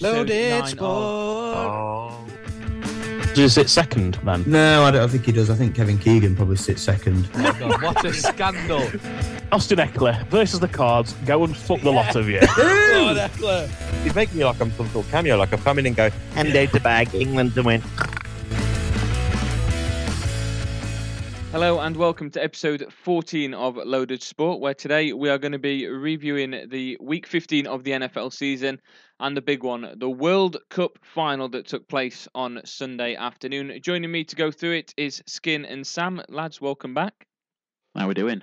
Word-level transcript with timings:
episode 0.00 0.16
Loaded 0.16 0.50
nine 0.50 0.66
sport. 0.66 1.56
of. 1.56 1.56
Oh. 1.56 2.26
Does 3.34 3.38
he 3.38 3.48
sit 3.48 3.70
second 3.70 4.14
then? 4.24 4.44
No, 4.46 4.84
I 4.84 4.90
don't 4.90 5.08
think 5.08 5.26
he 5.26 5.32
does. 5.32 5.50
I 5.50 5.54
think 5.54 5.74
Kevin 5.74 5.98
Keegan 5.98 6.34
probably 6.34 6.56
sits 6.56 6.82
second. 6.82 7.28
Oh 7.34 7.38
my 7.38 7.58
God, 7.58 7.82
what 7.82 8.04
a 8.04 8.12
scandal! 8.12 8.80
Austin 9.52 9.78
Ekeler 9.78 10.26
versus 10.28 10.58
the 10.60 10.68
Cards. 10.68 11.12
Go 11.26 11.44
and 11.44 11.56
fuck 11.56 11.80
the 11.82 11.92
lot 11.92 12.16
of 12.16 12.28
you. 12.28 12.40
God, 12.56 13.30
Ekeler. 13.30 13.68
He's 14.02 14.14
making 14.14 14.38
me 14.38 14.44
like 14.44 14.60
I'm 14.60 14.72
some 14.72 14.88
sort 14.88 15.04
of 15.04 15.10
cameo, 15.12 15.36
like 15.36 15.52
I've 15.52 15.62
come 15.62 15.78
in 15.78 15.86
and 15.86 15.94
go, 15.94 16.10
and 16.34 16.56
out 16.56 16.72
the 16.72 16.80
bag, 16.80 17.14
England 17.14 17.54
to 17.54 17.62
win. 17.62 17.82
Hello 21.52 21.80
and 21.80 21.96
welcome 21.96 22.30
to 22.30 22.42
episode 22.42 22.86
14 23.02 23.54
of 23.54 23.76
Loaded 23.76 24.22
Sport, 24.22 24.60
where 24.60 24.72
today 24.72 25.12
we 25.12 25.28
are 25.28 25.38
going 25.38 25.50
to 25.50 25.58
be 25.58 25.86
reviewing 25.88 26.68
the 26.68 26.96
week 27.00 27.26
15 27.26 27.66
of 27.66 27.82
the 27.82 27.90
NFL 27.90 28.32
season 28.32 28.80
and 29.20 29.36
the 29.36 29.42
big 29.42 29.62
one, 29.62 29.94
the 29.96 30.10
World 30.10 30.56
Cup 30.70 30.98
final 31.02 31.48
that 31.50 31.66
took 31.66 31.86
place 31.86 32.26
on 32.34 32.60
Sunday 32.64 33.14
afternoon. 33.14 33.78
Joining 33.82 34.10
me 34.10 34.24
to 34.24 34.34
go 34.34 34.50
through 34.50 34.72
it 34.72 34.94
is 34.96 35.22
Skin 35.26 35.64
and 35.66 35.86
Sam. 35.86 36.22
Lads, 36.28 36.60
welcome 36.60 36.94
back. 36.94 37.26
How 37.94 38.06
are 38.06 38.08
we 38.08 38.14
doing? 38.14 38.42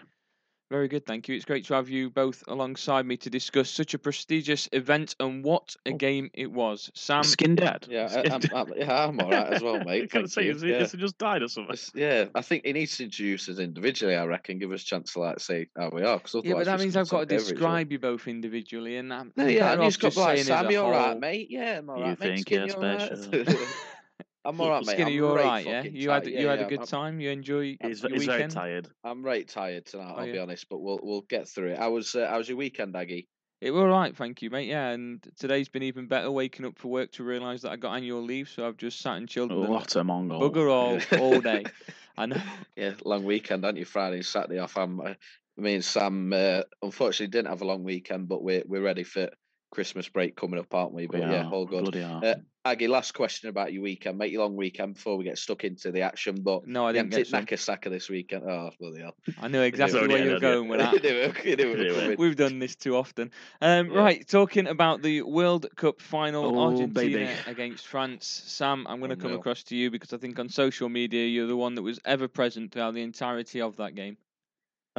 Very 0.70 0.90
good, 0.90 1.06
thank 1.06 1.30
you. 1.30 1.36
It's 1.36 1.46
great 1.46 1.64
to 1.66 1.76
have 1.76 1.88
you 1.88 2.10
both 2.10 2.44
alongside 2.48 3.06
me 3.06 3.16
to 3.18 3.30
discuss 3.30 3.70
such 3.70 3.94
a 3.94 3.98
prestigious 4.00 4.68
event 4.74 5.16
and 5.18 5.42
what 5.42 5.78
a 5.86 5.92
oh. 5.94 5.96
game 5.96 6.30
it 6.34 6.52
was. 6.52 6.92
Sam, 6.94 7.24
Skin 7.24 7.56
dead. 7.56 7.88
Yeah, 7.90 8.08
Skin 8.08 8.32
I, 8.32 8.36
I'm. 8.36 8.42
I'm, 8.54 8.74
yeah, 8.76 9.06
I'm 9.06 9.20
all 9.22 9.32
right 9.32 9.54
as 9.54 9.62
well, 9.62 9.78
I 9.78 9.84
mate. 9.86 10.02
was 10.02 10.12
Thank 10.12 10.30
say, 10.32 10.46
you. 10.46 10.52
is 10.52 10.64
it, 10.64 10.70
yeah. 10.70 10.78
is 10.80 10.94
it 10.94 10.98
just 10.98 11.18
died 11.18 11.42
or 11.42 11.48
something? 11.48 11.74
It's- 11.74 11.92
yeah, 11.96 12.26
I 12.36 12.42
think 12.42 12.66
he 12.66 12.74
needs 12.74 12.98
to 12.98 13.06
introduce 13.06 13.48
us 13.48 13.60
individually. 13.60 14.18
I 14.18 14.26
reckon, 14.26 14.60
give 14.60 14.74
us 14.74 14.84
a 14.84 14.86
chance 14.86 15.14
to 15.14 15.20
like 15.22 15.40
say 15.40 15.70
how 15.78 15.90
we 15.90 16.04
are. 16.04 16.20
Cause 16.20 16.36
yeah, 16.36 16.42
but 16.42 16.48
otherwise 16.50 16.66
that 16.66 16.80
means 16.82 16.98
I've 16.98 17.10
got 17.10 17.20
to 17.22 17.26
gonna 17.28 17.28
talk 17.28 17.32
over 17.32 17.36
each 17.36 17.42
other. 17.46 17.54
describe 17.54 17.92
you 17.94 18.00
both 18.00 18.28
individually, 18.28 18.98
and 18.98 19.14
I'm 19.14 19.32
No, 19.38 19.46
I'm 19.46 19.50
yeah, 19.50 19.60
better 19.60 19.82
and 19.82 19.84
you've 19.86 20.00
got 20.00 20.08
just 20.08 20.18
like 20.18 20.36
saying 20.38 20.48
Sam, 20.48 20.68
a 20.68 20.72
you 20.72 20.82
all 20.82 20.92
right, 20.92 21.18
mate? 21.20 21.48
Yeah, 21.50 21.78
I'm 21.78 21.90
all 21.90 21.98
You 21.98 22.04
right, 22.04 22.20
mate. 22.20 22.28
think 22.28 22.40
Skin, 22.42 22.60
you're 22.60 22.70
special? 22.70 23.26
all 23.26 23.32
right? 23.32 23.68
I'm 24.46 24.62
all 24.62 24.70
right, 24.70 24.86
mate. 24.86 24.94
Skinner, 24.94 25.08
I'm 25.08 25.14
you 25.14 25.28
all 25.28 25.36
right? 25.36 25.66
Yeah, 25.66 25.84
you 25.84 26.10
had 26.10 26.24
tight. 26.24 26.34
you 26.34 26.46
yeah, 26.46 26.52
had 26.52 26.62
a 26.62 26.66
good 26.66 26.82
I'm, 26.82 26.88
time. 26.88 27.20
You 27.20 27.32
enjoy 27.32 27.78
He's, 27.82 28.02
your 28.02 28.12
he's 28.14 28.26
very 28.26 28.48
tired. 28.48 28.88
I'm 29.04 29.24
right 29.24 29.48
tired 29.48 29.86
tonight. 29.86 30.14
Oh, 30.16 30.20
I'll 30.20 30.26
be 30.26 30.34
yeah. 30.34 30.42
honest, 30.42 30.68
but 30.70 30.80
we'll 30.80 31.00
we'll 31.02 31.22
get 31.22 31.48
through 31.48 31.72
it. 31.72 31.80
I 31.80 31.88
was 31.88 32.16
uh, 32.16 32.28
how 32.28 32.38
was 32.38 32.48
your 32.48 32.58
weekend, 32.58 32.96
Aggie? 32.96 33.28
It 33.60 33.72
was 33.72 33.82
all 33.82 33.88
right, 33.88 34.16
thank 34.16 34.44
you, 34.44 34.52
mate. 34.52 34.68
Yeah, 34.68 34.90
and 34.90 35.26
today's 35.38 35.68
been 35.68 35.84
even 35.84 36.08
better. 36.08 36.30
Waking 36.30 36.66
up 36.66 36.78
for 36.78 36.90
work 36.90 37.12
to 37.14 37.24
realise 37.24 37.64
that 37.64 37.72
I 37.72 37.76
got 37.76 37.96
annual 37.96 38.22
leave, 38.22 38.50
so 38.50 38.68
I've 38.68 38.78
just 38.78 39.00
sat 39.00 39.18
and 39.18 39.28
chilled 39.28 39.52
with 39.52 39.68
What 39.68 39.96
a 39.96 40.04
mongol. 40.04 40.40
bugger 40.40 40.72
all 40.72 41.20
all 41.20 41.42
day. 41.42 41.66
I 42.18 42.28
know. 42.28 42.42
Yeah, 42.76 42.94
long 43.04 43.24
weekend, 43.24 43.66
aren't 43.66 43.80
you? 43.80 43.86
Friday 43.86 44.18
and 44.18 44.26
Saturday 44.26 44.60
off. 44.60 44.78
I'm, 44.78 45.00
uh, 45.02 45.14
me 45.58 45.76
and 45.76 45.84
Sam, 45.84 46.32
uh, 46.32 46.62
unfortunately, 46.84 47.32
didn't 47.32 47.50
have 47.50 47.64
a 47.64 47.66
long 47.66 47.84
weekend, 47.84 48.28
but 48.28 48.44
we're 48.44 48.64
we're 48.68 48.84
ready 48.84 49.04
for 49.04 49.30
Christmas 49.72 50.08
break 50.08 50.36
coming 50.36 50.60
up, 50.60 50.72
aren't 50.74 50.94
we? 50.94 51.08
But 51.08 51.22
We 51.22 51.26
yeah, 51.26 51.50
all 51.50 51.66
good. 51.66 51.96
Uh, 51.96 52.36
Aggie, 52.72 52.88
last 52.88 53.14
question 53.14 53.50
about 53.50 53.72
your 53.74 53.84
weekend. 53.84 54.18
Make 54.18 54.32
your 54.32 54.44
long 54.44 54.56
weekend 54.56 54.96
before 54.96 55.18
we 55.18 55.24
get 55.24 55.38
stuck 55.38 55.64
into 55.64 55.92
the 55.92 56.02
action. 56.02 56.42
But 56.42 56.68
No, 56.68 56.86
I 56.86 56.92
didn't 56.92 57.06
haven't 57.06 57.10
get 57.12 57.18
hit 57.18 57.60
some. 57.60 57.92
This 57.92 58.10
weekend. 58.10 58.44
Oh, 58.46 58.72
bloody 58.80 59.02
hell. 59.02 59.16
I 59.42 59.48
knew 59.48 59.62
exactly 59.62 60.00
where 60.02 60.10
you're 60.10 60.18
ended, 60.18 60.34
yeah. 60.34 60.40
going 60.40 60.68
with 60.68 60.80
that. 60.82 61.04
knew 61.04 61.10
it, 61.10 61.46
you 61.46 61.56
knew 61.56 61.64
it 61.72 61.78
was 61.78 61.80
Anyway. 61.88 62.02
coming. 62.02 62.16
We've 62.20 62.36
done 62.36 62.60
this 62.60 62.76
too 62.76 62.96
often. 62.96 63.32
Um, 63.62 63.92
Yeah. 63.92 63.98
Right, 64.00 64.28
talking 64.28 64.68
about 64.68 65.02
the 65.02 65.22
World 65.22 65.66
Cup 65.76 66.02
final, 66.02 66.58
Oh, 66.60 66.72
Argentina 66.72 66.94
baby. 66.94 67.30
against 67.48 67.88
France. 67.88 68.26
Sam, 68.48 68.86
I'm 68.90 69.00
going 69.00 69.10
to 69.12 69.16
come 69.16 69.28
Unreal. 69.28 69.40
across 69.40 69.64
to 69.64 69.76
you 69.76 69.90
because 69.92 70.14
I 70.14 70.18
think 70.18 70.38
on 70.40 70.50
social 70.50 70.90
media 70.90 71.26
you're 71.26 71.48
the 71.48 71.56
one 71.58 71.76
that 71.76 71.84
was 71.84 72.00
ever 72.06 72.28
present 72.28 72.72
throughout 72.72 72.94
the 72.94 73.02
entirety 73.02 73.62
of 73.62 73.78
that 73.78 73.96
game. 73.96 74.18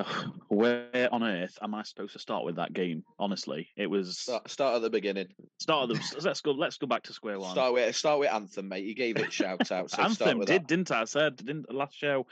Where 0.48 1.08
on 1.12 1.22
earth 1.22 1.58
am 1.62 1.74
I 1.74 1.82
supposed 1.82 2.12
to 2.14 2.18
start 2.18 2.44
with 2.44 2.56
that 2.56 2.72
game? 2.72 3.04
Honestly, 3.18 3.68
it 3.76 3.86
was 3.88 4.18
Start, 4.18 4.50
start 4.50 4.76
at 4.76 4.82
the 4.82 4.90
beginning. 4.90 5.28
start 5.58 5.90
of 5.90 5.96
the. 5.96 6.20
let's 6.24 6.40
go. 6.40 6.52
Let's 6.52 6.78
go 6.78 6.86
back 6.86 7.04
to 7.04 7.12
square 7.12 7.38
one. 7.38 7.52
Start 7.52 7.72
with 7.72 7.96
start 7.96 8.20
with 8.20 8.30
Anthem, 8.30 8.68
mate. 8.68 8.84
You 8.84 8.94
gave 8.94 9.16
it 9.16 9.32
shout 9.32 9.70
out. 9.72 9.90
So 9.90 9.96
start 10.08 10.10
Anthem 10.10 10.40
did, 10.40 10.48
that. 10.48 10.66
didn't 10.66 10.90
I? 10.90 11.02
I 11.02 11.04
said 11.04 11.36
didn't 11.36 11.72
last 11.72 11.96
show. 11.96 12.26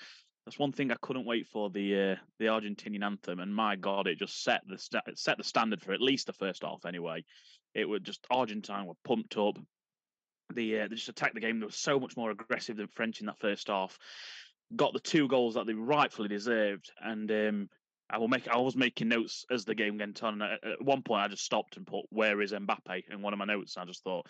That's 0.45 0.59
one 0.59 0.73
thing 0.73 0.93
I 0.93 0.97
couldn't 1.01 1.27
wait 1.27 1.49
for 1.49 1.71
the 1.71 2.13
uh, 2.13 2.17
the 2.39 2.47
Argentinian 2.47 3.05
anthem, 3.05 3.41
and 3.41 3.55
my 3.55 3.77
God, 3.77 4.07
it 4.07 4.19
just 4.19 4.45
set 4.45 4.63
the 4.67 4.79
it 5.07 5.19
set 5.19 5.39
the 5.39 5.45
standard 5.45 5.83
for 5.83 5.93
at 5.93 6.01
least 6.01 6.27
the 6.27 6.33
first 6.33 6.63
half. 6.63 6.85
Anyway, 6.87 7.25
it 7.75 7.89
would 7.89 8.05
just 8.05 8.25
Argentine 8.31 8.87
were 8.87 8.95
pumped 9.05 9.37
up. 9.37 9.59
The 10.55 10.81
uh, 10.81 10.89
they 10.89 10.95
just 10.95 11.09
attacked 11.09 11.35
the 11.35 11.41
game. 11.41 11.59
They 11.59 11.67
were 11.67 11.73
so 11.73 11.99
much 11.99 12.17
more 12.17 12.31
aggressive 12.31 12.77
than 12.77 12.87
French 12.87 13.21
in 13.21 13.27
that 13.27 13.41
first 13.41 13.67
half. 13.67 13.99
Got 14.75 14.95
the 14.95 15.01
two 15.01 15.29
goals 15.29 15.55
that 15.55 15.67
they 15.67 15.75
rightfully 15.75 16.29
deserved, 16.29 16.91
and 17.01 17.31
um, 17.31 17.69
I 18.11 18.19
will 18.19 18.27
make. 18.27 18.49
I 18.49 18.57
was 18.57 18.75
making 18.75 19.09
notes 19.09 19.45
as 19.49 19.65
the 19.65 19.77
game 19.77 19.97
went 19.97 20.25
on. 20.25 20.43
And 20.43 20.59
at, 20.73 20.83
one 20.83 21.03
point, 21.03 21.23
I 21.23 21.29
just 21.29 21.45
stopped 21.45 21.77
and 21.77 21.87
put 21.87 22.07
"Where 22.11 22.43
is 22.43 22.53
Mbappe?" 22.53 23.05
in 23.11 23.23
one 23.23 23.33
of 23.33 23.39
my 23.39 23.45
notes. 23.45 23.77
I 23.77 23.85
just 23.85 24.03
thought 24.03 24.27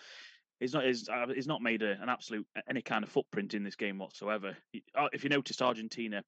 he's 0.59 0.73
not. 0.73 0.85
He's, 0.85 1.09
uh, 1.09 1.25
he's 1.33 1.47
not 1.47 1.63
made 1.63 1.81
a, 1.81 1.99
an 1.99 2.07
absolute 2.07 2.45
any 2.69 2.83
kind 2.83 3.03
of 3.03 3.09
footprint 3.09 3.55
in 3.55 3.63
this 3.63 3.75
game 3.75 3.97
whatsoever. 3.97 4.55
Uh, 4.95 5.07
If 5.11 5.23
you 5.23 5.31
noticed, 5.31 5.61
Argentina 5.63 6.21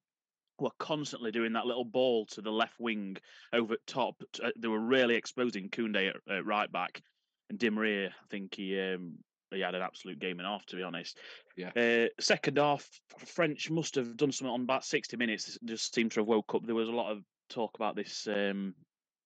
were 0.58 0.70
constantly 0.80 1.30
doing 1.30 1.52
that 1.52 1.66
little 1.66 1.84
ball 1.84 2.26
to 2.26 2.42
the 2.42 2.50
left 2.50 2.80
wing 2.80 3.16
over 3.52 3.76
top. 3.86 4.16
uh, 4.42 4.50
They 4.58 4.68
were 4.68 4.80
really 4.80 5.14
exposing 5.14 5.68
Koundé 5.70 6.10
at, 6.10 6.16
at 6.28 6.44
right 6.44 6.70
back, 6.70 7.00
and 7.48 7.60
Di 7.60 7.70
Maria. 7.70 8.08
I 8.08 8.26
think 8.28 8.56
he. 8.56 8.78
Um, 8.80 9.18
he 9.56 9.60
had 9.60 9.74
an 9.74 9.82
absolute 9.82 10.18
game 10.18 10.38
and 10.38 10.46
a 10.46 10.50
half, 10.50 10.64
to 10.66 10.76
be 10.76 10.82
honest. 10.82 11.18
Yeah. 11.56 11.70
Uh, 11.76 12.08
second 12.20 12.58
half, 12.58 12.88
French 13.18 13.70
must 13.70 13.94
have 13.96 14.16
done 14.16 14.32
something 14.32 14.52
on 14.52 14.62
about 14.62 14.84
sixty 14.84 15.16
minutes. 15.16 15.58
Just 15.64 15.94
seemed 15.94 16.12
to 16.12 16.20
have 16.20 16.26
woke 16.26 16.54
up. 16.54 16.64
There 16.64 16.74
was 16.74 16.88
a 16.88 16.92
lot 16.92 17.12
of 17.12 17.22
talk 17.48 17.74
about 17.74 17.96
this 17.96 18.28
um, 18.28 18.74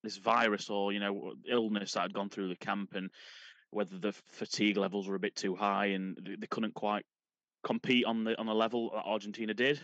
this 0.02 0.16
virus 0.16 0.70
or 0.70 0.92
you 0.92 1.00
know 1.00 1.32
illness 1.48 1.92
that 1.92 2.02
had 2.02 2.14
gone 2.14 2.30
through 2.30 2.48
the 2.48 2.56
camp 2.56 2.94
and 2.94 3.10
whether 3.70 3.98
the 3.98 4.12
fatigue 4.26 4.76
levels 4.76 5.08
were 5.08 5.16
a 5.16 5.20
bit 5.20 5.34
too 5.34 5.54
high 5.54 5.86
and 5.86 6.16
they 6.22 6.36
they 6.36 6.46
couldn't 6.46 6.74
quite 6.74 7.04
compete 7.64 8.04
on 8.04 8.24
the 8.24 8.38
on 8.38 8.46
the 8.46 8.54
level 8.54 8.90
that 8.94 9.04
Argentina 9.04 9.54
did. 9.54 9.80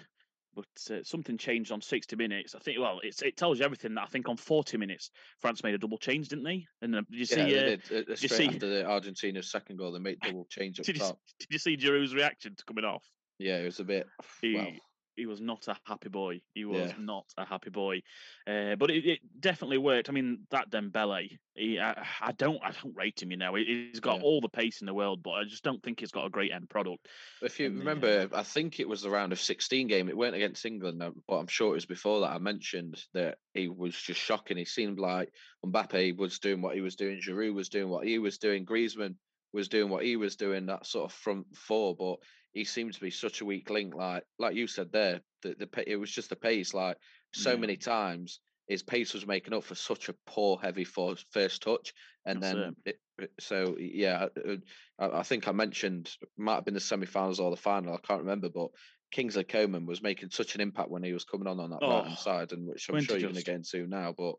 But 0.55 0.67
uh, 0.95 1.05
something 1.05 1.39
changed 1.39 1.71
on 1.71 1.81
60 1.81 2.17
minutes. 2.17 2.55
I 2.55 2.59
think. 2.59 2.79
Well, 2.81 3.01
it's, 3.03 3.23
it 3.23 3.37
tells 3.37 3.59
you 3.59 3.65
everything. 3.65 3.95
That 3.95 4.03
I 4.03 4.07
think 4.07 4.29
on 4.29 4.37
40 4.37 4.79
minutes, 4.79 5.11
France 5.39 5.63
made 5.63 5.75
a 5.75 5.79
double 5.79 5.99
change, 5.99 6.29
didn't 6.29 6.45
they? 6.45 6.67
And 6.83 6.97
uh, 6.97 7.03
did 7.11 7.19
you 7.21 7.27
see? 7.27 7.41
yeah, 7.41 7.61
uh, 7.61 7.65
did. 7.65 7.83
Uh, 7.93 8.17
you 8.19 8.29
see- 8.29 8.47
after 8.47 8.69
the 8.69 8.85
Argentina's 8.85 9.51
second 9.51 9.77
goal, 9.77 9.93
they 9.93 10.01
made 10.01 10.19
double 10.23 10.47
change 10.51 10.81
up 10.81 10.87
did 10.87 10.97
you, 10.97 11.03
top. 11.03 11.19
did 11.39 11.49
you 11.51 11.59
see 11.59 11.77
Giroud's 11.77 12.15
reaction 12.15 12.57
to 12.57 12.65
coming 12.65 12.85
off? 12.85 13.05
Yeah, 13.39 13.59
it 13.59 13.65
was 13.65 13.81
a 13.81 13.85
bit. 13.85 14.07
He 14.43 14.55
Well, 14.55 14.69
he 15.17 15.27
was 15.27 15.41
not 15.41 15.69
a 15.69 15.77
happy 15.85 16.09
boy. 16.09 16.41
He 16.55 16.65
was 16.65 16.91
Yeah. 16.91 16.97
not 16.99 17.27
a 17.37 17.45
happy 17.45 17.71
boy. 17.71 18.03
Uh, 18.47 18.77
but 18.77 18.91
it, 18.91 19.05
it 19.07 19.41
definitely 19.41 19.79
worked. 19.79 20.09
I 20.09 20.13
mean, 20.13 20.47
that 20.51 20.71
Dembele, 20.71 21.39
he, 21.55 21.79
I, 21.79 22.07
I 22.21 22.33
don't 22.33 22.63
I 22.63 22.71
don't 22.71 22.97
rate 22.97 23.23
him. 23.23 23.31
You 23.31 23.37
know, 23.37 23.55
He- 23.55 23.89
he's 23.91 24.01
got 24.01 24.19
Yeah. 24.19 24.23
all 24.23 24.41
the 24.41 24.49
pace 24.49 24.81
in 24.81 24.87
the 24.87 24.95
world, 24.95 25.23
but 25.23 25.33
I 25.33 25.45
just 25.45 25.65
don't 25.65 25.83
think 25.83 26.01
he's 26.01 26.13
got 26.13 26.27
a 26.27 26.31
great 26.31 26.53
end 26.53 26.71
product. 26.71 27.09
If 27.43 27.61
you 27.61 27.67
And, 27.67 27.77
uh, 27.77 27.79
remember, 27.81 28.29
I 28.35 28.43
think 28.43 28.81
it 28.81 28.89
was 28.89 29.03
the 29.03 29.11
round 29.11 29.33
of 29.33 29.41
16 29.41 29.87
game. 29.89 30.09
It 30.09 30.17
weren't 30.17 30.37
against 30.37 30.65
England, 30.65 31.03
but 31.27 31.37
I'm 31.37 31.47
sure 31.47 31.71
it 31.71 31.75
was 31.75 31.87
before 31.87 32.21
that. 32.21 32.31
I 32.33 32.39
mentioned 32.39 33.05
that 33.13 33.39
he 33.55 33.69
was 33.69 34.01
just 34.01 34.21
shocking. 34.21 34.57
He 34.57 34.65
seemed 34.65 34.99
like 34.99 35.35
Mbappe 35.65 36.17
was 36.17 36.39
doing 36.39 36.63
what 36.63 36.75
he 36.75 36.81
was 36.81 36.97
doing, 36.97 37.21
Giroud 37.21 37.55
was 37.55 37.69
doing 37.69 37.89
what 37.89 38.07
he 38.07 38.19
was 38.19 38.39
doing, 38.39 38.65
Griezmann 38.65 39.17
was 39.53 39.69
doing 39.69 39.91
what 39.91 40.05
he 40.05 40.17
was 40.17 40.37
doing. 40.37 40.67
That 40.67 40.87
sort 40.87 41.11
of 41.11 41.17
front 41.17 41.57
four, 41.57 41.97
but 41.97 42.19
he 42.53 42.65
seemed 42.65 42.95
to 42.95 43.01
be 43.01 43.11
such 43.11 43.41
a 43.41 43.45
weak 43.45 43.71
link. 43.71 43.95
Like 43.95 44.25
like 44.39 44.55
you 44.57 44.67
said 44.67 44.93
there, 44.93 45.23
the, 45.43 45.55
the 45.55 45.91
it 45.91 45.97
was 45.97 46.11
just 46.11 46.31
the 46.31 46.37
pace. 46.37 46.75
Like 46.75 46.99
so 47.33 47.57
Yeah. 47.57 47.57
many 47.57 47.77
times, 47.77 48.41
his 48.67 48.83
pace 48.83 49.15
was 49.15 49.27
making 49.27 49.55
up 49.55 49.65
for 49.65 49.75
such 49.75 50.09
a 50.09 50.15
poor, 50.27 50.59
heavy 50.59 50.85
first 50.85 51.63
touch, 51.63 51.95
and 52.25 52.43
That's 52.43 52.53
then 52.53 52.77
it, 52.85 53.01
it- 53.19 53.33
so 53.39 53.77
yeah, 53.79 54.29
uh, 54.45 54.57
I, 54.99 55.21
I 55.21 55.23
think 55.23 55.47
I 55.49 55.53
mentioned 55.53 56.17
might 56.37 56.57
have 56.57 56.65
been 56.65 56.75
the 56.75 56.81
semi-finals 56.81 57.41
or 57.41 57.51
the 57.51 57.57
final. 57.57 57.95
I 57.95 57.99
can't 58.07 58.23
remember, 58.23 58.49
but 58.49 58.71
Kingsley 59.11 59.45
Coman 59.45 59.87
was 59.87 60.03
making 60.03 60.31
such 60.31 60.55
an 60.55 60.61
impact 60.61 60.91
when 60.91 61.03
he 61.03 61.13
was 61.13 61.25
coming 61.25 61.47
on 61.49 61.61
on 61.61 61.71
that 61.71 61.85
right 61.85 62.05
hand 62.05 62.19
Oh, 62.19 62.19
side, 62.19 62.53
and 62.53 62.67
which 62.67 62.89
I'm 62.89 62.99
sure 62.99 63.17
you're 63.17 63.29
going 63.31 63.37
to 63.37 63.43
get 63.43 63.57
into 63.57 63.87
now. 63.87 64.13
But 64.17 64.37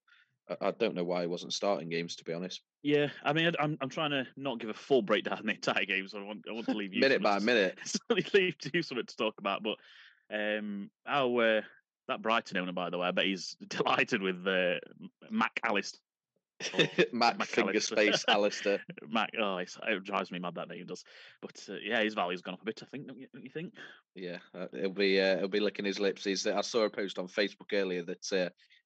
I, 0.62 0.67
I 0.67 0.72
don't 0.72 0.95
know 0.95 1.03
why 1.03 1.22
he 1.22 1.28
wasn't 1.28 1.53
starting 1.53 1.89
games, 1.89 2.16
to 2.17 2.23
be 2.23 2.34
honest. 2.34 2.62
Yeah, 2.84 3.09
I 3.23 3.34
mean, 3.34 3.51
I'm 3.59 3.78
I'm 3.81 3.89
trying 3.89 4.12
to 4.12 4.25
not 4.38 4.59
give 4.59 4.69
a 4.69 4.73
full 4.73 5.01
breakdown 5.01 5.39
of 5.39 5.45
the 5.45 5.51
entire 5.51 5.85
game, 5.85 6.07
so 6.07 6.20
I 6.20 6.23
want 6.23 6.46
I 6.49 6.53
want 6.53 6.66
to 6.67 6.73
leave 6.73 6.93
you 6.93 7.02
minute 7.02 7.22
by 7.22 7.40
to- 7.40 7.46
minute. 7.46 7.79
leave 8.34 8.55
you 8.73 8.81
something 8.81 9.05
to 9.05 9.17
talk 9.17 9.35
about. 9.40 9.64
But 9.64 9.78
um, 10.34 10.90
how 11.05 11.37
uh, 11.37 11.61
that 12.08 12.22
Brighton 12.22 12.58
owner, 12.58 12.72
by 12.72 12.90
the 12.90 12.97
way, 12.97 13.08
I 13.08 13.11
bet 13.11 13.25
he's 13.25 13.55
delighted 13.67 14.22
with 14.22 14.46
uh, 14.47 14.75
Mac 15.29 15.59
Alistair. 15.64 15.99
Mac 17.11 17.40
Mac 17.40 17.47
finger 17.47 17.72
Allister. 17.72 17.96
space 17.96 18.23
Alistair. 18.28 18.79
Mac, 19.09 19.31
oh, 19.40 19.58
it's, 19.58 19.79
it 19.87 20.03
drives 20.03 20.31
me 20.31 20.37
mad 20.37 20.53
that 20.55 20.70
name 20.70 20.85
does. 20.85 21.03
But 21.41 21.59
uh, 21.70 21.75
yeah, 21.84 22.03
his 22.03 22.14
value's 22.14 22.41
gone 22.41 22.53
up 22.53 22.61
a 22.61 22.66
bit. 22.66 22.81
I 22.84 22.85
think. 22.85 23.08
Don't 23.08 23.20
you, 23.20 23.28
don't 23.34 23.43
you 23.43 23.49
think? 23.49 23.73
Yeah, 24.16 24.37
uh, 24.55 24.67
he'll 24.72 24.91
be 24.91 25.20
uh, 25.20 25.40
he'll 25.40 25.47
be 25.47 25.59
licking 25.59 25.85
his 25.85 25.99
lips. 25.99 26.23
He's, 26.23 26.46
I 26.46 26.61
saw 26.61 26.84
a 26.84 26.90
post 26.90 27.17
on 27.17 27.28
Facebook 27.28 27.73
earlier 27.73 28.03
that 28.03 28.31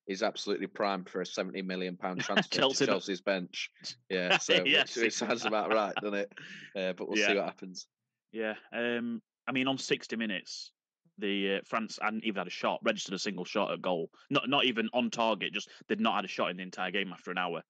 he's 0.06 0.24
absolutely 0.24 0.68
primed 0.68 1.10
for 1.10 1.22
a 1.22 1.26
seventy 1.26 1.62
million 1.62 1.98
pound 1.98 2.20
transfer 2.22 2.56
Chelsea, 2.56 2.86
to 2.86 2.92
Chelsea's 2.92 3.22
bench. 3.22 3.70
Yeah, 4.10 4.38
so 4.40 4.64
Yes, 4.66 4.96
it- 4.98 5.14
sounds 5.14 5.46
about 5.46 5.74
right, 5.74 5.94
doesn't 6.02 6.20
it? 6.20 6.32
Uh, 6.76 6.94
but 6.94 7.08
we'll 7.10 7.18
Yeah. 7.18 7.28
see 7.28 7.36
what 7.36 7.46
happens. 7.46 7.88
Yeah. 8.32 8.56
Um, 8.74 9.22
I 9.48 9.52
mean, 9.52 9.68
on 9.68 9.78
60 9.78 10.16
minutes, 10.16 10.72
the 11.18 11.56
uh, 11.56 11.60
France 11.66 11.98
hadn't 12.02 12.26
even 12.26 12.40
had 12.40 12.48
a 12.48 12.52
shot, 12.52 12.80
registered 12.84 13.14
a 13.14 13.20
single 13.20 13.46
shot 13.46 13.72
at 13.72 13.82
goal. 13.82 14.10
Not 14.30 14.50
not 14.50 14.66
even 14.66 14.90
on 14.94 15.10
target. 15.10 15.54
Just 15.54 15.70
they'd 15.88 16.00
not 16.00 16.16
had 16.16 16.26
a 16.26 16.30
shot 16.30 16.50
in 16.52 16.58
the 16.58 16.64
entire 16.64 16.92
game 16.92 17.12
after 17.14 17.32
an 17.32 17.38
hour. 17.38 17.62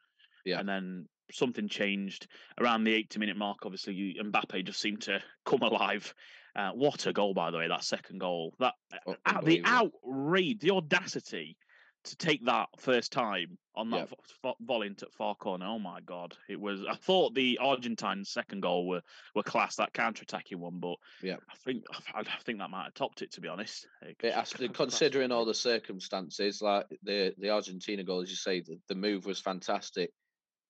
Yeah. 0.45 0.59
And 0.59 0.67
then 0.69 1.07
something 1.31 1.67
changed 1.67 2.27
around 2.59 2.83
the 2.83 2.93
80 2.93 3.19
minute 3.19 3.37
mark. 3.37 3.59
Obviously, 3.63 3.93
you, 3.93 4.23
Mbappe 4.23 4.65
just 4.65 4.79
seemed 4.79 5.01
to 5.03 5.21
come 5.45 5.61
alive. 5.61 6.13
Uh, 6.55 6.71
what 6.71 7.05
a 7.05 7.11
goal, 7.13 7.33
by 7.33 7.51
the 7.51 7.57
way! 7.57 7.67
That 7.67 7.83
second 7.83 8.19
goal, 8.19 8.55
that 8.59 8.73
Oh, 9.05 9.15
the 9.43 9.61
outrage, 9.65 10.59
the 10.61 10.71
audacity 10.71 11.57
to 12.05 12.15
take 12.15 12.45
that 12.45 12.69
first 12.77 13.11
time 13.11 13.57
on 13.75 13.89
that 13.89 13.97
Yep. 13.97 14.09
vo- 14.09 14.17
vo- 14.41 14.57
volley 14.61 14.87
into 14.87 15.07
far 15.09 15.35
corner. 15.35 15.65
Oh 15.65 15.79
my 15.79 16.01
god, 16.01 16.37
it 16.47 16.59
was. 16.59 16.85
I 16.85 16.95
thought 16.95 17.33
the 17.33 17.57
Argentine 17.59 18.23
second 18.23 18.61
goal 18.61 18.87
were 18.87 19.01
were 19.33 19.43
class, 19.43 19.75
that 19.77 19.93
counter 19.93 20.23
attacking 20.23 20.59
one, 20.59 20.79
but 20.79 20.97
yeah, 21.21 21.37
I 21.49 21.55
think 21.55 21.83
I 22.13 22.19
I 22.19 22.23
think 22.43 22.59
that 22.59 22.69
might 22.69 22.85
have 22.85 22.93
topped 22.93 23.21
it 23.21 23.31
to 23.33 23.41
be 23.41 23.47
honest. 23.47 23.87
Has 24.23 24.53
considering 24.73 25.31
all 25.31 25.45
the 25.45 25.53
circumstances, 25.53 26.61
like 26.61 26.85
the 27.03 27.33
the 27.37 27.49
Argentina 27.49 28.03
goal, 28.03 28.21
as 28.21 28.29
you 28.29 28.35
say, 28.35 28.61
the, 28.61 28.79
the 28.87 28.95
move 28.95 29.25
was 29.25 29.39
fantastic, 29.39 30.11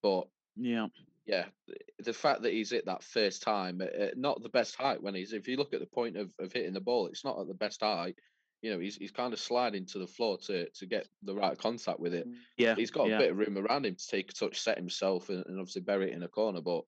but 0.01 0.27
yeah, 0.55 0.87
yeah, 1.25 1.45
the 1.99 2.13
fact 2.13 2.43
that 2.43 2.53
he's 2.53 2.71
hit 2.71 2.85
that 2.85 3.03
first 3.03 3.41
time, 3.41 3.81
uh, 3.81 4.07
not 4.15 4.41
the 4.41 4.49
best 4.49 4.75
height 4.75 5.01
when 5.01 5.15
he's. 5.15 5.33
If 5.33 5.47
you 5.47 5.57
look 5.57 5.73
at 5.73 5.79
the 5.79 5.87
point 5.87 6.17
of, 6.17 6.31
of 6.39 6.53
hitting 6.53 6.73
the 6.73 6.81
ball, 6.81 7.07
it's 7.07 7.25
not 7.25 7.39
at 7.39 7.47
the 7.47 7.53
best 7.53 7.81
height. 7.81 8.15
You 8.61 8.71
know, 8.71 8.79
he's 8.79 8.95
he's 8.97 9.11
kind 9.11 9.33
of 9.33 9.39
sliding 9.39 9.85
to 9.87 9.99
the 9.99 10.07
floor 10.07 10.37
to 10.45 10.69
to 10.69 10.85
get 10.85 11.07
the 11.21 11.35
right 11.35 11.57
contact 11.57 11.99
with 11.99 12.13
it. 12.13 12.29
yeah, 12.57 12.75
He's 12.75 12.91
got 12.91 13.07
a 13.07 13.11
yeah. 13.11 13.17
bit 13.17 13.31
of 13.31 13.37
room 13.37 13.57
around 13.57 13.85
him 13.85 13.95
to 13.95 14.07
take 14.07 14.29
a 14.31 14.33
touch, 14.33 14.59
set 14.61 14.77
himself, 14.77 15.29
and, 15.29 15.45
and 15.45 15.59
obviously 15.59 15.81
bury 15.81 16.11
it 16.11 16.15
in 16.15 16.23
a 16.23 16.27
corner. 16.27 16.61
But 16.61 16.83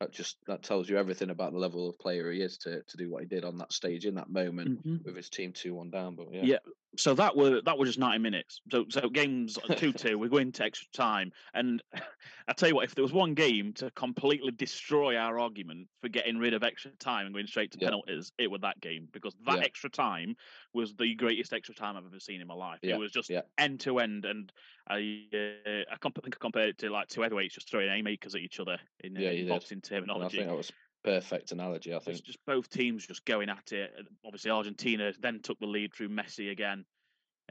that 0.00 0.12
just 0.12 0.38
that 0.46 0.62
tells 0.62 0.88
you 0.88 0.98
everything 0.98 1.30
about 1.30 1.52
the 1.52 1.58
level 1.58 1.88
of 1.88 1.98
player 1.98 2.30
he 2.32 2.40
is 2.42 2.58
to 2.58 2.82
to 2.84 2.96
do 2.96 3.10
what 3.10 3.22
he 3.22 3.28
did 3.28 3.44
on 3.44 3.58
that 3.58 3.72
stage 3.72 4.06
in 4.06 4.16
that 4.16 4.30
moment 4.30 4.72
Mhm. 4.72 5.04
with 5.04 5.16
his 5.16 5.30
team 5.30 5.52
two 5.52 5.74
one 5.74 5.90
down. 5.90 6.16
But 6.16 6.32
yeah, 6.34 6.48
Yeah. 6.48 6.58
So 6.96 7.14
that 7.14 7.36
were 7.36 7.60
that 7.62 7.78
was 7.78 7.88
just 7.88 7.98
ninety 7.98 8.18
minutes. 8.18 8.60
So 8.70 8.86
so 8.90 9.08
games 9.08 9.58
two 9.76 9.92
two. 9.92 10.18
We 10.18 10.28
go 10.28 10.36
into 10.38 10.62
extra 10.62 10.88
time, 10.92 11.32
and 11.52 11.82
I 12.48 12.52
tell 12.52 12.68
you 12.68 12.74
what, 12.74 12.84
if 12.84 12.94
there 12.94 13.02
was 13.02 13.12
one 13.12 13.34
game 13.34 13.72
to 13.74 13.90
completely 13.92 14.50
destroy 14.52 15.16
our 15.16 15.38
argument 15.38 15.88
for 16.00 16.08
getting 16.08 16.38
rid 16.38 16.54
of 16.54 16.62
extra 16.62 16.92
time 16.96 17.26
and 17.26 17.34
going 17.34 17.46
straight 17.46 17.72
to 17.72 17.78
Yeah. 17.78 17.90
penalties, 17.90 18.32
it 18.38 18.48
was 18.50 18.60
that 18.62 18.80
game 18.80 19.08
because 19.12 19.34
that 19.46 19.58
Yeah. 19.58 19.62
extra 19.62 19.90
time 19.90 20.36
was 20.72 20.94
the 20.94 21.14
greatest 21.14 21.52
extra 21.52 21.74
time 21.74 21.96
I've 21.96 22.06
ever 22.06 22.20
seen 22.20 22.40
in 22.40 22.46
my 22.46 22.54
life. 22.54 22.80
Yeah, 22.82 22.90
It 22.90 22.98
was 22.98 23.10
just 23.12 23.32
end 23.58 23.80
to 23.80 23.98
end, 23.98 24.24
and 24.24 24.52
I 24.88 25.28
uh, 25.32 25.92
I 25.92 25.96
think 26.00 26.36
I 26.36 26.38
compared 26.38 26.68
it 26.70 26.78
to 26.78 26.90
like 26.90 27.08
two 27.08 27.22
heavyweights 27.22 27.54
just 27.54 27.70
throwing 27.70 27.88
haymakers 27.88 28.34
at 28.34 28.40
each 28.40 28.60
other 28.60 28.78
in, 29.00 29.16
uh, 29.16 29.20
Yeah, 29.20 29.30
you 29.30 29.44
in 29.44 29.46
did. 29.46 29.64
boxing 29.64 29.80
And 30.12 30.24
I 30.24 30.28
terminology. 30.28 30.28
think 30.28 30.48
that 30.48 30.54
was 30.56 30.72
perfect 31.04 31.52
analogy. 31.52 31.92
I 31.92 31.96
It's 31.96 32.04
think. 32.06 32.24
just 32.24 32.44
both 32.46 32.68
teams 32.68 33.06
just 33.06 33.24
going 33.24 33.48
at 33.48 33.72
it. 33.72 33.92
Obviously, 34.24 34.50
Argentina 34.50 35.12
then 35.20 35.40
took 35.40 35.60
the 35.60 35.66
lead 35.66 35.92
through 35.94 36.08
Messi 36.08 36.50
again. 36.50 36.84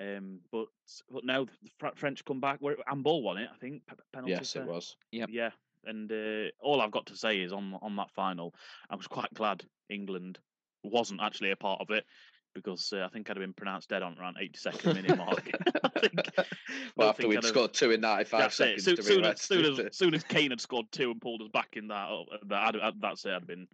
Um, 0.01 0.39
but 0.51 0.65
but 1.09 1.23
no, 1.23 1.45
the 1.45 1.91
French 1.95 2.25
come 2.25 2.41
back. 2.41 2.57
Where 2.59 2.77
Ambol 2.91 3.21
won 3.21 3.37
it, 3.37 3.49
I 3.53 3.57
think. 3.57 3.83
Penalties 4.11 4.37
Yes, 4.37 4.55
it 4.55 4.65
was. 4.65 4.95
Yep. 5.11 5.29
Yeah, 5.31 5.51
and 5.85 6.11
uh, 6.11 6.49
all 6.59 6.81
I've 6.81 6.91
got 6.91 7.05
to 7.07 7.15
say 7.15 7.39
is 7.39 7.53
on 7.53 7.77
on 7.81 7.95
that 7.97 8.11
final, 8.11 8.53
I 8.89 8.95
was 8.95 9.07
quite 9.07 9.33
glad 9.33 9.63
England 9.89 10.39
wasn't 10.83 11.21
actually 11.21 11.51
a 11.51 11.55
part 11.55 11.79
of 11.79 11.89
it 11.91 12.05
because 12.53 12.91
uh, 12.93 13.03
I 13.05 13.09
think 13.09 13.29
I'd 13.29 13.37
have 13.37 13.41
been 13.43 13.53
pronounced 13.53 13.89
dead 13.89 14.03
on 14.03 14.17
around 14.19 14.37
82nd 14.41 14.95
minute 14.95 15.17
mark. 15.17 15.49
I 15.83 15.99
think. 15.99 16.15
Well, 16.95 17.07
I 17.07 17.09
after 17.11 17.23
think 17.23 17.29
we'd 17.31 17.37
I'd 17.37 17.43
have- 17.45 17.49
scored 17.49 17.73
two 17.73 17.91
in 17.91 18.01
ninety 18.01 18.25
five 18.25 18.41
that's 18.41 18.59
it. 18.59 18.81
seconds 18.81 18.83
Soon, 18.85 18.95
to 18.97 19.03
soon, 19.03 19.25
as, 19.25 19.41
soon, 19.41 19.65
as, 19.87 19.97
soon 19.97 20.13
as 20.13 20.23
Kane 20.23 20.51
had 20.51 20.61
scored 20.61 20.85
two 20.91 21.09
and 21.11 21.19
pulled 21.21 21.41
us 21.41 21.47
back 21.51 21.69
in 21.75 21.87
that, 21.87 22.07
oh, 22.09 22.25
that 22.47 22.75
I'd, 22.75 22.75
I'd, 22.79 23.01
that's 23.01 23.25
it. 23.25 23.31
I'd 23.31 23.47
been 23.47 23.67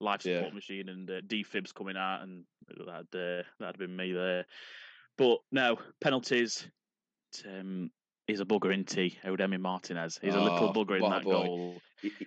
life 0.00 0.24
Yeah. 0.26 0.38
support 0.38 0.54
machine 0.54 0.88
and 0.90 1.10
uh, 1.10 1.20
defibs 1.26 1.72
coming 1.74 1.96
out, 1.96 2.22
and 2.22 2.44
that'd 2.86 3.14
uh, 3.14 3.42
that'd 3.58 3.78
been 3.78 3.96
me 3.96 4.12
there. 4.12 4.44
But 5.16 5.38
no 5.52 5.78
penalties. 6.02 6.66
Um, 7.46 7.90
he's 8.26 8.40
a 8.40 8.44
bugger, 8.44 8.72
isn't 8.72 8.92
he? 8.92 9.18
Odemi 9.24 9.58
Martinez. 9.60 10.18
He's 10.20 10.34
a 10.34 10.40
little 10.40 10.68
Oh, 10.68 10.72
bugger 10.72 11.02
in 11.02 11.10
that 11.10 11.24
goal. 11.24 11.80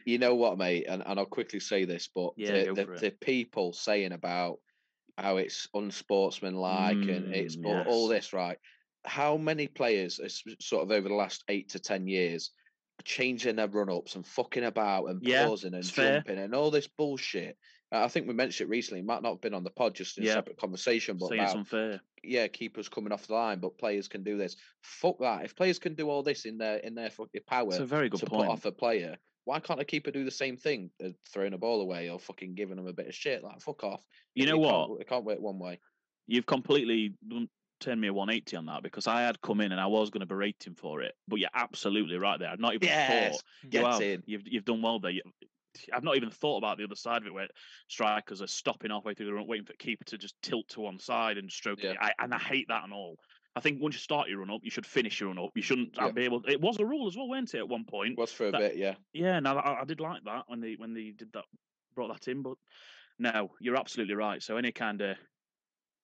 You 0.05 0.17
know 0.19 0.33
what, 0.35 0.57
mate, 0.57 0.85
and, 0.87 1.03
and 1.05 1.19
I'll 1.19 1.25
quickly 1.25 1.59
say 1.59 1.85
this, 1.85 2.07
but 2.13 2.31
Yeah, 2.37 2.65
the, 2.65 2.73
the, 2.73 2.97
the 2.99 3.11
people 3.21 3.73
saying 3.73 4.11
about 4.13 4.59
how 5.17 5.37
it's 5.37 5.67
unsportsmanlike 5.73 7.07
and 7.07 7.27
it's 7.33 7.57
Mm, 7.57 7.65
all, 7.65 7.83
all 7.85 8.07
this, 8.07 8.33
right? 8.33 8.57
How 9.05 9.37
many 9.37 9.67
players, 9.67 10.19
sort 10.61 10.83
of 10.83 10.91
over 10.91 11.09
the 11.09 11.15
last 11.15 11.43
eight 11.49 11.69
to 11.69 11.79
ten 11.79 12.07
years, 12.07 12.51
are 12.99 13.03
changing 13.03 13.57
their 13.57 13.67
run 13.67 13.89
ups 13.89 14.15
and 14.15 14.25
fucking 14.25 14.63
about 14.63 15.05
and 15.05 15.21
Yeah, 15.21 15.45
pausing 15.45 15.73
and 15.73 15.81
it's 15.81 15.89
fair. 15.89 16.23
jumping 16.23 16.37
and 16.37 16.55
all 16.55 16.71
this 16.71 16.87
bullshit? 16.87 17.57
I 17.91 18.07
think 18.07 18.27
we 18.27 18.33
mentioned 18.33 18.67
it 18.69 18.71
recently. 18.71 19.01
It 19.01 19.05
might 19.05 19.21
not 19.21 19.33
have 19.33 19.41
been 19.41 19.53
on 19.53 19.63
the 19.63 19.69
pod, 19.71 19.95
just 19.95 20.17
in 20.17 20.23
Yeah. 20.23 20.29
a 20.31 20.33
separate 20.33 20.57
conversation, 20.57 21.17
but 21.17 21.27
Saying 21.27 21.41
it's 21.43 21.53
about 21.53 21.59
unfair. 21.59 22.01
yeah, 22.23 22.47
keepers 22.47 22.89
coming 22.89 23.11
off 23.11 23.27
the 23.27 23.33
line, 23.33 23.59
but 23.59 23.77
players 23.77 24.07
can 24.07 24.23
do 24.23 24.37
this. 24.37 24.55
Fuck 24.81 25.19
that. 25.19 25.45
If 25.45 25.55
players 25.55 25.79
can 25.79 25.95
do 25.95 26.09
all 26.09 26.23
this 26.23 26.45
in 26.45 26.57
their 26.57 26.77
in 26.77 26.95
their 26.95 27.09
fucking 27.09 27.41
power 27.45 27.67
It's 27.67 27.79
a 27.79 27.85
very 27.85 28.09
good 28.09 28.19
to 28.19 28.27
point. 28.27 28.47
put 28.47 28.51
off 28.51 28.65
a 28.65 28.71
player, 28.71 29.17
why 29.45 29.59
can't 29.59 29.79
a 29.79 29.85
keeper 29.85 30.11
do 30.11 30.23
the 30.23 30.31
same 30.31 30.57
thing? 30.57 30.89
Uh, 31.03 31.09
throwing 31.31 31.53
a 31.53 31.57
ball 31.57 31.81
away 31.81 32.09
or 32.09 32.19
fucking 32.19 32.55
giving 32.55 32.77
them 32.77 32.87
a 32.87 32.93
bit 32.93 33.07
of 33.07 33.15
shit. 33.15 33.43
Like 33.43 33.61
fuck 33.61 33.83
off. 33.83 34.03
You 34.35 34.45
know 34.45 34.55
it 34.61 34.67
can't- 34.67 34.89
what? 34.89 35.01
It 35.01 35.07
can't 35.09 35.25
work 35.25 35.39
one 35.39 35.59
way. 35.59 35.79
You've 36.27 36.45
completely 36.45 37.15
turned 37.81 37.99
me 37.99 38.07
a 38.07 38.13
180 38.13 38.55
on 38.55 38.65
that 38.67 38.81
because 38.81 39.07
I 39.07 39.21
had 39.23 39.41
come 39.41 39.59
in 39.59 39.73
and 39.73 39.81
I 39.81 39.87
was 39.87 40.09
going 40.09 40.21
to 40.21 40.25
berate 40.25 40.65
him 40.65 40.73
for 40.73 41.01
it. 41.01 41.15
But 41.27 41.39
you're 41.39 41.49
absolutely 41.53 42.17
right 42.17 42.39
there. 42.39 42.49
I'd 42.49 42.59
not 42.61 42.75
even 42.75 42.87
Yes, 42.87 43.35
thought. 43.35 43.69
Get 43.69 44.01
in. 44.01 44.23
You've 44.25 44.43
you've 44.45 44.65
done 44.65 44.81
well 44.81 44.99
there. 44.99 45.11
You, 45.11 45.21
I've 45.91 46.03
not 46.03 46.15
even 46.15 46.29
thought 46.29 46.59
about 46.59 46.77
the 46.77 46.83
other 46.83 46.95
side 46.95 47.21
of 47.23 47.27
it, 47.27 47.33
where 47.33 47.47
strikers 47.89 48.41
are 48.41 48.47
stopping 48.47 48.91
halfway 48.91 49.15
through 49.15 49.25
the 49.25 49.33
run, 49.33 49.47
waiting 49.47 49.65
for 49.65 49.73
the 49.73 49.77
keeper 49.77 50.03
to 50.05 50.17
just 50.17 50.35
tilt 50.41 50.67
to 50.69 50.81
one 50.81 50.99
side 50.99 51.37
and 51.37 51.51
stroke 51.51 51.83
it. 51.83 51.97
I, 51.99 52.13
and 52.19 52.33
I 52.33 52.37
hate 52.37 52.67
that 52.69 52.83
and 52.83 52.93
all. 52.93 53.17
I 53.55 53.59
think 53.59 53.81
once 53.81 53.93
you 53.95 53.99
start 53.99 54.29
your 54.29 54.39
run 54.39 54.49
up, 54.49 54.61
you 54.63 54.71
should 54.71 54.85
finish 54.85 55.19
your 55.19 55.29
run 55.29 55.37
up. 55.37 55.51
You 55.55 55.61
shouldn't 55.61 55.95
Yeah. 55.95 56.09
be 56.11 56.23
able. 56.23 56.43
It 56.47 56.59
was 56.59 56.79
a 56.79 56.85
rule 56.85 57.07
as 57.07 57.15
well, 57.15 57.29
weren't 57.29 57.53
it? 57.53 57.59
At 57.59 57.69
one 57.69 57.85
point. 57.85 58.17
Was 58.17 58.31
for 58.31 58.47
a 58.47 58.51
That- 58.51 58.59
bit, 58.59 58.75
yeah. 58.77 58.95
Yeah, 59.13 59.39
now 59.39 59.57
I, 59.57 59.81
I 59.81 59.85
did 59.85 59.99
like 59.99 60.23
that 60.23 60.45
when 60.47 60.59
they 60.59 60.73
when 60.73 60.93
they 60.93 61.11
did 61.11 61.31
that, 61.33 61.45
brought 61.95 62.07
that 62.13 62.27
in. 62.27 62.41
But 62.41 62.55
no, 63.19 63.51
you're 63.59 63.75
absolutely 63.77 64.15
right. 64.15 64.41
So 64.41 64.57
any 64.57 64.71
kind 64.71 65.01
of 65.01 65.17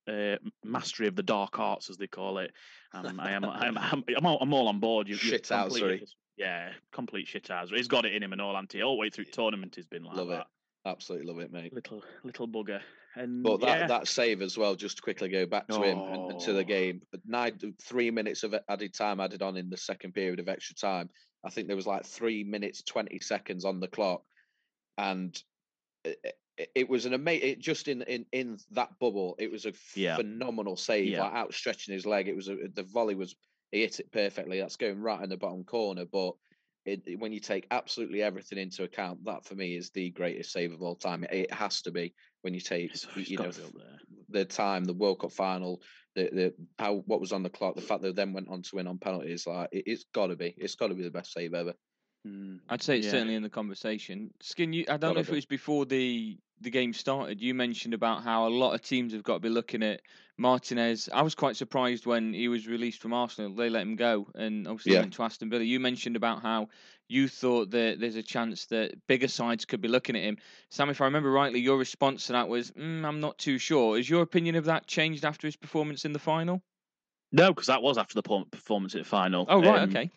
uh, 0.07 0.38
mastery 0.63 1.07
of 1.07 1.16
the 1.16 1.24
dark 1.24 1.60
arts, 1.60 1.90
as 1.90 1.98
they 1.98 2.07
call 2.07 2.38
it, 2.40 2.51
um, 2.94 3.19
I 3.19 3.31
am, 3.31 3.46
I'm, 3.46 3.78
I'm, 3.78 4.04
I'm, 4.18 4.25
all, 4.25 4.38
I'm 4.42 4.54
all 4.54 4.68
on 4.68 4.80
board. 4.80 5.07
You, 5.07 5.16
you've 5.22 5.42
Shithousery. 5.42 5.69
completely- 5.80 6.07
Yeah, 6.38 6.72
complete 6.92 7.28
shithousery. 7.28 7.78
He's 7.78 7.88
got 7.88 8.06
it 8.06 8.13
in 8.13 8.24
him 8.24 8.31
and 8.34 8.42
all, 8.42 8.56
anti 8.57 8.81
all 8.81 8.95
the 8.95 9.00
way 9.00 9.10
through 9.10 9.25
tournament. 9.25 9.75
He's 9.75 9.88
been 9.88 10.04
like 10.04 10.16
Love 10.18 10.30
it. 10.31 10.44
Absolutely 10.90 11.32
love 11.32 11.40
it, 11.40 11.52
mate. 11.52 11.74
Little 11.74 12.04
little 12.24 12.48
bugger. 12.48 12.82
And 13.16 13.44
But 13.44 13.62
that, 13.62 13.80
yeah, 13.80 13.88
that 13.88 14.08
save 14.08 14.42
as 14.42 14.58
well, 14.58 14.76
just 14.76 14.98
to 14.98 15.02
quickly 15.02 15.30
go 15.30 15.46
back 15.46 15.68
to 15.68 15.82
him 15.82 15.98
and, 16.00 16.32
and 16.32 16.40
to 16.42 16.54
the 16.54 16.60
Oh. 16.62 16.64
game. 16.64 17.02
Nine, 17.26 17.58
three 17.82 18.12
minutes 18.12 18.44
of 18.44 18.54
added 18.70 18.94
time 18.94 19.20
added 19.20 19.42
on 19.42 19.58
in 19.58 19.70
the 19.70 19.78
second 19.78 20.14
period 20.14 20.40
of 20.40 20.48
extra 20.48 20.76
time. 20.76 21.10
I 21.44 21.50
think 21.50 21.68
there 21.68 21.76
was 21.76 21.88
like 21.88 22.06
three 22.06 22.44
minutes 22.44 22.84
twenty 22.84 23.20
seconds 23.20 23.66
on 23.66 23.80
the 23.80 23.88
clock, 23.88 24.24
and 24.98 25.42
it, 26.04 26.20
it, 26.58 26.72
it 26.76 26.90
was 26.90 27.06
an 27.06 27.14
amazing. 27.14 27.50
It 27.50 27.60
just 27.60 27.88
in 27.88 28.04
in 28.04 28.26
in 28.31 28.58
that 28.72 28.98
bubble, 29.00 29.36
it 29.40 29.52
was 29.52 29.66
a 29.66 29.74
Yeah. 29.96 30.16
phenomenal 30.18 30.76
save. 30.76 31.08
Yeah. 31.10 31.24
Like 31.24 31.34
outstretching 31.34 31.94
his 31.94 32.06
leg, 32.06 32.28
it 32.28 32.36
was 32.36 32.48
a, 32.48 32.58
the 32.74 32.84
volley 32.84 33.16
was 33.16 33.36
he 33.72 33.81
hit 33.81 34.00
it 34.00 34.12
perfectly. 34.12 34.60
That's 34.60 34.76
going 34.78 35.00
right 35.00 35.22
in 35.24 35.30
the 35.30 35.38
bottom 35.38 35.64
corner, 35.64 36.06
but. 36.06 36.34
It, 36.86 37.04
it- 37.06 37.19
when 37.19 37.33
you 37.33 37.40
take 37.40 37.68
absolutely 37.71 38.21
everything 38.21 38.57
into 38.57 38.83
account, 38.83 39.24
that 39.26 39.45
for 39.45 39.56
me 39.56 39.76
is 39.76 39.90
the 39.92 40.09
greatest 40.12 40.52
save 40.52 40.71
of 40.74 40.81
all 40.81 40.95
time. 40.95 41.24
It, 41.26 41.33
it 41.33 41.54
has 41.54 41.81
to 41.83 41.92
be 41.92 42.14
when 42.42 42.54
you 42.54 42.59
take 42.62 42.94
It's- 42.94 43.30
you 43.30 43.38
know 43.38 43.44
be 43.44 43.50
up 43.64 43.74
there. 43.74 44.00
the 44.30 44.45
time, 44.45 44.86
the 44.86 44.94
World 44.94 45.19
Cup 45.19 45.31
final, 45.31 45.81
the 46.16 46.30
the 46.31 46.54
how 46.78 46.95
what 47.06 47.19
was 47.19 47.31
on 47.31 47.44
the 47.44 47.50
clock, 47.50 47.76
the 47.76 47.81
fact 47.81 48.02
that 48.02 48.16
they 48.16 48.21
then 48.26 48.33
went 48.33 48.50
on 48.50 48.62
to 48.62 48.76
win 48.76 48.88
on 48.88 48.98
penalties, 48.98 49.45
like 49.48 49.69
it, 49.71 49.83
it's 49.86 50.06
got 50.14 50.28
to 50.28 50.36
be, 50.36 50.54
it's 50.57 50.76
got 50.76 50.88
to 50.88 50.95
be 50.95 51.04
the 51.04 51.12
best 51.12 51.33
save 51.33 51.54
ever. 51.54 51.74
Mm. 52.28 52.59
I'd 52.69 52.81
say 52.81 52.97
it's 52.97 53.06
Yeah. 53.06 53.11
certainly 53.11 53.35
in 53.35 53.44
the 53.44 53.49
conversation. 53.49 54.33
Skin, 54.42 54.73
you, 54.73 54.83
I 54.90 54.97
don't 54.97 55.02
know 55.02 55.09
Gotta 55.09 55.19
if 55.21 55.31
it 55.31 55.35
was 55.35 55.45
before 55.45 55.85
the 55.85 56.38
the 56.61 56.69
game 56.69 56.92
started. 56.92 57.40
You 57.40 57.54
mentioned 57.54 57.94
about 57.94 58.21
how 58.23 58.45
a 58.45 58.49
lot 58.49 58.73
of 58.73 58.81
teams 58.81 59.14
have 59.14 59.23
got 59.23 59.35
to 59.35 59.40
be 59.40 59.47
looking 59.47 59.81
at 59.81 60.02
Martinez. 60.38 61.07
I 61.14 61.21
was 61.21 61.33
quite 61.33 61.56
surprised 61.56 62.06
when 62.06 62.33
he 62.33 62.49
was 62.49 62.68
released 62.68 63.02
from 63.02 63.14
Arsenal. 63.14 63.56
They 63.56 63.69
let 63.69 63.83
him 63.83 63.95
go, 63.95 64.30
and 64.35 64.68
obviously 64.68 64.94
Yeah. 64.94 64.99
went 64.99 65.14
to 65.14 65.23
Aston 65.23 65.49
Villa. 65.49 65.64
You 65.64 65.80
mentioned 65.80 66.18
about 66.18 66.42
how 66.42 66.68
you 67.07 67.30
thought 67.30 67.69
that 67.71 68.02
there's 68.02 68.18
a 68.18 68.23
chance 68.23 68.66
that 68.68 69.07
bigger 69.07 69.30
sides 69.30 69.64
could 69.64 69.80
be 69.80 69.88
looking 69.88 70.18
at 70.18 70.23
him. 70.23 70.38
Sam, 70.69 70.90
if 70.90 70.99
I 70.99 71.06
remember 71.06 71.31
rightly, 71.31 71.61
your 71.61 71.78
response 71.78 72.28
to 72.28 72.33
that 72.33 72.49
was, 72.49 72.71
mm, 72.71 73.06
"I'm 73.06 73.21
not 73.21 73.38
too 73.38 73.57
sure." 73.57 73.97
Is 73.97 74.09
your 74.09 74.21
opinion 74.21 74.56
of 74.56 74.66
that 74.66 74.85
changed 74.85 75.23
after 75.23 75.47
his 75.47 75.56
performance 75.56 76.04
in 76.04 76.11
the 76.11 76.19
final? 76.19 76.61
No, 77.31 77.54
because 77.54 77.68
that 77.68 77.81
was 77.81 77.97
after 77.97 78.16
the 78.16 78.23
performance 78.52 78.95
at 78.95 78.99
the 79.04 79.09
final. 79.09 79.45
Oh 79.47 79.61
right, 79.61 79.83
Um, 79.83 79.90
okay. 79.90 80.11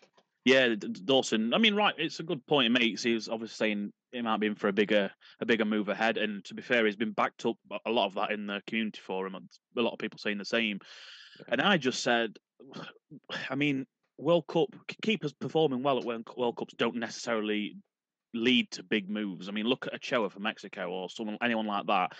Yeah, 0.45 0.75
Dawson. 1.05 1.53
I 1.53 1.57
mean, 1.57 1.75
right, 1.75 1.93
it's 1.97 2.19
a 2.19 2.23
good 2.23 2.45
point 2.45 2.65
he 2.65 2.69
makes. 2.69 3.03
He 3.03 3.13
was 3.13 3.29
obviously 3.29 3.55
saying 3.55 3.93
it 4.11 4.23
might 4.23 4.39
be 4.39 4.47
in 4.47 4.55
for 4.55 4.67
a 4.67 4.73
bigger, 4.73 5.09
a 5.39 5.45
bigger 5.45 5.65
move 5.65 5.87
ahead. 5.87 6.17
And 6.17 6.43
to 6.45 6.53
be 6.53 6.61
fair, 6.61 6.85
he's 6.85 6.97
been 6.97 7.13
backed 7.13 7.45
up 7.45 7.55
a 7.85 7.89
lot 7.89 8.07
of 8.07 8.15
that 8.15 8.31
in 8.31 8.47
the 8.47 8.61
community 8.67 8.99
forum. 8.99 9.35
A 9.35 9.81
lot 9.81 9.93
of 9.93 9.99
people 9.99 10.19
saying 10.19 10.37
the 10.37 10.45
same. 10.45 10.79
And 11.47 11.61
I 11.61 11.77
just 11.77 12.03
said, 12.03 12.37
I 13.49 13.55
mean, 13.55 13.85
World 14.17 14.45
Cup 14.47 14.69
keepers 15.01 15.33
performing 15.33 15.81
well 15.81 15.97
at 15.97 16.05
World 16.05 16.27
World 16.35 16.57
Cups 16.57 16.73
don't 16.77 16.95
necessarily 16.95 17.77
lead 18.33 18.69
to 18.71 18.83
big 18.83 19.09
moves. 19.09 19.47
I 19.47 19.51
mean, 19.51 19.65
look 19.65 19.87
at 19.87 19.93
Ochoa 19.93 20.29
for 20.29 20.39
Mexico 20.39 20.89
or 20.89 21.09
someone, 21.09 21.37
anyone 21.41 21.67
like 21.67 21.85
that. 21.87 22.13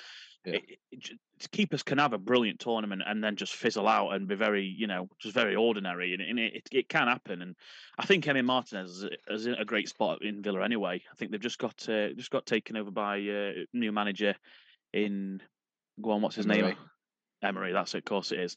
Yeah. 0.45 0.55
It, 0.55 0.79
it, 0.91 1.19
keepers 1.51 1.83
can 1.83 1.97
have 1.97 2.13
a 2.13 2.17
brilliant 2.17 2.59
tournament 2.59 3.01
and 3.05 3.23
then 3.23 3.35
just 3.35 3.55
fizzle 3.55 3.87
out 3.87 4.11
and 4.11 4.27
be 4.27 4.35
very, 4.35 4.65
you 4.65 4.87
know, 4.87 5.07
just 5.19 5.33
very 5.33 5.55
ordinary, 5.55 6.13
and, 6.13 6.21
and 6.21 6.39
it, 6.39 6.67
it 6.71 6.89
can 6.89 7.07
happen. 7.07 7.41
And 7.41 7.55
I 7.97 8.05
think 8.05 8.25
Emi 8.25 8.43
Martinez 8.43 8.89
is, 8.89 9.05
is 9.29 9.45
in 9.45 9.55
a 9.55 9.65
great 9.65 9.89
spot 9.89 10.21
in 10.21 10.41
Villa 10.41 10.63
anyway. 10.63 11.01
I 11.11 11.15
think 11.15 11.31
they've 11.31 11.39
just 11.39 11.59
got 11.59 11.87
uh, 11.89 12.09
just 12.13 12.31
got 12.31 12.45
taken 12.45 12.77
over 12.77 12.91
by 12.91 13.19
uh, 13.19 13.51
new 13.73 13.91
manager 13.91 14.35
in 14.93 15.41
go 16.01 16.11
on, 16.11 16.21
what's 16.21 16.35
his 16.35 16.47
name? 16.47 16.59
Emery. 16.59 16.77
Emery. 17.41 17.73
That's 17.73 17.93
it, 17.93 17.99
of 17.99 18.05
course 18.05 18.31
it 18.31 18.39
is. 18.39 18.55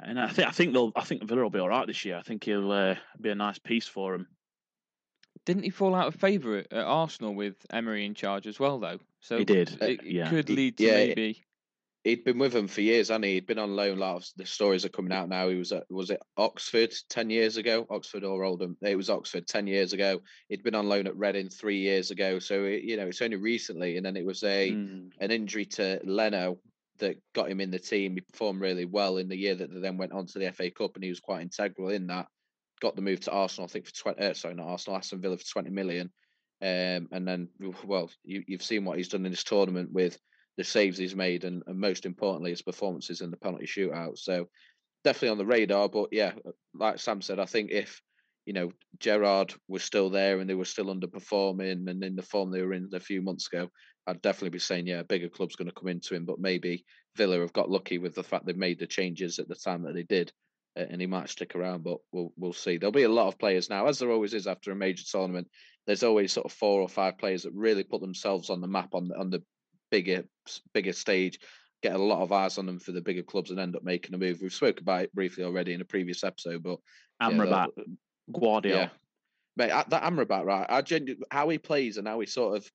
And 0.00 0.18
I 0.18 0.28
think 0.28 0.48
I 0.48 0.52
think 0.52 0.72
they'll 0.72 0.92
I 0.96 1.04
think 1.04 1.24
Villa 1.24 1.42
will 1.42 1.50
be 1.50 1.58
all 1.58 1.68
right 1.68 1.86
this 1.86 2.04
year. 2.04 2.16
I 2.16 2.22
think 2.22 2.44
he'll 2.44 2.70
uh, 2.70 2.96
be 3.20 3.30
a 3.30 3.34
nice 3.34 3.58
piece 3.58 3.86
for 3.86 4.14
him. 4.14 4.28
Didn't 5.46 5.64
he 5.64 5.70
fall 5.70 5.94
out 5.94 6.08
of 6.08 6.14
favour 6.16 6.58
at, 6.58 6.72
Arsenal 6.72 7.34
with 7.34 7.56
Emery 7.70 8.06
in 8.06 8.14
charge 8.14 8.46
as 8.46 8.58
well, 8.58 8.78
though? 8.78 8.98
So 9.20 9.44
did, 9.44 9.70
It, 9.80 9.82
it 9.82 10.04
yeah. 10.04 10.28
could 10.30 10.48
He- 10.48 10.54
lead 10.54 10.78
to 10.78 10.84
yeah, 10.84 10.92
maybe. 11.06 11.44
He'd 12.04 12.22
been 12.22 12.38
with 12.38 12.52
them 12.52 12.68
for 12.68 12.82
years, 12.82 13.10
and 13.10 13.24
he? 13.24 13.32
He'd 13.34 13.46
been 13.46 13.58
on 13.58 13.74
loan. 13.76 13.96
A 13.96 14.00
lot 14.00 14.16
of 14.16 14.26
the 14.36 14.44
stories 14.44 14.84
are 14.84 14.90
coming 14.90 15.10
out 15.12 15.30
now. 15.30 15.48
He 15.48 15.54
was 15.56 15.72
at 15.72 15.84
was 15.90 16.10
it 16.10 16.20
Oxford 16.36 16.92
ten 17.08 17.30
years 17.30 17.56
ago? 17.56 17.86
Oxford 17.88 18.24
or 18.24 18.44
Oldham? 18.44 18.76
It 18.82 18.94
was 18.96 19.08
Oxford 19.08 19.46
ten 19.46 19.66
years 19.66 19.94
ago. 19.94 20.20
He'd 20.50 20.62
been 20.62 20.74
on 20.74 20.86
loan 20.86 21.06
at 21.06 21.16
Reading 21.16 21.48
three 21.48 21.78
years 21.78 22.10
ago. 22.10 22.40
So 22.40 22.64
it, 22.64 22.82
you 22.82 22.98
know, 22.98 23.06
it's 23.06 23.22
only 23.22 23.38
recently, 23.38 23.96
and 23.96 24.04
then 24.04 24.18
it 24.18 24.26
was 24.26 24.42
a 24.42 24.72
Mm. 24.72 25.12
an 25.18 25.30
injury 25.30 25.64
to 25.64 25.98
Leno 26.04 26.58
that 26.98 27.16
got 27.34 27.50
him 27.50 27.62
in 27.62 27.70
the 27.70 27.78
team. 27.78 28.12
He 28.16 28.20
performed 28.20 28.60
really 28.60 28.84
well 28.84 29.16
in 29.16 29.30
the 29.30 29.36
year 29.38 29.54
that 29.54 29.72
they 29.72 29.80
then 29.80 29.96
went 29.96 30.12
on 30.12 30.26
to 30.26 30.38
the 30.38 30.52
FA 30.52 30.70
Cup, 30.70 30.96
and 30.96 31.04
he 31.04 31.08
was 31.10 31.20
quite 31.20 31.40
integral 31.40 31.88
in 31.88 32.08
that. 32.08 32.26
Got 32.80 32.96
the 32.96 33.02
move 33.02 33.20
to 33.20 33.30
Arsenal, 33.30 33.66
I 33.66 33.72
think 33.72 33.86
for 33.86 33.94
twenty. 33.94 34.20
Uh, 34.20 34.34
sorry, 34.34 34.54
not 34.54 34.66
Arsenal, 34.66 34.98
Aston 34.98 35.20
Villa 35.20 35.38
for 35.38 35.46
twenty 35.46 35.70
million. 35.70 36.10
Um, 36.62 37.08
and 37.12 37.26
then, 37.26 37.48
well, 37.84 38.10
you, 38.24 38.42
you've 38.46 38.62
seen 38.62 38.84
what 38.84 38.96
he's 38.96 39.08
done 39.08 39.26
in 39.26 39.32
this 39.32 39.44
tournament 39.44 39.92
with 39.92 40.18
the 40.56 40.64
saves 40.64 40.96
he's 40.96 41.16
made, 41.16 41.44
and, 41.44 41.62
and 41.66 41.78
most 41.78 42.06
importantly, 42.06 42.50
his 42.50 42.62
performances 42.62 43.20
in 43.20 43.30
the 43.30 43.36
penalty 43.36 43.66
shootout. 43.66 44.18
So 44.18 44.48
definitely 45.02 45.30
on 45.30 45.38
the 45.38 45.46
radar. 45.46 45.88
But 45.88 46.08
yeah, 46.12 46.32
like 46.74 46.98
Sam 46.98 47.20
said, 47.20 47.38
I 47.38 47.44
think 47.44 47.70
if 47.70 48.00
you 48.46 48.52
know 48.52 48.72
Gerrard 48.98 49.54
was 49.68 49.82
still 49.82 50.10
there 50.10 50.38
and 50.38 50.48
they 50.48 50.54
were 50.54 50.64
still 50.64 50.86
underperforming 50.86 51.88
and 51.88 52.02
in 52.04 52.16
the 52.16 52.22
form 52.22 52.50
they 52.50 52.62
were 52.62 52.74
in 52.74 52.90
a 52.92 53.00
few 53.00 53.22
months 53.22 53.48
ago, 53.52 53.68
I'd 54.06 54.22
definitely 54.22 54.50
be 54.50 54.58
saying 54.58 54.86
yeah, 54.86 55.00
a 55.00 55.04
bigger 55.04 55.28
club's 55.28 55.56
going 55.56 55.68
to 55.68 55.74
come 55.74 55.88
into 55.88 56.14
him. 56.14 56.24
But 56.24 56.40
maybe 56.40 56.84
Villa 57.16 57.40
have 57.40 57.52
got 57.52 57.70
lucky 57.70 57.98
with 57.98 58.14
the 58.14 58.22
fact 58.22 58.46
they 58.46 58.52
made 58.54 58.78
the 58.78 58.86
changes 58.86 59.38
at 59.38 59.48
the 59.48 59.54
time 59.54 59.82
that 59.82 59.94
they 59.94 60.04
did. 60.04 60.32
And 60.76 61.00
he 61.00 61.06
might 61.06 61.28
stick 61.28 61.54
around, 61.54 61.84
but 61.84 61.98
we'll 62.10 62.32
we'll 62.36 62.52
see. 62.52 62.76
There'll 62.78 62.90
be 62.92 63.04
a 63.04 63.08
lot 63.08 63.28
of 63.28 63.38
players 63.38 63.70
now, 63.70 63.86
as 63.86 63.98
there 63.98 64.10
always 64.10 64.34
is 64.34 64.46
after 64.48 64.72
a 64.72 64.76
major 64.76 65.04
tournament. 65.08 65.48
There's 65.86 66.02
always 66.02 66.32
sort 66.32 66.46
of 66.46 66.52
four 66.52 66.80
or 66.80 66.88
five 66.88 67.16
players 67.18 67.44
that 67.44 67.52
really 67.54 67.84
put 67.84 68.00
themselves 68.00 68.50
on 68.50 68.60
the 68.60 68.66
map 68.66 68.88
on 68.94 69.08
the 69.08 69.16
on 69.16 69.30
the 69.30 69.42
bigger 69.90 70.24
bigger 70.72 70.92
stage, 70.92 71.38
get 71.82 71.94
a 71.94 71.98
lot 71.98 72.22
of 72.22 72.32
eyes 72.32 72.58
on 72.58 72.66
them 72.66 72.80
for 72.80 72.90
the 72.90 73.00
bigger 73.02 73.22
clubs, 73.22 73.50
and 73.50 73.60
end 73.60 73.76
up 73.76 73.84
making 73.84 74.14
a 74.14 74.18
move. 74.18 74.38
We've 74.42 74.52
spoke 74.52 74.80
about 74.80 75.02
it 75.04 75.14
briefly 75.14 75.44
already 75.44 75.74
in 75.74 75.80
a 75.80 75.84
previous 75.84 76.24
episode, 76.24 76.62
but 76.64 76.78
Amrabat, 77.22 77.68
they'll- 77.76 77.84
Guardiola. 78.40 78.80
yeah, 78.80 78.88
mate, 79.56 79.84
that 79.90 80.02
Amrabat, 80.02 80.44
right? 80.44 80.66
I 80.68 80.82
genu- 80.82 81.20
how 81.30 81.48
he 81.50 81.58
plays 81.58 81.98
and 81.98 82.08
how 82.08 82.18
he 82.18 82.26
sort 82.26 82.56
of 82.56 82.68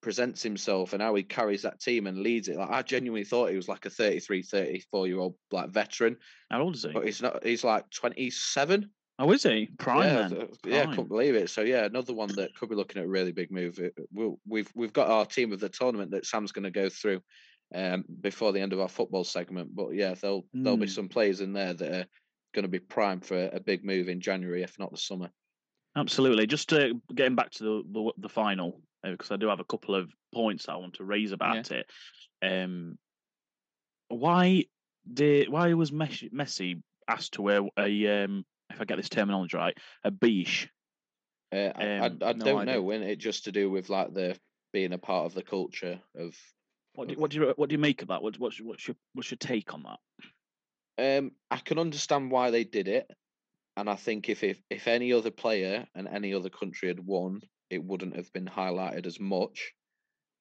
presents 0.00 0.42
himself 0.42 0.92
and 0.92 1.02
how 1.02 1.14
he 1.14 1.22
carries 1.22 1.62
that 1.62 1.80
team 1.80 2.06
and 2.06 2.18
leads 2.18 2.48
it. 2.48 2.56
Like 2.56 2.70
I 2.70 2.82
genuinely 2.82 3.24
thought 3.24 3.50
he 3.50 3.56
was 3.56 3.68
like 3.68 3.84
a 3.86 3.90
33, 3.90 4.42
34 4.42 5.06
year 5.08 5.18
old 5.18 5.34
like 5.50 5.70
veteran, 5.70 6.16
How 6.50 6.60
old 6.62 6.76
is 6.76 6.82
he? 6.84 6.92
but 6.92 7.04
he's 7.04 7.20
not. 7.22 7.44
He's 7.44 7.64
like 7.64 7.88
twenty 7.90 8.30
seven. 8.30 8.90
Oh, 9.20 9.32
is 9.32 9.42
he? 9.42 9.68
Prime 9.78 10.04
yeah, 10.04 10.28
then. 10.28 10.48
yeah, 10.64 10.82
Prime. 10.84 10.90
couldn't 10.94 11.08
believe 11.08 11.34
it. 11.34 11.50
So 11.50 11.62
yeah, 11.62 11.84
another 11.84 12.14
one 12.14 12.28
that 12.36 12.54
could 12.54 12.68
be 12.68 12.76
looking 12.76 13.00
at 13.02 13.06
a 13.06 13.08
really 13.08 13.32
big 13.32 13.50
move. 13.50 13.80
We'll, 14.12 14.38
we've 14.46 14.70
we've 14.76 14.92
got 14.92 15.08
our 15.10 15.26
team 15.26 15.52
of 15.52 15.58
the 15.58 15.68
tournament 15.68 16.12
that 16.12 16.24
Sam's 16.26 16.52
going 16.52 16.62
to 16.64 16.70
go 16.70 16.88
through 16.88 17.20
um, 17.74 18.04
before 18.20 18.52
the 18.52 18.60
end 18.60 18.72
of 18.72 18.78
our 18.80 18.88
football 18.88 19.24
segment. 19.24 19.74
But 19.74 19.94
yeah, 19.94 20.14
there'll 20.14 20.46
there'll 20.54 20.76
be 20.78 20.86
Mm. 20.86 20.90
some 20.94 21.08
players 21.08 21.40
in 21.40 21.52
there 21.52 21.74
that 21.74 21.90
are 21.92 22.06
going 22.54 22.62
to 22.62 22.68
be 22.68 22.78
primed 22.78 23.26
for 23.26 23.36
a, 23.36 23.56
a 23.56 23.60
big 23.60 23.84
move 23.84 24.08
in 24.08 24.20
January, 24.20 24.62
if 24.62 24.78
not 24.78 24.92
the 24.92 24.96
summer. 24.96 25.30
Absolutely. 25.96 26.46
Just 26.46 26.72
uh, 26.72 26.90
getting 27.12 27.34
back 27.34 27.50
to 27.52 27.64
the 27.64 27.82
the, 27.92 28.12
the 28.18 28.28
final 28.28 28.80
because 29.02 29.30
I 29.30 29.36
do 29.36 29.48
have 29.48 29.60
a 29.60 29.64
couple 29.64 29.94
of 29.94 30.10
points 30.32 30.68
I 30.68 30.76
want 30.76 30.94
to 30.94 31.04
raise 31.04 31.32
about 31.32 31.70
it. 31.70 31.86
Um, 32.42 32.98
why 34.08 34.64
did 35.10 35.48
why 35.48 35.72
was 35.74 35.90
Messi, 35.90 36.82
asked 37.06 37.34
to 37.34 37.42
wear 37.42 37.62
a 37.78 38.24
um, 38.24 38.44
if 38.70 38.80
I 38.80 38.84
get 38.84 38.96
this 38.96 39.08
terminology 39.08 39.56
right, 39.56 39.76
a 40.04 40.10
beige? 40.10 40.66
Uh, 41.52 41.72
I, 41.74 41.82
I, 41.84 42.06
Um, 42.06 42.18
I 42.22 42.32
no 42.32 42.44
don't 42.44 42.58
idea. 42.60 42.74
know 42.74 42.82
when 42.82 43.02
it 43.02 43.16
just 43.16 43.44
to 43.44 43.52
do 43.52 43.70
with 43.70 43.88
like 43.88 44.12
the 44.12 44.38
being 44.72 44.92
a 44.92 44.98
part 44.98 45.26
of 45.26 45.34
the 45.34 45.42
culture 45.42 46.00
of. 46.16 46.36
What 46.94 47.08
do, 47.08 47.14
what 47.14 47.30
do 47.30 47.38
you 47.38 47.54
what 47.56 47.68
do 47.68 47.74
you 47.74 47.78
make 47.78 48.02
of 48.02 48.08
that? 48.08 48.22
What, 48.22 48.38
what's 48.38 48.58
your- 48.58 48.68
what's 48.68 48.86
your 48.88 48.96
what's 49.14 49.30
your 49.30 49.38
take 49.38 49.72
on 49.72 49.84
that? 49.84 51.18
Um, 51.18 51.30
I 51.50 51.58
can 51.58 51.78
understand 51.78 52.30
why 52.30 52.50
they 52.50 52.64
did 52.64 52.88
it, 52.88 53.08
and 53.76 53.88
I 53.88 53.94
think 53.94 54.28
if 54.28 54.42
if 54.42 54.60
if 54.68 54.88
any 54.88 55.12
other 55.12 55.30
player 55.30 55.86
and 55.94 56.08
any 56.08 56.34
other 56.34 56.50
country 56.50 56.88
had 56.88 56.98
won, 56.98 57.40
it 57.70 57.84
wouldn't 57.84 58.16
have 58.16 58.32
been 58.32 58.46
highlighted 58.46 59.06
as 59.06 59.20
much. 59.20 59.72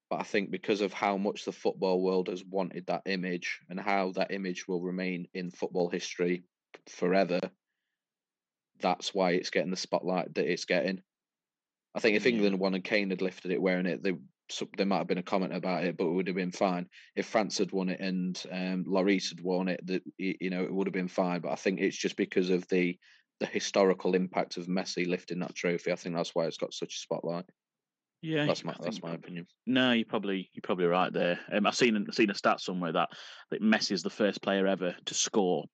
But 0.10 0.22
I 0.22 0.24
think 0.24 0.52
because 0.52 0.82
of 0.82 0.94
how 0.94 1.18
much 1.18 1.44
the 1.44 1.52
football 1.52 2.02
world 2.02 2.30
has 2.30 2.44
wanted 2.44 2.88
that 2.88 3.04
image 3.06 3.60
and 3.70 3.80
how 3.80 4.14
that 4.14 4.32
image 4.32 4.68
will 4.68 4.82
remain 4.82 5.28
in 5.34 5.52
football 5.52 5.90
history 5.90 6.46
forever, 6.88 7.42
that's 8.80 9.14
why 9.14 9.32
it's 9.32 9.50
getting 9.50 9.72
the 9.72 9.78
spotlight 9.78 10.34
that 10.36 10.50
it's 10.50 10.66
getting. 10.66 11.02
I 11.94 12.00
think 12.00 12.16
if. 12.16 12.26
England 12.26 12.60
won 12.60 12.76
and 12.76 12.84
Kane 12.84 13.10
had 13.10 13.22
lifted 13.22 13.52
it 13.52 13.62
wearing 13.62 13.86
it, 13.86 14.04
they 14.04 14.14
there 14.78 14.86
might 14.86 15.00
have 15.00 15.08
been 15.08 15.18
a 15.18 15.24
comment 15.24 15.54
about 15.54 15.84
it, 15.84 15.98
but 15.98 16.06
it 16.06 16.12
would 16.12 16.28
have 16.28 16.36
been 16.36 16.52
fine. 16.52 16.88
If 17.16 17.26
France 17.26 17.58
had 17.58 17.72
won 17.72 17.90
it 17.90 18.00
and 18.00 18.42
um, 18.52 18.86
Lloris 18.86 19.30
had 19.30 19.42
won 19.42 19.68
it, 19.68 19.86
that 19.88 20.04
you 20.18 20.50
know 20.50 20.64
it 20.64 20.74
would 20.74 20.88
have 20.88 20.94
been 20.94 21.08
fine. 21.08 21.42
But 21.42 21.52
I 21.52 21.56
think 21.56 21.80
it's 21.80 21.98
just 21.98 22.16
because 22.16 22.50
of 22.50 22.68
the 22.70 22.98
the 23.39 23.46
historical 23.46 24.15
impact 24.15 24.58
of 24.58 24.67
Messi 24.67 25.08
lifting 25.08 25.39
that 25.39 25.56
trophy. 25.56 25.91
I 25.91 25.96
think 25.96 26.15
that's 26.15 26.34
why 26.34 26.46
it's 26.46 26.58
got 26.58 26.74
such 26.74 26.96
a 26.96 27.00
spotlight. 27.00 27.46
Yeah, 28.22 28.46
That's 28.48 28.65
I 28.65 28.70
my 28.70 28.75
that's 28.82 29.03
my 29.03 29.13
opinion. 29.13 29.48
No, 29.67 29.91
you're 29.91 30.06
probably 30.06 30.50
you're 30.53 30.63
probably 30.63 30.86
right 30.86 31.13
there. 31.13 31.39
Um, 31.51 31.67
I've 31.67 31.75
seen 31.75 31.96
I've 31.96 32.15
seen 32.15 32.32
a 32.32 32.36
stat 32.36 32.60
somewhere 32.60 32.91
that 32.94 33.10
that 33.51 33.62
Messi 33.62 33.91
is 33.91 34.01
the 34.01 34.10
first 34.10 34.41
player 34.41 34.65
ever 34.65 34.96
to 35.06 35.13
score 35.13 35.65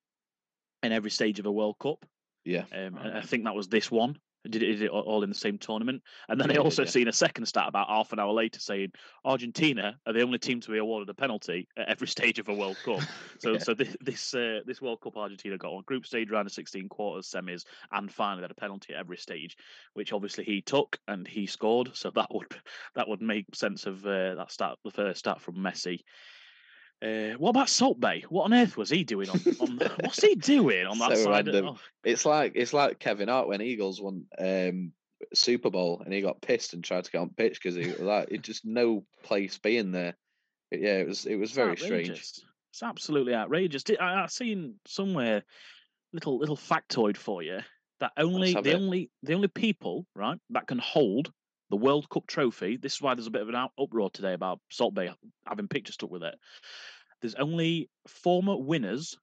in 0.84 0.92
every 0.92 1.10
stage 1.10 1.40
of 1.40 1.46
a 1.46 1.52
World 1.52 1.78
Cup. 1.80 2.06
Yeah, 2.44 2.66
Um, 2.74 2.98
and 2.98 3.18
I 3.18 3.22
think 3.22 3.46
that 3.46 3.56
was 3.56 3.70
this 3.70 3.90
one. 3.90 4.18
Did 4.50 4.62
it, 4.62 4.74
did 4.74 4.82
it 4.84 4.90
all 4.92 5.24
in 5.24 5.30
the 5.30 5.36
same 5.36 5.58
tournament? 5.58 6.02
And 6.28 6.40
then 6.40 6.50
Yeah, 6.50 6.58
I 6.58 6.60
also 6.60 6.84
yeah. 6.84 6.90
seen 6.90 7.08
a 7.08 7.14
second 7.14 7.46
stat 7.46 7.68
about 7.68 7.88
half 7.88 8.12
an 8.12 8.20
hour 8.20 8.34
later 8.34 8.60
saying 8.60 8.92
Argentina 9.24 9.98
are 10.06 10.14
the 10.14 10.22
only 10.22 10.38
team 10.38 10.60
to 10.62 10.72
be 10.72 10.78
awarded 10.80 11.10
a 11.10 11.14
penalty 11.14 11.68
at 11.78 11.88
every 11.88 12.08
stage 12.08 12.40
of 12.40 12.50
a 12.50 12.54
World 12.54 12.78
Cup. 12.84 13.00
So 13.40 13.54
Yeah. 13.54 13.60
so 13.60 13.74
this 13.74 13.96
this, 14.00 14.34
uh, 14.34 14.60
this 14.66 14.82
World 14.82 15.02
Cup 15.02 15.18
Argentina 15.18 15.58
got 15.58 15.72
on 15.74 15.84
group 15.84 16.06
stage, 16.06 16.30
round 16.30 16.48
of 16.48 16.54
sixteen, 16.54 16.88
quarters, 16.88 17.30
semis, 17.30 17.66
and 17.92 18.12
finally 18.12 18.42
had 18.42 18.52
a 18.52 18.56
penalty 18.56 18.94
at 18.94 19.00
every 19.00 19.18
stage, 19.18 19.58
which 19.96 20.14
obviously 20.14 20.44
he 20.44 20.62
took 20.62 20.98
and 21.08 21.28
he 21.28 21.46
scored. 21.46 21.90
So 21.94 22.10
that 22.12 22.34
would 22.34 22.48
that 22.96 23.08
would 23.08 23.22
make 23.22 23.54
sense 23.54 23.86
of 23.86 24.06
uh, 24.06 24.36
that 24.36 24.52
stat, 24.52 24.78
the 24.84 24.92
first 24.92 25.20
stat 25.20 25.42
from 25.42 25.56
Messi. 25.56 26.00
Uh, 27.04 27.34
what 27.38 27.50
about 27.50 27.70
Salt 27.70 28.00
Bae? 28.00 28.24
What 28.30 28.46
on 28.46 28.54
earth 28.54 28.78
was 28.78 28.90
he 28.90 29.04
doing 29.04 29.30
on? 29.30 29.42
on 29.60 29.78
what's 30.02 30.22
he 30.22 30.36
doing 30.36 30.86
on 30.86 30.98
that 31.00 31.10
So 31.18 31.24
side? 31.26 31.48
of- 31.48 31.54
random. 31.54 31.66
oh, 31.76 31.80
it's 32.04 32.26
like 32.26 32.54
it's 32.56 32.74
like 32.74 33.00
Kevin 33.00 33.28
Hart 33.28 33.48
when 33.48 33.62
Eagles 33.62 34.02
won 34.02 34.26
um, 34.40 34.94
Super 35.34 35.70
Bowl 35.70 36.02
and 36.04 36.14
he 36.14 36.22
got 36.22 36.42
pissed 36.42 36.74
and 36.74 36.84
tried 36.84 37.04
to 37.04 37.12
get 37.12 37.20
on 37.20 37.30
pitch 37.30 37.60
because 37.62 37.76
he 37.76 37.92
like 37.94 38.30
it 38.32 38.42
just 38.42 38.66
no 38.66 39.04
place 39.24 39.58
being 39.58 39.92
there. 39.92 40.16
But 40.72 40.80
yeah, 40.82 40.98
it 41.00 41.08
was 41.08 41.26
it 41.26 41.36
was 41.36 41.50
It's 41.50 41.58
very 41.58 41.76
strange. 41.76 42.10
It's 42.10 42.82
absolutely 42.82 43.36
outrageous. 43.36 43.84
I, 44.00 44.24
I've 44.24 44.32
seen 44.32 44.76
somewhere 44.86 45.44
little 46.14 46.38
little 46.40 46.58
factoid 46.58 47.18
for 47.18 47.44
you 47.44 47.60
that 48.00 48.12
only 48.18 48.54
the 48.54 48.70
it. 48.72 48.76
only 48.76 49.12
the 49.24 49.34
only 49.34 49.48
people 49.48 50.06
right 50.16 50.40
that 50.52 50.68
can 50.68 50.80
hold 50.80 51.32
the 51.70 51.78
World 51.78 52.10
Cup 52.10 52.28
trophy. 52.28 52.78
This 52.78 52.96
is 52.96 53.02
why 53.02 53.16
there's 53.16 53.28
a 53.28 53.32
bit 53.32 53.42
of 53.42 53.50
an 53.50 53.56
out- 53.56 53.74
uproar 53.80 54.10
today 54.10 54.34
about 54.34 54.60
Salt 54.70 54.94
Bae 54.94 55.14
having 55.48 55.68
pictures 55.68 55.96
stuck 55.96 56.12
with 56.12 56.24
it. 56.24 56.36
There's 57.22 57.36
only 57.36 57.90
former 58.08 58.58
winners 58.58 59.18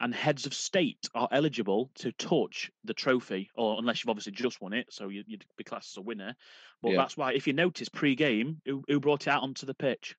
and 0.00 0.14
heads 0.14 0.46
of 0.46 0.54
state 0.54 1.08
are 1.14 1.28
eligible 1.30 1.90
to 1.96 2.10
touch 2.12 2.70
the 2.84 2.94
trophy, 2.94 3.50
or 3.54 3.78
unless 3.78 4.02
you've 4.02 4.10
obviously 4.10 4.32
just 4.32 4.60
won 4.60 4.72
it, 4.72 4.86
so 4.90 5.08
you, 5.08 5.24
you'd 5.26 5.44
be 5.58 5.64
classed 5.64 5.92
as 5.92 5.98
a 5.98 6.02
winner. 6.02 6.34
But 6.80 6.92
Yeah. 6.92 6.96
that's 6.96 7.16
why, 7.16 7.34
if 7.34 7.46
you 7.46 7.52
notice 7.52 7.90
pre-game, 7.90 8.62
who, 8.64 8.82
who 8.88 8.98
brought 8.98 9.26
it 9.26 9.30
out 9.30 9.42
onto 9.42 9.66
the 9.66 9.74
pitch? 9.74 10.16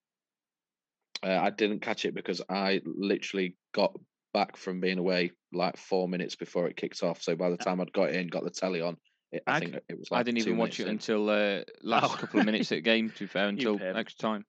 Uh, 1.23 1.39
I 1.39 1.49
didn't 1.49 1.81
catch 1.81 2.05
it 2.05 2.13
because 2.13 2.41
I 2.47 2.81
literally 2.85 3.55
got 3.73 3.93
back 4.33 4.55
from 4.55 4.79
being 4.81 4.97
away 4.97 5.31
like 5.51 5.77
four 5.77 6.07
minutes 6.07 6.35
before 6.35 6.67
it 6.67 6.77
kicked 6.77 7.03
off. 7.03 7.21
So 7.21 7.35
by 7.35 7.49
the 7.49 7.57
time 7.57 7.81
I'd 7.81 7.91
got 7.91 8.11
in, 8.11 8.27
got 8.27 8.43
the 8.43 8.49
telly 8.49 8.81
on, 8.81 8.97
it, 9.31 9.43
I 9.47 9.55
I 9.57 9.59
think 9.59 9.75
it 9.89 9.97
was. 9.99 10.09
I 10.11 10.23
didn't 10.23 10.39
even 10.39 10.57
watch 10.57 10.79
it 10.79 10.83
in. 10.83 10.89
until 10.89 11.29
uh, 11.29 11.61
last 11.81 12.13
Oh. 12.13 12.17
couple 12.17 12.39
of 12.39 12.45
minutes 12.45 12.71
at 12.71 12.75
the 12.75 12.81
game. 12.81 13.09
To 13.11 13.19
be 13.19 13.27
fair, 13.27 13.47
until 13.49 13.77
pimp. 13.77 13.97
extra 13.97 14.19
time. 14.29 14.45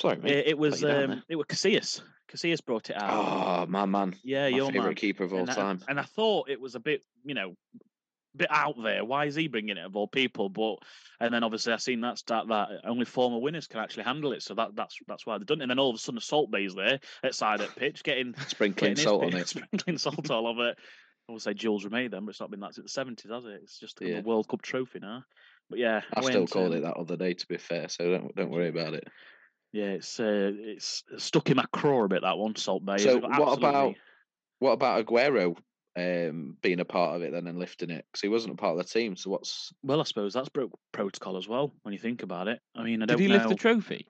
Sorry, 0.00 0.16
It, 0.16 0.22
mate. 0.22 0.44
it 0.46 0.58
was 0.58 0.82
um, 0.84 1.22
it 1.28 1.36
was 1.36 1.46
Casillas. 1.46 2.00
Casillas 2.32 2.64
brought 2.64 2.88
it 2.90 2.96
out. 2.96 3.10
Oh, 3.12 3.66
my 3.70 3.84
man. 3.84 4.14
yeah, 4.24 4.48
my 4.48 4.56
your 4.56 4.66
favorite 4.72 4.84
man. 4.84 4.94
keeper 4.94 5.24
of 5.24 5.32
all 5.34 5.40
and, 5.40 5.50
I, 5.50 5.54
time. 5.54 5.82
and 5.86 6.00
I 6.00 6.04
thought 6.04 6.48
it 6.48 6.58
was 6.60 6.74
a 6.74 6.80
bit, 6.80 7.02
you 7.24 7.34
know, 7.34 7.54
bit 8.34 8.48
out 8.50 8.76
there. 8.82 9.04
Why 9.04 9.26
is 9.26 9.34
he 9.34 9.48
bringing 9.48 9.76
it 9.76 9.84
of 9.84 9.94
all 9.96 10.08
people? 10.08 10.48
But 10.48 10.76
and 11.20 11.32
then 11.34 11.44
obviously 11.44 11.74
I 11.74 11.76
seen 11.76 12.00
that 12.00 12.16
start 12.16 12.48
that 12.48 12.68
only 12.84 13.04
former 13.04 13.38
winners 13.38 13.66
can 13.66 13.80
actually 13.80 14.04
handle 14.04 14.32
it. 14.32 14.42
So 14.42 14.54
that 14.54 14.74
that's 14.74 14.96
that's 15.06 15.26
why 15.26 15.36
they've 15.36 15.46
done 15.46 15.60
it. 15.60 15.64
And 15.64 15.70
then 15.70 15.78
all 15.78 15.90
of 15.90 15.96
a 15.96 15.98
sudden, 15.98 16.20
Salt 16.20 16.50
Bae's 16.50 16.74
there 16.74 16.98
at 17.22 17.34
side 17.34 17.60
at 17.60 17.76
pitch, 17.76 18.02
getting 18.02 18.34
Sprinkling 18.48 18.94
getting 18.94 18.96
his 18.96 19.04
salt 19.04 19.24
on 19.24 19.34
it. 19.36 19.48
sprinkling 19.48 19.98
salt 19.98 20.30
all 20.30 20.46
over 20.46 20.70
it. 20.70 20.78
I 21.28 21.32
would 21.32 21.42
say 21.42 21.54
Jules 21.54 21.84
Rimet 21.84 22.10
then, 22.10 22.24
but 22.24 22.30
it's 22.30 22.40
not 22.40 22.50
been 22.50 22.60
that 22.60 22.74
since 22.74 22.84
the 22.84 22.88
seventies, 22.92 23.30
has 23.30 23.44
it? 23.44 23.60
It's 23.62 23.78
just 23.78 24.00
Yeah. 24.00 24.18
a 24.18 24.22
World 24.22 24.48
Cup 24.48 24.62
trophy 24.62 24.98
now. 24.98 25.24
But 25.70 25.78
yeah, 25.78 26.02
I 26.14 26.20
still 26.20 26.40
went, 26.40 26.50
called 26.50 26.72
um, 26.72 26.78
it 26.78 26.82
that 26.82 26.96
other 26.96 27.16
day, 27.16 27.32
to 27.34 27.46
be 27.46 27.56
fair. 27.56 27.88
So 27.88 28.10
don't 28.10 28.34
don't 28.34 28.50
worry 28.50 28.68
about 28.68 28.94
it. 28.94 29.08
Yeah, 29.72 29.92
it's 29.92 30.20
uh, 30.20 30.52
it's 30.54 31.02
stuck 31.16 31.50
in 31.50 31.56
my 31.56 31.64
craw 31.72 32.04
a 32.04 32.08
bit 32.08 32.22
that 32.22 32.36
one, 32.36 32.56
Salt 32.56 32.84
Bae. 32.84 32.98
So 32.98 33.16
It's 33.16 33.38
what 33.38 33.56
about 33.56 33.94
what 34.58 34.72
about 34.72 35.06
Aguero 35.06 35.56
um, 35.96 36.56
being 36.60 36.80
a 36.80 36.84
part 36.84 37.16
of 37.16 37.22
it 37.22 37.32
then 37.32 37.46
and 37.46 37.58
lifting 37.58 37.90
it? 37.90 38.04
Because 38.10 38.20
he 38.20 38.28
wasn't 38.28 38.54
a 38.54 38.56
part 38.56 38.78
of 38.78 38.78
the 38.78 38.84
team. 38.84 39.16
So 39.16 39.30
what's 39.30 39.72
Well, 39.82 40.00
I 40.00 40.04
suppose 40.04 40.34
that's 40.34 40.50
broke 40.50 40.72
protocol 40.92 41.38
as 41.38 41.48
well 41.48 41.72
when 41.82 41.92
you 41.92 41.98
think 41.98 42.22
about 42.22 42.48
it. 42.48 42.60
I 42.74 42.82
mean, 42.82 43.02
I 43.02 43.06
Did 43.06 43.14
don't 43.14 43.20
he 43.20 43.28
know. 43.28 43.34
lift 43.34 43.48
the 43.48 43.54
trophy? 43.54 44.06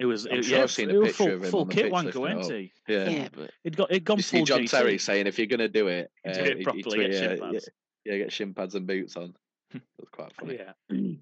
It 0.00 0.06
was. 0.06 0.26
I'm 0.26 0.38
it, 0.38 0.44
sure 0.46 0.56
yeah, 0.56 0.62
I've 0.64 0.70
seen 0.70 0.90
a 0.90 0.94
was 0.98 1.08
picture 1.08 1.24
full, 1.24 1.32
of 1.34 1.44
him 1.44 1.50
full 1.50 1.60
on 1.60 1.68
the 1.68 1.74
kit 1.74 1.92
wanker, 1.92 2.16
wasn't 2.20 2.40
up. 2.44 2.50
he? 2.50 2.72
yeah? 2.88 3.08
Yeah, 3.08 3.28
but 3.32 3.50
It'd 3.62 3.76
got 3.76 3.92
it 3.92 4.02
gone 4.02 4.16
You 4.16 4.22
see 4.22 4.38
full 4.38 4.46
John 4.46 4.60
GT. 4.62 4.70
Terry 4.70 4.98
saying 4.98 5.26
if 5.26 5.38
you're 5.38 5.46
going 5.46 5.60
to 5.60 5.68
do 5.68 5.86
it, 5.88 6.10
Do 6.24 6.30
uh, 6.30 6.32
it 6.42 6.52
he- 6.52 6.58
he 6.58 6.64
properly, 6.64 6.82
tweet- 6.82 6.96
get 6.96 7.12
yeah, 7.12 7.20
shin 7.20 7.30
yeah, 7.38 7.50
pads. 7.52 7.68
yeah, 8.06 8.16
get 8.16 8.32
shin 8.32 8.54
pads 8.54 8.74
and 8.74 8.86
boots 8.86 9.16
on. 9.16 9.34
That's 9.72 10.10
quite 10.10 10.32
funny. 10.32 10.58
Yeah. 10.90 11.12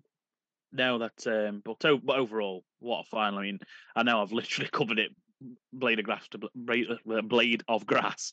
now 0.73 0.99
that. 0.99 1.27
Um, 1.27 1.61
but, 1.65 1.85
o- 1.85 1.99
but 1.99 2.17
overall, 2.19 2.65
what 2.79 3.01
a 3.01 3.05
final! 3.05 3.41
I 3.41 3.43
mean, 3.43 3.59
I 3.97 4.05
know 4.05 4.23
I've 4.23 4.33
literally 4.41 4.71
covered 4.73 4.99
it 5.01 5.11
blade 5.73 5.99
of 5.99 6.05
grass 6.05 6.27
to 6.29 6.39
bl- 6.39 6.47
blade, 6.55 7.63
uh, 7.69 7.75
of 7.75 7.85
grass. 7.87 8.33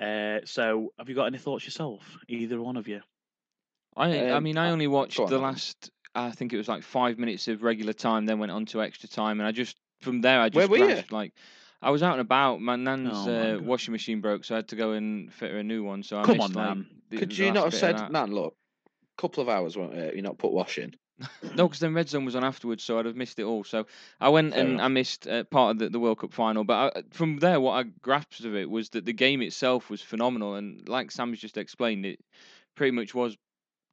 Uh, 0.00 0.38
so, 0.44 0.92
have 0.98 1.08
you 1.08 1.14
got 1.14 1.26
any 1.26 1.38
thoughts 1.38 1.64
yourself? 1.64 2.16
Either 2.28 2.60
one 2.60 2.76
of 2.76 2.88
you? 2.88 3.00
I 3.96 4.18
I 4.26 4.30
Um, 4.30 4.42
mean 4.44 4.56
I 4.56 4.70
only 4.70 4.86
watched 4.88 5.20
on, 5.20 5.30
the 5.30 5.38
last 5.38 5.90
I 6.14 6.30
think 6.30 6.52
it 6.52 6.56
was 6.56 6.68
like 6.68 6.82
five 6.82 7.18
minutes 7.18 7.48
of 7.48 7.62
regular 7.62 7.92
time, 7.92 8.26
then 8.26 8.38
went 8.38 8.52
on 8.52 8.66
to 8.66 8.82
extra 8.82 9.08
time, 9.08 9.40
and 9.40 9.46
I 9.46 9.52
just 9.52 9.76
from 10.00 10.20
there 10.20 10.40
I 10.40 10.48
Where 10.50 10.68
just 10.68 11.10
you? 11.10 11.16
like 11.16 11.32
I 11.82 11.90
was 11.90 12.02
out 12.02 12.12
and 12.12 12.20
about. 12.20 12.60
My 12.60 12.76
nan's 12.76 13.26
Oh, 13.26 13.56
uh, 13.56 13.58
washing 13.60 13.92
machine 13.92 14.20
broke, 14.20 14.44
so 14.44 14.54
I 14.54 14.58
had 14.58 14.68
to 14.68 14.76
go 14.76 14.92
and 14.92 15.32
fit 15.32 15.50
her 15.52 15.58
a 15.58 15.62
new 15.64 15.82
one. 15.84 16.02
So 16.02 16.18
I 16.18 16.24
Come 16.24 16.38
missed, 16.38 16.56
on, 16.56 16.66
like, 16.66 16.76
Nan. 16.76 17.18
Could 17.18 17.36
you 17.36 17.52
not 17.52 17.64
have 17.64 17.74
said. 17.74 18.10
"Nan, 18.10 18.32
look, 18.32 18.56
a 19.18 19.20
couple 19.20 19.42
of 19.42 19.48
hours 19.48 19.76
won't 19.76 19.94
hurt. 19.94 20.14
You're 20.14 20.22
not 20.22 20.38
put 20.38 20.52
washing." 20.52 20.94
No, 21.54 21.68
because 21.68 21.78
then 21.78 21.94
Red 21.94 22.08
Zone 22.08 22.24
was 22.24 22.34
on 22.34 22.42
afterwards, 22.42 22.82
so 22.82 22.98
I'd 22.98 23.06
have 23.06 23.14
missed 23.14 23.38
it 23.38 23.44
all. 23.44 23.62
So 23.62 23.86
I 24.20 24.30
went 24.30 24.52
Fair 24.52 24.62
and 24.62 24.72
enough. 24.72 24.84
I 24.84 24.88
missed 24.88 25.28
uh, 25.28 25.44
part 25.44 25.70
of 25.72 25.78
the, 25.78 25.88
the 25.88 26.00
World 26.00 26.18
Cup 26.18 26.32
final. 26.32 26.64
But 26.64 26.96
I, 26.96 27.02
from 27.12 27.38
there, 27.38 27.60
what 27.60 27.72
I 27.74 27.84
grasped 28.02 28.40
of 28.44 28.56
it 28.56 28.68
was 28.68 28.88
that 28.90 29.04
the 29.04 29.12
game 29.12 29.40
itself 29.40 29.90
was 29.90 30.02
phenomenal, 30.02 30.54
and 30.56 30.88
like 30.88 31.12
Sam's 31.12 31.38
just 31.38 31.56
explained, 31.56 32.04
it 32.06 32.18
pretty 32.74 32.90
much 32.90 33.14
was 33.14 33.36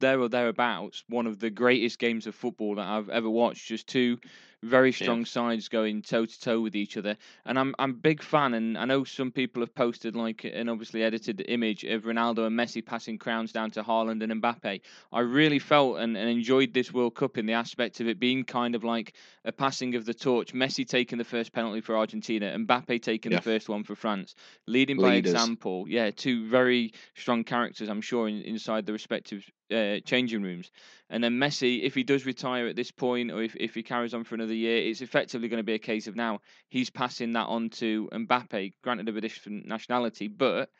there 0.02 0.20
or 0.20 0.28
thereabouts 0.28 1.02
one 1.08 1.26
of 1.26 1.38
the 1.38 1.48
greatest 1.48 1.98
games 1.98 2.26
of 2.26 2.34
football 2.34 2.74
that 2.74 2.86
I've 2.86 3.08
ever 3.08 3.30
watched. 3.30 3.66
Just 3.66 3.86
two 3.86 4.18
very 4.62 4.92
strong 4.92 5.24
sides 5.24 5.68
going 5.68 6.02
toe 6.02 6.24
to 6.24 6.40
toe 6.40 6.60
with 6.60 6.76
each 6.76 6.96
other, 6.96 7.16
and 7.44 7.58
I'm 7.58 7.74
I'm 7.78 7.90
a 7.90 7.94
big 7.94 8.22
fan. 8.22 8.54
And 8.54 8.78
I 8.78 8.84
know 8.84 9.04
some 9.04 9.32
people 9.32 9.62
have 9.62 9.74
posted 9.74 10.14
like 10.14 10.44
an 10.44 10.68
obviously 10.68 11.02
edited 11.02 11.44
image 11.48 11.84
of 11.84 12.04
Ronaldo 12.04 12.46
and 12.46 12.58
Messi 12.58 12.84
passing 12.84 13.18
crowns 13.18 13.52
down 13.52 13.70
to 13.72 13.82
Haaland 13.82 14.22
and 14.22 14.42
Mbappe. 14.42 14.80
I 15.12 15.20
really 15.20 15.58
felt 15.58 15.98
and, 15.98 16.16
and 16.16 16.28
enjoyed 16.28 16.72
this 16.72 16.92
World 16.92 17.14
Cup 17.14 17.38
in 17.38 17.46
the 17.46 17.54
aspect 17.54 18.00
of 18.00 18.06
it 18.08 18.20
being 18.20 18.44
kind 18.44 18.74
of 18.74 18.84
like 18.84 19.14
a 19.44 19.52
passing 19.52 19.94
of 19.96 20.04
the 20.04 20.14
torch. 20.14 20.54
Messi 20.54 20.86
taking 20.86 21.18
the 21.18 21.24
first 21.24 21.52
penalty 21.52 21.80
for 21.80 21.96
Argentina, 21.96 22.56
Mbappe 22.56 23.02
taking 23.02 23.32
Yeah. 23.32 23.38
the 23.38 23.42
first 23.42 23.68
one 23.68 23.82
for 23.84 23.94
France, 23.96 24.34
leading 24.66 24.96
by 24.96 25.14
example. 25.14 25.86
Yeah, 25.88 26.10
two 26.10 26.48
very 26.48 26.92
strong 27.16 27.44
characters, 27.44 27.88
I'm 27.88 28.00
sure, 28.00 28.28
in, 28.28 28.42
inside 28.42 28.86
the 28.86 28.92
respective 28.92 29.44
uh, 29.72 29.98
changing 30.04 30.42
rooms. 30.42 30.70
And 31.08 31.22
then 31.22 31.38
Messi, 31.38 31.82
if 31.82 31.94
he 31.94 32.04
does 32.04 32.24
retire 32.24 32.66
at 32.68 32.76
this 32.76 32.90
point, 32.90 33.30
or 33.30 33.42
if, 33.42 33.54
if 33.56 33.74
he 33.74 33.82
carries 33.82 34.14
on 34.14 34.24
for 34.24 34.34
another 34.34 34.51
year, 34.54 34.76
it's 34.76 35.00
effectively 35.00 35.48
going 35.48 35.58
to 35.58 35.64
be 35.64 35.74
a 35.74 35.78
case 35.78 36.06
of 36.06 36.16
now 36.16 36.40
he's 36.68 36.90
passing 36.90 37.32
that 37.32 37.46
on 37.46 37.70
to 37.70 38.08
Mbappe, 38.12 38.72
granted 38.82 39.08
of 39.08 39.16
a 39.16 39.20
different 39.20 39.66
nationality, 39.66 40.28
but 40.28 40.70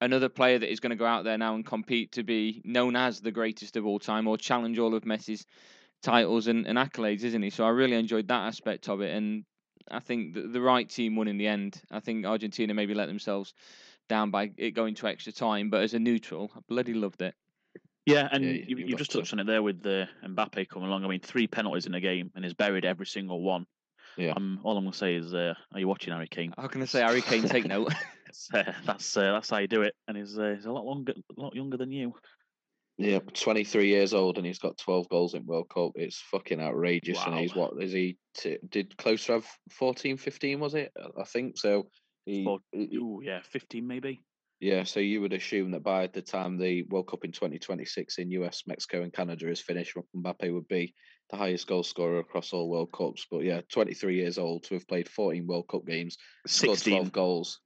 another 0.00 0.28
player 0.28 0.58
that 0.58 0.70
is 0.70 0.80
going 0.80 0.90
to 0.90 0.96
go 0.96 1.06
out 1.06 1.24
there 1.24 1.38
now 1.38 1.54
and 1.54 1.66
compete 1.66 2.12
to 2.12 2.22
be 2.22 2.62
known 2.64 2.96
as 2.96 3.20
the 3.20 3.32
greatest 3.32 3.76
of 3.76 3.86
all 3.86 3.98
time 3.98 4.26
or 4.26 4.36
challenge 4.36 4.78
all 4.78 4.94
of 4.94 5.02
Messi's 5.04 5.44
titles 6.02 6.46
and, 6.46 6.66
and 6.66 6.78
accolades, 6.78 7.24
isn't 7.24 7.42
he? 7.42 7.50
So 7.50 7.64
I 7.64 7.70
really 7.70 7.96
enjoyed 7.96 8.28
that 8.28 8.46
aspect 8.46 8.88
of 8.88 9.00
it. 9.00 9.14
And 9.14 9.44
I 9.90 10.00
think 10.00 10.34
the, 10.34 10.42
the 10.42 10.60
right 10.60 10.88
team 10.88 11.16
won 11.16 11.28
in 11.28 11.38
the 11.38 11.48
end. 11.48 11.80
I 11.90 12.00
think 12.00 12.24
Argentina 12.24 12.74
maybe 12.74 12.94
let 12.94 13.06
themselves 13.06 13.54
down 14.08 14.30
by 14.30 14.50
it 14.56 14.70
going 14.72 14.94
to 14.96 15.06
extra 15.06 15.32
time, 15.32 15.70
but 15.70 15.82
as 15.82 15.94
a 15.94 15.98
neutral, 15.98 16.50
I 16.56 16.60
bloody 16.68 16.94
loved 16.94 17.22
it. 17.22 17.34
Yeah, 18.06 18.28
and 18.30 18.44
Yeah, 18.44 18.64
you, 18.66 18.76
you 18.78 18.96
just 18.96 19.10
to. 19.12 19.18
touched 19.18 19.32
on 19.32 19.40
it 19.40 19.46
there 19.46 19.62
with 19.62 19.82
the 19.82 20.08
Mbappe 20.24 20.68
coming 20.68 20.88
along. 20.88 21.04
I 21.04 21.08
mean, 21.08 21.20
three 21.20 21.46
penalties 21.46 21.86
in 21.86 21.94
a 21.94 22.00
game, 22.00 22.30
and 22.34 22.44
he's 22.44 22.54
buried 22.54 22.84
every 22.84 23.06
single 23.06 23.42
one. 23.42 23.66
Yeah. 24.16 24.32
Um, 24.36 24.60
all 24.64 24.76
I'm 24.76 24.84
going 24.84 24.92
to 24.92 24.98
say 24.98 25.14
is, 25.14 25.34
uh, 25.34 25.54
are 25.72 25.80
you 25.80 25.86
watching 25.86 26.12
Harry 26.12 26.26
Kane? 26.28 26.52
How 26.56 26.66
can 26.68 26.82
I 26.82 26.86
say 26.86 27.00
Harry 27.02 27.22
Kane 27.22 27.42
take 27.44 27.66
note? 27.66 27.92
That's 28.26 28.48
uh, 28.52 28.72
that's, 28.84 29.16
uh, 29.16 29.32
that's 29.32 29.48
how 29.48 29.56
you 29.56 29.68
do 29.68 29.80
it, 29.80 29.94
and 30.06 30.14
he's 30.14 30.38
uh, 30.38 30.52
he's 30.54 30.66
a 30.66 30.70
lot 30.70 30.84
longer, 30.84 31.14
a 31.14 31.40
lot 31.40 31.54
younger 31.54 31.78
than 31.78 31.90
you. 31.90 32.12
Yeah, 32.98 33.20
23 33.20 33.86
years 33.86 34.12
old 34.12 34.38
and 34.38 34.44
he's 34.46 34.58
got 34.58 34.76
12 34.76 35.08
goals 35.08 35.34
in 35.34 35.46
World 35.46 35.70
Cup. 35.72 35.92
It's 35.94 36.20
fucking 36.32 36.60
outrageous. 36.60 37.18
And 37.24 37.38
he's 37.38 37.54
what 37.54 37.80
is 37.80 37.92
he? 37.92 38.18
T- 38.36 38.58
did 38.68 38.96
close 38.98 39.24
to 39.26 39.34
have 39.34 39.46
14, 39.70 40.16
15, 40.16 40.58
was 40.58 40.74
it? 40.74 40.92
I- 41.18 41.22
think 41.24 41.56
so. 41.56 41.88
He, 42.26 42.44
Four- 42.44 42.58
Ooh, 42.76 43.20
yeah, 43.22 43.40
fifteen 43.48 43.86
maybe. 43.86 44.20
Yeah, 44.60 44.82
so 44.82 44.98
you 44.98 45.20
would 45.20 45.32
assume 45.32 45.70
that 45.70 45.84
by 45.84 46.08
the 46.08 46.22
time 46.22 46.58
the 46.58 46.82
World 46.84 47.08
Cup 47.08 47.24
in 47.24 47.30
2026 47.30 48.18
in 48.18 48.30
US, 48.32 48.64
Mexico, 48.66 49.02
and 49.02 49.12
Canada 49.12 49.48
is 49.48 49.60
finished, 49.60 49.96
Mbappe 50.16 50.52
would 50.52 50.66
be 50.66 50.94
the 51.30 51.36
highest 51.36 51.68
goal 51.68 51.84
scorer 51.84 52.18
across 52.18 52.52
all 52.52 52.68
World 52.68 52.92
Cups. 52.92 53.26
But 53.30 53.44
yeah, 53.44 53.60
23 53.72 54.16
years 54.16 54.36
old 54.36 54.64
to 54.64 54.74
have 54.74 54.88
played 54.88 55.08
14 55.08 55.46
World 55.46 55.68
Cup 55.68 55.86
games, 55.86 56.16
scored 56.46 56.78
16, 56.78 56.92
12 56.92 57.12
goals. 57.12 57.60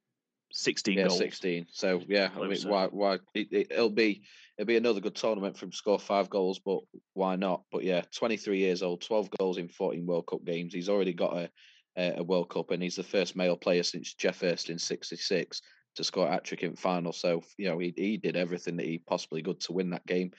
16 0.51 0.97
Yeah, 0.99 1.07
goals. 1.07 1.17
16. 1.17 1.65
So 1.71 2.01
yeah, 2.07 2.29
I 2.39 2.47
mean, 2.47 2.61
why? 2.67 2.87
Why? 2.87 3.17
It, 3.33 3.47
it'll 3.71 3.89
be 3.89 4.21
it'll 4.59 4.67
be 4.67 4.77
another 4.77 4.99
good 4.99 5.15
tournament 5.15 5.57
for 5.57 5.65
him 5.65 5.71
to 5.71 5.77
score 5.77 5.97
five 5.97 6.29
goals, 6.29 6.59
but 6.63 6.81
why 7.13 7.37
not? 7.37 7.63
But 7.71 7.83
yeah, 7.83 8.03
23 8.15 8.59
years 8.59 8.83
old, 8.83 9.01
12 9.01 9.29
goals 9.39 9.57
in 9.57 9.67
14 9.67 10.05
World 10.05 10.27
Cup 10.27 10.45
games. 10.45 10.75
He's 10.75 10.89
already 10.89 11.13
got 11.13 11.35
a 11.35 11.49
a, 11.97 12.19
a 12.19 12.23
World 12.23 12.49
Cup, 12.49 12.69
and 12.69 12.83
he's 12.83 12.95
the 12.95 13.03
first 13.03 13.35
male 13.35 13.57
player 13.57 13.83
since 13.83 14.13
Geoff 14.13 14.41
Hurst 14.41 14.69
in 14.69 14.77
'66 14.77 15.61
to 15.95 16.03
score 16.03 16.31
a 16.31 16.39
trick 16.39 16.63
in 16.63 16.75
final. 16.75 17.13
So 17.13 17.43
you 17.57 17.69
know, 17.69 17.79
he 17.79 17.93
he 17.95 18.17
did 18.17 18.35
everything 18.35 18.77
that 18.77 18.85
he 18.85 18.97
possibly 18.97 19.41
could 19.41 19.59
to 19.61 19.73
win 19.73 19.91
that 19.91 20.05
game. 20.05 20.31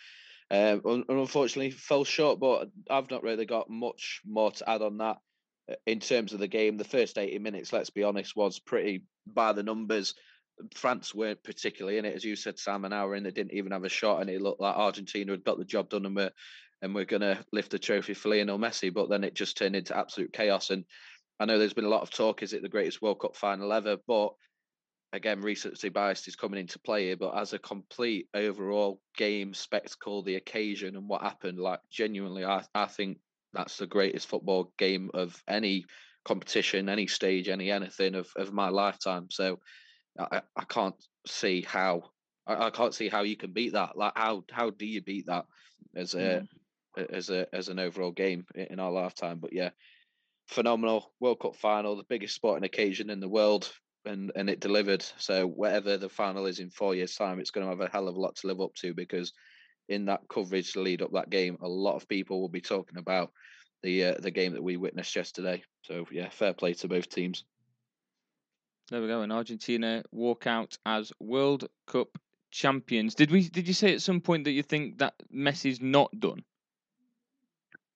Um, 0.51 0.83
un- 0.85 1.05
unfortunately, 1.09 1.71
fell 1.71 2.05
short, 2.05 2.39
but 2.39 2.69
I've 2.91 3.11
not 3.11 3.23
really 3.23 3.47
got 3.47 3.71
much 3.71 4.21
more 4.27 4.51
to 4.53 4.71
add 4.71 4.83
on 4.83 4.99
that. 4.99 5.19
Uh, 5.71 5.75
In 5.87 6.01
terms 6.01 6.33
of 6.33 6.39
the 6.41 6.49
game, 6.49 6.77
the 6.77 6.85
first 6.85 7.19
80 7.19 7.39
minutes, 7.39 7.73
let's 7.73 7.91
be 7.91 8.03
honest, 8.05 8.37
was 8.37 8.59
pretty 8.59 9.05
by 9.27 9.53
the 9.53 9.63
numbers. 9.63 10.15
France 10.77 11.15
weren't 11.15 11.43
particularly 11.43 11.99
in 11.99 12.05
it, 12.05 12.15
as 12.15 12.25
you 12.25 12.37
said, 12.37 12.59
Sam. 12.59 12.85
An 12.85 12.93
hour 12.93 13.15
in, 13.17 13.25
they 13.25 13.31
didn't 13.31 13.55
even 13.55 13.73
have 13.73 13.85
a 13.85 13.89
shot, 13.89 14.21
and 14.21 14.31
it 14.31 14.43
looked 14.43 14.61
like 14.61 14.77
Argentina 14.77 15.33
had 15.33 15.45
got 15.45 15.59
the 15.59 15.65
job 15.65 15.89
done, 15.89 16.07
and 16.07 16.15
we're 16.15 16.31
and 16.83 16.95
we're 16.95 17.07
going 17.07 17.23
to 17.23 17.43
lift 17.51 17.71
the 17.71 17.79
trophy 17.79 18.13
for 18.15 18.29
Lionel 18.29 18.59
Messi. 18.59 18.93
But 18.93 19.09
then 19.09 19.25
it 19.25 19.35
just 19.35 19.57
turned 19.57 19.75
into 19.75 19.97
absolute 19.97 20.33
chaos. 20.33 20.71
And 20.71 20.85
I 21.41 21.47
know 21.47 21.59
there's 21.59 21.73
been 21.73 21.87
a 21.87 21.89
lot 21.89 22.03
of 22.03 22.11
talk: 22.11 22.43
is 22.43 22.53
it 22.53 22.63
the 22.63 22.69
greatest 22.69 23.01
World 23.03 23.21
Cup 23.21 23.35
final 23.35 23.73
ever? 23.73 23.97
But 24.07 24.35
again, 25.15 25.41
recency 25.41 25.89
bias 25.89 26.27
is 26.27 26.37
coming 26.37 26.61
into 26.61 26.79
play 26.81 27.07
here. 27.07 27.17
But 27.17 27.39
as 27.39 27.53
a 27.53 27.59
complete 27.59 28.29
overall 28.35 29.01
game 29.17 29.55
spectacle, 29.55 30.23
the 30.23 30.35
occasion 30.35 30.97
and 30.97 31.09
what 31.09 31.23
happened, 31.23 31.59
like 31.59 31.81
genuinely, 31.91 32.45
I 32.45 32.65
I 32.75 32.87
think 32.87 33.19
that's 33.53 33.79
the 33.79 33.87
greatest 33.87 34.27
football 34.27 34.73
game 34.77 35.11
of 35.15 35.41
any 35.49 35.85
competition, 36.25 36.89
any 36.89 37.07
stage, 37.07 37.49
any 37.49 37.71
anything 37.71 38.17
of, 38.17 38.29
of 38.37 38.53
my 38.53 38.69
lifetime. 38.69 39.29
So 39.31 39.61
I, 40.19 40.43
I- 40.57 40.65
can't 40.65 40.97
see 41.27 41.63
how 41.63 42.03
I, 42.47 42.67
I 42.67 42.71
can't 42.71 42.95
see 42.95 43.09
how 43.09 43.23
you 43.23 43.37
can 43.37 43.53
beat 43.53 43.73
that. 43.75 43.97
Like 43.97 44.13
how 44.17 44.45
how 44.51 44.71
do 44.71 44.85
you 44.85 45.01
beat 45.01 45.27
that 45.27 45.47
as 45.95 46.15
a 46.15 46.43
mm-hmm. 46.99 47.15
as 47.15 47.31
a 47.31 47.47
as 47.55 47.69
an 47.69 47.79
overall 47.79 48.11
game 48.13 48.45
in 48.55 48.81
our 48.81 48.91
lifetime? 48.91 49.39
But 49.39 49.53
yeah, 49.53 49.71
phenomenal 50.49 51.13
World 51.21 51.39
Cup 51.41 51.55
final, 51.57 51.97
the 51.97 52.05
biggest 52.09 52.35
sporting 52.35 52.65
occasion 52.65 53.11
in 53.11 53.21
the 53.21 53.29
world, 53.29 53.73
and 54.05 54.33
and 54.37 54.51
it 54.51 54.61
delivered. 54.61 55.05
So 55.19 55.47
whatever 55.47 55.97
the 55.97 56.09
final 56.09 56.47
is 56.47 56.59
in 56.59 56.71
four 56.71 56.95
years' 56.95 57.17
time, 57.17 57.41
it's 57.41 57.51
going 57.51 57.67
to 57.67 57.71
have 57.71 57.81
a 57.81 57.91
hell 57.91 58.09
of 58.09 58.17
a 58.17 58.21
lot 58.21 58.37
to 58.37 58.47
live 58.47 58.61
up 58.61 58.75
to 58.77 58.95
because 58.95 59.33
in 59.89 60.07
that 60.07 60.23
coverage 60.29 60.73
to 60.73 60.81
lead 60.81 61.03
up 61.03 61.13
that 61.13 61.31
game, 61.31 61.59
a 61.61 61.69
lot 61.69 61.97
of 61.97 62.09
people 62.09 62.41
will 62.41 62.49
be 62.49 62.61
talking 62.61 62.99
about 62.99 63.33
the 63.83 64.05
uh, 64.05 64.15
the 64.19 64.31
game 64.31 64.55
that 64.55 64.63
we 64.63 64.77
witnessed 64.77 65.17
yesterday. 65.17 65.63
So 65.83 66.07
yeah, 66.11 66.29
fair 66.31 66.55
play 66.55 66.75
to 66.75 66.89
both 66.89 67.09
teams. 67.09 67.45
There 68.91 69.01
we 69.01 69.09
go. 69.09 69.23
And 69.23 69.33
Argentina 69.33 70.03
walk 70.11 70.47
out 70.47 70.77
as 70.85 71.13
World 71.19 71.69
Cup 71.87 72.19
champions. 72.51 73.15
Did 73.15 73.31
we? 73.31 73.49
Did 73.49 73.69
you 73.69 73.75
say 73.75 73.95
at 73.95 74.03
some 74.03 74.21
point 74.21 74.45
that 74.45 74.53
you 74.53 74.63
think 74.63 74.99
that 74.99 75.15
Messi's 75.35 75.81
not 75.81 76.11
done? 76.19 76.45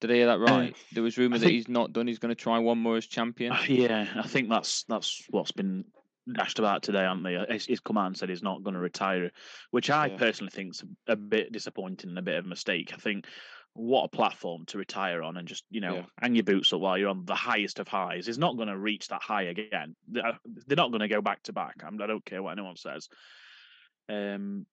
Did 0.01 0.13
I 0.13 0.15
hear 0.15 0.27
that 0.27 0.39
right? 0.39 0.77
there 0.93 1.03
was 1.03 1.19
rumor 1.19 1.39
that 1.39 1.51
he's 1.51 1.69
not 1.69 1.93
done. 1.93 2.07
He's 2.07 2.21
going 2.21 2.35
to 2.35 2.41
try 2.41 2.59
one 2.61 2.79
more 2.79 2.97
as 2.97 3.07
champion. 3.07 3.53
Uh, 3.53 3.63
Yeah, 3.67 4.07
I 4.15 4.29
think 4.29 4.49
that's 4.49 4.85
that's 4.85 5.25
what's 5.31 5.51
been 5.51 5.85
dashed 6.33 6.59
about 6.59 6.83
today, 6.83 7.05
aren't 7.05 7.25
they? 7.25 7.39
His, 7.49 7.67
his 7.67 7.81
come 7.81 7.99
out 7.99 8.07
and 8.07 8.17
said 8.17 8.29
he's 8.29 8.43
not 8.43 8.63
going 8.63 8.75
to 8.75 8.81
retire, 8.81 9.31
which 9.71 9.91
I 9.91 10.07
Yeah. 10.07 10.17
personally 10.17 10.51
think 10.51 10.75
is 10.75 10.85
a 11.07 11.17
bit 11.17 11.53
disappointing 11.53 12.11
and 12.11 12.19
a 12.19 12.23
bit 12.23 12.37
of 12.37 12.45
a 12.45 12.49
mistake. 12.49 12.93
I 12.93 12.97
think 12.97 13.27
what 13.75 14.05
a 14.05 14.09
platform 14.09 14.65
to 14.67 14.79
retire 14.79 15.23
on 15.23 15.37
and 15.37 15.47
just 15.47 15.65
you 15.71 15.81
know 15.81 15.95
Yeah. 15.97 16.05
hang 16.21 16.35
your 16.35 16.43
boots 16.45 16.73
up 16.73 16.81
while 16.81 16.99
you're 16.99 17.11
on 17.11 17.25
the 17.25 17.35
highest 17.35 17.79
of 17.79 17.87
highs. 17.89 18.27
He's 18.27 18.39
not 18.39 18.57
going 18.57 18.69
to 18.69 18.77
reach 18.79 19.09
that 19.09 19.23
high 19.23 19.43
again. 19.43 19.95
They're 20.09 20.39
they're 20.67 20.77
not 20.77 20.91
going 20.91 21.01
to 21.01 21.09
go 21.09 21.21
back 21.23 21.43
to 21.45 21.53
back. 21.53 21.77
I'm, 21.85 22.01
I 22.03 22.07
don't 22.07 22.25
care 22.25 22.43
what 22.43 22.53
anyone 22.53 22.77
says. 22.77 23.09
Um, 24.09 24.67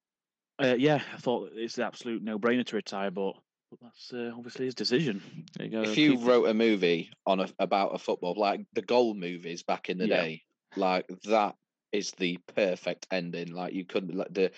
uh, 0.62 0.76
yeah, 0.78 1.02
I 1.14 1.18
thought 1.18 1.52
it's 1.56 1.76
the 1.76 1.86
absolute 1.86 2.24
no-brainer 2.24 2.66
to 2.68 2.76
retire, 2.78 3.12
but, 3.12 3.34
but 3.70 3.80
that's 3.82 4.14
uh, 4.14 4.32
obviously 4.36 4.66
his 4.66 4.76
decision. 4.76 5.22
You 5.60 5.82
if 5.82 5.98
you 5.98 6.18
keep- 6.18 6.26
wrote 6.26 6.48
a 6.48 6.54
movie 6.54 7.12
on 7.26 7.42
a, 7.42 7.50
about 7.60 7.94
a 7.94 7.98
football 7.98 8.36
like 8.38 8.62
the 8.74 8.82
goal 8.82 9.14
movies 9.14 9.64
back 9.64 9.90
in 9.90 9.98
the 9.98 10.08
Yeah. 10.08 10.22
day 10.22 10.44
like 10.78 11.08
that 11.26 11.56
is 11.92 12.12
the 12.12 12.38
perfect 12.56 13.08
ending 13.12 13.54
like 13.54 13.74
you 13.74 13.86
couldn't 13.86 14.16
let 14.16 14.34
the 14.34 14.52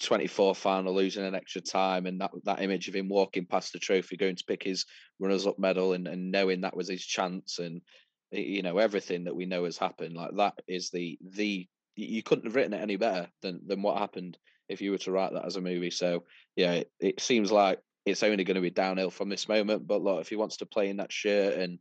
24 0.00 0.54
final 0.54 0.94
losing 0.94 1.24
an 1.24 1.34
extra 1.34 1.60
time 1.60 2.06
and 2.06 2.20
that 2.20 2.30
that 2.44 2.62
image 2.62 2.88
of 2.88 2.96
him 2.96 3.08
walking 3.08 3.46
past 3.46 3.72
the 3.72 3.78
trophy 3.78 4.16
going 4.16 4.36
to 4.36 4.44
pick 4.44 4.62
his 4.62 4.84
runners 5.18 5.46
up 5.46 5.58
medal 5.58 5.92
and, 5.92 6.06
and 6.06 6.30
knowing 6.30 6.60
that 6.60 6.76
was 6.76 6.88
his 6.88 7.04
chance 7.04 7.58
and 7.58 7.80
you 8.30 8.62
know 8.62 8.78
everything 8.78 9.24
that 9.24 9.34
we 9.34 9.46
know 9.46 9.64
has 9.64 9.78
happened 9.78 10.14
like 10.14 10.30
that 10.36 10.54
is 10.66 10.90
the 10.90 11.18
the 11.32 11.66
you 11.96 12.22
couldn't 12.22 12.44
have 12.44 12.54
written 12.54 12.74
it 12.74 12.82
any 12.82 12.96
better 12.96 13.28
than 13.42 13.60
than 13.66 13.82
what 13.82 13.98
happened 13.98 14.38
if 14.68 14.80
you 14.80 14.90
were 14.90 14.98
to 14.98 15.10
write 15.10 15.32
that 15.32 15.46
as 15.46 15.56
a 15.56 15.60
movie 15.60 15.90
so 15.90 16.24
yeah 16.56 16.72
it, 16.74 16.90
it 17.00 17.20
seems 17.20 17.50
like 17.50 17.80
it's 18.08 18.22
only 18.22 18.44
going 18.44 18.54
to 18.56 18.60
be 18.60 18.70
downhill 18.70 19.10
from 19.10 19.28
this 19.28 19.48
moment. 19.48 19.86
But 19.86 20.02
look, 20.02 20.20
if 20.20 20.28
he 20.28 20.36
wants 20.36 20.58
to 20.58 20.66
play 20.66 20.88
in 20.88 20.98
that 20.98 21.12
shirt 21.12 21.54
and 21.58 21.78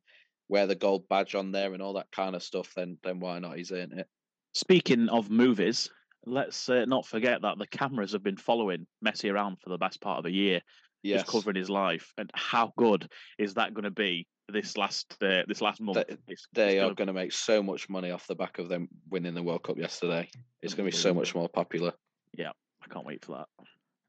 wear 0.49 0.67
the 0.67 0.75
gold 0.75 1.07
badge 1.09 1.35
on 1.35 1.51
there 1.51 1.73
and 1.73 1.81
all 1.81 1.93
that 1.93 2.11
kind 2.11 2.35
of 2.35 2.43
stuff, 2.43 2.73
then 2.75 2.97
then 3.03 3.19
why 3.19 3.39
not? 3.39 3.57
He's 3.57 3.71
earned 3.71 3.93
it. 3.93 4.07
Speaking 4.53 5.09
of 5.09 5.29
movies, 5.29 5.89
let's 6.25 6.67
uh, 6.69 6.85
not 6.85 7.05
forget 7.05 7.41
that 7.41 7.57
the 7.59 7.67
cameras 7.67 8.13
have 8.13 8.23
been 8.23 8.37
following 8.37 8.87
Messi 9.05 9.31
around 9.31 9.57
for 9.61 9.69
the 9.69 9.77
best 9.77 10.01
part 10.01 10.17
of 10.17 10.23
the 10.23 10.31
year, 10.31 10.61
Yes, 11.03 11.21
just 11.21 11.31
covering 11.31 11.55
his 11.57 11.69
life. 11.69 12.11
And 12.17 12.31
how 12.33 12.73
good 12.77 13.09
is 13.37 13.53
that 13.55 13.73
going 13.73 13.83
to 13.83 13.91
be 13.91 14.27
this 14.49 14.77
last 14.77 15.15
uh, 15.21 15.43
this 15.47 15.61
last 15.61 15.79
month? 15.81 15.97
They- 15.97 16.13
It's- 16.13 16.47
they 16.53 16.67
it's 16.69 16.75
are 16.77 16.85
gonna- 16.85 16.95
going 16.95 17.07
to 17.07 17.13
make 17.13 17.33
so 17.33 17.61
much 17.61 17.87
money 17.89 18.11
off 18.11 18.25
the 18.27 18.35
back 18.35 18.57
of 18.59 18.67
them 18.69 18.87
winning 19.09 19.33
the 19.35 19.43
World 19.43 19.63
Cup 19.63 19.77
yesterday. 19.77 20.27
It's 20.61 20.73
going 20.73 20.89
to 20.89 20.95
be 20.95 21.01
so 21.01 21.13
much 21.13 21.35
more 21.35 21.49
popular. 21.49 21.93
Yeah, 22.37 22.51
I 22.83 22.87
can't 22.87 23.05
wait 23.05 23.23
for 23.25 23.37
that. 23.37 23.47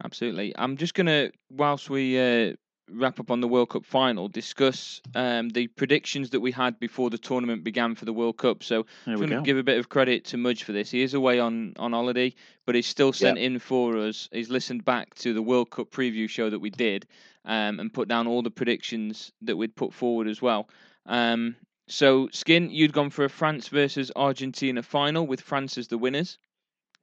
Absolutely. 0.05 0.55
I'm 0.57 0.77
just 0.77 0.95
gonna, 0.95 1.31
whilst 1.51 1.91
we 1.91 2.19
uh, 2.19 2.55
wrap 2.91 3.21
up 3.21 3.31
on 3.31 3.41
the 3.41 3.49
World 3.49 3.71
Cup 3.71 3.85
final, 3.85 4.29
discuss 4.29 5.01
um, 5.15 5.49
the 5.51 5.67
predictions 5.69 6.31
that 6.31 6.41
we 6.41 6.53
had 6.53 6.79
before 6.79 7.11
the 7.11 7.19
tournament 7.19 7.65
began 7.65 7.95
for 7.95 8.05
the 8.05 8.13
World 8.13 8.39
Cup. 8.39 8.63
So 8.63 8.87
I'm 9.07 9.17
going 9.17 9.31
to 9.31 9.43
give 9.43 9.59
a 9.59 9.63
bit 9.63 9.79
of 9.79 9.89
credit 9.89 10.25
to 10.27 10.37
Mudge 10.37 10.65
for 10.65 10.73
this. 10.73 10.91
He 10.91 11.03
is 11.03 11.15
away 11.15 11.39
on 11.41 11.75
on 11.79 11.93
holiday, 11.93 12.35
but 12.67 12.75
he's 12.75 12.87
still 12.87 13.13
sent 13.13 13.39
in 13.39 13.59
for 13.59 13.97
us. 13.99 14.29
He's 14.33 14.51
listened 14.51 14.85
back 14.85 15.15
to 15.17 15.35
the 15.35 15.43
World 15.43 15.71
Cup 15.71 15.91
preview 15.91 16.29
show 16.29 16.51
that 16.51 16.59
we 16.59 16.71
did, 16.71 17.07
um, 17.45 17.81
and 17.81 17.93
put 17.93 18.09
down 18.09 18.27
all 18.27 18.43
the 18.43 18.51
predictions 18.51 19.33
that 19.43 19.57
we'd 19.57 19.77
put 19.77 19.93
forward 19.93 20.29
as 20.29 20.41
well. 20.43 20.69
Um, 21.07 21.57
so, 21.89 22.29
Skin, 22.33 22.71
you'd 22.71 22.93
gone 22.93 23.09
for 23.11 23.25
a 23.25 23.31
France 23.31 23.69
versus 23.69 24.13
Argentina 24.15 24.83
final 24.83 25.27
with 25.27 25.41
France 25.41 25.79
as 25.79 25.89
the 25.89 25.97
winners. 25.97 26.39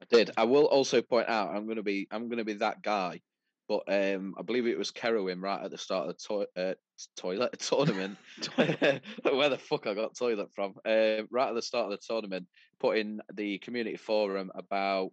I 0.00 0.04
did. 0.14 0.30
I 0.36 0.44
will 0.44 0.64
also 0.64 1.02
point 1.02 1.28
out 1.28 1.50
I'm 1.50 1.64
going 1.64 1.76
to 1.76 1.82
be 1.82 2.06
I'm 2.10 2.28
going 2.28 2.38
to 2.38 2.44
be 2.44 2.54
that 2.54 2.82
guy. 2.82 3.20
But 3.68 3.82
um, 3.88 4.34
I 4.38 4.42
believe 4.42 4.66
it 4.66 4.78
was 4.78 4.92
Kerowin 4.92 5.42
right 5.42 5.64
at 5.64 5.70
the 5.70 5.78
start 5.78 6.08
of 6.08 6.16
the 6.16 6.46
to- 6.56 6.62
uh, 6.70 6.74
toilet 7.16 7.58
tournament. 7.58 8.16
Where 8.56 9.48
the 9.48 9.58
fuck 9.58 9.86
I 9.86 9.94
got 9.94 10.16
toilet 10.16 10.52
from? 10.54 10.74
Uh, 10.84 11.24
right 11.30 11.48
at 11.48 11.54
the 11.54 11.62
start 11.62 11.86
of 11.86 11.90
the 11.90 12.06
tournament, 12.06 12.46
put 12.78 12.98
in 12.98 13.20
the 13.34 13.58
community 13.58 13.96
forum 13.96 14.50
about 14.54 15.10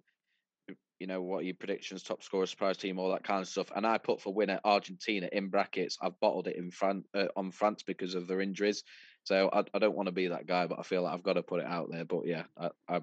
you 0.99 1.07
know 1.07 1.21
what 1.21 1.39
are 1.39 1.43
your 1.43 1.55
predictions, 1.55 2.01
top 2.01 2.23
scorer, 2.23 2.45
surprise 2.45 2.77
team, 2.77 2.97
all 2.97 3.11
that 3.11 3.25
kind 3.25 3.41
of 3.41 3.47
stuff. 3.47 3.71
And 3.75 3.85
I 3.85 3.97
put 3.97 4.21
for 4.21 4.33
winner 4.33 4.59
Argentina 4.63 5.27
in 5.31 5.49
brackets. 5.49 5.97
I've 6.01 6.19
bottled 6.21 6.47
it 6.47 6.55
in 6.55 6.71
France 6.71 7.05
uh, 7.13 7.25
on 7.35 7.51
France 7.51 7.83
because 7.85 8.15
of 8.15 8.27
their 8.27 8.39
injuries. 8.39 8.83
So 9.23 9.49
I, 9.51 9.63
I 9.73 9.79
don't 9.79 9.95
want 9.95 10.07
to 10.07 10.13
be 10.13 10.27
that 10.27 10.47
guy, 10.47 10.67
but 10.67 10.79
I 10.79 10.83
feel 10.83 11.01
like 11.03 11.13
I've 11.13 11.23
got 11.23 11.33
to 11.33 11.43
put 11.43 11.59
it 11.59 11.65
out 11.65 11.89
there. 11.91 12.05
But 12.05 12.25
yeah, 12.25 12.43
I, 12.57 12.69
I 12.87 13.01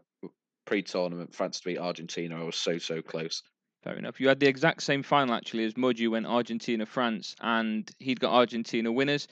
pre-tournament 0.67 1.35
France 1.35 1.61
to 1.61 1.69
beat 1.69 1.79
Argentina. 1.79 2.41
I 2.41 2.45
was 2.45 2.57
so 2.57 2.79
so 2.79 3.03
close. 3.03 3.43
Fair 3.83 3.95
enough. 3.97 4.21
You 4.21 4.29
had 4.29 4.41
the 4.41 4.47
exact 4.47 4.83
same 4.83 5.03
final 5.03 5.35
actually 5.35 5.65
as 5.65 5.77
Mudge. 5.77 6.01
You 6.01 6.11
went 6.11 6.27
Argentina, 6.27 6.85
France, 6.85 7.35
and 7.41 7.91
he'd 7.99 8.21
got 8.21 8.33
Argentina 8.35 8.93
winners. 8.93 9.27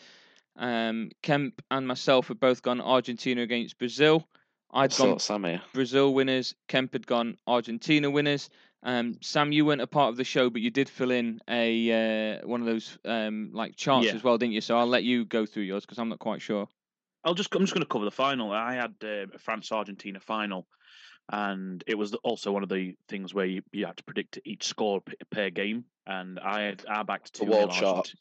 Um, 0.56 1.10
Kemp 1.22 1.62
and 1.70 1.86
myself 1.86 2.28
had 2.28 2.40
both 2.40 2.62
gone 2.62 2.80
Argentina 2.80 3.42
against 3.42 3.78
Brazil. 3.78 4.26
I'd 4.72 4.92
I'd 4.92 4.96
gone 4.98 5.18
Sam 5.18 5.44
here. 5.44 5.60
Brazil 5.72 6.14
winners. 6.14 6.54
Kemp 6.66 6.92
had 6.94 7.06
gone 7.06 7.36
Argentina 7.46 8.10
winners. 8.10 8.48
Um, 8.82 9.18
Sam, 9.20 9.52
you 9.52 9.64
weren't 9.66 9.80
a 9.80 9.86
part 9.86 10.10
of 10.10 10.16
the 10.16 10.24
show, 10.24 10.50
but 10.50 10.62
you 10.62 10.70
did 10.70 10.88
fill 10.88 11.10
in 11.10 11.40
a 11.48 12.38
uh, 12.40 12.46
one 12.46 12.60
of 12.60 12.66
those 12.66 12.96
um, 13.04 13.50
like 13.52 13.76
charts 13.76 14.06
Yeah. 14.06 14.14
as 14.14 14.22
well, 14.22 14.38
didn't 14.38 14.52
you? 14.52 14.60
So 14.60 14.78
I'll 14.78 14.86
let 14.86 15.04
you 15.04 15.24
go 15.24 15.46
through 15.46 15.64
yours 15.64 15.84
because 15.84 15.98
I'm 15.98 16.08
not 16.08 16.20
quite 16.20 16.40
sure. 16.40 16.68
I'll 17.24 17.34
just 17.34 17.54
I'm 17.54 17.62
just 17.62 17.74
going 17.74 17.82
to 17.82 17.88
cover 17.88 18.04
the 18.04 18.10
final. 18.10 18.52
I 18.52 18.74
had 18.74 18.94
uh, 19.02 19.26
a 19.34 19.38
France 19.38 19.72
Argentina 19.72 20.20
final, 20.20 20.66
and 21.30 21.84
it 21.86 21.96
was 21.96 22.14
also 22.14 22.52
one 22.52 22.62
of 22.62 22.68
the 22.68 22.94
things 23.08 23.34
where 23.34 23.44
you, 23.44 23.62
you 23.72 23.86
had 23.86 23.96
to 23.98 24.04
predict 24.04 24.38
each 24.44 24.64
score 24.64 25.02
per 25.30 25.50
game. 25.50 25.84
And 26.06 26.40
I 26.40 26.62
had 26.62 26.84
I 26.88 27.02
backed 27.02 27.34
two. 27.34 27.44
wall 27.44 27.68
chart. 27.68 28.12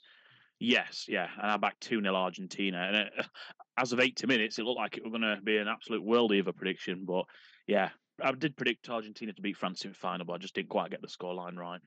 Yes, 0.59 1.05
yeah, 1.07 1.27
and 1.41 1.51
I 1.51 1.57
backed 1.57 1.81
two 1.81 2.01
0 2.01 2.13
Argentina. 2.13 2.85
And 2.87 2.95
it, 2.97 3.13
as 3.77 3.93
of 3.93 3.99
80 3.99 4.27
minutes, 4.27 4.59
it 4.59 4.65
looked 4.65 4.79
like 4.79 4.97
it 4.97 5.03
was 5.03 5.11
going 5.11 5.21
to 5.21 5.39
be 5.41 5.57
an 5.57 5.67
absolute 5.67 6.05
worldie 6.05 6.39
of 6.39 6.47
a 6.47 6.53
prediction. 6.53 7.05
But 7.05 7.25
yeah, 7.65 7.89
I 8.21 8.31
did 8.31 8.57
predict 8.57 8.89
Argentina 8.89 9.31
to 9.31 9.41
beat 9.41 9.55
France 9.55 9.85
in 9.85 9.91
the 9.91 9.97
final, 9.97 10.25
but 10.25 10.33
I 10.33 10.37
just 10.39 10.55
didn't 10.55 10.69
quite 10.69 10.91
get 10.91 11.01
the 11.01 11.07
scoreline 11.07 11.57
right. 11.57 11.81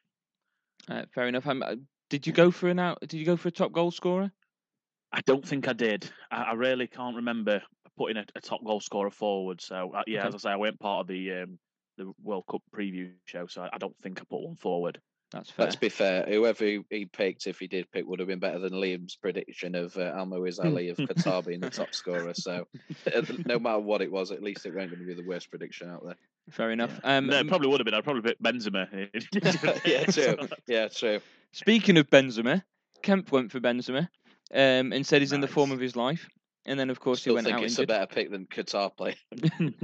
Uh, 0.88 1.02
fair 1.14 1.26
enough. 1.26 1.46
Um, 1.46 1.62
uh, 1.62 1.74
did 2.08 2.26
you 2.26 2.32
go 2.32 2.50
for 2.50 2.68
an 2.68 2.78
out? 2.78 3.00
Did 3.00 3.14
you 3.14 3.26
go 3.26 3.36
for 3.36 3.48
a 3.48 3.52
top 3.52 3.72
goal 3.72 3.90
scorer? 3.90 4.32
I 5.12 5.20
don't 5.22 5.46
think 5.46 5.68
I 5.68 5.74
did. 5.74 6.08
I, 6.30 6.42
I 6.42 6.52
really 6.52 6.86
can't 6.86 7.16
remember 7.16 7.60
putting 8.00 8.16
a, 8.16 8.24
a 8.34 8.40
top 8.40 8.64
goal 8.64 8.80
scorer 8.80 9.10
forward. 9.10 9.60
So 9.60 9.92
uh, 9.94 10.02
yeah, 10.06 10.20
Okay. 10.20 10.28
as 10.28 10.34
I 10.34 10.38
say, 10.38 10.50
I 10.52 10.56
went 10.56 10.80
part 10.80 11.02
of 11.02 11.06
the 11.06 11.42
um, 11.42 11.58
the 11.98 12.10
World 12.22 12.44
Cup 12.50 12.62
preview 12.74 13.10
show, 13.26 13.46
so 13.46 13.62
I, 13.62 13.68
I 13.74 13.78
don't 13.78 13.96
think 13.98 14.20
I 14.20 14.24
put 14.24 14.40
one 14.40 14.56
forward. 14.56 14.98
That's 15.32 15.50
fair. 15.50 15.66
Let's 15.66 15.76
be 15.76 15.90
fair. 15.90 16.24
Whoever 16.26 16.64
he, 16.64 16.80
he 16.88 17.04
picked, 17.04 17.46
if 17.46 17.58
he 17.60 17.66
did 17.68 17.92
pick, 17.92 18.06
would 18.06 18.18
have 18.18 18.26
been 18.26 18.40
better 18.40 18.58
than 18.58 18.72
Liam's 18.72 19.16
prediction 19.16 19.74
of 19.74 19.94
uh, 19.96 20.12
Almoez 20.14 20.64
Ali 20.64 20.88
of 20.88 20.96
Qatar 20.96 21.44
being 21.46 21.60
the 21.60 21.70
top 21.80 21.94
scorer. 21.94 22.32
So, 22.34 22.66
uh, 23.14 23.22
no 23.44 23.58
matter 23.60 23.78
what 23.78 24.00
it 24.00 24.10
was, 24.10 24.32
at 24.32 24.42
least 24.42 24.64
it 24.66 24.74
wasn't 24.74 24.92
going 24.92 25.06
to 25.06 25.14
be 25.14 25.22
the 25.22 25.28
worst 25.28 25.50
prediction 25.50 25.90
out 25.90 26.04
there. 26.04 26.16
Fair 26.50 26.72
enough. 26.72 26.98
Yeah. 27.04 27.18
Um, 27.18 27.26
no, 27.26 27.38
it 27.38 27.46
probably 27.48 27.68
would 27.68 27.80
have 27.80 27.84
been. 27.84 27.94
I'd 27.94 28.02
probably 28.02 28.22
pick 28.22 28.42
Benzema. 28.42 28.88
yeah, 29.86 30.04
true. 30.06 30.48
Yeah, 30.66 30.88
true. 30.88 31.20
Speaking 31.52 31.96
of 31.98 32.10
Benzema, 32.10 32.62
Kemp 33.02 33.30
went 33.30 33.52
for 33.52 33.60
Benzema 33.60 34.08
um, 34.52 34.92
and 34.92 35.06
said 35.06 35.22
he's 35.22 35.32
in 35.32 35.42
the 35.42 35.48
form 35.48 35.70
of 35.70 35.78
his 35.78 35.94
life. 35.94 36.28
And 36.66 36.78
then, 36.78 36.90
of 36.90 37.00
course, 37.00 37.20
Still 37.20 37.32
he 37.32 37.34
went 37.36 37.46
think 37.46 37.58
out 37.58 37.64
it's 37.64 37.78
a 37.78 37.86
better 37.86 38.06
pick 38.06 38.30
than 38.30 38.46
Qatar 38.46 38.94
play. 38.94 39.16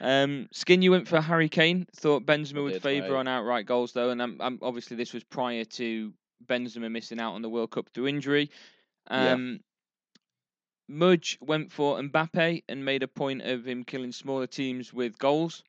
um, 0.00 0.48
Skin, 0.52 0.82
you 0.82 0.92
went 0.92 1.08
for 1.08 1.20
Harry 1.20 1.48
Kane. 1.48 1.86
Thought 1.96 2.24
Benzema 2.24 2.62
would 2.62 2.82
favour 2.82 3.16
on 3.16 3.26
outright 3.26 3.66
goals, 3.66 3.92
though. 3.92 4.10
And 4.10 4.22
um, 4.22 4.58
obviously, 4.62 4.96
this 4.96 5.12
was 5.12 5.24
prior 5.24 5.64
to 5.64 6.12
Benzema 6.46 6.90
missing 6.90 7.20
out 7.20 7.34
on 7.34 7.42
the 7.42 7.48
World 7.48 7.72
Cup 7.72 7.88
through 7.92 8.06
injury. 8.06 8.50
Yeah. 9.10 9.32
Um, 9.32 9.60
Mudge 10.88 11.38
went 11.40 11.70
for 11.70 12.00
Mbappe 12.00 12.64
and 12.68 12.84
made 12.84 13.02
a 13.02 13.08
point 13.08 13.42
of 13.42 13.66
him 13.66 13.84
killing 13.84 14.12
smaller 14.12 14.46
teams 14.46 14.92
with 14.92 15.18
goals. 15.18 15.62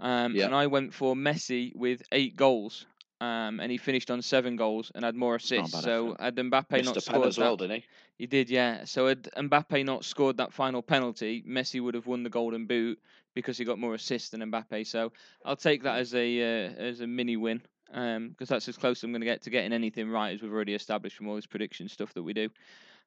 Um, 0.00 0.34
Yeah. 0.34 0.46
And 0.46 0.54
I 0.54 0.66
went 0.66 0.94
for 0.94 1.14
Messi 1.14 1.74
with 1.76 2.02
eight 2.10 2.36
goals. 2.36 2.86
Um, 3.22 3.60
and 3.60 3.70
he 3.70 3.78
finished 3.78 4.10
on 4.10 4.20
seven 4.20 4.56
goals 4.56 4.90
and 4.96 5.04
had 5.04 5.14
more 5.14 5.36
assists. 5.36 5.80
So 5.80 6.16
had 6.18 6.34
Mbappe 6.34 6.84
not. 6.84 7.00
Scored 7.00 7.28
as 7.28 7.36
that, 7.36 7.42
well, 7.42 7.56
didn't 7.56 7.76
he? 7.76 7.84
he 8.18 8.26
did, 8.26 8.50
yeah. 8.50 8.84
So 8.84 9.06
had 9.06 9.28
Mbappe 9.36 9.84
not 9.84 10.04
scored 10.04 10.38
that 10.38 10.52
final 10.52 10.82
penalty, 10.82 11.44
Messi 11.48 11.80
would 11.80 11.94
have 11.94 12.08
won 12.08 12.24
the 12.24 12.30
Golden 12.30 12.66
Boot 12.66 12.98
because 13.32 13.56
he 13.56 13.64
got 13.64 13.78
more 13.78 13.94
assists 13.94 14.30
than 14.30 14.40
Mbappe. 14.40 14.88
So 14.88 15.12
I'll 15.44 15.54
take 15.54 15.84
that 15.84 16.00
as 16.00 16.16
a 16.16 16.40
uh, 16.40 16.70
as 16.72 17.00
a 17.00 17.06
mini 17.06 17.36
win 17.36 17.62
because 17.86 18.48
that's 18.48 18.66
as 18.66 18.76
close 18.76 18.98
as 18.98 19.04
I'm 19.04 19.12
going 19.12 19.20
to 19.20 19.26
get 19.26 19.42
to 19.42 19.50
getting 19.50 19.72
anything 19.72 20.10
right 20.10 20.34
as 20.34 20.42
we've 20.42 20.52
already 20.52 20.74
established 20.74 21.16
from 21.16 21.28
all 21.28 21.36
this 21.36 21.46
prediction 21.46 21.88
stuff 21.88 22.12
that 22.14 22.24
we 22.24 22.32
do. 22.32 22.48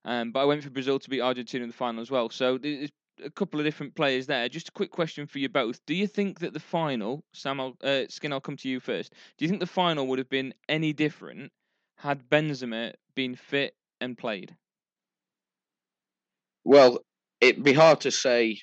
Um, 0.06 0.32
but 0.32 0.39
I 0.39 0.45
went 0.45 0.63
for 0.63 0.69
Brazil 0.69 0.97
to 0.97 1.10
beat 1.10 1.19
Argentina 1.19 1.63
in 1.63 1.69
the 1.69 1.75
final 1.75 2.01
as 2.01 2.10
well. 2.10 2.30
So 2.30 2.58
there's 2.58 2.91
a 3.23 3.30
couple 3.30 3.60
of 3.60 3.65
different 3.65 3.95
players 3.95 4.28
there. 4.28 4.47
Just 4.49 4.69
a 4.69 4.73
quick 4.73 4.91
question 4.91 5.28
for 5.28 5.39
you 5.39 5.49
both: 5.49 5.86
Do 5.86 5.93
you 5.93 6.08
think 6.08 6.39
that 6.39 6.54
the 6.54 6.60
final, 6.60 7.23
Sam, 7.34 7.60
I'll, 7.60 7.78
uh, 7.84 8.04
Skin, 8.10 8.34
I'll 8.34 8.41
come 8.41 8.58
to 8.58 8.69
you 8.69 8.80
first. 8.80 9.13
Do 9.38 9.45
you 9.45 9.49
think 9.49 9.60
the 9.60 9.67
final 9.67 10.08
would 10.08 10.19
have 10.19 10.30
been 10.30 10.54
any 10.69 10.93
different 10.93 11.51
had 11.97 12.30
Benzema 12.30 12.93
been 13.15 13.36
fit 13.36 13.75
and 14.01 14.17
played? 14.17 14.56
Well, 16.63 16.99
it'd 17.41 17.63
be 17.63 17.73
hard 17.73 18.01
to 18.01 18.12
say 18.12 18.60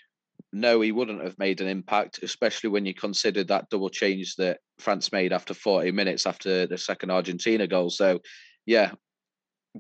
no, 0.53 0.81
he 0.81 0.93
wouldn't 0.93 1.23
have 1.23 1.39
made 1.39 1.61
an 1.61 1.69
impact, 1.69 2.23
especially 2.23 2.69
when 2.69 2.85
you 2.85 2.95
consider 2.95 3.43
that 3.45 3.71
double 3.71 3.89
change 3.89 4.37
that 4.37 4.59
France 4.79 5.11
made 5.11 5.33
after 5.33 5.55
40 5.55 5.93
minutes 5.93 6.27
after 6.27 6.67
the 6.67 6.77
second 6.77 7.11
Argentina 7.11 7.67
goal. 7.67 7.89
So, 7.89 8.21
yeah, 8.67 8.93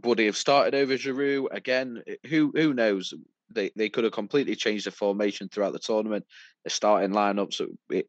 would 0.03 0.19
he 0.19 0.27
have 0.27 0.37
started 0.37 0.75
over 0.75 0.95
Giroud 0.95 1.49
again? 1.53 2.03
Who 2.27 2.53
who 2.55 2.73
knows? 2.73 3.13
They, 3.55 3.71
they 3.77 3.88
could 3.88 4.05
have 4.05 4.12
completely 4.12 4.57
changed 4.57 4.87
the 4.87 4.91
formation 4.91 5.49
throughout 5.49 5.73
the 5.73 5.79
tournament. 5.79 6.25
The 6.65 6.71
starting 6.71 7.11
lineups, 7.11 7.61
it, 7.91 8.07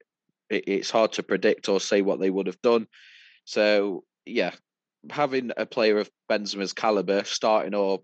it, 0.50 0.64
it's 0.68 0.92
hard 0.92 1.14
to 1.14 1.24
predict 1.24 1.70
or 1.70 1.80
say 1.80 2.02
what 2.02 2.20
they 2.20 2.30
would 2.30 2.48
have 2.48 2.62
done. 2.62 2.88
So 3.46 4.04
yeah, 4.26 4.52
having 5.10 5.52
a 5.58 5.66
player 5.66 6.00
of 6.00 6.10
Benzema's 6.30 6.74
caliber 6.74 7.24
starting 7.24 7.76
or 7.76 8.02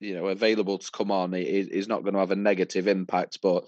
you 0.00 0.14
know 0.14 0.26
available 0.26 0.78
to 0.78 0.90
come 0.90 1.10
on 1.10 1.32
is, 1.34 1.68
is 1.68 1.88
not 1.88 2.02
going 2.02 2.14
to 2.14 2.20
have 2.20 2.32
a 2.32 2.36
negative 2.36 2.88
impact, 2.88 3.38
but. 3.42 3.64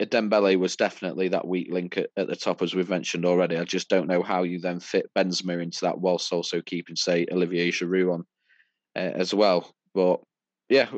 Dembele 0.00 0.56
was 0.56 0.76
definitely 0.76 1.28
that 1.28 1.46
weak 1.46 1.70
link 1.70 1.98
at, 1.98 2.08
at, 2.16 2.26
the 2.26 2.36
top, 2.36 2.62
as 2.62 2.74
we've 2.74 2.88
mentioned 2.88 3.26
already. 3.26 3.58
I 3.58 3.64
just 3.64 3.90
don't 3.90 4.06
know 4.06 4.22
how 4.22 4.42
you 4.42 4.58
then 4.58 4.80
fit 4.80 5.10
Benzema 5.14 5.62
into 5.62 5.80
that, 5.82 5.98
whilst 5.98 6.32
also 6.32 6.62
keeping, 6.62 6.96
say, 6.96 7.26
Olivier 7.30 7.70
Giroud 7.70 8.14
on 8.14 8.24
uh, 8.96 9.00
as 9.00 9.34
well. 9.34 9.70
But 9.94 10.20
yeah, 10.68 10.88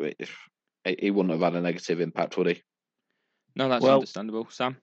he 0.98 1.10
wouldn't 1.10 1.32
have 1.32 1.40
had 1.40 1.56
a 1.56 1.60
negative 1.60 2.00
impact, 2.00 2.36
would 2.36 2.48
he? 2.48 2.62
No, 3.54 3.68
that's 3.68 3.82
well, 3.82 3.94
understandable, 3.94 4.46
Sam. 4.50 4.76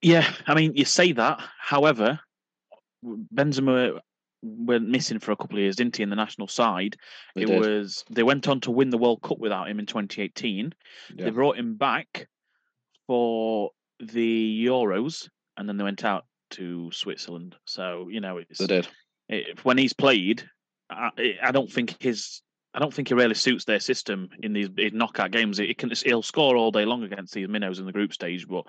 Yeah, 0.00 0.30
I 0.46 0.54
mean, 0.54 0.74
you 0.74 0.84
say 0.84 1.12
that. 1.12 1.40
However, 1.58 2.20
Benzema 3.04 4.00
went 4.42 4.88
missing 4.88 5.18
for 5.18 5.32
a 5.32 5.36
couple 5.36 5.56
of 5.56 5.62
years, 5.62 5.76
didn't 5.76 5.96
he, 5.96 6.02
in 6.02 6.10
the 6.10 6.16
national 6.16 6.48
side? 6.48 6.96
They 7.34 7.42
it 7.42 7.46
did. 7.46 7.60
was 7.60 8.04
they 8.10 8.22
went 8.22 8.48
on 8.48 8.60
to 8.60 8.70
win 8.70 8.90
the 8.90 8.98
World 8.98 9.22
Cup 9.22 9.38
without 9.38 9.68
him 9.68 9.78
in 9.78 9.86
2018. 9.86 10.72
Yeah. 11.14 11.24
They 11.24 11.30
brought 11.30 11.56
him 11.56 11.76
back 11.76 12.28
for 13.06 13.70
the 14.00 14.66
Euros, 14.66 15.28
and 15.56 15.68
then 15.68 15.76
they 15.76 15.84
went 15.84 16.04
out 16.04 16.26
to 16.50 16.90
Switzerland. 16.92 17.56
So 17.64 18.08
you 18.10 18.20
know, 18.20 18.38
it's 18.38 18.58
they 18.58 18.66
did. 18.66 18.88
It, 19.28 19.64
when 19.64 19.78
he's 19.78 19.92
played, 19.92 20.44
I, 20.90 21.10
I 21.42 21.52
don't 21.52 21.70
think 21.70 22.00
his 22.00 22.42
I 22.74 22.78
don't 22.78 22.92
think 22.92 23.08
he 23.08 23.14
really 23.14 23.34
suits 23.34 23.64
their 23.64 23.80
system 23.80 24.30
in 24.42 24.52
these 24.52 24.68
knockout 24.92 25.30
games. 25.30 25.58
He 25.58 25.74
can 25.74 25.90
he'll 26.04 26.22
score 26.22 26.56
all 26.56 26.70
day 26.70 26.84
long 26.84 27.02
against 27.02 27.34
these 27.34 27.48
minnows 27.48 27.78
in 27.78 27.86
the 27.86 27.92
group 27.92 28.12
stage, 28.12 28.48
but 28.48 28.64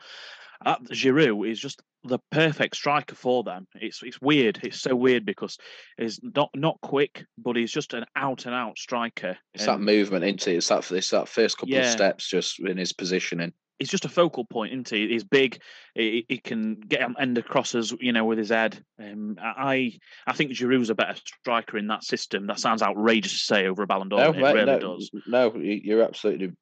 uh, 0.65 0.77
Giroud 0.91 1.49
is 1.49 1.59
just 1.59 1.81
the 2.03 2.19
perfect 2.31 2.75
striker 2.75 3.15
for 3.15 3.43
them. 3.43 3.67
It's 3.75 4.01
it's 4.03 4.21
weird. 4.21 4.59
It's 4.63 4.81
so 4.81 4.95
weird 4.95 5.25
because 5.25 5.57
he's 5.97 6.19
not 6.21 6.49
not 6.53 6.79
quick, 6.81 7.25
but 7.37 7.55
he's 7.55 7.71
just 7.71 7.93
an 7.93 8.05
out 8.15 8.45
and 8.45 8.53
out 8.53 8.77
striker. 8.77 9.37
It's 9.53 9.65
that 9.65 9.79
movement 9.79 10.25
into 10.25 10.51
it. 10.51 10.57
It's 10.57 10.67
that 10.67 10.91
it's 10.91 11.11
that 11.11 11.29
first 11.29 11.57
couple 11.57 11.73
yeah. 11.73 11.85
of 11.85 11.91
steps 11.91 12.27
just 12.27 12.59
in 12.59 12.77
his 12.77 12.93
positioning 12.93 13.53
he's 13.79 13.89
just 13.89 14.05
a 14.05 14.09
focal 14.09 14.45
point, 14.45 14.73
isn't 14.73 14.89
he? 14.89 15.07
He's 15.09 15.23
big. 15.23 15.59
He, 15.95 16.25
he 16.27 16.37
can 16.37 16.75
get 16.75 17.09
end 17.19 17.37
of 17.37 17.45
crosses, 17.45 17.93
you 17.99 18.11
know, 18.11 18.25
with 18.25 18.37
his 18.37 18.49
head. 18.49 18.83
Um, 18.99 19.37
I 19.41 19.97
I 20.25 20.33
think 20.33 20.51
Giroud's 20.51 20.89
a 20.89 20.95
better 20.95 21.15
striker 21.15 21.77
in 21.77 21.87
that 21.87 22.03
system. 22.03 22.47
That 22.47 22.59
sounds 22.59 22.81
outrageous 22.81 23.31
to 23.33 23.45
say 23.45 23.67
over 23.67 23.83
a 23.83 23.87
Ballon 23.87 24.09
d'Or. 24.09 24.19
No, 24.19 24.31
it 24.31 24.53
really 24.53 24.65
no, 24.65 24.79
does. 24.79 25.11
No, 25.27 25.55
you're 25.55 26.03
absolutely 26.03 26.53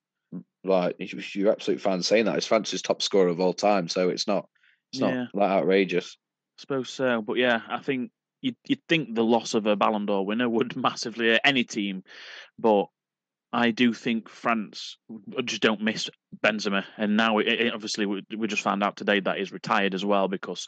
like 0.64 0.96
you're 1.00 1.52
absolutely 1.52 1.82
fine 1.82 2.02
saying 2.04 2.26
that. 2.26 2.38
It's 2.38 2.48
France's 2.48 2.82
top 2.82 3.02
scorer 3.02 3.30
of 3.30 3.40
all 3.40 3.54
time, 3.54 3.88
so 3.88 4.10
it's 4.10 4.28
not 4.28 4.48
it's 4.92 5.02
not 5.02 5.14
yeah. 5.14 5.26
that 5.34 5.50
outrageous. 5.50 6.18
I 6.58 6.62
suppose 6.62 6.90
so, 6.90 7.22
but 7.22 7.38
yeah, 7.38 7.62
I 7.68 7.80
think 7.80 8.12
you'd, 8.42 8.56
you'd 8.68 8.84
think 8.88 9.16
the 9.16 9.24
loss 9.24 9.54
of 9.54 9.66
a 9.66 9.76
Ballon 9.76 10.06
d'Or 10.06 10.26
winner 10.26 10.50
would 10.50 10.76
massively 10.82 11.30
hurt 11.30 11.42
any 11.44 11.64
team, 11.64 12.04
but 12.60 12.88
I 13.54 13.72
do 13.72 13.94
think 13.94 14.30
France 14.30 14.98
just 15.44 15.62
don't 15.62 15.82
miss 15.82 16.10
Benzema, 16.44 16.86
and 16.98 17.18
now 17.18 17.40
it, 17.40 17.48
it, 17.48 17.74
obviously 17.74 18.06
we, 18.06 18.24
we, 18.38 18.48
just 18.48 18.62
found 18.62 18.82
out 18.82 18.96
today 18.96 19.20
that 19.20 19.38
he's 19.38 19.52
retired 19.52 19.94
as 19.94 20.06
well 20.06 20.30
because 20.30 20.68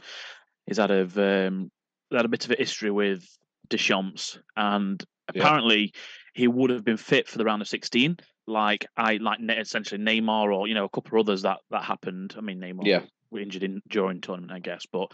he's 0.65 0.78
had 0.78 0.91
a 0.91 1.48
um, 1.48 1.72
had 2.12 2.26
a 2.26 2.30
bit 2.30 2.46
of 2.46 2.52
a 2.52 2.56
history 2.56 2.91
with 2.91 3.26
Deschamps, 3.69 4.38
and 4.58 5.02
apparently 5.30 5.93
yeah. 5.93 6.00
he 6.34 6.48
would 6.48 6.72
have 6.72 6.84
been 6.84 6.98
fit 6.98 7.30
for 7.30 7.38
the 7.38 7.46
round 7.46 7.62
of 7.62 7.69
sixteen, 7.69 8.17
like 8.48 8.86
I 8.98 9.15
like 9.17 9.39
essentially 9.48 10.04
Neymar 10.04 10.54
or 10.54 10.67
you 10.67 10.74
know 10.74 10.86
a 10.86 10.89
couple 10.89 11.19
of 11.19 11.26
others 11.26 11.43
that 11.43 11.60
that 11.72 11.84
happened. 11.84 12.36
I 12.38 12.41
mean 12.41 12.60
Neymar 12.60 12.86
yeah. 12.86 13.02
were 13.32 13.39
injured 13.39 13.63
in 13.63 13.82
during 13.88 14.19
tournament, 14.19 14.52
I 14.52 14.60
guess, 14.60 14.86
but 14.91 15.12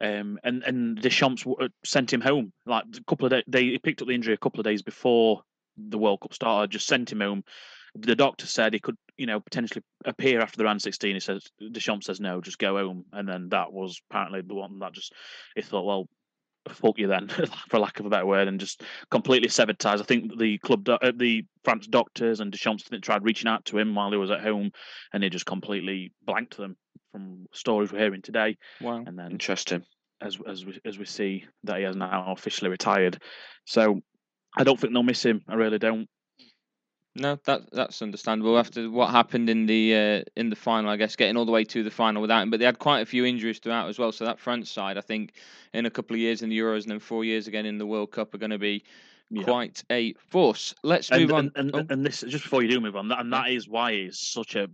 um, 0.00 0.38
and 0.44 0.62
and 0.62 1.00
Deschamps 1.00 1.46
uh, 1.46 1.68
sent 1.84 2.12
him 2.12 2.20
home 2.20 2.52
like 2.66 2.84
a 2.96 3.04
couple 3.04 3.26
of 3.26 3.30
days. 3.30 3.44
They 3.46 3.78
picked 3.78 4.02
up 4.02 4.08
the 4.08 4.14
injury 4.14 4.34
a 4.34 4.38
couple 4.38 4.60
of 4.60 4.64
days 4.64 4.82
before 4.82 5.42
the 5.78 5.98
World 5.98 6.20
Cup 6.20 6.34
started, 6.34 6.70
just 6.70 6.86
sent 6.86 7.12
him 7.12 7.20
home. 7.20 7.44
The 7.94 8.16
doctor 8.16 8.46
said 8.46 8.74
he 8.74 8.80
could, 8.80 8.96
you 9.16 9.26
know, 9.26 9.40
potentially 9.40 9.82
appear 10.04 10.40
after 10.40 10.56
the 10.56 10.64
round 10.64 10.82
16. 10.82 11.14
He 11.14 11.20
says, 11.20 11.44
Deschamps 11.72 12.06
says, 12.06 12.20
no, 12.20 12.40
just 12.40 12.58
go 12.58 12.76
home. 12.76 13.04
And 13.12 13.28
then 13.28 13.48
that 13.50 13.72
was 13.72 14.00
apparently 14.10 14.42
the 14.42 14.54
one 14.54 14.78
that 14.80 14.92
just, 14.92 15.12
he 15.54 15.62
thought, 15.62 15.86
well, 15.86 16.08
fuck 16.68 16.98
you 16.98 17.08
then, 17.08 17.28
for 17.68 17.78
lack 17.78 17.98
of 17.98 18.06
a 18.06 18.10
better 18.10 18.26
word, 18.26 18.48
and 18.48 18.60
just 18.60 18.82
completely 19.10 19.48
severed 19.48 19.78
ties. 19.78 20.00
I 20.00 20.04
think 20.04 20.38
the 20.38 20.58
club, 20.58 20.84
do- 20.84 20.92
uh, 20.92 21.12
the 21.14 21.44
France 21.64 21.86
doctors 21.86 22.40
and 22.40 22.52
Deschamps 22.52 22.84
tried 23.02 23.24
reaching 23.24 23.48
out 23.48 23.64
to 23.66 23.78
him 23.78 23.94
while 23.94 24.10
he 24.10 24.16
was 24.16 24.30
at 24.30 24.42
home, 24.42 24.72
and 25.12 25.22
he 25.22 25.30
just 25.30 25.46
completely 25.46 26.12
blanked 26.24 26.56
them 26.56 26.76
from 27.12 27.46
stories 27.52 27.92
we're 27.92 28.00
hearing 28.00 28.22
today. 28.22 28.56
Wow, 28.80 29.02
and 29.06 29.18
then 29.18 29.32
interesting 29.32 29.84
as 30.20 30.38
as 30.46 30.64
we 30.64 30.78
as 30.84 30.98
we 30.98 31.04
see 31.04 31.46
that 31.64 31.78
he 31.78 31.84
has 31.84 31.96
now 31.96 32.32
officially 32.32 32.70
retired. 32.70 33.20
So 33.64 34.00
I 34.56 34.64
don't 34.64 34.78
think 34.78 34.92
they'll 34.92 35.02
miss 35.02 35.24
him. 35.24 35.42
I 35.48 35.54
really 35.54 35.78
don't. 35.78 36.08
No, 37.14 37.38
that 37.46 37.62
that's 37.72 38.00
understandable 38.00 38.58
after 38.58 38.88
what 38.90 39.10
happened 39.10 39.50
in 39.50 39.66
the 39.66 39.94
uh, 39.94 40.22
in 40.36 40.50
the 40.50 40.56
final. 40.56 40.90
I 40.90 40.96
guess 40.96 41.16
getting 41.16 41.36
all 41.36 41.46
the 41.46 41.52
way 41.52 41.64
to 41.64 41.82
the 41.82 41.90
final 41.90 42.22
without 42.22 42.42
him, 42.42 42.50
but 42.50 42.60
they 42.60 42.66
had 42.66 42.78
quite 42.78 43.00
a 43.00 43.06
few 43.06 43.24
injuries 43.24 43.58
throughout 43.58 43.88
as 43.88 43.98
well. 43.98 44.12
So 44.12 44.24
that 44.24 44.38
front 44.38 44.68
side, 44.68 44.96
I 44.96 45.00
think, 45.00 45.32
in 45.72 45.86
a 45.86 45.90
couple 45.90 46.14
of 46.14 46.20
years 46.20 46.42
in 46.42 46.48
the 46.48 46.58
Euros 46.58 46.82
and 46.82 46.92
then 46.92 47.00
four 47.00 47.24
years 47.24 47.48
again 47.48 47.66
in 47.66 47.78
the 47.78 47.86
World 47.86 48.12
Cup, 48.12 48.34
are 48.34 48.38
going 48.38 48.50
to 48.50 48.58
be 48.58 48.84
yeah. 49.30 49.44
quite 49.44 49.82
a 49.90 50.14
force. 50.30 50.74
Let's 50.82 51.10
move 51.10 51.22
and, 51.22 51.32
on. 51.32 51.38
And, 51.56 51.74
and, 51.74 51.74
oh. 51.74 51.92
and, 51.92 52.04
this 52.04 52.22
just 52.22 52.44
before 52.44 52.62
you 52.62 52.68
do 52.68 52.80
move 52.80 52.96
on, 52.96 53.10
and 53.12 53.32
that 53.32 53.50
is 53.50 53.68
why 53.68 53.92
he's 53.92 54.18
such 54.18 54.56
a 54.56 54.68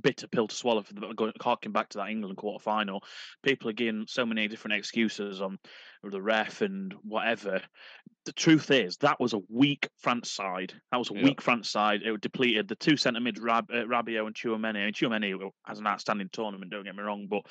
bitter 0.00 0.26
pill 0.28 0.48
to 0.48 0.54
swallow 0.54 0.82
for 0.82 0.94
the 0.94 1.12
going 1.14 1.32
harking 1.40 1.72
back 1.72 1.88
to 1.90 1.98
that 1.98 2.08
England 2.08 2.36
quarter 2.36 2.62
final. 2.62 3.02
People 3.42 3.68
are 3.68 3.74
giving 3.74 4.06
so 4.08 4.24
many 4.24 4.48
different 4.48 4.76
excuses 4.76 5.40
on 5.40 5.58
the 6.02 6.20
ref 6.20 6.62
and 6.62 6.94
whatever. 7.02 7.60
The 8.24 8.32
truth 8.32 8.70
is 8.70 8.96
that 8.98 9.20
was 9.20 9.32
a 9.32 9.40
weak 9.48 9.88
France 9.98 10.30
side. 10.30 10.72
That 10.92 10.98
was 10.98 11.10
a 11.10 11.14
weak 11.14 11.40
France 11.40 11.70
side. 11.70 12.02
It 12.02 12.20
depleted 12.20 12.68
the 12.68 12.76
two 12.76 12.96
centre 12.96 13.20
mids, 13.20 13.40
Rab, 13.40 13.70
uh, 13.70 13.84
Rabiot 13.84 14.26
and 14.26 14.34
Tchouameni. 14.34 14.86
And 14.86 14.94
Tchouameni 14.94 15.50
has 15.66 15.78
an 15.78 15.86
outstanding 15.86 16.28
tournament. 16.32 16.70
Don't 16.70 16.84
get 16.84 16.96
me 16.96 17.02
wrong, 17.02 17.26
but 17.28 17.42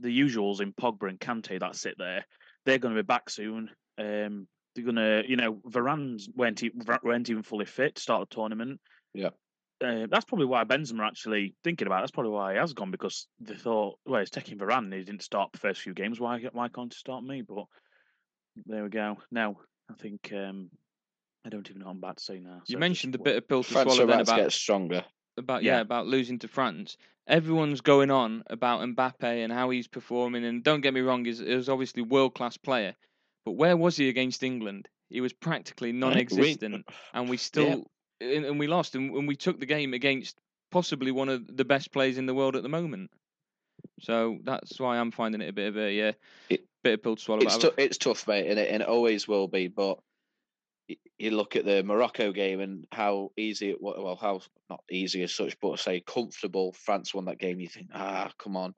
the 0.00 0.08
usuals 0.08 0.60
in 0.60 0.72
Pogba 0.72 1.08
and 1.08 1.20
Kante 1.20 1.60
that 1.60 1.76
sit 1.76 1.96
there, 1.98 2.24
they're 2.64 2.78
going 2.78 2.94
to 2.94 3.02
be 3.02 3.06
back 3.06 3.28
soon. 3.28 3.70
Um, 3.98 4.46
they're 4.74 4.84
going 4.84 4.96
to, 4.96 5.22
you 5.26 5.36
know, 5.36 5.54
Varane's 5.68 6.28
weren't, 6.34 6.62
weren't 7.02 7.30
even 7.30 7.42
fully 7.42 7.64
fit 7.64 7.96
to 7.96 8.02
start 8.02 8.28
the 8.28 8.34
tournament. 8.34 8.80
Yeah. 9.14 9.30
Uh, 9.82 10.06
that's 10.10 10.26
probably 10.26 10.46
why 10.46 10.64
Benzema 10.64 11.06
actually 11.06 11.54
thinking 11.64 11.86
about. 11.86 11.98
It. 11.98 12.02
That's 12.02 12.10
probably 12.10 12.32
why 12.32 12.52
he 12.52 12.58
has 12.58 12.74
gone 12.74 12.90
because 12.90 13.26
they 13.40 13.54
thought, 13.54 13.98
well, 14.04 14.20
it's 14.20 14.30
taking 14.30 14.58
Varane. 14.58 14.94
He 14.94 15.02
didn't 15.02 15.22
start 15.22 15.52
the 15.52 15.58
first 15.58 15.80
few 15.80 15.94
games. 15.94 16.20
Why? 16.20 16.38
Why 16.52 16.68
can't 16.68 16.92
he 16.92 16.98
start 16.98 17.24
me? 17.24 17.42
But 17.42 17.64
there 18.66 18.82
we 18.82 18.90
go. 18.90 19.16
Now 19.30 19.56
I 19.90 19.94
think 19.94 20.32
um, 20.34 20.70
I 21.44 21.48
don't 21.48 21.68
even 21.68 21.80
know 21.80 21.86
what 21.86 21.92
I'm 21.92 21.98
about 21.98 22.18
to 22.18 22.24
say 22.24 22.40
now. 22.40 22.60
You 22.66 22.78
mentioned 22.78 23.14
the 23.14 23.18
bit 23.18 23.36
of 23.36 23.48
pill 23.48 23.64
to 23.64 23.72
France 23.72 23.94
swallow 23.94 24.06
then 24.06 24.20
about 24.20 24.36
get 24.36 24.52
stronger. 24.52 25.04
About 25.38 25.62
yeah. 25.62 25.76
yeah, 25.76 25.80
about 25.80 26.06
losing 26.06 26.38
to 26.40 26.48
France. 26.48 26.96
Everyone's 27.26 27.80
going 27.80 28.10
on 28.10 28.42
about 28.48 28.80
Mbappe 28.80 29.22
and 29.22 29.52
how 29.52 29.70
he's 29.70 29.88
performing. 29.88 30.44
And 30.44 30.62
don't 30.62 30.80
get 30.80 30.92
me 30.92 31.00
wrong, 31.00 31.24
he's, 31.24 31.38
he's 31.38 31.68
obviously 31.68 32.02
world 32.02 32.34
class 32.34 32.56
player. 32.56 32.94
But 33.44 33.52
where 33.52 33.76
was 33.76 33.96
he 33.96 34.08
against 34.08 34.42
England? 34.42 34.88
He 35.08 35.20
was 35.20 35.32
practically 35.32 35.92
non-existent, 35.92 36.86
and 37.14 37.28
we 37.28 37.36
still 37.36 37.90
and, 38.20 38.44
and 38.44 38.58
we 38.58 38.66
lost, 38.66 38.94
and, 38.94 39.14
and 39.14 39.26
we 39.26 39.36
took 39.36 39.58
the 39.58 39.66
game 39.66 39.94
against 39.94 40.36
possibly 40.70 41.10
one 41.10 41.28
of 41.28 41.56
the 41.56 41.64
best 41.64 41.92
players 41.92 42.18
in 42.18 42.26
the 42.26 42.34
world 42.34 42.56
at 42.56 42.62
the 42.62 42.68
moment. 42.68 43.10
So 44.00 44.38
that's 44.44 44.78
why 44.78 44.98
I'm 44.98 45.10
finding 45.10 45.40
it 45.40 45.48
a 45.48 45.52
bit 45.52 45.68
of 45.68 45.76
a 45.76 45.92
yeah, 45.92 46.12
it, 46.48 46.64
bit 46.82 46.94
of 46.94 47.02
pill 47.02 47.16
to 47.16 47.22
swallow. 47.22 47.42
It's, 47.42 47.58
t- 47.58 47.70
it's 47.76 47.98
tough, 47.98 48.26
mate, 48.28 48.48
and 48.48 48.58
it, 48.58 48.70
and 48.70 48.82
it 48.82 48.88
always 48.88 49.26
will 49.26 49.48
be. 49.48 49.68
But 49.68 49.98
you 51.18 51.30
look 51.30 51.56
at 51.56 51.64
the 51.64 51.82
Morocco 51.82 52.32
game 52.32 52.60
and 52.60 52.86
how 52.92 53.32
easy 53.36 53.70
it 53.70 53.80
was. 53.80 53.96
Well, 53.98 54.16
how 54.16 54.40
not 54.68 54.82
easy 54.90 55.22
as 55.22 55.34
such, 55.34 55.58
but 55.60 55.78
say 55.78 56.00
comfortable 56.00 56.72
France 56.72 57.14
won 57.14 57.26
that 57.26 57.38
game. 57.38 57.60
You 57.60 57.68
think, 57.68 57.88
ah, 57.94 58.30
come 58.38 58.56
on. 58.56 58.74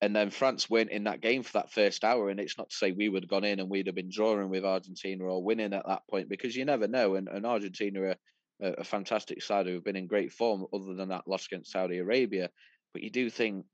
And 0.00 0.14
then 0.14 0.30
France 0.30 0.70
went 0.70 0.90
in 0.90 1.04
that 1.04 1.20
game 1.20 1.42
for 1.42 1.54
that 1.54 1.72
first 1.72 2.04
hour, 2.04 2.30
and 2.30 2.38
it's 2.38 2.56
not 2.56 2.70
to 2.70 2.76
say 2.76 2.92
we 2.92 3.08
would 3.08 3.24
have 3.24 3.30
gone 3.30 3.44
in 3.44 3.58
and 3.58 3.68
we'd 3.68 3.86
have 3.86 3.96
been 3.96 4.10
drawing 4.12 4.48
with 4.48 4.64
Argentina 4.64 5.24
or 5.24 5.42
winning 5.42 5.72
at 5.74 5.86
that 5.86 6.02
point 6.08 6.28
because 6.28 6.54
you 6.54 6.64
never 6.64 6.86
know. 6.86 7.16
And, 7.16 7.28
and 7.28 7.44
Argentina 7.44 8.00
are 8.02 8.16
a, 8.60 8.84
fantastic 8.84 9.42
side 9.42 9.66
who've 9.66 9.82
been 9.82 9.96
in 9.96 10.06
great 10.06 10.32
form, 10.32 10.66
other 10.72 10.94
than 10.94 11.08
that 11.08 11.26
loss 11.26 11.46
against 11.46 11.72
Saudi 11.72 11.98
Arabia. 11.98 12.48
But 12.92 13.02
you 13.02 13.10
do 13.10 13.28
think 13.28 13.66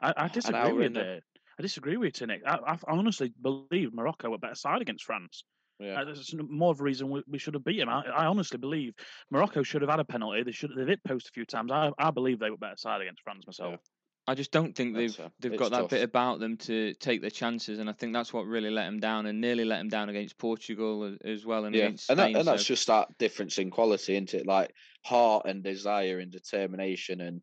I, 0.00 0.12
I 0.16 0.28
disagree 0.28 0.72
with 0.72 0.96
it. 0.96 1.22
I 1.58 1.62
disagree 1.62 1.96
with 1.96 2.20
you, 2.20 2.26
Nick. 2.26 2.42
I, 2.46 2.58
I, 2.66 2.76
honestly 2.88 3.32
believe 3.40 3.92
Morocco 3.92 4.30
were 4.30 4.38
better 4.38 4.54
side 4.54 4.82
against 4.82 5.04
France. 5.04 5.44
Yeah. 5.78 6.00
Uh, 6.00 6.04
there's 6.04 6.34
more 6.48 6.72
of 6.72 6.80
a 6.80 6.82
reason 6.82 7.10
we, 7.10 7.22
we 7.28 7.38
should 7.38 7.54
have 7.54 7.64
beat 7.64 7.78
them. 7.78 7.88
I, 7.88 8.02
I, 8.02 8.26
honestly 8.26 8.58
believe 8.58 8.94
Morocco 9.30 9.62
should 9.62 9.82
have 9.82 9.90
had 9.90 10.00
a 10.00 10.04
penalty. 10.04 10.42
They 10.42 10.52
should 10.52 10.70
they've 10.76 10.86
hit 10.86 11.04
post 11.04 11.28
a 11.28 11.32
few 11.32 11.44
times. 11.44 11.70
I, 11.70 11.90
I 11.98 12.10
believe 12.10 12.38
they 12.38 12.50
were 12.50 12.56
better 12.56 12.76
side 12.76 13.02
against 13.02 13.22
France 13.22 13.44
myself. 13.46 13.80
I 14.26 14.34
just 14.34 14.52
don't 14.52 14.74
think 14.76 14.94
they've 14.94 15.16
they've 15.40 15.52
it's 15.52 15.58
got 15.58 15.70
that 15.72 15.80
tough. 15.80 15.90
bit 15.90 16.02
about 16.02 16.38
them 16.40 16.56
to 16.58 16.94
take 16.94 17.20
their 17.20 17.30
chances, 17.30 17.78
and 17.78 17.88
I 17.88 17.92
think 17.92 18.12
that's 18.12 18.32
what 18.32 18.46
really 18.46 18.70
let 18.70 18.84
them 18.84 19.00
down, 19.00 19.26
and 19.26 19.40
nearly 19.40 19.64
let 19.64 19.78
them 19.78 19.88
down 19.88 20.08
against 20.08 20.38
Portugal 20.38 21.16
as, 21.24 21.44
well, 21.44 21.64
and 21.64 21.74
yeah, 21.74 21.84
against 21.86 22.10
and 22.10 22.18
that, 22.18 22.24
Spain. 22.24 22.36
and 22.36 22.46
that's 22.46 22.64
just 22.64 22.86
that 22.86 23.08
difference 23.18 23.58
in 23.58 23.70
quality, 23.70 24.14
isn't 24.14 24.34
it? 24.34 24.46
Like 24.46 24.72
heart 25.04 25.46
and 25.46 25.64
desire 25.64 26.18
and 26.18 26.30
determination 26.30 27.20
and 27.20 27.40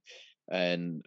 and 0.49 1.05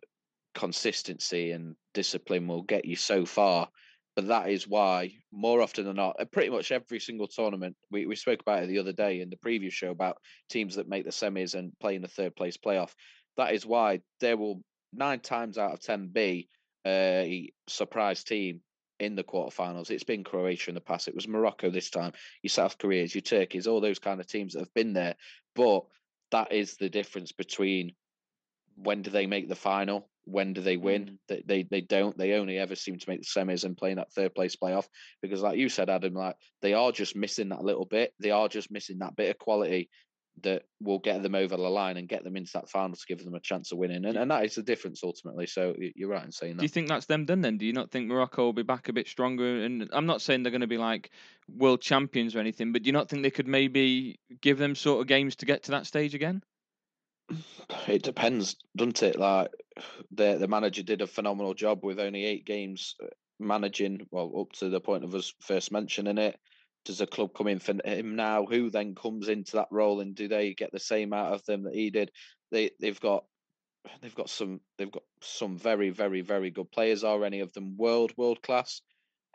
consistency 0.54 1.52
and 1.52 1.76
discipline 1.94 2.46
will 2.48 2.62
get 2.62 2.84
you 2.84 2.96
so 2.96 3.24
far. 3.24 3.68
But 4.16 4.26
that 4.26 4.50
is 4.50 4.66
why, 4.66 5.12
more 5.32 5.62
often 5.62 5.84
than 5.84 5.96
not, 5.96 6.16
at 6.18 6.32
pretty 6.32 6.50
much 6.50 6.72
every 6.72 6.98
single 6.98 7.28
tournament, 7.28 7.76
we, 7.90 8.06
we 8.06 8.16
spoke 8.16 8.40
about 8.40 8.64
it 8.64 8.66
the 8.66 8.80
other 8.80 8.92
day 8.92 9.20
in 9.20 9.30
the 9.30 9.36
preview 9.36 9.70
show 9.70 9.90
about 9.90 10.18
teams 10.50 10.74
that 10.74 10.88
make 10.88 11.04
the 11.04 11.10
semis 11.10 11.54
and 11.54 11.72
play 11.80 11.94
in 11.94 12.02
the 12.02 12.08
third 12.08 12.34
place 12.34 12.56
playoff. 12.56 12.90
That 13.36 13.54
is 13.54 13.64
why 13.64 14.00
there 14.20 14.36
will 14.36 14.62
nine 14.92 15.20
times 15.20 15.58
out 15.58 15.72
of 15.72 15.80
ten 15.80 16.08
be 16.08 16.48
a 16.86 17.52
surprise 17.68 18.24
team 18.24 18.60
in 18.98 19.16
the 19.16 19.24
quarterfinals. 19.24 19.90
It's 19.90 20.04
been 20.04 20.24
Croatia 20.24 20.70
in 20.70 20.74
the 20.74 20.80
past. 20.80 21.08
It 21.08 21.14
was 21.14 21.28
Morocco 21.28 21.70
this 21.70 21.90
time. 21.90 22.12
Your 22.42 22.50
South 22.50 22.78
Koreas, 22.78 23.14
your 23.14 23.22
Turkeys, 23.22 23.66
all 23.66 23.80
those 23.80 23.98
kind 23.98 24.20
of 24.20 24.26
teams 24.26 24.52
that 24.52 24.60
have 24.60 24.74
been 24.74 24.92
there. 24.92 25.16
But 25.54 25.84
that 26.30 26.52
is 26.52 26.76
the 26.76 26.88
difference 26.88 27.32
between 27.32 27.92
when 28.76 29.02
do 29.02 29.10
they 29.10 29.26
make 29.26 29.48
the 29.48 29.54
final, 29.54 30.08
when 30.24 30.52
do 30.52 30.60
they 30.60 30.76
win. 30.76 31.04
Mm. 31.04 31.16
They, 31.28 31.42
they 31.46 31.62
they 31.64 31.80
don't. 31.80 32.16
They 32.16 32.34
only 32.34 32.58
ever 32.58 32.74
seem 32.74 32.98
to 32.98 33.10
make 33.10 33.20
the 33.20 33.26
semis 33.26 33.64
and 33.64 33.76
play 33.76 33.90
in 33.90 33.96
that 33.96 34.12
third 34.12 34.34
place 34.34 34.56
playoff 34.56 34.86
because, 35.22 35.42
like 35.42 35.58
you 35.58 35.68
said, 35.68 35.90
Adam, 35.90 36.14
like 36.14 36.36
they 36.62 36.74
are 36.74 36.92
just 36.92 37.16
missing 37.16 37.50
that 37.50 37.64
little 37.64 37.86
bit. 37.86 38.12
They 38.20 38.30
are 38.30 38.48
just 38.48 38.70
missing 38.70 38.98
that 38.98 39.16
bit 39.16 39.30
of 39.30 39.38
quality 39.38 39.90
that 40.42 40.62
will 40.80 40.98
get 40.98 41.22
them 41.22 41.34
over 41.34 41.56
the 41.56 41.62
line 41.62 41.96
and 41.96 42.08
get 42.08 42.24
them 42.24 42.36
into 42.36 42.52
that 42.54 42.68
final 42.68 42.96
to 42.96 43.06
give 43.06 43.24
them 43.24 43.34
a 43.34 43.40
chance 43.40 43.72
of 43.72 43.78
winning. 43.78 44.04
And, 44.04 44.16
and 44.16 44.30
that 44.30 44.44
is 44.44 44.54
the 44.54 44.62
difference 44.62 45.02
ultimately. 45.02 45.46
So 45.46 45.74
you're 45.78 46.08
right 46.08 46.24
in 46.24 46.32
saying 46.32 46.56
that. 46.56 46.60
Do 46.60 46.64
you 46.64 46.68
think 46.68 46.88
that's 46.88 47.06
them 47.06 47.24
done 47.24 47.40
then? 47.40 47.58
Do 47.58 47.66
you 47.66 47.72
not 47.72 47.90
think 47.90 48.08
Morocco 48.08 48.44
will 48.44 48.52
be 48.52 48.62
back 48.62 48.88
a 48.88 48.92
bit 48.92 49.08
stronger? 49.08 49.64
And 49.64 49.88
I'm 49.92 50.06
not 50.06 50.22
saying 50.22 50.42
they're 50.42 50.50
going 50.50 50.60
to 50.60 50.66
be 50.66 50.78
like 50.78 51.10
world 51.48 51.80
champions 51.80 52.34
or 52.34 52.40
anything, 52.40 52.72
but 52.72 52.82
do 52.82 52.88
you 52.88 52.92
not 52.92 53.08
think 53.08 53.22
they 53.22 53.30
could 53.30 53.48
maybe 53.48 54.18
give 54.40 54.58
them 54.58 54.74
sort 54.74 55.00
of 55.00 55.06
games 55.06 55.36
to 55.36 55.46
get 55.46 55.64
to 55.64 55.72
that 55.72 55.86
stage 55.86 56.14
again? 56.14 56.42
It 57.86 58.02
depends, 58.02 58.56
doesn't 58.76 59.02
it? 59.04 59.16
Like 59.16 59.52
the 60.10 60.36
the 60.36 60.48
manager 60.48 60.82
did 60.82 61.02
a 61.02 61.06
phenomenal 61.06 61.54
job 61.54 61.84
with 61.84 62.00
only 62.00 62.24
eight 62.24 62.44
games 62.44 62.96
uh, 63.00 63.06
managing. 63.38 64.08
Well, 64.10 64.32
up 64.40 64.52
to 64.58 64.68
the 64.68 64.80
point 64.80 65.04
of 65.04 65.14
us 65.14 65.32
first 65.40 65.70
mentioning 65.70 66.18
it. 66.18 66.38
Does 66.84 67.00
a 67.00 67.06
club 67.06 67.34
come 67.34 67.46
in 67.46 67.58
for 67.58 67.74
him 67.84 68.16
now? 68.16 68.46
Who 68.46 68.70
then 68.70 68.94
comes 68.94 69.28
into 69.28 69.52
that 69.56 69.68
role, 69.70 70.00
and 70.00 70.14
do 70.14 70.28
they 70.28 70.54
get 70.54 70.72
the 70.72 70.80
same 70.80 71.12
out 71.12 71.32
of 71.32 71.44
them 71.44 71.64
that 71.64 71.74
he 71.74 71.90
did? 71.90 72.10
They 72.50 72.70
they've 72.80 73.00
got 73.00 73.24
they've 74.00 74.14
got 74.14 74.30
some 74.30 74.60
they've 74.78 74.90
got 74.90 75.04
some 75.22 75.58
very 75.58 75.90
very 75.90 76.22
very 76.22 76.50
good 76.50 76.70
players. 76.70 77.04
Are 77.04 77.24
any 77.24 77.40
of 77.40 77.52
them 77.52 77.76
world 77.76 78.12
world 78.16 78.42
class? 78.42 78.80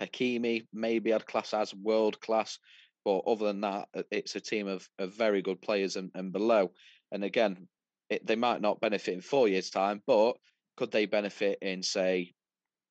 Hakimi 0.02 0.68
maybe 0.74 1.12
had 1.12 1.26
class 1.26 1.54
as 1.54 1.74
world 1.74 2.20
class, 2.20 2.60
but 3.04 3.20
other 3.20 3.46
than 3.46 3.62
that, 3.62 3.88
uh, 3.96 4.04
it's 4.12 4.36
a 4.36 4.42
team 4.42 4.68
of, 4.68 4.88
of 5.00 5.14
very 5.14 5.42
good 5.42 5.62
players 5.62 5.96
and, 5.96 6.12
and 6.16 6.34
below. 6.34 6.72
And 7.12 7.24
again, 7.24 7.68
it, 8.10 8.26
they 8.26 8.36
might 8.36 8.62
not 8.62 8.82
benefit 8.82 9.14
in 9.14 9.22
four 9.22 9.48
years' 9.48 9.70
time, 9.70 10.02
but 10.06 10.34
could 10.76 10.92
they 10.92 11.06
benefit 11.06 11.60
in, 11.62 11.84
say, 11.84 12.34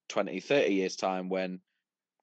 20, 0.08 0.40
30 0.40 0.72
years' 0.72 0.96
time 0.96 1.28
when 1.28 1.60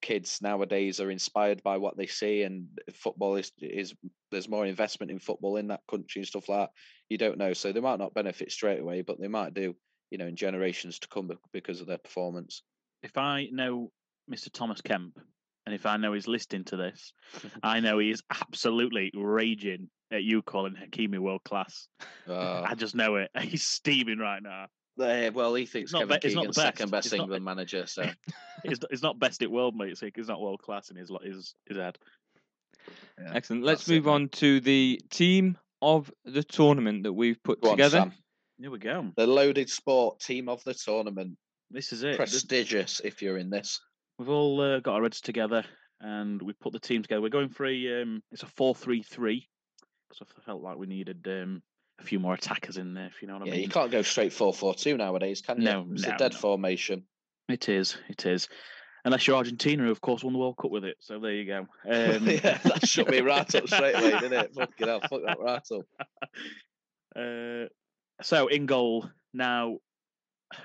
kids 0.02 0.40
nowadays 0.42 1.00
are 1.00 1.12
inspired 1.12 1.62
by 1.64 1.78
what 1.78 1.98
they 1.98 2.08
see 2.08 2.44
and 2.44 2.68
football 2.94 3.36
is, 3.36 3.52
is 3.62 3.94
there's 4.32 4.50
more 4.50 4.66
investment 4.66 5.12
in 5.12 5.20
football 5.20 5.58
in 5.58 5.68
that 5.68 5.82
country 5.90 6.22
and 6.22 6.28
stuff 6.28 6.50
like 6.50 6.62
that? 6.62 6.72
You 7.10 7.18
don't 7.18 7.38
know. 7.38 7.54
So 7.54 7.72
they 7.72 7.80
might 7.80 8.00
not 8.00 8.14
benefit 8.14 8.52
straight 8.52 8.80
away, 8.80 9.02
but 9.02 9.20
they 9.20 9.28
might 9.28 9.54
do, 9.54 9.76
you 10.10 10.18
know, 10.18 10.28
in 10.28 10.36
generations 10.36 11.00
to 11.00 11.08
come 11.08 11.30
because 11.52 11.82
of 11.82 11.88
their 11.88 11.98
performance. 11.98 12.64
If 13.04 13.18
I 13.18 13.48
know 13.52 13.92
Mr. 14.32 14.52
Thomas 14.52 14.82
Kemp, 14.82 15.18
and 15.66 15.76
if 15.76 15.86
I 15.86 15.98
know 15.98 16.14
he's 16.14 16.28
listening 16.28 16.64
to 16.66 16.78
this, 16.78 17.14
I 17.64 17.80
know 17.80 18.00
he 18.00 18.10
is 18.10 18.24
absolutely 18.30 19.12
raging 19.16 19.90
at 20.12 20.24
you 20.24 20.42
calling 20.42 20.76
Hakimi 20.76 21.20
world 21.20 21.44
class. 21.44 21.88
Uh, 22.28 22.62
I 22.66 22.76
just 22.76 22.96
know 22.96 23.16
it. 23.16 23.30
He's 23.40 23.64
steaming 23.64 24.20
right 24.20 24.44
now. 24.44 24.68
Eh, 25.00 25.30
well, 25.30 25.54
he 25.56 25.66
thinks 25.66 25.94
not 25.94 26.00
Kevin 26.08 26.20
be- 26.22 26.28
Keegan's 26.30 26.56
the 26.56 26.62
second 26.62 26.92
best. 26.92 26.92
best 26.92 27.06
It's 27.08 27.16
not- 27.18 27.24
England 27.24 27.46
manager. 27.52 27.86
So 27.88 28.04
He's, 28.64 28.80
he's 28.90 29.02
not 29.04 29.18
best 29.20 29.42
at 29.42 29.50
world, 29.52 29.76
mate. 29.76 29.98
So 29.98 30.08
he's 30.14 30.28
not 30.28 30.40
world 30.42 30.62
class 30.62 30.92
in 30.92 30.96
his 30.98 31.10
lo- 31.10 31.20
his 31.24 31.56
his 31.68 31.78
head. 31.78 31.98
yeah. 33.20 33.32
Excellent. 33.34 33.64
Let's 33.64 33.82
that's 33.82 33.90
it, 33.90 33.94
move 33.96 34.08
on 34.08 34.30
to 34.30 34.60
the 34.60 35.02
team 35.10 35.58
of 35.82 36.12
the 36.26 36.44
tournament 36.44 37.04
that 37.04 37.14
we've 37.14 37.42
put 37.44 37.62
Go 37.62 37.72
together. 37.72 37.98
Sam. 38.00 38.14
Here 38.60 38.70
we 38.70 38.78
go. 38.80 39.12
The 39.16 39.26
loaded 39.26 39.70
sport 39.70 40.20
team 40.20 40.48
of 40.48 40.64
the 40.64 40.76
tournament. 40.76 41.38
This 41.72 41.92
is 41.94 42.04
it. 42.04 42.10
This- 42.12 42.18
Prestigious 42.18 43.02
if 43.04 43.22
you're 43.22 43.38
in 43.38 43.50
this. 43.50 43.80
We've 44.20 44.30
all 44.30 44.62
uh, 44.62 44.80
got 44.82 44.96
our 44.96 45.04
heads 45.04 45.22
together 45.22 45.64
and 46.00 46.40
we 46.42 46.54
put 46.54 46.74
the 46.74 46.80
team 46.80 47.02
together. 47.02 47.22
We're 47.22 47.30
going 47.30 47.50
for 47.50 47.66
a 47.66 48.02
um, 48.04 48.22
it's 48.32 48.44
a 48.44 48.48
four 48.48 48.76
three 48.76 49.02
three 49.02 49.48
because 50.10 50.28
I 50.38 50.42
felt 50.46 50.62
like 50.62 50.78
we 50.78 50.86
needed 50.86 51.26
um, 51.28 51.64
a 52.00 52.04
few 52.04 52.20
more 52.20 52.34
attackers 52.34 52.78
in 52.78 52.94
there. 52.94 53.08
If 53.08 53.22
you 53.22 53.28
know 53.28 53.36
what 53.36 53.44
I 53.44 53.46
Yeah, 53.46 53.52
mean. 53.54 53.62
you 53.62 53.70
can't 53.70 53.92
go 53.92 54.02
straight 54.02 54.34
4 54.34 54.54
4 54.54 54.74
2 54.74 54.98
nowadays, 54.98 55.42
can 55.42 55.58
you? 55.58 55.64
No, 55.66 55.88
it's 55.92 56.08
no, 56.08 56.14
a 56.14 56.18
dead 56.18 56.34
no. 56.34 56.38
formation. 56.40 57.04
It 57.50 57.70
is. 57.70 57.98
It 58.10 58.26
is. 58.26 58.48
Unless 59.04 59.26
you're 59.28 59.36
Argentina, 59.38 59.84
who 59.84 59.92
of 59.92 60.00
course 60.00 60.24
won 60.24 60.34
the 60.34 60.40
World 60.40 60.58
Cup 60.58 60.70
with 60.72 60.86
it. 60.86 60.98
So 61.00 61.20
there 61.20 61.34
you 61.34 61.46
go. 61.46 61.60
Um, 61.60 61.68
yeah, 62.28 62.60
that 62.64 62.86
shut 62.88 63.10
me 63.10 63.22
right 63.22 63.56
up 63.56 63.68
straight 63.68 63.96
away, 63.96 64.12
didn't 64.12 64.34
it? 64.34 64.54
Fucking 64.54 64.88
hell, 64.88 65.02
fuck 65.02 65.22
that 65.26 65.40
right 65.40 65.62
up. 65.72 65.86
Uh, 67.14 67.66
so 68.22 68.48
in 68.48 68.66
goal 68.66 69.10
now, 69.34 69.80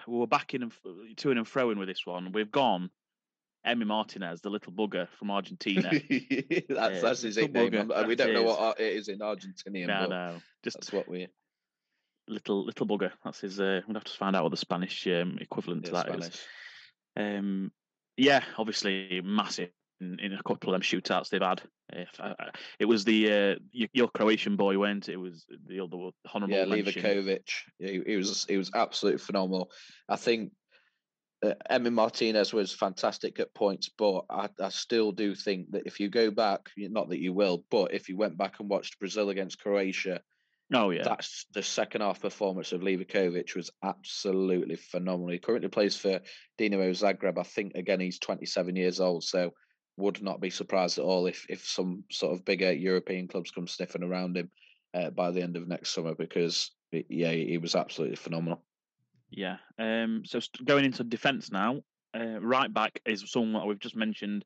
we're 0.07 0.29
back 0.29 0.55
in 0.55 0.63
and 0.63 0.71
f- 0.71 1.17
to 1.17 1.33
and 1.33 1.41
froing 1.45 1.77
with 1.77 1.89
this 1.89 2.07
one. 2.07 2.31
We've 2.31 2.53
gone. 2.53 2.89
Emi 3.67 3.87
Martinez, 3.87 4.41
the 4.41 4.51
little 4.51 4.73
bugger 4.73 5.09
from 5.19 5.31
Argentina. 5.39 5.91
that's, 6.69 7.03
that's 7.03 7.23
his 7.23 7.37
little 7.37 7.53
nickname. 7.53 7.89
bugger, 7.89 8.07
We 8.07 8.15
that 8.15 8.25
don't 8.27 8.35
know 8.35 8.43
what 8.45 8.61
art 8.61 8.81
it 8.81 8.95
is 8.97 9.09
in 9.09 9.19
Argentinian, 9.19 9.87
no, 9.89 10.01
but 10.01 10.11
no, 10.11 10.37
just 10.63 10.77
that's 10.77 10.93
what 10.93 11.09
we. 11.09 11.29
little 12.29 12.65
little 12.65 12.87
bugger. 12.87 13.13
That's 13.25 13.41
his. 13.41 13.61
Uh, 13.61 13.81
we'll 13.87 13.95
have 13.95 14.05
to 14.05 14.13
find 14.13 14.35
out 14.37 14.43
what 14.43 14.51
the 14.51 14.57
Spanish 14.57 15.07
um, 15.09 15.39
equivalent 15.41 15.85
to 15.87 15.93
Yeah, 15.93 16.03
that 16.03 16.19
is. 16.19 16.25
Spanish. 16.25 17.39
Um, 17.39 17.73
yeah, 18.17 18.43
obviously 18.59 19.21
massive 19.25 19.71
in, 20.01 20.19
in 20.21 20.33
a 20.33 20.43
couple 20.43 20.69
of 20.69 20.73
them 20.75 20.83
shootouts 20.83 21.29
they've 21.31 21.41
had. 21.41 21.63
If, 21.93 22.09
uh, 22.21 22.35
uh, 22.39 22.51
it 22.79 22.85
was 22.87 23.05
the 23.05 23.33
uh, 23.33 23.55
your, 23.73 23.89
your 23.93 24.09
Croatian 24.09 24.57
boy 24.57 24.79
went. 24.79 25.09
It 25.09 25.17
was 25.17 25.47
the 25.69 25.81
other 25.81 25.97
one, 25.97 26.13
honourable 26.35 26.57
Yeah, 26.57 26.65
mention. 26.65 27.03
Livakovic. 27.03 27.49
Yeah, 27.79 27.91
he, 27.91 28.03
he 28.07 28.17
was 28.17 28.45
he 28.49 28.57
was 28.57 28.71
absolutely 28.75 29.19
phenomenal. 29.19 29.71
I 30.09 30.17
think 30.17 30.53
uh, 31.43 31.55
Emi 31.71 31.93
Martinez 31.93 32.53
was 32.53 32.73
fantastic 32.73 33.39
at 33.41 33.55
points, 33.55 33.91
but 33.97 34.25
I, 34.31 34.49
I 34.61 34.69
still 34.71 35.13
do 35.13 35.35
think 35.35 35.73
that 35.73 35.87
if 35.87 36.01
you 36.01 36.09
go 36.09 36.31
back, 36.31 36.71
not 36.77 37.11
that 37.11 37.21
you 37.21 37.33
will, 37.33 37.65
but 37.71 37.93
if 37.95 38.09
you 38.09 38.17
went 38.17 38.39
back 38.39 38.61
and 38.61 38.69
watched 38.69 38.99
Brazil 38.99 39.31
against 39.31 39.61
Croatia, 39.61 40.21
Oh 40.73 40.91
yeah, 40.91 41.05
that's 41.05 41.47
the 41.53 41.63
second 41.63 42.01
half 42.01 42.21
performance 42.21 42.73
of 42.73 42.81
Livakovic 42.81 43.55
was 43.55 43.71
absolutely 43.85 44.75
phenomenal. 44.75 45.31
He 45.31 45.39
currently 45.39 45.69
plays 45.69 45.97
for 45.97 46.21
Dinamo 46.59 46.91
Zagreb. 46.91 47.39
I 47.39 47.45
think 47.45 47.75
again 47.75 48.01
he's 48.01 48.19
27 48.19 48.75
years 48.75 48.99
old, 48.99 49.23
so 49.23 49.53
would 49.97 50.23
not 50.23 50.41
be 50.41 50.51
surprised 50.51 50.99
at 50.99 51.05
all 51.05 51.27
if 51.27 51.47
if 51.49 51.65
some 51.65 52.03
sort 52.11 52.35
of 52.35 52.45
bigger 52.45 52.73
European 52.73 53.29
clubs 53.29 53.53
come 53.53 53.69
sniffing 53.69 54.03
around 54.03 54.37
him 54.37 54.51
uh, 54.93 55.11
by 55.11 55.31
the 55.31 55.41
end 55.41 55.57
of 55.57 55.69
next 55.69 55.91
summer 55.91 56.17
because 56.17 56.73
yeah, 56.91 57.31
he 57.31 57.59
was 57.59 57.77
absolutely 57.77 58.17
phenomenal. 58.17 58.65
Yeah. 59.31 59.57
Um, 59.79 60.23
so 60.25 60.41
going 60.65 60.85
into 60.85 61.05
defence 61.05 61.51
now, 61.51 61.81
uh, 62.15 62.41
right 62.41 62.73
back 62.73 63.01
is 63.05 63.31
someone 63.31 63.55
that 63.55 63.67
we've 63.67 63.79
just 63.79 63.97
mentioned. 63.97 64.45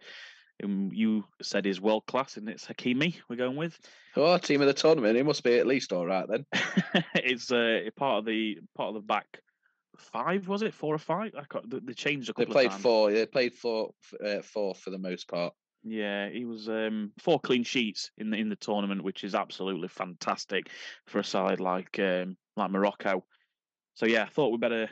Um, 0.62 0.90
you 0.92 1.24
said 1.40 1.66
is 1.66 1.80
world 1.80 2.04
class, 2.06 2.36
and 2.36 2.48
it's 2.48 2.66
Hakimi. 2.66 3.14
We're 3.28 3.36
going 3.36 3.56
with. 3.56 3.78
Oh, 4.16 4.36
team 4.38 4.60
of 4.60 4.66
the 4.66 4.74
tournament, 4.74 5.16
he 5.16 5.22
must 5.22 5.42
be 5.42 5.58
at 5.58 5.66
least 5.66 5.92
all 5.92 6.06
right 6.06 6.26
then. 6.28 6.44
it's 7.14 7.50
uh, 7.50 7.80
part 7.96 8.18
of 8.18 8.24
the 8.26 8.58
part 8.76 8.88
of 8.88 8.94
the 8.94 9.00
back 9.00 9.26
five. 10.00 10.48
Was 10.48 10.62
it 10.62 10.74
four 10.74 10.94
or 10.94 10.98
five? 10.98 11.32
I 11.36 11.44
can't, 11.50 11.86
they, 11.86 11.92
changed 11.94 12.30
a 12.30 12.34
They 12.36 12.46
played 12.46 12.66
of 12.66 12.72
times. 12.72 12.82
four. 12.82 13.10
They 13.10 13.26
played 13.26 13.54
four, 13.54 13.90
uh, 14.24 14.42
four 14.42 14.74
for 14.74 14.90
the 14.90 14.98
most 14.98 15.28
part. 15.28 15.54
Yeah, 15.82 16.28
he 16.28 16.44
was 16.44 16.68
um, 16.68 17.12
four 17.18 17.40
clean 17.40 17.64
sheets 17.64 18.10
in 18.18 18.30
the 18.30 18.36
in 18.36 18.50
the 18.50 18.56
tournament, 18.56 19.02
which 19.02 19.24
is 19.24 19.34
absolutely 19.34 19.88
fantastic 19.88 20.68
for 21.06 21.20
a 21.20 21.24
side 21.24 21.58
like 21.58 21.98
um, 21.98 22.36
like 22.56 22.70
Morocco. 22.70 23.24
So 24.00 24.06
yeah, 24.06 24.22
I 24.22 24.28
thought 24.30 24.48
we 24.50 24.56
better 24.56 24.88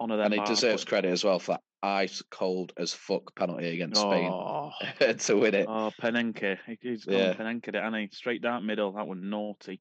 honour 0.00 0.16
them. 0.16 0.32
And 0.32 0.34
he 0.34 0.44
deserves 0.44 0.84
credit 0.84 1.12
as 1.12 1.22
well 1.22 1.38
for 1.38 1.52
that 1.52 1.60
ice 1.84 2.20
cold 2.32 2.72
as 2.76 2.92
fuck 2.92 3.32
penalty 3.36 3.68
against 3.68 4.02
Oh, 4.04 4.72
Spain 4.98 5.16
to 5.18 5.36
win 5.36 5.54
it. 5.54 5.66
oh, 5.68 5.92
Panenka, 6.02 6.58
He- 6.66 6.78
he's 6.80 7.04
gone 7.04 7.16
Yeah. 7.16 7.34
Panenka 7.34 7.68
it, 7.68 7.76
and 7.76 7.94
he 7.94 8.08
straight 8.12 8.42
down 8.42 8.66
middle. 8.66 8.90
That 8.94 9.06
was 9.06 9.20
naughty. 9.22 9.80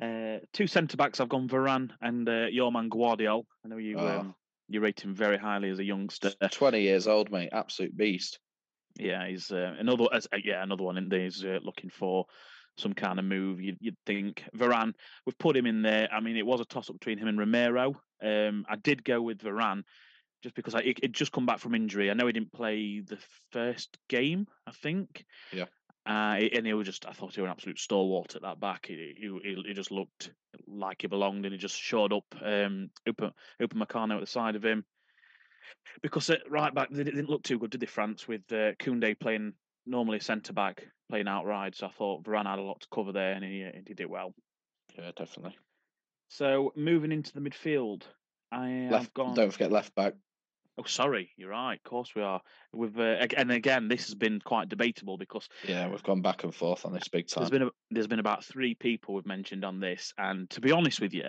Uh, 0.00 0.38
two 0.52 0.68
centre 0.68 0.96
backs. 0.96 1.18
I've 1.18 1.28
gone 1.28 1.48
Varane 1.48 1.90
and 2.00 2.28
uh, 2.28 2.46
your 2.48 2.70
man 2.70 2.90
Gvardiol. 2.90 3.42
I 3.64 3.68
know 3.68 3.78
you 3.78 3.98
Oh. 3.98 4.20
um, 4.20 4.34
you 4.68 4.80
rate 4.80 5.00
him 5.00 5.12
very 5.12 5.36
highly 5.36 5.68
as 5.70 5.80
a 5.80 5.84
youngster. 5.84 6.30
20 6.48 6.80
years 6.80 7.08
old, 7.08 7.32
mate. 7.32 7.48
Absolute 7.52 7.96
beast. 7.96 8.38
Yeah, 9.00 9.26
he's 9.26 9.50
uh, 9.50 9.74
another. 9.80 10.04
Uh, 10.12 10.20
yeah, 10.44 10.62
another 10.62 10.84
one 10.84 10.96
in 10.96 11.08
there. 11.08 11.24
He's 11.24 11.44
uh, 11.44 11.58
looking 11.64 11.90
for 11.90 12.26
some 12.80 12.94
kind 12.94 13.18
of 13.18 13.24
move. 13.24 13.60
You'd, 13.60 13.78
you'd 13.80 13.96
think 14.06 14.44
Varane. 14.56 14.94
We've 15.26 15.38
put 15.38 15.56
him 15.56 15.66
in 15.66 15.82
there. 15.82 16.08
I 16.12 16.20
mean, 16.20 16.36
it 16.36 16.46
was 16.46 16.60
a 16.60 16.64
toss 16.64 16.90
up 16.90 16.98
between 16.98 17.18
him 17.18 17.28
and 17.28 17.38
Romero. 17.38 18.00
Um, 18.22 18.64
I 18.68 18.76
did 18.76 19.04
go 19.04 19.22
with 19.22 19.38
Varane 19.38 19.82
just 20.42 20.54
because 20.54 20.74
I 20.74 20.80
it 20.80 21.12
just 21.12 21.32
come 21.32 21.46
back 21.46 21.58
from 21.58 21.74
injury. 21.74 22.10
I 22.10 22.14
know 22.14 22.26
he 22.26 22.32
didn't 22.32 22.52
play 22.52 23.00
the 23.00 23.18
first 23.52 23.96
game. 24.08 24.46
I 24.66 24.72
think. 24.72 25.24
Yeah. 25.52 25.66
Uh, 26.06 26.40
and 26.54 26.66
he 26.66 26.72
was 26.72 26.86
just, 26.86 27.06
I 27.06 27.12
thought 27.12 27.34
he 27.34 27.42
was 27.42 27.48
an 27.48 27.52
absolute 27.52 27.78
stalwart 27.78 28.34
at 28.34 28.42
that 28.42 28.58
back. 28.58 28.86
He, 28.86 29.14
he, 29.16 29.62
he 29.66 29.74
just 29.74 29.90
looked 29.90 30.32
like 30.66 31.02
he 31.02 31.08
belonged 31.08 31.44
and 31.44 31.52
he 31.52 31.58
just 31.58 31.76
showed 31.76 32.12
up. 32.12 32.24
Um, 32.42 32.90
Upa, 33.06 33.32
Upamecano 33.62 34.14
at 34.14 34.20
the 34.20 34.26
side 34.26 34.56
of 34.56 34.64
him. 34.64 34.84
Because 36.02 36.30
at 36.30 36.40
right 36.48 36.74
back, 36.74 36.88
they 36.90 37.04
didn't 37.04 37.28
look 37.28 37.42
too 37.42 37.58
good, 37.58 37.70
did 37.70 37.80
they, 37.80 37.86
France, 37.86 38.26
with 38.26 38.40
uh, 38.50 38.72
Koundé 38.80 39.20
playing 39.20 39.52
normally 39.90 40.20
centre 40.20 40.52
back, 40.52 40.84
playing 41.10 41.28
outright. 41.28 41.76
So 41.76 41.86
I 41.86 41.90
thought 41.90 42.24
Varane 42.24 42.46
had 42.46 42.58
a 42.58 42.62
lot 42.62 42.80
to 42.80 42.88
cover 42.94 43.12
there 43.12 43.32
and 43.32 43.44
he, 43.44 43.68
he 43.74 43.82
did 43.82 44.00
it 44.00 44.08
well. 44.10 44.32
Yeah, 44.96 45.10
definitely. 45.16 45.56
So 46.28 46.72
moving 46.76 47.12
into 47.12 47.32
the 47.32 47.40
midfield, 47.40 48.04
I 48.52 48.68
have 48.68 48.92
Left, 48.92 49.14
gone. 49.14 49.34
don't 49.34 49.52
forget 49.52 49.72
left 49.72 49.94
back. 49.94 50.14
Oh, 50.78 50.84
sorry, 50.84 51.30
you're 51.36 51.50
right. 51.50 51.74
Of 51.74 51.82
course 51.82 52.14
we 52.14 52.22
are. 52.22 52.40
We've 52.72 52.98
uh, 52.98 53.26
and 53.36 53.50
again, 53.50 53.88
this 53.88 54.06
has 54.06 54.14
been 54.14 54.40
quite 54.40 54.68
debatable 54.68 55.18
because 55.18 55.48
Yeah, 55.68 55.88
we've 55.88 56.02
gone 56.02 56.22
back 56.22 56.44
and 56.44 56.54
forth 56.54 56.86
on 56.86 56.94
this 56.94 57.08
big 57.08 57.26
time. 57.26 57.42
there's 57.42 57.50
been 57.50 57.62
a, 57.62 57.70
there's 57.90 58.06
been 58.06 58.20
about 58.20 58.44
three 58.44 58.74
people 58.74 59.14
we've 59.14 59.26
mentioned 59.26 59.64
on 59.64 59.80
this, 59.80 60.14
and 60.16 60.48
to 60.50 60.60
be 60.60 60.72
honest 60.72 61.00
with 61.00 61.12
you, 61.12 61.28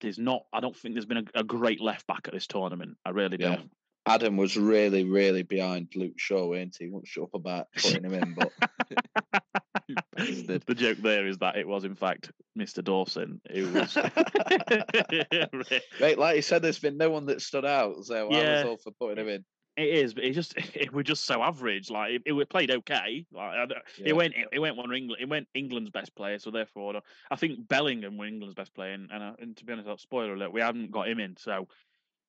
there's 0.00 0.18
not. 0.18 0.42
I 0.52 0.60
don't 0.60 0.76
think 0.76 0.94
there's 0.94 1.06
been 1.06 1.28
a, 1.34 1.40
a 1.40 1.44
great 1.44 1.80
left 1.80 2.06
back 2.06 2.26
at 2.26 2.34
this 2.34 2.46
tournament. 2.46 2.96
I 3.04 3.10
really 3.10 3.38
Yeah. 3.40 3.56
don't. 3.56 3.70
Adam 4.06 4.36
was 4.36 4.56
really, 4.56 5.04
really 5.04 5.42
behind 5.42 5.88
Luke 5.96 6.18
Shaw, 6.18 6.46
weren't 6.46 6.76
he? 6.78 6.84
He 6.86 6.90
wasn't 6.90 7.08
sure 7.08 7.24
up 7.24 7.34
about 7.34 7.66
putting 7.76 8.04
him 8.04 8.14
in, 8.14 8.34
but 8.34 8.52
the 10.16 10.74
joke 10.74 10.98
there 10.98 11.26
is 11.26 11.38
that 11.38 11.56
it 11.56 11.66
was 11.66 11.84
in 11.84 11.94
fact 11.94 12.30
Mr. 12.56 12.82
Dawson 12.82 13.40
who 13.52 13.72
was. 13.72 13.96
Mate, 16.00 16.18
like 16.18 16.36
you 16.36 16.42
said, 16.42 16.62
there's 16.62 16.78
been 16.78 16.96
no 16.96 17.10
one 17.10 17.26
that 17.26 17.42
stood 17.42 17.64
out, 17.64 18.04
so 18.04 18.30
I 18.30 18.38
Yeah. 18.38 18.52
was 18.52 18.64
all 18.64 18.78
for 18.78 18.92
putting 18.92 19.18
him 19.24 19.28
in. 19.28 19.44
It 19.76 19.88
is, 19.88 20.14
but 20.14 20.24
it 20.24 20.32
just 20.32 20.56
it 20.56 20.92
was 20.92 21.04
just 21.04 21.24
so 21.24 21.42
average. 21.42 21.90
Like 21.90 22.12
it, 22.12 22.22
it 22.24 22.48
played 22.48 22.70
okay. 22.70 23.26
Like 23.30 23.70
Yeah. 23.98 24.06
it 24.06 24.12
went 24.14 24.34
it, 24.52 24.58
went 24.58 24.76
one 24.76 24.94
England. 24.94 25.20
It 25.20 25.28
went 25.28 25.48
England's 25.52 25.90
best 25.90 26.14
player. 26.14 26.38
So 26.38 26.50
therefore, 26.50 27.02
I 27.30 27.36
think 27.36 27.68
Bellingham 27.68 28.16
were 28.16 28.26
England's 28.26 28.54
best 28.54 28.72
player. 28.72 28.92
And, 28.92 29.10
and, 29.10 29.22
uh, 29.22 29.32
and 29.38 29.56
to 29.56 29.64
be 29.64 29.72
honest, 29.72 30.02
spoiler 30.02 30.32
alert, 30.34 30.52
we 30.52 30.62
haven't 30.62 30.92
got 30.92 31.08
him 31.08 31.20
in. 31.20 31.36
So, 31.36 31.68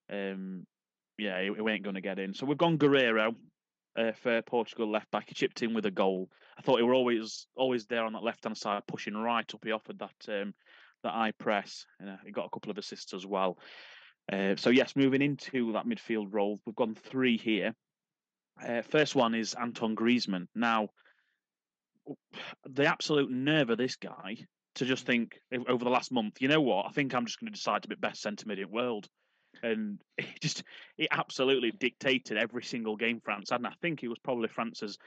um, 0.10 0.66
yeah, 1.18 1.42
he 1.42 1.48
ain't 1.48 1.84
going 1.84 1.96
to 1.96 2.02
get 2.02 2.20
in. 2.20 2.34
So 2.34 2.46
we've 2.46 2.58
gone 2.58 2.78
Guerreiro 2.78 3.36
uh, 3.98 4.12
for 4.22 4.42
Portugal 4.44 4.90
left 4.90 5.10
back. 5.12 5.26
He 5.28 5.36
chipped 5.36 5.64
in 5.64 5.74
with 5.74 5.86
a 5.86 5.92
goal. 5.92 6.30
I 6.58 6.62
thought 6.62 6.78
he 6.78 6.84
were 6.84 6.94
always 6.94 7.48
always 7.56 7.86
there 7.86 8.06
on 8.06 8.14
that 8.14 8.24
left 8.24 8.44
hand 8.44 8.58
side, 8.58 8.84
pushing 8.88 9.16
right 9.16 9.52
up. 9.54 9.64
He 9.64 9.72
offered 9.72 10.00
that 10.00 10.42
um, 10.42 10.54
that 11.04 11.14
eye 11.14 11.34
press. 11.38 11.86
And, 12.00 12.10
uh, 12.10 12.18
he 12.26 12.32
got 12.32 12.46
a 12.46 12.50
couple 12.50 12.72
of 12.72 12.78
assists 12.78 13.14
as 13.14 13.26
well. 13.26 13.58
Uh, 14.32 14.56
so 14.58 14.70
yes, 14.70 14.96
moving 14.96 15.22
into 15.22 15.74
that 15.74 15.86
midfield 15.86 16.28
role, 16.32 16.60
we've 16.66 16.76
gone 16.76 16.96
three 16.96 17.38
here. 17.38 17.74
Uh, 18.62 18.82
first 18.82 19.16
one 19.16 19.36
is 19.36 19.54
Anton 19.54 19.96
Griezmann. 19.96 20.48
Now, 20.56 20.90
the 22.66 22.86
absolute 22.86 23.32
nerve 23.32 23.70
of 23.70 23.78
this 23.78 23.96
guy 23.96 24.38
to 24.76 24.86
just 24.86 25.06
think 25.06 25.40
over 25.68 25.84
the 25.84 25.90
last 25.90 26.12
month, 26.12 26.42
you 26.42 26.48
know 26.48 26.62
what? 26.62 26.86
I 26.88 26.92
think 26.92 27.14
I'm 27.14 27.26
just 27.26 27.40
going 27.40 27.52
to 27.52 27.58
decide 27.58 27.84
to 27.84 27.88
be 27.88 27.96
best 27.96 28.22
centre 28.22 28.48
mid 28.48 28.60
in 28.60 28.70
world. 28.70 29.08
And 29.64 30.00
he 30.18 30.28
just, 30.42 30.64
he 30.98 31.08
absolutely 31.12 31.72
dictated 31.72 32.38
every 32.38 32.64
single 32.64 32.96
game 32.96 33.20
France 33.24 33.50
had. 33.50 33.60
And 33.60 33.68
I 33.68 33.74
think 33.82 34.00
he 34.00 34.08
was 34.08 34.20
probably 34.20 34.48
France's 34.48 34.98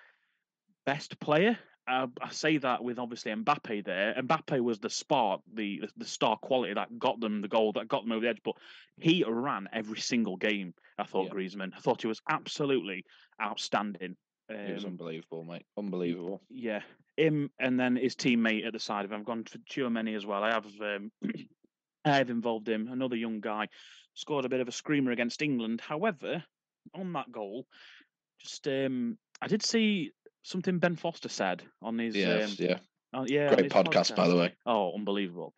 best 0.87 1.19
player. 1.21 1.59
Uh, 1.89 2.07
I 2.23 2.31
say 2.31 2.59
that 2.59 2.85
with 2.85 2.99
obviously 2.99 3.33
Mbappe 3.33 3.85
there. 3.85 4.15
Mbappe 4.23 4.61
was 4.61 4.79
the 4.79 4.91
spark, 4.91 5.41
the 5.53 5.83
the 5.97 6.05
star 6.05 6.37
quality 6.37 6.75
that 6.75 6.99
got 6.99 7.19
them 7.21 7.41
the 7.41 7.49
goal, 7.49 7.73
that 7.73 7.89
got 7.89 8.03
them 8.05 8.13
over 8.13 8.21
the 8.21 8.29
edge. 8.29 8.41
But 8.45 8.55
he 8.99 9.25
ran 9.27 9.69
every 9.73 9.99
single 9.99 10.37
game. 10.37 10.75
I 10.99 11.05
thought 11.05 11.27
Yeah. 11.27 11.33
Griezmann. 11.33 11.73
I 11.77 11.81
thought 11.81 12.03
he 12.03 12.07
was 12.09 12.21
absolutely 12.29 13.05
outstanding. 13.43 14.17
It 14.51 14.75
was 14.75 14.85
Um, 14.85 14.91
unbelievable, 14.93 15.45
mate. 15.45 15.65
Unbelievable. 15.77 16.43
yeah, 16.51 16.83
him 17.17 17.51
and 17.59 17.79
then 17.81 17.97
his 17.97 18.15
teammate 18.15 18.67
at 18.67 18.73
the 18.73 18.79
side 18.79 19.05
of 19.05 19.13
him. 19.13 19.21
I've 19.21 19.27
gone 19.27 19.45
for 19.45 19.59
Tchouameni 19.59 20.15
as 20.17 20.27
well. 20.27 20.43
I 20.45 20.53
have 20.53 20.67
um, 20.81 21.11
I 22.05 22.17
have 22.17 22.31
involved 22.31 22.69
him. 22.69 22.89
Another 22.91 23.17
young 23.17 23.41
guy 23.41 23.69
scored 24.15 24.45
a 24.45 24.49
bit 24.49 24.61
of 24.61 24.69
a 24.69 24.73
screamer 24.73 25.11
against 25.11 25.43
England. 25.43 25.81
However, 25.81 26.43
on 26.95 27.13
that 27.13 27.31
goal, 27.31 27.67
just 28.41 28.67
um, 28.69 29.19
I 29.41 29.49
did 29.49 29.63
see 29.63 30.13
something 30.43 30.79
Ben 30.79 30.97
Foster 30.97 31.29
said 31.29 31.63
on 31.83 31.99
his 31.99 32.17
Yes, 32.17 32.51
um, 32.51 32.57
yeah. 32.67 32.79
on- 33.13 33.27
yeah 33.29 33.49
Great 33.55 33.65
his 33.65 33.73
podcast, 33.73 34.17
by 34.17 34.29
the 34.29 34.37
way. 34.37 34.55
Oh, 34.65 34.95
unbelievable! 34.95 35.55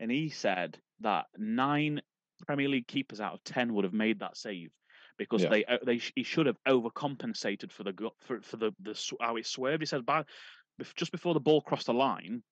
And 0.00 0.10
he 0.10 0.30
said 0.30 0.78
that 1.00 1.26
nine 1.36 2.00
Premier 2.46 2.68
League 2.68 2.86
keepers 2.88 3.20
out 3.20 3.34
of 3.34 3.44
ten 3.44 3.74
would 3.74 3.84
have 3.84 3.92
made 3.92 4.20
that 4.20 4.36
save 4.36 4.70
because 5.18 5.42
Yeah. 5.42 5.50
they 5.50 5.64
uh, 5.66 5.78
they 5.84 6.00
he 6.16 6.22
should 6.22 6.46
have 6.46 6.56
overcompensated 6.66 7.70
for 7.70 7.84
the 7.84 7.92
for 8.20 8.40
for 8.40 8.56
the 8.56 8.72
the 8.80 8.98
how 9.20 9.36
it 9.36 9.46
swerved. 9.46 9.82
He 9.82 9.86
says 9.86 10.02
by 10.02 10.24
just 10.96 11.12
before 11.12 11.34
the 11.34 11.40
ball 11.40 11.60
crossed 11.60 11.86
the 11.86 11.94
line, 11.94 12.42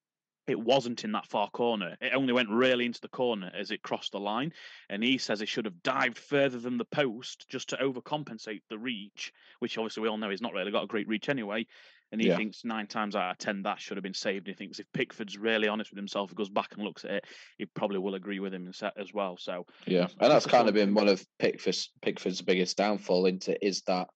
it 0.47 0.59
wasn't 0.59 1.05
in 1.05 1.13
that 1.13 1.27
far 1.27 1.49
corner. 1.51 1.97
It 2.01 2.13
only 2.15 2.33
went 2.33 2.51
really 2.51 2.87
into 2.87 3.01
the 3.01 3.09
corner 3.09 3.51
as 3.55 3.71
it 3.71 3.83
crossed 3.83 4.13
the 4.13 4.21
line. 4.21 4.53
And 4.89 5.03
he 5.03 5.19
says 5.19 5.41
it 5.41 5.49
should 5.49 5.65
have 5.65 5.83
dived 5.83 6.19
further 6.19 6.59
than 6.59 6.79
the 6.79 6.85
post 6.85 7.47
just 7.49 7.69
to 7.71 7.77
overcompensate 7.77 8.63
the 8.69 8.79
reach, 8.79 9.33
which 9.61 9.79
obviously 9.79 10.03
we 10.03 10.09
all 10.09 10.19
know 10.19 10.31
he's 10.31 10.43
not 10.43 10.53
really 10.53 10.73
got 10.73 10.85
a 10.85 10.89
great 10.89 11.09
reach 11.09 11.29
anyway. 11.29 11.67
And 12.13 12.21
he 12.21 12.27
Yeah. 12.27 12.37
thinks 12.37 12.65
nine 12.65 12.89
times 12.89 13.15
out 13.15 13.31
of 13.31 13.39
ten 13.39 13.63
that 13.63 13.81
should 13.81 13.97
have 13.97 14.03
been 14.03 14.15
saved. 14.15 14.49
He 14.49 14.55
thinks 14.55 14.81
if 14.81 14.93
Pickford's 14.93 15.39
really 15.39 15.69
honest 15.69 15.93
with 15.93 15.99
himself, 15.99 16.31
he 16.31 16.35
goes 16.35 16.49
back 16.49 16.75
and 16.75 16.83
looks 16.83 17.05
at 17.05 17.13
it, 17.13 17.25
he 17.57 17.67
probably 17.67 17.99
will 17.99 18.17
agree 18.17 18.41
with 18.41 18.53
him 18.53 18.73
as 18.97 19.15
well. 19.15 19.37
So 19.37 19.67
Yeah, 19.87 20.09
and 20.19 20.31
that's 20.33 20.47
kind 20.47 20.69
of 20.69 20.75
been 20.75 20.95
one 20.95 21.09
of 21.09 21.25
Pickford's 21.39 21.91
Pickford's 22.03 22.43
biggest 22.43 22.77
downfall 22.77 23.27
into 23.27 23.65
is 23.65 23.83
that 23.83 24.09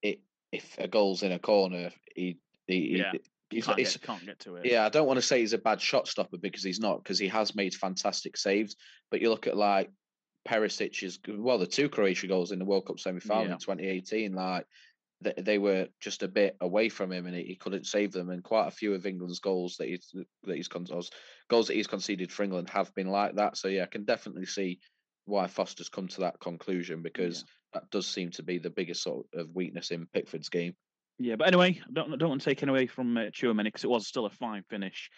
it 0.00 0.20
if 0.52 0.78
a 0.78 0.88
goal's 0.88 1.22
in 1.22 1.32
a 1.32 1.38
corner, 1.38 1.90
he, 2.16 2.38
he, 2.66 2.96
Yeah, 2.98 3.12
he 3.12 3.20
he's, 3.50 3.66
can't, 3.66 3.78
he's- 3.78 3.96
get, 3.96 4.02
can't 4.06 4.24
get 4.26 4.38
to 4.40 4.56
it. 4.56 4.66
yeah, 4.66 4.84
I 4.84 4.88
don't 4.88 5.06
want 5.06 5.18
to 5.18 5.22
say 5.22 5.40
he's 5.40 5.52
a 5.52 5.58
bad 5.58 5.80
shot 5.80 6.08
stopper 6.08 6.38
because 6.38 6.62
he's 6.62 6.80
not, 6.80 7.02
because 7.02 7.18
he 7.18 7.28
has 7.28 7.54
made 7.54 7.74
fantastic 7.74 8.36
saves. 8.36 8.76
But 9.10 9.20
you 9.20 9.28
look 9.30 9.46
at 9.46 9.56
like 9.56 9.90
Perisic's, 10.44 11.18
well, 11.28 11.58
the 11.58 11.66
two 11.66 11.88
Croatia 11.88 12.26
goals 12.26 12.52
in 12.52 12.58
the 12.58 12.64
World 12.64 12.86
Cup 12.86 12.98
semi 12.98 13.20
final 13.20 13.46
Yeah. 13.46 13.52
in 13.54 13.58
2018, 13.58 14.32
like 14.32 14.66
they, 15.20 15.34
they 15.36 15.58
were 15.58 15.88
just 16.00 16.22
a 16.22 16.28
bit 16.28 16.56
away 16.60 16.88
from 16.88 17.12
him 17.12 17.26
and 17.26 17.36
he, 17.36 17.42
he 17.42 17.54
couldn't 17.56 17.86
save 17.86 18.12
them. 18.12 18.30
And 18.30 18.42
quite 18.42 18.68
a 18.68 18.70
few 18.72 18.94
of 18.94 19.04
England's 19.06 19.40
goals 19.40 19.76
that 19.78 19.88
he's 19.88 20.14
that 20.44 20.56
he's 20.56 20.68
goals 20.68 21.10
that 21.50 21.74
he's 21.74 21.86
conceded 21.86 22.32
for 22.32 22.42
England 22.42 22.70
have 22.70 22.94
been 22.94 23.08
like 23.08 23.34
that. 23.36 23.56
So 23.56 23.68
yeah, 23.68 23.82
I 23.82 23.86
can 23.86 24.04
definitely 24.04 24.46
see 24.46 24.78
why 25.26 25.46
Foster's 25.46 25.88
come 25.88 26.08
to 26.08 26.20
that 26.20 26.40
conclusion 26.40 27.02
because 27.02 27.44
that 27.74 27.88
does 27.90 28.06
seem 28.06 28.30
to 28.30 28.42
be 28.42 28.58
the 28.58 28.70
biggest 28.70 29.02
sort 29.02 29.26
of 29.34 29.54
weakness 29.54 29.90
in 29.90 30.06
Pickford's 30.12 30.48
game. 30.48 30.74
Yeah, 31.22 31.36
but 31.36 31.48
anyway, 31.48 31.78
I 31.86 31.92
don't 31.92 32.18
don't 32.18 32.30
want 32.30 32.40
to 32.40 32.44
take 32.48 32.62
it 32.62 32.68
away 32.70 32.86
from 32.86 33.14
uh, 33.14 33.24
Tchouameni 33.24 33.64
because 33.64 33.84
it 33.84 33.90
was 33.90 34.06
still 34.06 34.24
a 34.24 34.30
fine 34.30 34.62
finish 34.70 35.10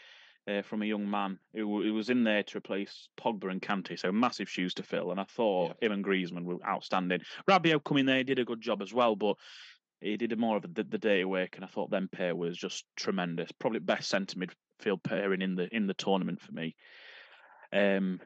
uh, 0.48 0.62
from 0.62 0.82
a 0.82 0.86
young 0.86 1.08
man 1.08 1.38
who, 1.54 1.80
who 1.80 1.94
was 1.94 2.10
in 2.10 2.24
there 2.24 2.42
to 2.42 2.58
replace 2.58 3.08
Pogba 3.16 3.52
and 3.52 3.62
Kante, 3.62 3.96
so 3.96 4.10
massive 4.10 4.48
shoes 4.48 4.74
to 4.74 4.82
fill. 4.82 5.12
And 5.12 5.20
I 5.20 5.24
thought 5.24 5.80
him 5.80 5.92
and 5.92 6.04
Griezmann 6.04 6.42
were 6.42 6.56
outstanding. 6.66 7.20
Rabiot 7.48 7.84
coming 7.84 8.06
there 8.06 8.24
did 8.24 8.40
a 8.40 8.44
good 8.44 8.60
job 8.60 8.82
as 8.82 8.92
well, 8.92 9.14
but 9.14 9.36
he 10.00 10.16
did 10.16 10.36
more 10.36 10.56
of 10.56 10.62
the, 10.62 10.82
the 10.82 10.98
dirty 10.98 11.24
work. 11.24 11.54
And 11.54 11.64
I 11.64 11.68
thought 11.68 11.92
them 11.92 12.08
pair 12.10 12.34
was 12.34 12.58
just 12.58 12.84
tremendous, 12.96 13.52
probably 13.52 13.78
best 13.78 14.08
centre 14.08 14.40
midfield 14.40 15.04
pairing 15.04 15.40
in 15.40 15.54
the 15.54 15.72
in 15.72 15.86
the 15.86 15.94
tournament 15.94 16.40
for 16.40 16.50
me. 16.50 16.74
Um, 17.72 18.20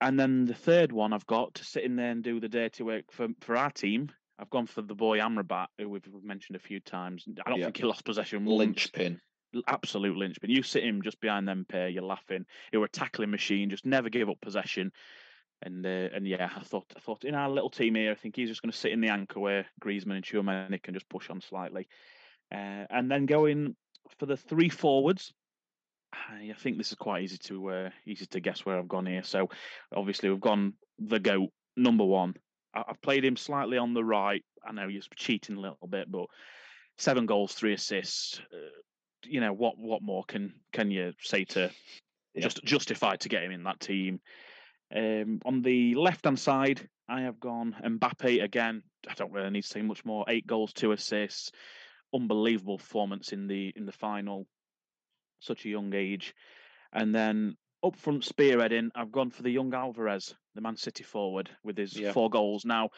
and 0.00 0.18
then 0.18 0.46
the 0.46 0.54
third 0.54 0.90
one 0.90 1.12
I've 1.12 1.26
got 1.26 1.54
to 1.54 1.64
sit 1.64 1.84
in 1.84 1.94
there 1.94 2.10
and 2.10 2.24
do 2.24 2.40
the 2.40 2.48
dirty 2.48 2.82
work 2.82 3.04
for 3.12 3.28
for 3.40 3.56
our 3.56 3.70
team. 3.70 4.10
I've 4.38 4.50
gone 4.50 4.66
for 4.66 4.82
the 4.82 4.94
boy 4.94 5.18
Amrabat, 5.18 5.66
who 5.78 5.88
we've, 5.88 6.06
mentioned 6.22 6.56
a 6.56 6.60
few 6.60 6.80
times. 6.80 7.24
I 7.44 7.50
don't 7.50 7.58
Yeah. 7.58 7.66
think 7.66 7.78
he 7.78 7.84
lost 7.84 8.04
possession 8.04 8.44
once. 8.44 8.58
Linchpin. 8.58 9.20
L- 9.54 9.62
Absolute 9.66 10.16
linchpin. 10.16 10.50
You 10.50 10.62
sit 10.62 10.84
him 10.84 11.02
just 11.02 11.20
behind 11.20 11.48
them 11.48 11.64
pair, 11.68 11.88
you're 11.88 12.02
laughing. 12.02 12.44
He 12.70 12.76
were 12.76 12.84
a 12.84 12.90
tackling 12.90 13.30
machine, 13.30 13.70
just 13.70 13.86
never 13.86 14.10
gave 14.10 14.28
up 14.28 14.40
possession. 14.40 14.92
And 15.62 15.84
uh, 15.84 16.08
and 16.14 16.26
yeah, 16.28 16.50
I 16.54 16.60
thought 16.60 16.84
I 16.96 17.00
thought 17.00 17.24
in 17.24 17.34
our 17.34 17.50
little 17.50 17.70
team 17.70 17.96
here, 17.96 18.12
I 18.12 18.14
think 18.14 18.36
he's 18.36 18.48
just 18.48 18.62
going 18.62 18.70
to 18.70 18.76
sit 18.78 18.92
in 18.92 19.00
the 19.00 19.08
anchor 19.08 19.40
where 19.40 19.66
Griezmann 19.82 20.16
and 20.16 20.24
Tchouameni 20.24 20.80
can 20.82 20.94
just 20.94 21.08
push 21.08 21.30
on 21.30 21.40
slightly. 21.40 21.88
Uh, 22.52 22.86
and 22.90 23.10
then 23.10 23.26
going 23.26 23.74
for 24.18 24.26
the 24.26 24.36
three 24.36 24.68
forwards, 24.68 25.32
I 26.12 26.54
think 26.58 26.78
this 26.78 26.92
is 26.92 26.96
quite 26.96 27.24
easy 27.24 27.38
to 27.38 27.70
uh, 27.70 27.90
easy 28.06 28.26
to 28.26 28.40
guess 28.40 28.64
where 28.64 28.78
I've 28.78 28.86
gone 28.88 29.06
here. 29.06 29.24
So 29.24 29.48
obviously 29.94 30.30
we've 30.30 30.40
gone 30.40 30.74
the 30.98 31.18
goat 31.18 31.50
number 31.76 32.04
one. 32.04 32.34
I- 32.74 32.84
I've 32.88 33.00
played 33.02 33.24
him 33.24 33.36
slightly 33.36 33.78
on 33.78 33.94
the 33.94 34.04
right. 34.04 34.44
I 34.64 34.72
know 34.72 34.88
he's 34.88 35.08
cheating 35.16 35.56
a 35.56 35.60
little 35.60 35.86
bit, 35.88 36.10
but 36.10 36.26
seven 36.96 37.26
goals, 37.26 37.52
three 37.54 37.72
assists. 37.74 38.40
Uh, 38.52 38.56
you 39.24 39.40
know 39.40 39.52
what? 39.52 39.78
What 39.78 40.02
more 40.02 40.24
can 40.24 40.54
can 40.72 40.90
you 40.90 41.12
say 41.20 41.44
to 41.46 41.70
Yeah. 42.34 42.42
just 42.42 42.62
justify 42.64 43.16
to 43.16 43.28
get 43.28 43.42
him 43.42 43.52
in 43.52 43.64
that 43.64 43.80
team? 43.80 44.20
Um, 44.94 45.40
on 45.44 45.62
the 45.62 45.94
left 45.96 46.24
hand 46.24 46.38
side, 46.38 46.88
I 47.08 47.22
have 47.22 47.40
gone 47.40 47.74
Mbappe 47.82 48.42
again. 48.42 48.82
I 49.08 49.14
don't 49.14 49.32
really 49.32 49.50
need 49.50 49.62
to 49.62 49.68
say 49.68 49.82
much 49.82 50.04
more. 50.04 50.24
Eight 50.28 50.46
goals, 50.46 50.72
two 50.72 50.92
assists. 50.92 51.52
Unbelievable 52.14 52.78
performance 52.78 53.32
in 53.32 53.46
the 53.48 53.72
in 53.76 53.86
the 53.86 53.92
final. 53.92 54.46
such 55.40 55.64
a 55.64 55.68
young 55.68 55.94
age. 55.94 56.34
And 56.92 57.14
then 57.14 57.56
up 57.84 57.96
front 57.96 58.22
spearheading, 58.22 58.90
I've 58.94 59.12
gone 59.12 59.30
for 59.30 59.42
the 59.42 59.50
young 59.50 59.72
Alvarez, 59.72 60.34
the 60.54 60.60
Man 60.60 60.76
City 60.76 61.04
forward, 61.04 61.48
with 61.62 61.76
his 61.78 61.96
Yeah. 61.98 62.12
four 62.12 62.28
goals. 62.28 62.64
Now, 62.64 62.90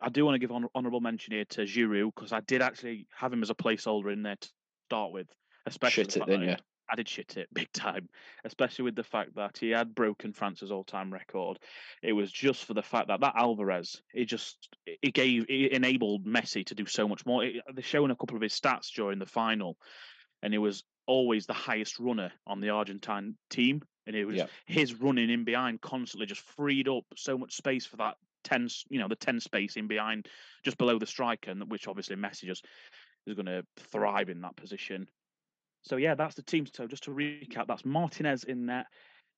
I 0.00 0.08
do 0.08 0.24
want 0.24 0.36
to 0.36 0.38
give 0.38 0.50
hon- 0.50 0.68
honourable 0.74 1.00
mention 1.00 1.34
here 1.34 1.44
to 1.46 1.62
Giroud 1.62 2.14
because 2.14 2.32
I 2.32 2.40
did 2.40 2.62
actually 2.62 3.06
have 3.16 3.32
him 3.32 3.42
as 3.42 3.50
a 3.50 3.54
placeholder 3.54 4.12
in 4.12 4.22
there 4.22 4.36
to 4.36 4.48
start 4.86 5.12
with, 5.12 5.28
especially 5.66 6.04
Shit 6.04 6.16
it, 6.16 6.18
fact 6.20 6.30
didn't 6.30 6.48
you? 6.50 6.56
I 6.90 6.94
did 6.96 7.08
shit 7.08 7.36
it 7.36 7.48
big 7.52 7.70
time, 7.72 8.08
especially 8.44 8.84
with 8.84 8.94
the 8.94 9.02
fact 9.04 9.34
that 9.34 9.58
he 9.58 9.70
had 9.70 9.94
broken 9.94 10.32
France's 10.32 10.70
all-time 10.70 11.12
record. 11.12 11.58
It 12.02 12.12
was 12.14 12.32
just 12.32 12.64
for 12.64 12.72
the 12.74 12.82
fact 12.82 13.08
that 13.08 13.20
that 13.20 13.34
Alvarez, 13.36 14.00
it 14.14 14.24
just 14.26 14.68
it 14.86 15.12
gave 15.12 15.46
it 15.50 15.72
enabled 15.72 16.24
Messi 16.24 16.64
to 16.66 16.74
do 16.74 16.86
so 16.86 17.06
much 17.08 17.26
more. 17.26 17.44
It- 17.44 17.62
They're 17.74 17.82
showing 17.82 18.10
a 18.12 18.16
couple 18.16 18.36
of 18.36 18.42
his 18.42 18.58
stats 18.58 18.90
during 18.94 19.18
the 19.18 19.26
final, 19.26 19.76
and 20.42 20.54
it 20.54 20.58
was 20.58 20.82
always 21.08 21.46
the 21.46 21.54
highest 21.54 21.98
runner 21.98 22.30
on 22.46 22.60
the 22.60 22.68
Argentine 22.68 23.36
team, 23.50 23.82
and 24.06 24.14
it 24.14 24.24
was 24.24 24.36
Yeah. 24.36 24.46
his 24.66 24.94
running 24.94 25.30
in 25.30 25.42
behind 25.42 25.80
constantly 25.80 26.26
just 26.26 26.42
freed 26.42 26.88
up 26.88 27.04
so 27.16 27.36
much 27.36 27.56
space 27.56 27.84
for 27.84 27.96
that 27.96 28.16
ten, 28.44 28.68
you 28.88 29.00
know, 29.00 29.08
the 29.08 29.16
ten 29.16 29.40
space 29.40 29.76
in 29.76 29.88
behind, 29.88 30.28
just 30.64 30.78
below 30.78 30.98
the 30.98 31.06
striker, 31.06 31.50
and 31.50 31.68
which 31.70 31.88
obviously 31.88 32.14
Messi 32.14 32.44
just 32.44 32.66
is 33.26 33.34
going 33.34 33.46
to 33.46 33.66
thrive 33.76 34.28
in 34.28 34.42
that 34.42 34.56
position. 34.56 35.08
So 35.82 35.96
yeah, 35.96 36.14
that's 36.14 36.34
the 36.36 36.42
team. 36.42 36.66
So 36.66 36.86
just 36.86 37.04
to 37.04 37.10
recap, 37.10 37.66
that's 37.66 37.84
Martinez 37.84 38.44
in 38.44 38.66
net, 38.66 38.86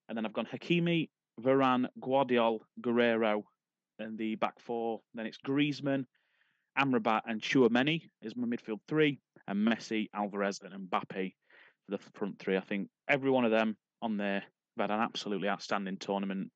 and 0.08 0.16
then 0.16 0.26
I've 0.26 0.32
gone 0.32 0.46
Hakimi, 0.46 1.08
Varane, 1.40 1.88
Gvardiol, 2.00 2.60
Guerreiro, 2.80 3.44
and 3.98 4.18
the 4.18 4.34
back 4.34 4.60
four. 4.60 5.00
Then 5.14 5.26
it's 5.26 5.38
Griezmann, 5.38 6.06
Amrabat, 6.78 7.22
and 7.26 7.40
Tchouameni 7.40 8.10
is 8.22 8.36
my 8.36 8.46
midfield 8.46 8.80
three, 8.88 9.20
and 9.46 9.66
Messi, 9.66 10.08
Alvarez, 10.14 10.60
and 10.62 10.90
Mbappe 10.90 11.34
the 11.90 11.98
front 12.14 12.38
three. 12.38 12.56
I 12.56 12.60
think 12.60 12.88
every 13.08 13.30
one 13.30 13.44
of 13.44 13.50
them 13.50 13.76
on 14.00 14.16
there 14.16 14.42
have 14.76 14.90
had 14.90 14.90
an 14.90 15.00
absolutely 15.00 15.48
outstanding 15.48 15.98
tournament. 15.98 16.50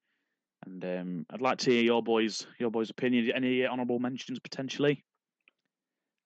And 0.65 0.85
um, 0.85 1.27
I'd 1.31 1.43
like 1.43 1.59
to 1.59 1.71
hear 1.71 1.83
your 1.83 2.03
boys, 2.03 2.47
your 2.59 2.71
boys' 2.71 2.91
opinion. 2.91 3.31
Any 3.35 3.67
honourable 3.67 3.99
mentions 3.99 4.39
potentially? 4.39 5.05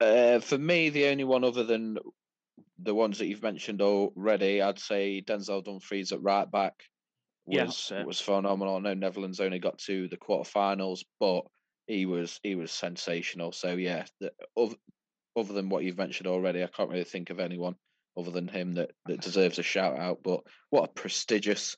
Uh, 0.00 0.38
for 0.38 0.56
me, 0.56 0.90
the 0.90 1.06
only 1.06 1.24
one 1.24 1.42
other 1.42 1.64
than 1.64 1.98
the 2.78 2.94
ones 2.94 3.18
that 3.18 3.26
you've 3.26 3.42
mentioned 3.42 3.82
already, 3.82 4.62
I'd 4.62 4.78
say 4.78 5.20
Denzel 5.26 5.64
Dumfries 5.64 6.12
at 6.12 6.22
right 6.22 6.48
back 6.48 6.74
Yeah, 7.48 7.64
was 7.64 7.90
it. 7.92 8.06
was 8.06 8.20
phenomenal. 8.20 8.76
I 8.76 8.80
know 8.80 8.94
Netherlands 8.94 9.40
only 9.40 9.58
got 9.58 9.78
to 9.78 10.06
the 10.06 10.16
quarterfinals, 10.16 11.00
but 11.18 11.42
he 11.88 12.06
was 12.06 12.38
he 12.44 12.54
was 12.54 12.70
sensational. 12.70 13.50
So 13.50 13.72
yeah, 13.72 14.04
the, 14.20 14.30
other, 14.56 14.76
other 15.36 15.52
than 15.52 15.68
what 15.68 15.82
you've 15.82 15.98
mentioned 15.98 16.28
already, 16.28 16.62
I 16.62 16.68
can't 16.68 16.90
really 16.90 17.02
think 17.02 17.30
of 17.30 17.40
anyone 17.40 17.74
other 18.18 18.30
than 18.30 18.48
him 18.48 18.74
that, 18.74 18.90
that 19.06 19.20
deserves 19.20 19.58
a 19.58 19.62
shout 19.62 19.98
out. 19.98 20.18
But 20.22 20.40
what 20.70 20.84
a 20.84 20.92
prestigious 20.92 21.76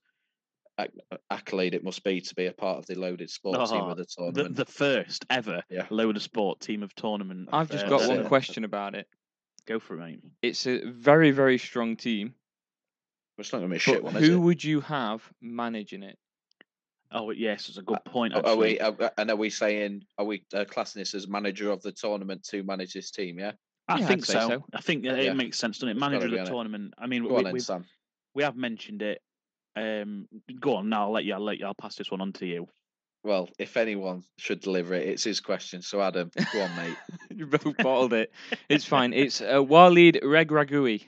accolade 1.31 1.75
it 1.75 1.85
must 1.85 2.03
be 2.05 2.21
to 2.23 2.35
be 2.35 2.47
a 2.47 2.53
part 2.53 2.79
of 2.79 2.87
the 2.87 2.95
loaded 2.95 3.29
sport 3.31 3.57
team 3.69 3.81
Oh, 3.83 3.91
of 3.91 3.97
the 3.99 4.05
The, 4.05 4.09
tournament. 4.33 4.57
the 4.57 4.65
first 4.65 5.27
ever 5.29 5.63
Yeah. 5.69 5.87
load 5.91 6.17
of 6.17 6.23
sport 6.23 6.61
team 6.61 6.83
of 6.83 6.95
tournament. 6.95 7.51
I've 7.53 7.71
just 7.71 7.85
uh, 7.85 7.89
got 7.91 8.09
one 8.09 8.21
it. 8.21 8.27
question 8.29 8.65
about 8.65 8.95
it. 8.95 9.07
Go 9.67 9.79
for 9.79 9.95
it, 9.95 9.99
mate. 10.01 10.21
It's 10.41 10.67
a 10.67 10.91
very, 10.91 11.33
very 11.33 11.59
strong 11.59 11.97
team. 11.97 12.35
it's 13.37 13.53
not 13.53 13.59
going 13.59 13.71
to 13.71 13.75
be 13.75 13.77
a 13.77 13.79
But 13.79 13.83
shit 13.83 14.05
one, 14.05 14.17
is 14.17 14.27
who 14.27 14.35
it? 14.35 14.39
would 14.39 14.65
you 14.65 14.81
have 14.81 15.23
managing 15.43 16.03
it? 16.03 16.19
Oh 17.13 17.31
yes, 17.33 17.69
it's 17.69 17.77
a 17.79 17.83
good 17.83 18.05
point. 18.05 18.35
Are- 18.35 18.47
Are 18.47 18.57
we? 18.57 18.79
Are, 18.79 18.95
and 19.19 19.31
are 19.31 19.37
we 19.37 19.51
saying? 19.51 20.03
Are 20.17 20.25
we 20.25 20.45
uh, 20.55 20.65
classing 20.65 21.01
this 21.01 21.13
as 21.13 21.27
manager 21.27 21.71
of 21.71 21.83
the 21.83 21.91
tournament 21.93 22.45
to 22.51 22.63
manage 22.63 22.93
this 22.95 23.11
team? 23.11 23.39
Yeah. 23.39 23.53
I 23.91 23.99
Yeah, 23.99 24.07
think 24.07 24.25
so. 24.25 24.49
so. 24.49 24.65
I 24.73 24.81
think 24.81 25.05
Yeah. 25.05 25.15
it 25.15 25.37
makes 25.37 25.59
sense, 25.59 25.79
doesn't 25.79 25.89
it? 25.97 25.99
Manager 25.99 26.27
of 26.27 26.31
the 26.31 26.45
tournament. 26.45 26.95
I 26.97 27.07
mean, 27.07 27.27
Go 27.27 27.37
we, 27.37 27.61
then, 27.61 27.87
we 28.35 28.43
have 28.45 28.57
mentioned 28.57 29.03
it. 29.03 29.21
Um, 29.77 30.29
go 30.61 30.77
on 30.77 30.89
now. 30.89 31.07
I'll 31.07 31.13
let 31.13 31.25
you. 31.25 31.35
I'll 31.35 31.41
let 31.41 31.59
you. 31.59 31.67
I'll 31.67 31.75
pass 31.75 31.97
this 31.97 32.11
one 32.11 32.21
on 32.21 32.33
to 32.35 32.47
you. 32.47 32.69
Well, 33.25 33.49
if 33.59 33.77
anyone 33.77 34.23
should 34.39 34.61
deliver 34.61 34.95
it, 34.95 35.07
it's 35.09 35.25
his 35.25 35.41
question. 35.41 35.83
So 35.83 36.01
Adam, 36.01 36.31
go 36.53 36.63
on, 36.63 36.77
mate. 36.77 36.97
you 37.37 37.47
both 37.47 37.77
bottled 37.79 38.13
it. 38.15 38.33
It's 38.69 38.85
fine. 38.85 39.13
It's 39.13 39.41
uh, 39.43 39.63
Walid 39.63 40.21
Regragui, 40.23 41.05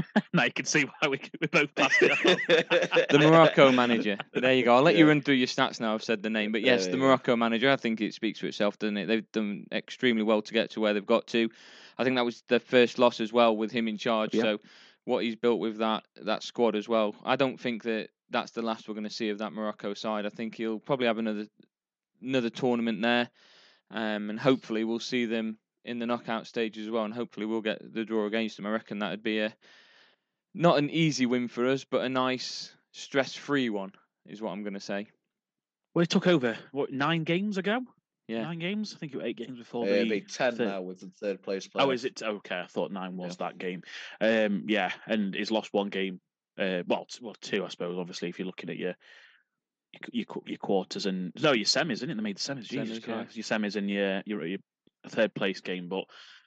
now 0.32 0.44
you 0.44 0.52
can 0.52 0.64
see 0.64 0.84
why 0.84 1.08
we, 1.08 1.20
we 1.40 1.46
both 1.46 1.74
passed 1.74 2.02
it. 2.02 2.10
on. 2.10 3.18
the 3.20 3.26
Morocco 3.26 3.72
manager. 3.72 4.16
There 4.32 4.54
you 4.54 4.64
go. 4.64 4.76
I'll 4.76 4.82
let 4.82 4.96
you 4.96 5.06
run 5.06 5.20
through 5.20 5.34
your 5.36 5.46
stats 5.46 5.80
now. 5.80 5.94
I've 5.94 6.04
said 6.04 6.22
the 6.22 6.30
name, 6.30 6.52
but 6.52 6.62
yes, 6.62 6.84
There 6.84 6.92
the 6.92 6.98
go. 6.98 7.04
Morocco 7.04 7.36
manager. 7.36 7.70
I 7.70 7.76
think 7.76 8.00
it 8.00 8.14
speaks 8.14 8.40
for 8.40 8.46
itself, 8.46 8.78
doesn't 8.78 8.96
it? 8.96 9.06
They've 9.06 9.30
done 9.32 9.66
extremely 9.72 10.22
well 10.22 10.42
to 10.42 10.52
get 10.52 10.70
to 10.70 10.80
where 10.80 10.94
they've 10.94 11.04
got 11.04 11.26
to. 11.28 11.50
I 11.98 12.04
think 12.04 12.16
that 12.16 12.24
was 12.24 12.42
their 12.48 12.60
first 12.60 12.98
loss 12.98 13.20
as 13.20 13.32
well 13.32 13.56
with 13.56 13.70
him 13.70 13.88
in 13.88 13.98
charge. 13.98 14.34
Yeah. 14.34 14.42
So 14.42 14.58
what 15.04 15.24
he's 15.24 15.36
built 15.36 15.60
with 15.60 15.78
that 15.78 16.04
that 16.22 16.42
squad 16.42 16.76
as 16.76 16.88
well. 16.88 17.14
I 17.24 17.36
don't 17.36 17.58
think 17.58 17.82
that 17.84 18.08
that's 18.30 18.52
the 18.52 18.62
last 18.62 18.88
we're 18.88 18.94
going 18.94 19.04
to 19.04 19.10
see 19.10 19.30
of 19.30 19.38
that 19.38 19.52
Morocco 19.52 19.94
side. 19.94 20.26
I 20.26 20.30
think 20.30 20.54
he'll 20.54 20.78
probably 20.78 21.06
have 21.06 21.18
another 21.18 21.46
another 22.22 22.50
tournament 22.50 23.02
there, 23.02 23.28
um, 23.90 24.30
and 24.30 24.38
hopefully 24.38 24.84
we'll 24.84 25.00
see 25.00 25.26
them 25.26 25.58
in 25.84 25.98
the 25.98 26.06
knockout 26.06 26.46
stage 26.46 26.78
as 26.78 26.88
well. 26.88 27.04
And 27.04 27.12
hopefully 27.12 27.46
we'll 27.46 27.60
get 27.60 27.80
the 27.92 28.04
draw 28.04 28.26
against 28.26 28.56
them. 28.56 28.66
I 28.66 28.70
reckon 28.70 29.00
that 29.00 29.10
would 29.10 29.22
be 29.22 29.40
a 29.40 29.54
not 30.54 30.78
an 30.78 30.90
easy 30.90 31.26
win 31.26 31.48
for 31.48 31.66
us, 31.68 31.84
but 31.84 32.02
a 32.02 32.08
nice 32.08 32.72
stress-free 32.92 33.70
one 33.70 33.92
is 34.26 34.40
what 34.42 34.50
I'm 34.50 34.62
going 34.62 34.74
to 34.74 34.80
say. 34.80 35.08
we 35.94 36.06
took 36.06 36.26
over 36.26 36.56
what 36.72 36.92
nine 36.92 37.24
games 37.24 37.58
ago. 37.58 37.80
Yeah. 38.28 38.42
Nine 38.42 38.60
games. 38.60 38.94
I 38.94 38.98
think 38.98 39.12
it 39.12 39.16
was 39.16 39.26
eight 39.26 39.36
games 39.36 39.58
before 39.58 39.86
It'll 39.86 40.04
the 40.04 40.10
be 40.10 40.20
ten 40.22 40.54
third- 40.56 40.68
now 40.68 40.80
with 40.82 41.00
the 41.00 41.10
third 41.20 41.42
place 41.42 41.66
player. 41.66 41.86
Oh, 41.86 41.90
is 41.90 42.04
it 42.04 42.22
okay? 42.22 42.60
I 42.60 42.66
thought 42.66 42.92
nine 42.92 43.16
was 43.16 43.36
that 43.38 43.58
game. 43.58 43.82
Um, 44.20 44.64
yeah, 44.68 44.92
and 45.06 45.34
he's 45.34 45.50
lost 45.50 45.72
one 45.74 45.88
game. 45.88 46.20
Uh, 46.58 46.82
well, 46.86 47.06
t- 47.06 47.18
well, 47.20 47.34
two, 47.40 47.64
I 47.64 47.68
suppose. 47.68 47.98
Obviously, 47.98 48.28
if 48.28 48.38
you're 48.38 48.46
looking 48.46 48.70
at 48.70 48.76
your 48.78 48.94
your 50.12 50.24
your, 50.46 50.58
quarters 50.58 51.06
and 51.06 51.32
no, 51.42 51.52
your 51.52 51.66
semis, 51.66 51.94
isn't 51.94 52.10
it? 52.10 52.14
They 52.14 52.22
made 52.22 52.36
the 52.38 52.54
semis. 52.54 52.64
Jesus 52.68 52.98
Semis, 52.98 53.06
yeah. 53.08 53.14
Christ, 53.14 53.36
your 53.36 53.44
semis 53.44 53.76
and 53.76 53.90
your 53.90 54.22
your, 54.24 54.46
your 54.46 54.58
third 55.08 55.34
place 55.34 55.60
game. 55.60 55.88
But 55.88 56.04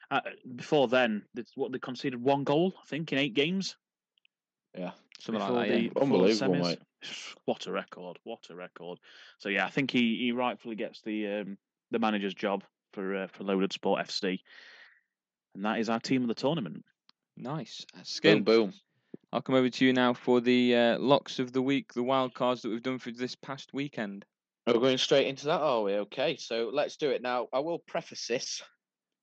uh, 0.10 0.22
before 0.56 0.88
then, 0.88 1.24
it's 1.36 1.52
what 1.56 1.72
they 1.72 1.80
conceded 1.80 2.22
one 2.22 2.46
goal, 2.46 2.74
I 2.82 2.88
think, 2.88 3.12
in 3.12 3.20
eight 3.20 3.34
games. 3.34 3.76
Yeah. 4.78 4.92
Something 5.20 5.42
before 5.42 5.56
like 5.56 5.70
that. 5.70 5.76
the, 5.76 5.84
Yeah. 5.84 6.02
Unbelievable, 6.02 6.56
semis. 6.56 6.62
mate. 6.64 6.80
What 7.46 7.68
a 7.68 7.72
record! 7.72 8.18
What 8.24 8.48
a 8.50 8.56
record! 8.56 9.00
So 9.40 9.50
yeah, 9.50 9.66
I 9.66 9.70
think 9.70 9.92
he, 9.92 10.18
he 10.18 10.32
rightfully 10.32 10.76
gets 10.76 11.02
the 11.02 11.28
um, 11.28 11.58
the 11.92 12.00
manager's 12.00 12.34
job 12.34 12.64
for 12.94 13.16
uh, 13.16 13.28
for 13.28 13.44
Loaded 13.44 13.72
Sport 13.74 14.06
FC, 14.08 14.40
and 15.54 15.66
that 15.66 15.80
is 15.80 15.90
our 15.90 16.00
team 16.00 16.24
of 16.24 16.28
the 16.28 16.34
tournament. 16.34 16.84
Nice. 17.38 17.86
Uh, 17.96 18.02
Boom, 18.24 18.44
boom. 18.44 18.74
I'll 19.32 19.42
come 19.42 19.56
over 19.56 19.70
to 19.70 19.86
you 19.86 19.94
now 19.94 20.14
for 20.14 20.40
the 20.42 20.76
uh, 20.76 20.98
locks 21.00 21.40
of 21.40 21.52
the 21.52 21.62
week, 21.62 21.94
the 21.94 22.04
wild 22.04 22.34
cards 22.34 22.62
that 22.62 22.70
we've 22.70 22.82
done 22.82 23.00
for 23.00 23.12
this 23.12 23.36
past 23.36 23.74
weekend. 23.74 24.26
We're 24.66 24.74
going 24.74 24.98
straight 24.98 25.28
into 25.28 25.46
that, 25.46 25.60
are 25.62 25.82
we? 25.84 25.94
Okay, 25.94 26.38
so 26.38 26.72
let's 26.74 26.98
do 26.98 27.12
it 27.12 27.22
now. 27.22 27.48
I 27.54 27.60
will 27.60 27.80
preface 27.80 28.26
this, 28.28 28.64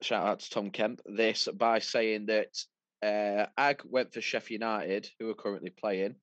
shout 0.02 0.24
out 0.26 0.40
to 0.40 0.50
Tom 0.50 0.70
Kemp, 0.70 1.00
this 1.06 1.48
by 1.52 1.78
saying 1.80 2.26
that 2.26 2.48
uh, 3.02 3.46
Ag 3.56 3.82
went 3.84 4.12
for 4.12 4.20
Sheffield 4.20 4.60
United, 4.60 5.10
who 5.18 5.30
are 5.30 5.34
currently 5.34 5.70
playing. 5.70 6.16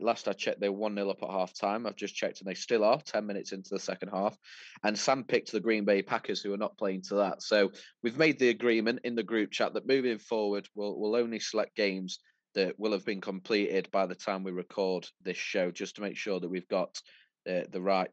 Last 0.00 0.28
I 0.28 0.32
checked, 0.32 0.60
they 0.60 0.70
were 0.70 0.78
1 0.78 0.94
0 0.94 1.10
up 1.10 1.22
at 1.22 1.28
half 1.28 1.52
time. 1.52 1.86
I've 1.86 1.96
just 1.96 2.14
checked 2.14 2.40
and 2.40 2.48
they 2.48 2.54
still 2.54 2.84
are 2.84 2.98
10 3.02 3.26
minutes 3.26 3.52
into 3.52 3.68
the 3.70 3.78
second 3.78 4.08
half. 4.08 4.34
And 4.82 4.98
Sam 4.98 5.24
picked 5.24 5.52
the 5.52 5.60
Green 5.60 5.84
Bay 5.84 6.00
Packers, 6.00 6.40
who 6.40 6.54
are 6.54 6.58
not 6.58 6.78
playing 6.78 7.02
to 7.08 7.16
that. 7.16 7.42
So 7.42 7.70
we've 8.02 8.16
made 8.16 8.38
the 8.38 8.48
agreement 8.48 9.00
in 9.04 9.14
the 9.14 9.22
group 9.22 9.50
chat 9.50 9.74
that 9.74 9.86
moving 9.86 10.18
forward, 10.18 10.66
we'll, 10.74 10.98
we'll 10.98 11.16
only 11.16 11.38
select 11.38 11.76
games 11.76 12.20
that 12.54 12.78
will 12.78 12.92
have 12.92 13.04
been 13.04 13.20
completed 13.20 13.90
by 13.92 14.06
the 14.06 14.14
time 14.14 14.42
we 14.42 14.52
record 14.52 15.06
this 15.22 15.36
show, 15.36 15.70
just 15.70 15.96
to 15.96 16.02
make 16.02 16.16
sure 16.16 16.40
that 16.40 16.48
we've 16.48 16.68
got 16.68 16.98
the, 17.44 17.66
the 17.70 17.80
right 17.80 18.10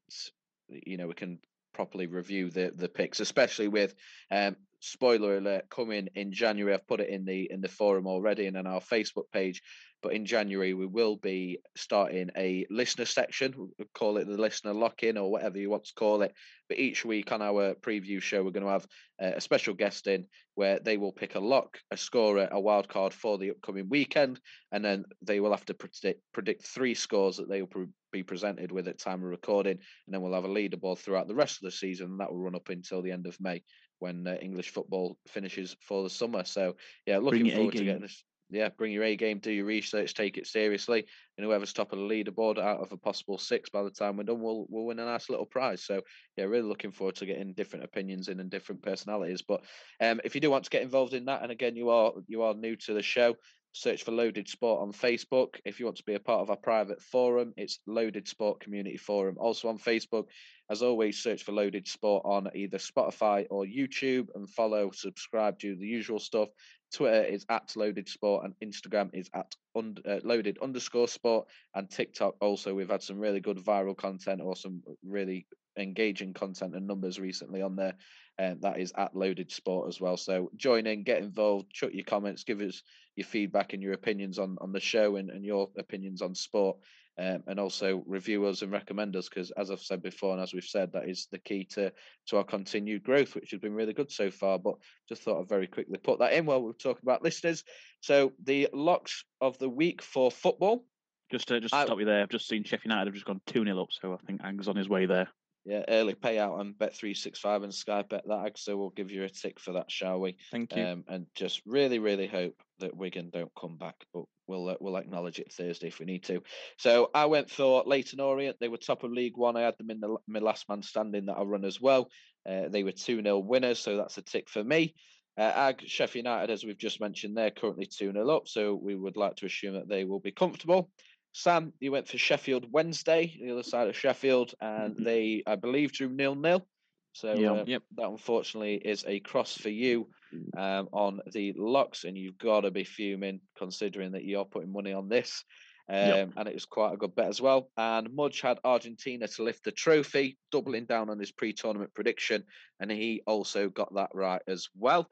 you 0.86 0.98
know 0.98 1.08
we 1.08 1.14
can 1.14 1.40
properly 1.74 2.08
review 2.08 2.50
the 2.50 2.72
the 2.76 2.90
picks 2.90 3.20
especially 3.20 3.68
with 3.68 3.94
um 4.32 4.56
spoiler 4.80 5.38
alert 5.38 5.70
coming 5.70 6.10
in 6.16 6.32
january. 6.32 6.74
I've 6.74 6.88
put 6.88 7.02
it 7.02 7.10
in 7.10 7.26
the 7.26 7.50
in 7.52 7.62
the 7.62 7.68
forum 7.68 8.08
already 8.08 8.48
and 8.48 8.58
on 8.58 8.68
our 8.68 8.80
facebook 8.80 9.26
page 9.32 9.62
but 10.02 10.14
in 10.14 10.26
january 10.26 10.74
we 10.74 10.88
will 10.88 11.16
be 11.16 11.60
starting 11.76 12.32
a 12.36 12.66
listener 12.72 13.06
section 13.06 13.54
we'll 13.56 13.88
call 13.94 14.18
it 14.18 14.28
the 14.28 14.42
listener 14.42 14.74
lock-in 14.74 15.18
or 15.18 15.32
whatever 15.32 15.58
you 15.58 15.70
want 15.70 15.86
to 15.86 15.94
call 15.94 16.22
it. 16.24 16.34
But 16.68 16.80
each 16.80 17.06
week 17.06 17.32
on 17.32 17.42
our 17.42 17.76
preview 17.76 18.22
show 18.22 18.44
we're 18.44 18.52
going 18.52 18.66
to 18.66 18.72
have 18.72 18.88
uh, 19.22 19.34
a 19.36 19.42
special 19.42 19.74
guest 19.74 20.08
in 20.08 20.26
where 20.56 20.80
they 20.80 20.98
will 20.98 21.12
pick 21.12 21.36
a 21.36 21.40
lock 21.40 21.78
a 21.92 21.98
scorer 21.98 22.48
a 22.52 22.60
wild 22.60 22.88
card 22.88 23.14
for 23.14 23.38
the 23.38 23.52
upcoming 23.52 23.88
weekend 23.90 24.40
and 24.72 24.84
then 24.84 25.06
they 25.22 25.40
will 25.40 25.52
have 25.52 25.66
to 25.66 25.74
predict 25.74 26.22
predict 26.34 26.66
three 26.66 26.96
scores 26.96 27.38
that 27.38 27.50
they 27.50 27.62
will 27.62 27.88
be 28.12 28.24
presented 28.24 28.72
with 28.72 28.88
at 28.88 29.00
time 29.00 29.24
of 29.24 29.30
recording 29.30 29.78
and 30.06 30.14
then 30.14 30.22
we'll 30.22 30.34
have 30.34 30.46
a 30.46 30.48
leaderboard 30.48 30.98
throughout 30.98 31.28
the 31.28 31.36
rest 31.36 31.58
of 31.58 31.64
the 31.64 31.72
season 31.72 32.08
and 32.08 32.20
that 32.20 32.32
will 32.32 32.40
run 32.40 32.56
up 32.56 32.70
until 32.70 33.02
the 33.02 33.12
end 33.12 33.26
of 33.26 33.40
may 33.40 33.62
when 34.00 34.26
uh, 34.28 34.36
english 34.42 34.70
football 34.70 35.18
finishes 35.28 35.76
for 35.82 36.04
the 36.04 36.10
summer. 36.10 36.44
So 36.44 36.76
yeah 37.06 37.18
looking 37.18 37.50
forward 37.52 37.76
to 37.76 37.84
getting 37.84 38.02
this 38.02 38.24
yeah 38.52 38.70
bring 38.70 38.92
your 38.92 39.04
a 39.04 39.16
game 39.16 39.40
do 39.40 39.50
your 39.50 39.66
research 39.66 40.14
take 40.14 40.38
it 40.38 40.46
seriously 40.46 41.06
and 41.38 41.46
whoever's 41.46 41.72
top 41.72 41.94
of 41.94 42.00
the 42.00 42.06
leaderboard 42.06 42.60
out 42.60 42.82
of 42.82 42.92
a 42.92 42.98
possible 42.98 43.38
six 43.38 43.70
by 43.70 43.82
the 43.82 43.90
time 43.90 44.18
we're 44.18 44.24
done 44.24 44.42
will 44.42 44.68
will 44.70 44.86
win 44.86 45.00
a 45.00 45.06
nice 45.06 45.30
little 45.30 45.46
prize. 45.46 45.84
So 45.84 46.02
yeah 46.36 46.44
really 46.46 46.68
looking 46.68 46.92
forward 46.92 47.16
to 47.16 47.26
getting 47.26 47.54
different 47.54 47.86
opinions 47.86 48.28
in 48.28 48.40
and 48.40 48.50
different 48.50 48.82
personalities. 48.82 49.42
But 49.42 49.64
um 50.02 50.22
if 50.24 50.36
you 50.36 50.42
do 50.42 50.52
want 50.52 50.66
to 50.66 50.70
get 50.70 50.84
involved 50.84 51.14
in 51.14 51.26
that 51.26 51.44
and 51.44 51.52
again 51.52 51.76
you 51.76 51.90
are 51.90 52.12
you 52.28 52.44
are 52.44 52.54
new 52.54 52.76
to 52.76 52.94
the 52.94 53.02
show 53.02 53.36
search 53.74 54.04
for 54.04 54.12
Loaded 54.12 54.48
Sport 54.48 54.82
on 54.82 54.92
Facebook. 54.92 55.60
If 55.66 55.80
you 55.80 55.86
want 55.86 55.98
to 55.98 56.04
be 56.04 56.16
a 56.16 56.20
part 56.20 56.42
of 56.42 56.50
our 56.50 56.58
private 56.58 57.02
forum, 57.02 57.54
it's 57.58 57.80
Loaded 57.88 58.28
Sport 58.28 58.60
Community 58.60 58.98
Forum. 58.98 59.38
Also 59.40 59.70
on 59.70 59.78
Facebook, 59.78 60.26
as 60.70 60.82
always, 60.82 61.22
search 61.22 61.44
for 61.44 61.52
Loaded 61.52 61.88
Sport 61.88 62.24
on 62.26 62.50
either 62.56 62.78
Spotify 62.78 63.46
or 63.50 63.66
YouTube 63.66 64.28
and 64.36 64.50
follow, 64.50 64.92
subscribe, 64.92 65.58
do 65.60 65.76
the 65.76 65.88
usual 65.88 66.20
stuff. 66.20 66.50
Twitter 66.94 67.24
is 67.24 67.46
at 67.50 67.74
Loaded 67.76 68.10
Sport 68.10 68.46
and 68.46 68.74
Instagram 68.74 69.10
is 69.14 69.30
at 69.34 69.56
un- 69.76 69.98
uh, 70.06 70.20
Loaded 70.24 70.58
underscore 70.62 71.08
Sport 71.08 71.48
and 71.74 71.90
TikTok. 71.90 72.36
Also, 72.42 72.74
we've 72.74 72.90
had 72.90 73.04
some 73.04 73.20
really 73.20 73.40
good 73.40 73.58
viral 73.58 73.96
content 73.96 74.42
or 74.42 74.56
some 74.56 74.82
really 75.04 75.46
engaging 75.78 76.34
content 76.34 76.76
and 76.76 76.88
numbers 76.88 77.20
recently 77.20 77.62
on 77.62 77.76
there. 77.76 77.94
And 78.38 78.62
that 78.62 78.80
is 78.80 78.94
at 78.98 79.16
Loaded 79.16 79.52
Sport 79.52 79.88
as 79.90 80.00
well. 80.02 80.18
So 80.18 80.50
join 80.56 80.88
in, 80.88 81.04
get 81.04 81.22
involved, 81.22 81.72
chuck 81.72 81.92
your 81.94 82.06
comments, 82.06 82.44
give 82.44 82.62
us 82.62 82.82
your 83.16 83.26
feedback 83.26 83.74
and 83.74 83.84
your 83.84 83.94
opinions 83.94 84.40
on 84.40 84.58
on 84.62 84.72
the 84.72 84.80
show 84.80 85.18
and, 85.18 85.30
and 85.30 85.46
your 85.46 85.70
opinions 85.78 86.22
on 86.22 86.34
sport. 86.36 86.78
Um, 87.20 87.44
and 87.46 87.60
also 87.60 88.04
review 88.08 88.46
us 88.46 88.62
and 88.62 88.72
recommend 88.72 89.18
us 89.18 89.28
because, 89.28 89.52
as 89.52 89.70
I've 89.70 89.82
said 89.82 90.02
before, 90.02 90.34
and 90.34 90.42
as 90.42 90.54
we've 90.54 90.64
said, 90.64 90.94
that 90.94 91.10
is 91.10 91.28
the 91.30 91.40
key 91.40 91.66
to 91.72 91.92
to 92.28 92.38
our 92.38 92.44
continued 92.44 93.04
growth, 93.04 93.36
which 93.36 93.52
has 93.52 93.60
been 93.60 93.76
really 93.76 93.94
good 93.94 94.10
so 94.10 94.32
far. 94.32 94.58
But 94.58 94.76
just 95.10 95.22
thought 95.22 95.42
I'd 95.42 95.50
very 95.50 95.68
quickly 95.68 95.98
put 95.98 96.20
that 96.20 96.32
in 96.32 96.46
while 96.46 96.64
we 96.64 96.70
are 96.70 96.74
talking 96.74 97.04
about 97.04 97.22
listeners. 97.22 97.66
So 98.00 98.32
the 98.44 98.70
locks 98.74 99.26
of 99.42 99.58
the 99.60 99.70
week 99.70 100.02
for 100.02 100.32
football. 100.32 100.86
Just, 101.32 101.52
uh, 101.52 101.60
just 101.60 101.74
to 101.74 101.80
I- 101.80 101.86
stop 101.86 102.00
you 102.00 102.06
there. 102.06 102.22
I've 102.24 102.30
just 102.30 102.48
seen 102.48 102.64
Sheffield 102.64 102.86
United 102.86 103.08
have 103.08 103.14
just 103.14 103.26
gone 103.26 103.42
two 103.46 103.64
0 103.64 103.82
up, 103.82 103.90
so 103.92 104.14
I 104.14 104.26
think 104.26 104.42
Ang's 104.44 104.68
on 104.68 104.76
his 104.76 104.90
way 104.90 105.06
there. 105.06 105.28
Yeah, 105.66 105.84
early 105.88 106.16
payout 106.16 106.58
on 106.58 106.74
Bet 106.74 106.96
three 106.96 107.14
six 107.14 107.40
five 107.40 107.62
and 107.62 107.74
Sky 107.74 108.04
Bet 108.10 108.24
that. 108.28 108.46
Ag, 108.46 108.58
So 108.58 108.76
we'll 108.76 108.90
give 108.90 109.12
you 109.12 109.24
a 109.24 109.30
tick 109.30 109.60
for 109.60 109.74
that, 109.74 109.92
shall 109.92 110.20
we? 110.20 110.38
Thank 110.50 110.76
you. 110.76 110.84
Um, 110.84 111.04
and 111.08 111.28
just 111.36 111.62
really, 111.68 112.00
really 112.00 112.28
hope 112.28 112.56
that 112.80 112.96
Wigan 112.98 113.30
don't 113.30 113.52
come 113.60 113.78
back, 113.78 113.96
but 114.12 114.24
we'll 114.48 114.70
uh, 114.70 114.76
we'll 114.80 114.98
acknowledge 114.98 115.40
it 115.40 115.54
Thursday 115.54 115.88
if 115.88 116.00
we 116.00 116.06
need 116.06 116.24
to. 116.26 116.42
So 116.78 117.12
I 117.14 117.28
went 117.28 117.50
for 117.50 117.84
Leyton 117.86 118.20
Orient. 118.20 118.58
They 118.60 118.70
were 118.70 118.78
top 118.78 119.04
of 119.04 119.12
League 119.12 119.38
One. 119.38 119.56
I 119.56 119.62
had 119.62 119.78
them 119.78 119.92
in 119.92 120.00
the 120.00 120.18
my 120.28 120.40
last 120.40 120.68
man 120.68 120.82
standing 120.82 121.28
that 121.28 121.38
I 121.38 121.44
run 121.44 121.64
as 121.64 121.80
well. 121.80 122.10
Uh, 122.48 122.68
they 122.70 122.84
were 122.84 122.92
two 122.92 123.22
0 123.22 123.38
winners, 123.40 123.80
so 123.80 123.98
that's 123.98 124.18
a 124.18 124.24
tick 124.24 124.50
for 124.50 124.64
me. 124.64 124.96
Uh, 125.38 125.44
Ag 125.44 125.84
Sheffield 125.88 126.26
United, 126.26 126.52
as 126.52 126.64
we've 126.64 126.78
just 126.78 127.00
mentioned, 127.00 127.38
they're 127.38 127.52
currently 127.52 127.86
two 127.86 128.12
0 128.12 128.30
up, 128.30 128.48
so 128.48 128.74
we 128.74 128.96
would 128.96 129.16
like 129.16 129.36
to 129.38 129.46
assume 129.46 129.76
that 129.76 129.88
they 129.88 130.04
will 130.04 130.20
be 130.20 130.32
comfortable. 130.32 130.90
Sam, 131.34 131.74
you 131.80 131.92
went 131.92 132.08
for 132.08 132.18
Sheffield 132.18 132.72
Wednesday, 132.72 133.38
the 133.42 133.52
other 133.52 133.64
side 133.64 133.88
of 133.88 133.96
Sheffield, 133.96 134.54
and 134.60 134.96
Mhm. 134.96 135.04
they, 135.06 135.44
I 135.48 135.56
believe, 135.56 135.94
drew 135.94 136.10
nil 136.10 136.36
nil. 136.36 136.68
So 137.14 137.40
Yeah. 137.40 137.52
uh, 137.52 137.66
Yep. 137.66 137.84
that 137.96 138.08
unfortunately 138.10 138.76
is 138.76 139.06
a 139.06 139.20
cross 139.20 139.58
for 139.58 139.70
you 139.70 140.10
um, 140.58 140.90
on 140.94 141.22
the 141.32 141.54
locks, 141.54 142.04
and 142.04 142.18
you've 142.18 142.38
got 142.38 142.62
to 142.62 142.72
be 142.72 142.84
fuming 142.84 143.42
considering 143.58 144.12
that 144.14 144.24
you're 144.26 144.46
putting 144.46 144.72
money 144.72 144.94
on 144.94 145.08
this. 145.10 145.44
Um, 145.90 146.08
Yep. 146.08 146.34
And 146.38 146.48
it 146.48 146.54
was 146.54 146.66
quite 146.66 146.94
a 146.94 146.98
good 146.98 147.16
bet 147.16 147.28
as 147.28 147.42
well. 147.42 147.70
And 147.76 148.14
Mudge 148.14 148.40
had 148.40 148.60
Argentina 148.64 149.28
to 149.28 149.44
lift 149.44 149.64
the 149.66 149.72
trophy, 149.72 150.38
doubling 150.50 150.86
down 150.86 151.10
on 151.10 151.20
his 151.20 151.32
pre 151.34 151.52
tournament 151.54 151.94
prediction. 151.94 152.46
And 152.80 152.90
he 152.92 153.24
also 153.28 153.68
got 153.70 153.94
that 153.96 154.12
right 154.14 154.42
as 154.48 154.70
well. 154.76 155.10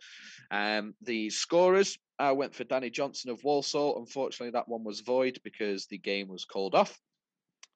Um, 0.52 0.96
the 1.02 1.30
scorers, 1.32 1.98
I 2.20 2.34
went 2.34 2.54
for 2.54 2.66
Danny 2.66 2.90
Johnson 2.90 3.32
of 3.32 3.44
Walsall. 3.44 3.98
Unfortunately, 3.98 4.52
that 4.52 4.68
one 4.68 4.84
was 4.84 5.00
void 5.00 5.40
because 5.44 5.88
the 5.88 5.98
game 5.98 6.28
was 6.28 6.46
called 6.46 6.76
off. 6.76 7.00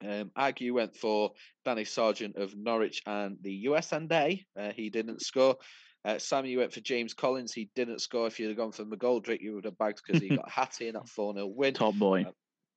Um, 0.06 0.30
Aggie 0.36 0.70
went 0.70 0.96
for 0.96 1.32
Danny 1.64 1.84
Sargent 1.84 2.36
of 2.36 2.54
Norwich 2.56 3.02
and 3.06 3.38
the 3.40 3.66
USND. 3.66 4.44
Uh, 4.58 4.72
he 4.72 4.90
didn't 4.90 5.22
score. 5.22 5.56
Uh, 6.04 6.18
Sam, 6.18 6.44
you 6.44 6.58
went 6.58 6.74
for 6.74 6.80
James 6.80 7.14
Collins. 7.14 7.54
He 7.54 7.70
didn't 7.74 8.02
score. 8.02 8.26
If 8.26 8.38
you'd 8.38 8.48
have 8.48 8.58
gone 8.58 8.72
for 8.72 8.84
McGoldrick, 8.84 9.40
you 9.40 9.54
would 9.54 9.64
have 9.64 9.78
bagged 9.78 10.02
because 10.06 10.20
he 10.20 10.36
got 10.36 10.50
Hattie 10.50 10.88
in 10.88 10.94
that 10.94 11.08
4 11.08 11.34
0 11.34 11.46
win. 11.46 11.72
Top 11.72 11.94
boy. 11.94 12.26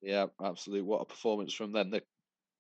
Yeah, 0.01 0.27
absolutely. 0.41 0.83
What 0.83 1.01
a 1.01 1.05
performance 1.05 1.53
from 1.53 1.73
them. 1.73 1.91
The, 1.91 2.01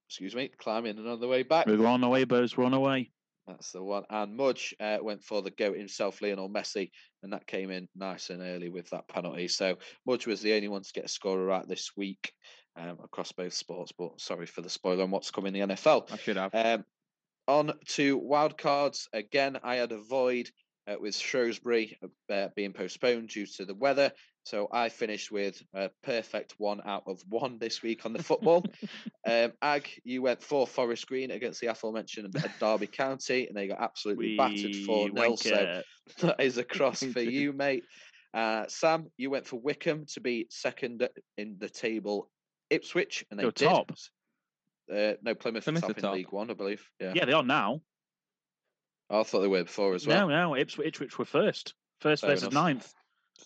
excuse 0.09 0.35
me, 0.35 0.49
climbing 0.57 0.97
another 0.97 1.27
way 1.27 1.43
back. 1.43 1.67
We're 1.67 1.85
on 1.85 2.03
away, 2.03 2.25
boys. 2.25 2.57
We're 2.57 2.65
on 2.65 2.73
away. 2.73 3.11
That's 3.47 3.71
the 3.71 3.81
one. 3.81 4.03
And 4.09 4.35
Mudge 4.35 4.75
uh, 4.79 4.97
went 5.01 5.23
for 5.23 5.41
the 5.41 5.51
goat 5.51 5.77
himself, 5.77 6.21
Lionel 6.21 6.49
Messi, 6.49 6.91
and 7.23 7.31
that 7.31 7.47
came 7.47 7.71
in 7.71 7.87
nice 7.95 8.29
and 8.29 8.41
early 8.41 8.69
with 8.69 8.89
that 8.89 9.07
penalty. 9.07 9.47
So 9.47 9.77
Mudge 10.05 10.27
was 10.27 10.41
the 10.41 10.53
only 10.53 10.67
one 10.67 10.81
to 10.81 10.93
get 10.93 11.05
a 11.05 11.09
scorer 11.09 11.45
right 11.45 11.67
this 11.67 11.91
week 11.95 12.33
um, 12.75 12.97
across 13.03 13.31
both 13.31 13.53
sports. 13.53 13.93
But 13.97 14.19
sorry 14.19 14.45
for 14.45 14.61
the 14.61 14.69
spoiler 14.69 15.03
on 15.03 15.11
what's 15.11 15.31
coming 15.31 15.55
in 15.55 15.69
the 15.69 15.75
NFL. 15.75 16.11
I 16.11 16.17
should 16.17 16.37
have. 16.37 16.53
Um, 16.53 16.83
on 17.47 17.73
to 17.87 18.17
wild 18.17 18.57
cards 18.57 19.07
again. 19.13 19.57
I 19.63 19.75
had 19.75 19.93
a 19.93 20.01
void 20.01 20.49
uh, 20.87 20.95
with 20.99 21.15
Shrewsbury 21.15 21.97
uh, 22.29 22.47
being 22.55 22.73
postponed 22.73 23.29
due 23.29 23.45
to 23.45 23.65
the 23.65 23.75
weather, 23.75 24.11
so 24.47 24.69
I 24.71 24.87
finished 24.87 25.29
with 25.29 25.61
a 25.73 25.89
perfect 26.03 26.55
one 26.57 26.81
out 26.85 27.03
of 27.05 27.21
one 27.27 27.57
this 27.59 27.83
week 27.83 28.05
on 28.05 28.13
the 28.13 28.23
football. 28.23 28.65
um, 29.27 29.51
Ag, 29.61 29.89
you 30.05 30.21
went 30.21 30.41
for 30.41 30.65
Forest 30.65 31.05
Green 31.07 31.31
against 31.31 31.59
the 31.59 31.67
aforementioned 31.67 32.33
Derby 32.57 32.87
County, 32.87 33.47
and 33.47 33.57
they 33.57 33.67
got 33.67 33.81
absolutely 33.81 34.37
battered 34.37 34.73
four 34.85 35.09
0 35.11 35.35
So 35.35 35.83
that 36.21 36.39
is 36.39 36.57
a 36.57 36.63
cross 36.63 37.03
for 37.13 37.19
you. 37.19 37.51
mate. 37.51 37.83
Uh, 38.33 38.63
Sam, 38.69 39.07
you 39.17 39.29
went 39.29 39.45
for 39.45 39.59
Wycombe 39.59 40.05
to 40.13 40.21
be 40.21 40.47
second 40.49 41.07
in 41.37 41.57
the 41.59 41.69
table. 41.69 42.29
Ipswich, 42.69 43.25
and 43.29 43.39
they 43.39 43.43
Go 43.43 43.51
did. 43.51 43.67
top. 43.67 43.91
Uh, 44.89 45.13
no, 45.23 45.35
Plymouth, 45.35 45.65
Plymouth 45.65 45.81
top 45.81 46.03
are 46.03 46.07
in. 46.07 46.13
League 46.13 46.31
One, 46.31 46.49
I 46.49 46.53
believe. 46.53 46.89
Yeah. 47.01 47.11
Yeah, 47.15 47.25
they 47.25 47.33
are 47.33 47.43
now. 47.43 47.81
I 49.09 49.23
thought 49.23 49.41
they 49.41 49.47
were 49.47 49.63
before 49.63 49.93
as 49.93 50.07
well. 50.07 50.29
No, 50.29 50.51
no, 50.51 50.55
Ipswich, 50.55 50.87
Ipswich 50.87 51.19
were 51.19 51.25
first. 51.25 51.73
First 51.99 52.21
Fair 52.21 52.31
versus 52.31 52.43
enough. 52.43 52.53
ninth. 52.53 52.93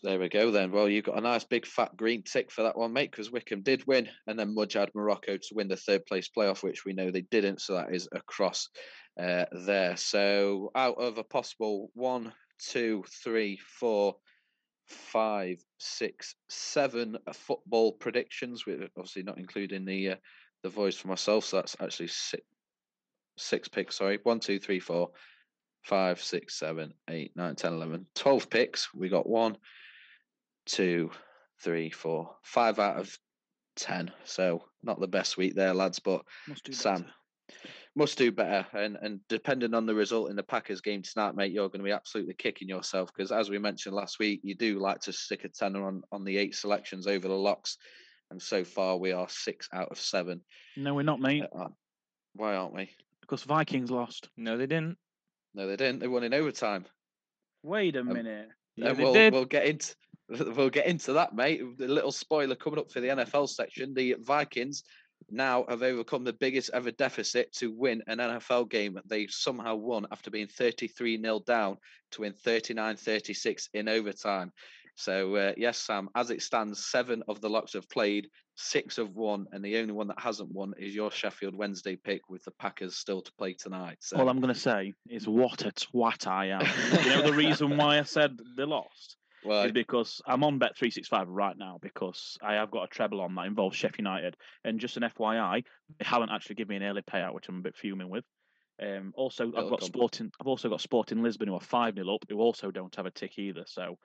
There 0.04 0.20
we 0.20 0.30
go 0.30 0.50
then. 0.52 0.72
Well, 0.72 0.90
you've 0.90 1.06
got 1.06 1.18
a 1.18 1.22
nice 1.22 1.44
big 1.44 1.66
fat 1.66 1.96
green 1.96 2.24
tick 2.24 2.52
for 2.52 2.64
that 2.64 2.78
one, 2.78 2.94
mate, 2.94 3.12
because 3.12 3.32
Wycombe 3.32 3.62
did 3.62 3.86
win, 3.86 4.10
and 4.26 4.40
then 4.40 4.56
Mudge 4.56 4.74
had 4.74 4.90
Morocco 4.96 5.38
to 5.38 5.54
win 5.54 5.68
the 5.68 5.76
third 5.76 6.06
place 6.06 6.30
playoff, 6.36 6.64
which 6.64 6.86
we 6.86 6.94
know 6.94 7.12
they 7.12 7.22
didn't. 7.22 7.62
So 7.62 7.74
that 7.74 7.94
is 7.94 8.08
across 8.12 8.70
uh, 9.22 9.46
there. 9.52 9.96
So 9.98 10.72
out 10.76 10.98
of 10.98 11.18
a 11.18 11.24
possible 11.24 11.92
one, 11.94 12.34
two, 12.58 13.04
three, 13.24 13.60
four, 13.80 14.16
five, 14.88 15.58
six, 15.78 16.36
seven 16.50 17.18
football 17.34 17.92
predictions, 17.92 18.66
with 18.66 18.82
obviously 18.98 19.24
not 19.24 19.38
including 19.38 19.86
the 19.86 20.12
uh, 20.12 20.16
the 20.64 20.70
voice 20.70 20.96
for 20.96 21.10
myself. 21.10 21.46
So 21.46 21.58
that's 21.58 21.76
actually 21.80 22.08
six 22.08 22.44
six 23.38 23.68
picks. 23.68 23.98
Sorry, 23.98 24.20
one, 24.24 24.40
two, 24.40 24.60
three, 24.60 24.80
four, 24.80 25.12
five, 25.84 26.22
six, 26.22 26.58
seven, 26.58 26.94
eight, 27.10 27.32
nine, 27.36 27.56
ten, 27.56 27.74
eleven, 27.74 28.06
twelve 28.16 28.50
picks. 28.50 28.90
We 28.94 29.10
got 29.10 29.30
one, 29.30 29.58
two, 30.66 31.12
three, 31.64 31.90
four, 31.90 32.36
five 32.44 32.80
out 32.80 32.98
of 32.98 33.18
ten. 33.76 34.12
So 34.26 34.64
not 34.84 35.00
the 35.00 35.08
best 35.08 35.38
week 35.38 35.56
there, 35.56 35.74
lads, 35.74 36.00
but 36.00 36.24
Must 36.48 36.64
do 36.64 36.74
Sam, 36.74 37.02
better. 37.02 37.14
must 37.96 38.18
do 38.18 38.32
better. 38.32 38.66
And 38.74 38.98
and 39.02 39.20
depending 39.30 39.74
on 39.74 39.86
the 39.86 39.96
result 39.96 40.30
in 40.30 40.36
the 40.36 40.44
Packers 40.44 40.82
game 40.82 41.02
tonight, 41.02 41.36
mate, 41.36 41.52
you're 41.52 41.70
going 41.70 41.80
to 41.82 41.86
be 41.86 41.92
absolutely 41.92 42.34
kicking 42.36 42.68
yourself 42.70 43.12
because 43.16 43.32
as 43.32 43.50
we 43.50 43.58
mentioned 43.60 43.96
last 43.96 44.20
week, 44.20 44.42
you 44.44 44.56
do 44.56 44.80
like 44.80 45.00
to 45.02 45.14
stick 45.14 45.44
a 45.44 45.50
tenner 45.50 45.86
on 45.88 46.02
on 46.12 46.24
the 46.24 46.38
eight 46.38 46.56
selections 46.56 47.08
over 47.08 47.28
the 47.28 47.34
locks. 47.34 47.78
And 48.30 48.42
so 48.42 48.64
far, 48.64 48.98
we 48.98 49.12
are 49.12 49.28
six 49.28 49.68
out 49.74 49.90
of 49.92 50.00
seven. 50.00 50.42
No, 50.78 50.94
we're 50.94 51.02
not, 51.04 51.20
mate. 51.20 51.44
Uh, 51.54 51.68
Why 52.34 52.56
aren't 52.56 52.74
we? 52.74 52.90
Because 53.20 53.44
Vikings 53.44 53.92
lost. 53.92 54.30
No, 54.38 54.58
they 54.58 54.68
didn't. 54.68 54.98
No, 55.54 55.68
they 55.68 55.76
didn't. 55.76 56.00
They 56.00 56.08
won 56.08 56.24
in 56.24 56.34
overtime. 56.34 56.86
Wait 57.62 57.98
a 57.98 58.00
Um, 58.00 58.14
minute. 58.14 58.48
Yeah, 58.78 58.88
and 58.90 58.98
they 58.98 59.04
we'll 59.04 59.14
did. 59.14 59.34
we'll 59.34 59.44
get 59.44 59.66
into 59.66 59.94
we'll 60.30 60.70
get 60.70 60.88
into 60.88 61.14
that, 61.14 61.36
mate. 61.36 61.62
The 61.78 61.88
little 61.88 62.12
spoiler 62.12 62.56
coming 62.56 62.80
up 62.80 62.92
for 62.92 63.02
the 63.02 63.10
NFL 63.10 63.50
section. 63.50 63.94
The 63.94 64.16
Vikings 64.20 64.84
now 65.30 65.66
have 65.70 65.84
overcome 65.84 66.24
the 66.24 66.34
biggest 66.34 66.72
ever 66.74 66.92
deficit 66.92 67.54
to 67.54 67.72
win 67.72 68.02
an 68.08 68.18
NFL 68.18 68.70
game. 68.70 69.00
They 69.06 69.28
somehow 69.28 69.76
won 69.76 70.08
after 70.12 70.32
being 70.32 70.48
33 70.48 71.22
0 71.22 71.40
down 71.46 71.78
to 72.12 72.22
win 72.22 72.34
39 72.34 72.96
36 72.96 73.70
in 73.74 73.88
overtime. 73.88 74.52
So, 74.96 75.36
uh, 75.36 75.54
yes, 75.58 75.78
Sam, 75.78 76.10
as 76.16 76.32
it 76.32 76.42
stands, 76.42 76.86
seven 76.86 77.24
of 77.28 77.42
the 77.42 77.50
locks 77.50 77.74
have 77.74 77.90
played, 77.90 78.28
six 78.56 78.98
have 78.98 79.16
won, 79.16 79.48
and 79.52 79.64
the 79.64 79.78
only 79.78 79.94
one 79.94 80.08
that 80.10 80.20
hasn't 80.20 80.52
won 80.52 80.74
is 80.78 80.94
your 80.94 81.10
Sheffield 81.10 81.56
Wednesday 81.56 81.96
pick 81.96 82.30
with 82.30 82.44
the 82.44 82.52
Packers 82.52 82.98
still 82.98 83.22
to 83.22 83.32
play 83.34 83.54
tonight. 83.54 83.98
So, 84.02 84.18
All 84.18 84.30
I'm 84.30 84.42
going 84.42 84.54
to 84.54 84.60
say 84.60 84.94
is 85.10 85.28
what 85.28 85.66
a 85.66 85.72
twat 85.72 86.28
I 86.28 86.48
am. 86.48 86.68
you 87.04 87.10
know 87.10 87.22
the 87.24 87.34
reason 87.34 87.78
why 87.78 88.00
I 88.00 88.04
said 88.04 88.38
they 88.58 88.66
lost 88.66 89.18
well, 89.44 89.64
is 89.64 89.72
because 89.72 90.22
I'm 90.26 90.44
on 90.44 90.60
Bet 90.60 90.78
three 90.78 90.92
six 90.92 91.08
five 91.08 91.28
right 91.28 91.58
now 91.58 91.80
because 91.82 92.38
I 92.42 92.54
have 92.56 92.72
got 92.72 92.84
a 92.84 92.88
treble 92.88 93.22
on 93.22 93.36
that 93.36 93.46
involves 93.46 93.78
Sheffield 93.78 94.00
United. 94.00 94.38
And 94.64 94.80
just 94.80 94.98
an 94.98 95.04
FYI, 95.04 95.64
they 96.00 96.06
haven't 96.06 96.30
actually 96.30 96.56
given 96.56 96.70
me 96.70 96.76
an 96.78 96.84
early 96.84 97.02
payout, 97.02 97.34
which 97.34 97.50
I'm 97.50 97.60
a 97.60 97.62
bit 97.62 97.76
fuming 97.76 98.10
with. 98.10 98.26
Um, 98.82 99.14
also, 99.16 99.48
I've 99.56 99.70
got 99.70 99.84
Sporting. 99.84 100.32
I've 100.40 100.48
also 100.48 100.70
got 100.70 100.82
Sporting 100.82 101.22
Lisbon 101.22 101.48
who 101.48 101.56
are 101.56 101.62
five 101.62 101.96
0 101.96 102.16
up, 102.16 102.26
who 102.30 102.40
also 102.40 102.72
don't 102.72 102.96
have 102.96 103.06
a 103.06 103.12
tick 103.12 103.38
either. 103.38 103.64
So 103.68 103.98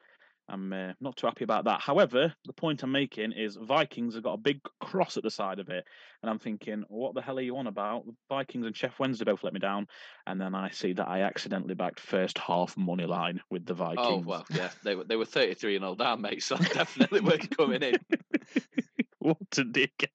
I'm 0.49 0.72
uh, 0.72 0.92
not 1.01 1.16
too 1.16 1.26
happy 1.26 1.44
about 1.44 1.64
that. 1.64 1.80
However, 1.80 2.32
the 2.44 2.53
point 2.53 2.82
I'm 2.82 2.92
making 2.92 3.32
is 3.32 3.57
Vikings 3.57 4.14
have 4.14 4.22
got 4.22 4.34
a 4.34 4.38
big 4.38 4.61
cross 4.80 5.16
at 5.16 5.24
the 5.24 5.30
side 5.30 5.59
of 5.59 5.68
it, 5.68 5.84
and 6.22 6.30
I'm 6.30 6.38
thinking, 6.38 6.84
what 6.88 7.14
the 7.14 7.20
hell 7.20 7.38
are 7.38 7.42
you 7.42 7.57
on 7.57 7.66
about? 7.66 8.07
The 8.07 8.14
Vikings 8.28 8.66
and 8.66 8.74
Sheff 8.74 8.99
Wednesday 8.99 9.24
both 9.24 9.42
let 9.42 9.53
me 9.53 9.59
down, 9.59 9.88
and 10.26 10.40
then 10.40 10.55
I 10.55 10.70
see 10.70 10.92
that 10.92 11.09
I 11.09 11.22
accidentally 11.22 11.74
backed 11.74 11.99
first 11.99 12.38
half 12.38 12.76
money 12.76 13.07
line 13.07 13.40
with 13.51 13.66
the 13.66 13.74
Vikings. 13.74 14.07
Oh 14.07 14.22
well, 14.24 14.47
yeah, 14.51 14.70
they 14.84 14.94
were 14.94 15.05
they 15.05 15.16
were 15.16 15.24
thirty 15.24 15.55
three 15.55 15.74
and 15.74 15.84
all 15.84 15.97
down, 15.97 16.22
mate. 16.22 16.42
So 16.42 16.57
definitely 16.74 17.20
worth 17.20 17.51
coming 17.57 17.82
in. 17.82 17.97
what 19.18 19.38
a 19.59 19.64
dickhead! 19.64 20.09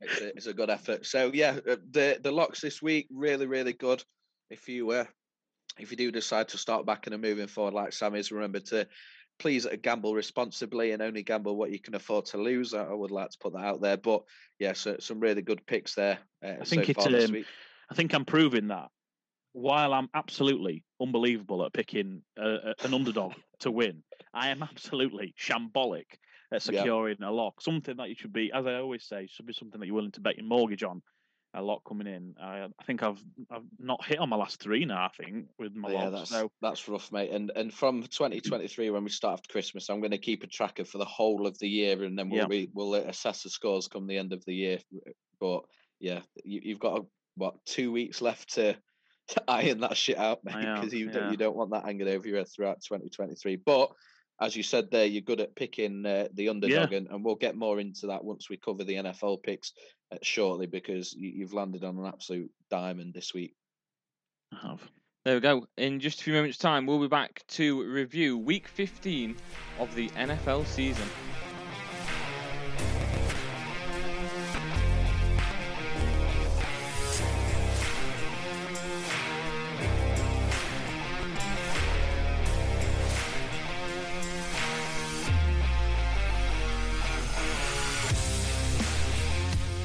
It's 0.00 0.20
a, 0.20 0.28
it's 0.28 0.46
a 0.46 0.54
good 0.54 0.70
effort. 0.70 1.06
So 1.06 1.30
yeah, 1.32 1.58
uh, 1.68 1.76
the 1.90 2.18
the 2.20 2.32
locks 2.32 2.60
this 2.60 2.82
week 2.82 3.06
really 3.12 3.46
really 3.46 3.74
good. 3.74 4.02
If 4.50 4.68
you 4.68 4.90
uh, 4.90 5.04
if 5.78 5.90
you 5.90 5.96
do 5.96 6.10
decide 6.10 6.48
to 6.48 6.58
start 6.58 6.86
backing 6.86 7.12
and 7.12 7.22
moving 7.22 7.46
forward 7.46 7.74
like 7.74 7.92
Sam 7.92 8.14
is, 8.14 8.32
remember 8.32 8.60
to 8.60 8.88
please 9.38 9.66
uh, 9.66 9.76
gamble 9.80 10.14
responsibly 10.14 10.92
and 10.92 11.02
only 11.02 11.22
gamble 11.22 11.56
what 11.56 11.70
you 11.70 11.78
can 11.78 11.94
afford 11.94 12.26
to 12.26 12.38
lose. 12.38 12.74
I, 12.74 12.84
I 12.84 12.92
would 12.92 13.10
like 13.10 13.30
to 13.30 13.38
put 13.38 13.52
that 13.54 13.64
out 13.64 13.80
there. 13.80 13.96
But 13.96 14.22
yeah, 14.58 14.72
so 14.72 14.96
some 15.00 15.20
really 15.20 15.42
good 15.42 15.64
picks 15.66 15.94
there. 15.94 16.18
Uh, 16.44 16.54
I 16.60 16.64
think 16.64 16.84
so 16.84 16.90
it's 16.90 17.04
far 17.04 17.10
this 17.10 17.28
um, 17.28 17.34
week. 17.34 17.46
I 17.90 17.94
think 17.94 18.14
I'm 18.14 18.24
proving 18.24 18.68
that 18.68 18.88
while 19.52 19.92
I'm 19.92 20.08
absolutely 20.14 20.84
unbelievable 21.00 21.64
at 21.64 21.72
picking 21.72 22.22
an 22.36 22.94
underdog 22.94 23.32
to 23.60 23.70
win, 23.70 24.02
I 24.32 24.48
am 24.48 24.62
absolutely 24.62 25.34
shambolic 25.38 26.04
at 26.52 26.62
Yeah. 26.70 26.82
securing 26.82 27.22
a 27.22 27.30
lock. 27.30 27.60
Something 27.60 27.96
that 27.96 28.08
you 28.08 28.14
should 28.14 28.32
be, 28.32 28.52
as 28.52 28.66
I 28.66 28.74
always 28.74 29.04
say, 29.04 29.26
should 29.30 29.46
be 29.46 29.52
something 29.52 29.80
that 29.80 29.86
you're 29.86 29.96
willing 29.96 30.12
to 30.12 30.20
bet 30.20 30.36
your 30.36 30.46
mortgage 30.46 30.82
on. 30.82 31.02
A 31.54 31.62
lot 31.62 31.82
coming 31.88 32.06
in. 32.06 32.34
I, 32.40 32.66
I 32.78 32.84
think 32.84 33.02
I've 33.02 33.22
I've 33.50 33.62
not 33.78 34.04
hit 34.04 34.18
on 34.18 34.28
my 34.28 34.36
last 34.36 34.62
three 34.62 34.84
now. 34.84 35.04
I 35.04 35.24
think 35.24 35.46
with 35.58 35.74
my 35.74 35.90
yeah, 35.90 36.10
that's 36.10 36.30
So 36.30 36.50
that's 36.60 36.86
rough, 36.88 37.10
mate. 37.10 37.30
And 37.30 37.50
and 37.56 37.72
from 37.72 38.02
2023, 38.02 38.90
when 38.90 39.02
we 39.04 39.10
start 39.10 39.38
after 39.38 39.50
Christmas, 39.50 39.88
I'm 39.88 40.00
going 40.00 40.10
to 40.10 40.18
keep 40.18 40.42
a 40.42 40.46
tracker 40.46 40.84
for 40.84 40.98
the 40.98 41.06
whole 41.06 41.46
of 41.46 41.58
the 41.58 41.68
year, 41.68 42.04
and 42.04 42.18
then 42.18 42.28
we'll 42.28 42.52
Yeah. 42.52 42.66
we'll 42.74 42.94
assess 42.94 43.42
the 43.42 43.50
scores 43.50 43.88
come 43.88 44.06
the 44.06 44.18
end 44.18 44.34
of 44.34 44.44
the 44.44 44.54
year. 44.54 44.78
But 45.40 45.62
yeah, 46.00 46.20
you, 46.44 46.60
you've 46.64 46.80
got 46.80 47.06
what 47.36 47.54
two 47.64 47.92
weeks 47.92 48.20
left 48.20 48.54
to, 48.54 48.76
to 49.28 49.42
iron 49.48 49.80
that 49.80 49.96
shit 49.96 50.18
out, 50.18 50.40
mate, 50.44 50.56
because 50.56 50.92
you 50.92 51.06
yeah. 51.06 51.12
don't 51.12 51.30
you 51.30 51.36
don't 51.38 51.56
want 51.56 51.70
that 51.70 51.86
hanging 51.86 52.08
over 52.08 52.28
your 52.28 52.38
head 52.38 52.48
throughout 52.54 52.82
2023. 52.82 53.56
But 53.56 53.90
as 54.40 54.54
you 54.54 54.62
said 54.62 54.90
there, 54.90 55.06
you're 55.06 55.22
good 55.22 55.40
at 55.40 55.56
picking 55.56 56.06
uh, 56.06 56.28
the 56.32 56.48
underdog, 56.48 56.92
and, 56.92 57.08
and 57.08 57.24
we'll 57.24 57.34
get 57.34 57.56
more 57.56 57.80
into 57.80 58.06
that 58.08 58.24
once 58.24 58.48
we 58.48 58.56
cover 58.56 58.84
the 58.84 58.94
NFL 58.94 59.42
picks 59.42 59.72
uh, 60.12 60.16
shortly, 60.22 60.66
because 60.66 61.12
you, 61.12 61.30
you've 61.30 61.52
landed 61.52 61.84
on 61.84 61.98
an 61.98 62.06
absolute 62.06 62.50
diamond 62.70 63.14
this 63.14 63.34
week. 63.34 63.54
I 64.52 64.68
have. 64.68 64.80
There 65.24 65.34
we 65.34 65.40
go. 65.40 65.66
In 65.76 66.00
just 66.00 66.20
a 66.20 66.24
few 66.24 66.32
moments' 66.32 66.58
time, 66.58 66.86
we'll 66.86 67.00
be 67.00 67.08
back 67.08 67.42
to 67.48 67.82
review 67.84 68.38
week 68.38 68.68
15 68.68 69.36
of 69.78 69.94
the 69.94 70.08
NFL 70.10 70.66
season. 70.66 71.06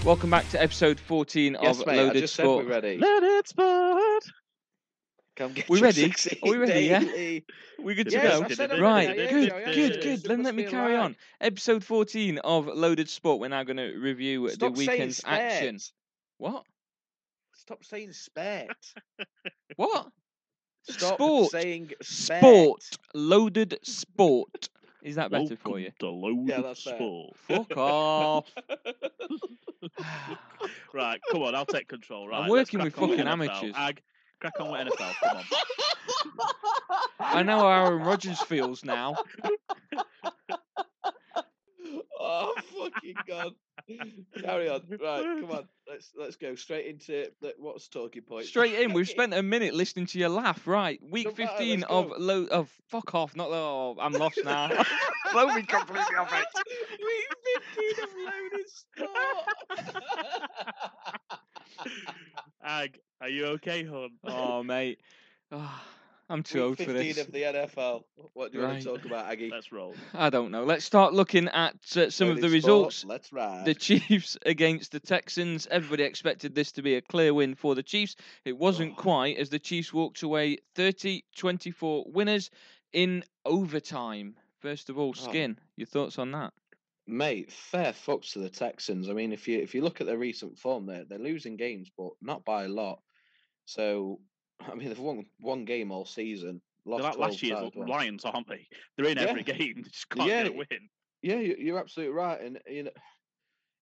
Welcome 0.06 0.30
back 0.32 0.50
to 0.50 0.62
episode 0.62 1.00
14 1.00 1.58
Yes, 1.62 1.80
of 1.80 1.88
mate. 1.88 1.94
I 2.00 2.04
Loaded 2.04 2.20
just 2.22 2.36
said 2.36 2.44
Sport. 2.44 2.66
we're 2.66 2.72
ready. 2.72 2.98
Let 2.98 3.24
it 3.24 3.48
sport. 3.48 4.24
Come 5.38 5.54
get 5.54 5.70
We 5.70 5.78
your 5.80 5.86
ready? 5.88 6.14
Are 6.44 6.50
we 6.52 6.58
ready, 6.58 6.86
yeah? 6.88 7.00
daily. 7.00 7.46
We 7.82 7.96
good 7.96 8.10
to 8.10 8.12
Yes, 8.12 8.40
go? 8.40 8.46
I 8.46 8.50
said 8.50 8.80
Right, 8.80 9.18
yeah, 9.18 9.30
good, 9.32 9.48
yeah, 9.48 9.58
yeah, 9.60 9.66
good, 9.66 9.96
yeah, 9.96 10.02
good. 10.04 10.24
There 10.24 10.36
Then 10.36 10.44
let 10.44 10.56
me 10.56 10.66
carry 10.66 10.96
on. 10.98 11.16
Episode 11.40 11.84
14 11.86 12.38
of 12.40 12.68
Loaded 12.68 13.10
Sport. 13.10 13.40
We're 13.40 13.48
now 13.48 13.64
going 13.64 13.78
to 13.78 13.96
review 13.98 14.50
Stop 14.50 14.74
the 14.76 14.78
weekend's 14.80 15.22
action. 15.26 15.80
What? 16.38 16.66
Stop 17.54 17.86
saying 17.86 18.12
spares. 18.12 18.94
What? 19.78 20.08
Stop 20.90 21.14
Sport. 21.16 21.52
saying 21.52 21.92
spares. 22.02 22.42
Sport. 22.42 22.84
Loaded 23.14 23.80
Sport. 23.84 24.70
Is 25.04 25.16
that 25.16 25.30
better 25.32 25.56
for 25.58 25.80
you? 25.80 25.92
Welcome 26.00 26.00
to 26.00 26.10
Loaded 26.10 26.48
Yeah, 26.50 26.62
that's 26.62 26.84
better. 26.84 26.98
Sport. 26.98 27.36
Fuck 27.48 27.78
off. 27.78 28.52
Right, 30.94 31.20
come 31.30 31.42
on, 31.42 31.56
I'll 31.56 31.66
take 31.66 31.90
control. 31.90 32.28
Right, 32.30 32.44
I'm 32.44 32.50
working 32.50 32.82
with 32.82 32.96
fucking 32.96 33.18
NFL. 33.18 33.26
amateurs. 33.28 33.74
Ag, 33.76 34.02
crack 34.40 34.54
on 34.62 34.72
with 34.72 34.88
NFL. 34.88 35.14
Come 35.22 35.38
on. 35.38 35.44
I 37.20 37.44
know 37.44 37.60
how 37.60 37.68
Aaron 37.88 38.02
Rodgers 38.02 38.40
feels 38.42 38.86
now. 38.86 39.16
oh 42.20 42.54
fucking 42.78 43.16
god! 43.28 43.54
Carry 44.42 44.70
on. 44.70 44.82
Right, 44.90 45.24
come 45.42 45.52
on. 45.52 45.68
Let's 45.90 46.12
let's 46.18 46.36
go 46.36 46.56
straight 46.56 46.88
into 46.88 47.30
the, 47.42 47.54
what's 47.58 47.88
talking 47.88 48.22
point. 48.22 48.46
Straight 48.46 48.76
in, 48.76 48.94
we've 48.94 49.10
spent 49.18 49.34
a 49.34 49.44
minute 49.44 49.74
listening 49.74 50.06
to 50.08 50.20
your 50.20 50.30
laugh. 50.30 50.66
Right, 50.68 51.00
week 51.04 51.26
Don't 51.26 51.38
matter, 51.40 51.52
15 51.58 51.80
let's 51.82 51.92
of 51.92 52.10
go. 52.10 52.16
low 52.18 52.46
of 52.46 52.70
fuck 52.90 53.14
off. 53.16 53.36
Not 53.36 53.50
oh, 53.50 53.96
I'm 54.00 54.14
lost 54.14 54.40
now. 54.44 54.70
Blow 55.32 55.48
me 55.48 55.64
completely 55.64 56.16
off 56.20 56.32
it. 56.34 56.46
Week 57.00 57.30
15 57.96 58.04
of 58.04 58.10
loaded 58.26 58.70
sport. 58.70 59.90
Ag, 62.64 63.00
are 63.22 63.30
you 63.30 63.46
okay, 63.48 63.84
hon? 63.84 64.12
Oh 64.24 64.64
mate, 64.64 65.00
Ah, 65.52 65.84
I'm 66.34 66.42
too 66.42 66.58
Week 66.58 66.66
old 66.66 66.78
for 66.80 66.84
15 66.86 66.96
this. 66.96 67.18
of 67.20 67.32
the 67.32 67.42
NFL. 67.44 68.04
What 68.34 68.52
do 68.52 68.58
you 68.58 68.64
want 68.64 68.74
Right. 68.76 68.82
to 68.82 68.90
talk 68.90 69.06
about, 69.06 69.28
Aggie? 69.32 69.52
Let's 69.52 69.72
roll. 69.72 69.94
I 70.16 70.32
don't 70.32 70.50
know. 70.50 70.64
Let's 70.64 70.84
start 70.84 71.14
looking 71.14 71.48
at 71.50 71.76
uh, 71.96 72.10
some 72.10 72.30
of 72.30 72.38
Loaded 72.38 72.44
the 72.44 72.48
sport, 72.48 72.54
results. 72.54 73.06
Let's 73.06 73.32
ride. 73.32 73.66
The 73.66 73.76
Chiefs 73.76 74.36
against 74.44 74.92
the 74.94 75.00
Texans. 75.00 75.68
Everybody 75.70 76.04
expected 76.04 76.56
this 76.56 76.72
to 76.72 76.82
be 76.82 76.96
a 76.96 77.02
clear 77.02 77.36
win 77.36 77.54
for 77.54 77.76
the 77.76 77.84
Chiefs. 77.84 78.16
It 78.46 78.58
wasn't 78.58 78.94
Oh. 78.98 79.02
quite, 79.02 79.38
as 79.38 79.50
the 79.50 79.60
Chiefs 79.60 79.94
walked 79.94 80.24
away 80.24 80.58
30 80.74 81.24
24 81.36 82.06
winners 82.08 82.50
in 82.94 83.24
overtime. 83.46 84.36
First 84.60 84.90
of 84.90 84.98
all, 84.98 85.10
Oh. 85.10 85.14
Skin, 85.30 85.60
your 85.76 85.86
thoughts 85.86 86.18
on 86.18 86.32
that? 86.32 86.52
Mate, 87.06 87.52
fair 87.52 87.92
fucks 87.92 88.32
to 88.34 88.40
the 88.40 88.50
Texans. 88.50 89.08
I 89.08 89.14
mean, 89.14 89.34
if 89.34 89.48
you 89.48 89.60
if 89.60 89.76
you 89.76 89.82
look 89.84 90.02
at 90.02 90.08
their 90.08 90.18
recent 90.18 90.58
form, 90.58 90.88
they're 90.88 91.04
they're 91.06 91.20
losing 91.20 91.58
games, 91.58 91.92
but 91.96 92.14
not 92.22 92.44
by 92.44 92.64
a 92.64 92.70
lot. 92.70 93.02
So, 93.66 94.20
I 94.60 94.76
mean, 94.76 94.90
they've 94.90 95.00
won 95.00 95.26
one 95.40 95.66
game 95.66 95.92
all 95.92 96.06
season. 96.06 96.62
Lost 96.86 97.18
last 97.18 97.42
year's. 97.42 97.72
Lions, 97.76 98.26
aren't 98.26 98.48
they? 98.48 98.68
They're 98.98 99.08
in 99.08 99.18
every 99.18 99.44
game. 99.44 99.58
They 99.84 99.90
just 99.90 100.10
can't 100.10 100.28
Yeah, 100.28 100.44
get 100.44 100.52
a 100.52 100.56
win. 100.56 100.90
Yeah, 101.22 101.40
you- 101.40 101.56
you're 101.58 101.80
absolutely 101.80 102.14
right, 102.14 102.42
and 102.42 102.60
you 102.68 102.84
know, 102.84 102.92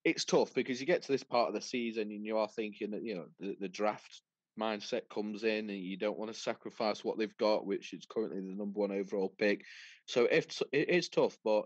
it's 0.04 0.26
tough 0.26 0.54
because 0.54 0.80
you 0.80 0.88
get 0.88 1.04
to 1.04 1.12
this 1.12 1.24
part 1.24 1.48
of 1.48 1.54
the 1.56 1.62
season 1.62 2.12
and 2.12 2.26
you 2.26 2.38
are 2.38 2.48
thinking 2.48 2.92
that 2.92 3.04
you 3.04 3.16
know 3.16 3.26
the, 3.40 3.56
the 3.60 3.70
draft 3.70 4.22
mindset 4.60 5.08
comes 5.10 5.44
in 5.44 5.70
and 5.70 5.80
you 5.80 5.98
don't 5.98 6.18
want 6.18 6.32
to 6.34 6.40
sacrifice 6.40 7.04
what 7.04 7.18
they've 7.18 7.38
got, 7.38 7.66
which 7.66 7.94
is 7.94 8.06
currently 8.10 8.40
the 8.42 8.56
number 8.56 8.80
one 8.80 8.92
overall 8.92 9.34
pick. 9.38 9.64
So 10.06 10.26
if 10.26 10.62
it 10.72 10.90
is 10.90 11.10
tough, 11.10 11.38
but 11.44 11.66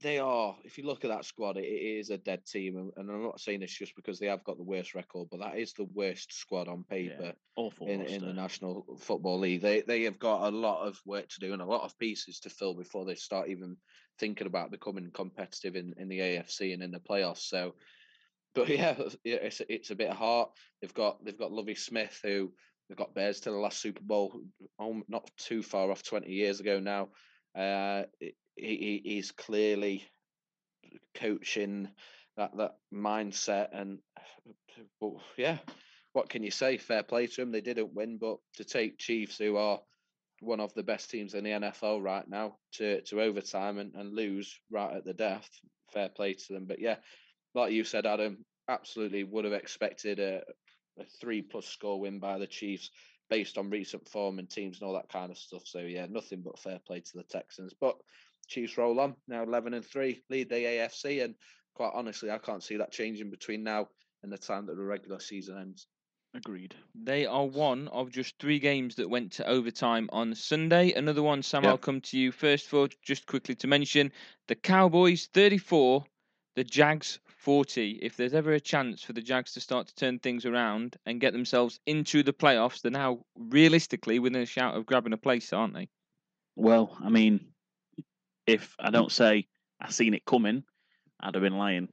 they 0.00 0.18
are. 0.18 0.56
If 0.64 0.78
you 0.78 0.86
look 0.86 1.04
at 1.04 1.10
that 1.10 1.24
squad, 1.24 1.56
it, 1.56 1.66
is 1.66 2.10
a 2.10 2.18
dead 2.18 2.46
team, 2.46 2.92
and, 2.96 3.10
I'm 3.10 3.22
not 3.22 3.40
saying 3.40 3.60
this 3.60 3.76
just 3.76 3.96
because 3.96 4.18
they 4.18 4.26
have 4.26 4.44
got 4.44 4.56
the 4.56 4.62
worst 4.62 4.94
record, 4.94 5.28
but 5.30 5.40
that 5.40 5.58
is 5.58 5.72
the 5.72 5.88
worst 5.92 6.32
squad 6.32 6.68
on 6.68 6.84
paper 6.84 7.32
Awful. 7.56 7.88
in, 7.88 8.02
in 8.02 8.24
the. 8.24 8.32
National 8.32 8.84
Football 9.00 9.40
League. 9.40 9.60
They 9.60 9.80
they 9.80 10.02
have 10.04 10.18
got 10.18 10.52
a 10.52 10.56
lot 10.56 10.86
of 10.86 11.00
work 11.04 11.28
to 11.28 11.40
do 11.40 11.52
and 11.52 11.62
a 11.62 11.66
lot 11.66 11.82
of 11.82 11.98
pieces 11.98 12.38
to 12.40 12.50
fill 12.50 12.74
before 12.74 13.04
they 13.04 13.16
start 13.16 13.48
even 13.48 13.76
thinking 14.18 14.46
about 14.46 14.70
becoming 14.70 15.10
competitive 15.12 15.74
in, 15.74 15.94
in 15.98 16.08
the 16.08 16.20
AFC 16.20 16.72
and 16.72 16.82
in 16.82 16.92
the 16.92 17.00
playoffs. 17.00 17.48
So, 17.48 17.74
but 18.54 18.68
yeah, 18.68 18.94
yeah, 19.24 19.36
it's 19.36 19.62
it's 19.68 19.90
a 19.90 19.96
bit 19.96 20.10
hard. 20.10 20.48
They've 20.80 20.94
got 20.94 21.24
they've 21.24 21.38
got 21.38 21.52
Lovie 21.52 21.74
Smith 21.74 22.20
who 22.22 22.52
they've 22.88 22.98
got 22.98 23.14
Bears 23.14 23.40
to 23.40 23.50
the 23.50 23.56
last 23.56 23.80
Super 23.80 24.02
Bowl, 24.02 24.40
not 25.08 25.28
too 25.36 25.62
far 25.62 25.90
off, 25.90 26.04
twenty 26.04 26.30
years 26.30 26.60
ago 26.60 26.78
now. 26.78 27.08
Uh, 27.56 28.04
he, 28.58 29.00
he 29.04 29.14
he's 29.14 29.32
clearly 29.32 30.04
coaching 31.14 31.88
that 32.36 32.56
that 32.56 32.76
mindset 32.92 33.68
and 33.72 33.98
but 35.00 35.12
yeah 35.36 35.58
what 36.12 36.28
can 36.28 36.42
you 36.42 36.50
say? 36.50 36.76
Fair 36.78 37.04
play 37.04 37.26
to 37.28 37.40
them. 37.40 37.52
They 37.52 37.60
didn't 37.60 37.94
win, 37.94 38.18
but 38.18 38.38
to 38.56 38.64
take 38.64 38.98
Chiefs, 38.98 39.38
who 39.38 39.56
are 39.56 39.80
one 40.40 40.60
of 40.60 40.74
the 40.74 40.82
best 40.82 41.10
teams 41.10 41.34
in 41.34 41.44
the 41.44 41.50
NFL 41.50 42.02
right 42.02 42.26
now, 42.28 42.56
to 42.72 43.02
to 43.02 43.22
overtime 43.22 43.78
and, 43.78 43.94
and 43.94 44.14
lose 44.14 44.58
right 44.70 44.96
at 44.96 45.04
the 45.04 45.14
death, 45.14 45.48
fair 45.92 46.08
play 46.08 46.34
to 46.34 46.52
them. 46.52 46.66
But 46.66 46.80
yeah, 46.80 46.96
like 47.54 47.72
you 47.72 47.84
said, 47.84 48.04
Adam, 48.04 48.44
absolutely 48.68 49.24
would 49.24 49.44
have 49.44 49.54
expected 49.54 50.18
a, 50.18 50.42
a 50.98 51.04
three 51.20 51.42
plus 51.42 51.66
score 51.66 52.00
win 52.00 52.18
by 52.18 52.38
the 52.38 52.46
Chiefs 52.46 52.90
based 53.30 53.58
on 53.58 53.70
recent 53.70 54.08
form 54.08 54.38
and 54.38 54.50
teams 54.50 54.80
and 54.80 54.88
all 54.88 54.94
that 54.94 55.12
kind 55.12 55.30
of 55.30 55.38
stuff. 55.38 55.62
So 55.66 55.80
yeah, 55.80 56.06
nothing 56.08 56.42
but 56.42 56.58
fair 56.58 56.80
play 56.86 57.00
to 57.00 57.12
the 57.14 57.24
Texans. 57.24 57.74
But 57.78 57.96
Chiefs 58.48 58.76
roll 58.78 58.98
on 59.00 59.14
now, 59.28 59.42
eleven 59.42 59.74
and 59.74 59.84
three, 59.84 60.22
lead 60.30 60.48
the 60.48 60.56
AFC, 60.56 61.22
and 61.22 61.34
quite 61.74 61.92
honestly, 61.94 62.30
I 62.30 62.38
can't 62.38 62.62
see 62.62 62.76
that 62.78 62.90
changing 62.90 63.30
between 63.30 63.62
now 63.62 63.88
and 64.22 64.32
the 64.32 64.38
time 64.38 64.66
that 64.66 64.76
the 64.76 64.82
regular 64.82 65.20
season 65.20 65.58
ends. 65.58 65.86
Agreed. 66.34 66.74
They 66.94 67.24
are 67.24 67.46
one 67.46 67.88
of 67.88 68.10
just 68.10 68.38
three 68.38 68.58
games 68.58 68.96
that 68.96 69.08
went 69.08 69.32
to 69.32 69.46
overtime 69.48 70.10
on 70.12 70.34
Sunday. 70.34 70.92
Another 70.92 71.22
one, 71.22 71.42
Sam, 71.42 71.64
Yeah. 71.64 71.70
I'll 71.70 71.78
come 71.78 72.00
to 72.02 72.18
you 72.18 72.32
first 72.32 72.66
for 72.66 72.88
just 73.02 73.26
quickly 73.26 73.54
to 73.56 73.66
mention 73.66 74.12
the 74.46 74.54
Cowboys 74.54 75.26
34, 75.32 76.04
the 76.54 76.64
Jags 76.64 77.18
40. 77.38 77.98
If 78.02 78.16
there's 78.16 78.34
ever 78.34 78.52
a 78.52 78.60
chance 78.60 79.02
for 79.02 79.14
the 79.14 79.22
Jags 79.22 79.52
to 79.52 79.60
start 79.60 79.86
to 79.86 79.94
turn 79.94 80.18
things 80.18 80.44
around 80.44 80.96
and 81.06 81.20
get 81.20 81.32
themselves 81.32 81.80
into 81.86 82.22
the 82.22 82.34
playoffs, 82.34 82.82
they're 82.82 82.90
now 82.92 83.24
realistically 83.36 84.18
within 84.18 84.42
a 84.42 84.46
shout 84.46 84.76
of 84.76 84.84
grabbing 84.84 85.14
a 85.14 85.18
place, 85.18 85.52
aren't 85.52 85.74
they? 85.74 85.88
Well, 86.56 86.96
I 87.02 87.08
mean, 87.08 87.52
if 88.48 88.74
I 88.78 88.90
don't 88.90 89.12
say 89.12 89.46
I 89.80 89.90
seen 89.90 90.14
it 90.14 90.24
coming, 90.24 90.64
I'd 91.20 91.34
have 91.34 91.42
been 91.42 91.56
lying. 91.58 91.88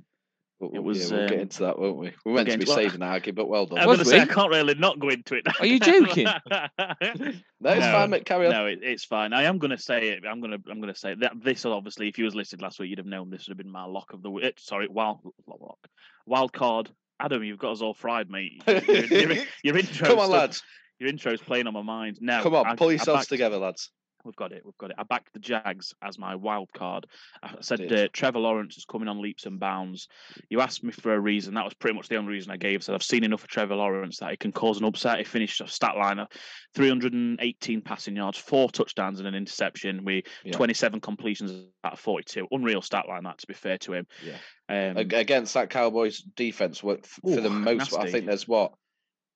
But 0.60 0.68
It 0.68 0.72
we'll, 0.76 0.84
was, 0.84 1.12
yeah, 1.12 1.18
we'll 1.18 1.28
get 1.28 1.36
um, 1.36 1.42
into 1.42 1.64
that, 1.64 1.78
won't 1.78 1.98
we? 1.98 2.14
We're 2.24 2.36
meant 2.36 2.48
to 2.48 2.52
getting- 2.58 2.66
be 2.66 2.70
well, 2.70 2.76
saving 2.78 3.04
Aggie, 3.04 3.32
but 3.32 3.50
well 3.50 3.66
done. 3.66 3.80
I'm 3.80 3.88
Was 3.90 3.98
going 3.98 4.06
to 4.06 4.10
say 4.12 4.22
I 4.22 4.26
can't 4.26 4.50
really 4.50 4.74
not 4.76 5.00
go 5.00 5.10
into 5.10 5.36
it. 5.36 5.46
Are 5.60 5.66
you 5.66 5.80
joking? 5.82 6.24
no, 6.50 6.68
it's 7.02 7.42
No, 7.60 7.80
fine, 7.82 8.10
mate. 8.10 8.26
Carry 8.26 8.46
on. 8.48 8.54
No, 8.54 8.66
it, 8.68 8.80
it's 8.82 9.04
fine. 9.04 9.34
I 9.34 9.44
am 9.44 9.58
going 9.58 9.72
to 9.72 9.78
say 9.78 10.10
it. 10.12 10.24
I'm 10.26 10.40
going 10.40 10.52
to. 10.52 10.72
I'm 10.72 10.80
going 10.80 10.94
to 10.94 11.00
say 11.00 11.14
that 11.16 11.34
this. 11.44 11.66
Obviously, 11.66 12.08
if 12.08 12.18
you 12.18 12.24
was 12.24 12.36
listed 12.36 12.62
last 12.62 12.80
week, 12.80 12.90
you'd 12.90 13.00
have 13.00 13.06
known 13.06 13.30
this 13.30 13.48
would 13.48 13.52
have 13.52 13.58
been 13.58 13.72
my 13.72 13.84
lock 13.84 14.14
of 14.14 14.22
the 14.24 14.30
week. 14.32 14.56
Sorry, 14.58 14.88
wild 14.88 15.20
lock, 15.46 15.78
wild 16.26 16.54
card. 16.54 16.90
Adam, 17.20 17.44
you've 17.44 17.60
got 17.60 17.72
us 17.74 17.82
all 17.82 17.94
fried, 17.94 18.30
mate. 18.30 18.64
Your, 18.68 18.80
your, 19.06 19.44
your 19.64 19.78
intro. 19.78 20.08
Come 20.08 20.20
on, 20.20 20.28
stuff- 20.28 20.40
lads. 20.40 20.64
Your 21.00 21.10
intro's 21.10 21.42
playing 21.42 21.68
on 21.68 21.74
my 21.74 21.82
mind. 21.82 22.20
Now, 22.22 22.42
Come 22.42 22.56
on, 22.56 22.66
I- 22.66 22.76
pull 22.76 22.88
I 22.88 22.92
yourselves 22.92 23.22
backed- 23.24 23.30
together, 23.30 23.58
lads. 23.58 23.90
We've 24.26 24.36
got 24.36 24.52
it. 24.52 24.64
We've 24.66 24.78
got 24.78 24.90
it. 24.90 24.96
I 25.00 25.04
backed 25.04 25.34
the 25.34 25.40
Jags 25.40 25.94
as 26.02 26.18
my 26.18 26.36
wild 26.36 26.70
card. 26.74 27.06
I 27.44 27.56
said 27.62 27.92
uh, 27.92 28.08
Trevor 28.12 28.40
Lawrence 28.40 28.78
is 28.78 28.86
coming 28.86 29.08
on 29.08 29.22
leaps 29.22 29.46
and 29.46 29.60
bounds. 29.60 30.08
You 30.50 30.62
asked 30.62 30.84
me 30.84 30.92
for 30.92 31.14
a 31.14 31.20
reason. 31.20 31.54
That 31.54 31.64
was 31.64 31.76
pretty 31.76 31.96
much 31.96 32.08
the 32.08 32.18
only 32.18 32.34
reason 32.34 32.52
I 32.52 32.58
gave. 32.58 32.80
I 32.80 32.82
said 32.82 32.96
I've 32.96 33.04
seen 33.04 33.24
enough 33.24 33.44
of 33.44 33.50
Trevor 33.50 33.76
Lawrence 33.76 34.18
that 34.20 34.32
he 34.32 34.38
can 34.38 34.52
cause 34.52 34.80
an 34.80 34.86
upset. 34.86 35.20
He 35.20 35.24
finished 35.24 35.62
a 35.62 35.68
stat 35.68 35.96
line 35.96 36.20
of 36.20 36.28
318 36.74 37.82
passing 37.82 38.16
yards, 38.16 38.38
four 38.38 38.70
touchdowns 38.70 39.20
and 39.20 39.28
an 39.28 39.36
interception. 39.36 40.04
We 40.04 40.24
Yeah. 40.44 40.54
27 40.54 41.00
completions 41.02 41.52
out 41.84 41.94
of 41.94 42.00
42. 42.00 42.48
Unreal 42.52 42.82
stat 42.82 43.08
line. 43.08 43.24
That 43.24 43.38
to 43.38 43.48
be 43.48 43.54
fair 43.54 43.78
to 43.80 43.94
him. 43.94 44.08
Yeah. 44.24 44.38
Um, 44.68 44.98
Against 44.98 45.54
that 45.54 45.70
Cowboys 45.70 46.22
defense, 46.36 46.80
for 46.80 46.98
the 47.24 47.50
most, 47.50 47.92
part, 47.92 48.08
I 48.08 48.12
think 48.12 48.26
there's 48.26 48.48
what 48.48 48.74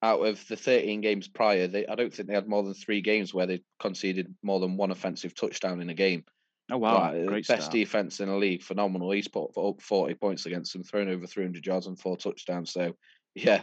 out 0.01 0.25
of 0.25 0.45
the 0.47 0.55
13 0.55 1.01
games 1.01 1.27
prior, 1.27 1.67
they 1.67 1.85
I 1.87 1.95
don't 1.95 2.13
think 2.13 2.27
they 2.29 2.35
had 2.35 2.47
more 2.47 2.63
than 2.63 2.73
three 2.73 3.01
games 3.01 3.33
where 3.33 3.45
they 3.47 3.61
conceded 3.79 4.33
more 4.41 4.59
than 4.59 4.77
one 4.77 4.91
offensive 4.91 5.35
touchdown 5.35 5.81
in 5.81 5.89
a 5.89 5.93
game. 5.93 6.23
oh 6.71 6.77
wow, 6.77 7.11
Like, 7.11 7.15
uh, 7.15 7.25
great 7.25 7.47
best 7.47 7.63
start. 7.63 7.73
defense 7.73 8.19
in 8.19 8.29
the 8.29 8.35
league, 8.35 8.63
phenomenal. 8.63 9.11
He's 9.11 9.27
put 9.27 9.51
up 9.57 9.81
40 9.81 10.13
points 10.15 10.45
against 10.45 10.73
them, 10.73 10.83
thrown 10.83 11.09
over 11.09 11.27
300 11.27 11.65
yards 11.65 11.87
and 11.87 11.99
four 11.99 12.15
touchdowns. 12.17 12.71
So, 12.71 12.93
yeah, 13.35 13.61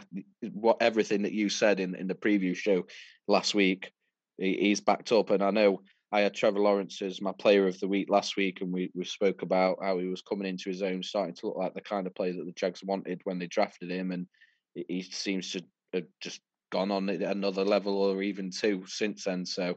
what 0.53 0.77
everything 0.81 1.23
that 1.23 1.33
you 1.33 1.49
said 1.49 1.79
in, 1.79 1.95
in 1.95 2.07
the 2.07 2.15
preview 2.15 2.55
show 2.55 2.85
last 3.27 3.55
week, 3.55 3.91
he, 4.37 4.57
he's 4.59 4.81
backed 4.81 5.11
up. 5.11 5.29
And 5.31 5.43
I 5.43 5.51
know 5.51 5.81
I 6.11 6.21
had 6.21 6.33
Trevor 6.35 6.59
Lawrence 6.59 7.01
as 7.01 7.19
my 7.21 7.33
player 7.33 7.67
of 7.67 7.79
the 7.79 7.87
week 7.87 8.09
last 8.09 8.37
week, 8.37 8.61
and 8.61 8.71
we, 8.71 8.91
we 8.93 9.05
spoke 9.05 9.41
about 9.41 9.79
how 9.81 9.97
he 9.97 10.07
was 10.07 10.21
coming 10.21 10.47
into 10.47 10.69
his 10.69 10.81
own, 10.83 11.01
starting 11.03 11.35
to 11.35 11.47
look 11.47 11.57
like 11.57 11.73
the 11.73 11.81
kind 11.81 12.05
of 12.07 12.15
player 12.15 12.33
that 12.33 12.45
the 12.45 12.53
Jags 12.53 12.83
wanted 12.83 13.21
when 13.23 13.39
they 13.39 13.47
drafted 13.47 13.89
him. 13.89 14.11
And 14.11 14.27
he 14.73 15.01
seems 15.01 15.51
to 15.51 15.63
have 15.93 16.05
just 16.21 16.41
gone 16.71 16.91
on 16.91 17.09
another 17.09 17.63
level 17.63 18.01
or 18.01 18.21
even 18.21 18.51
two 18.51 18.85
since 18.87 19.23
then. 19.23 19.45
So, 19.45 19.75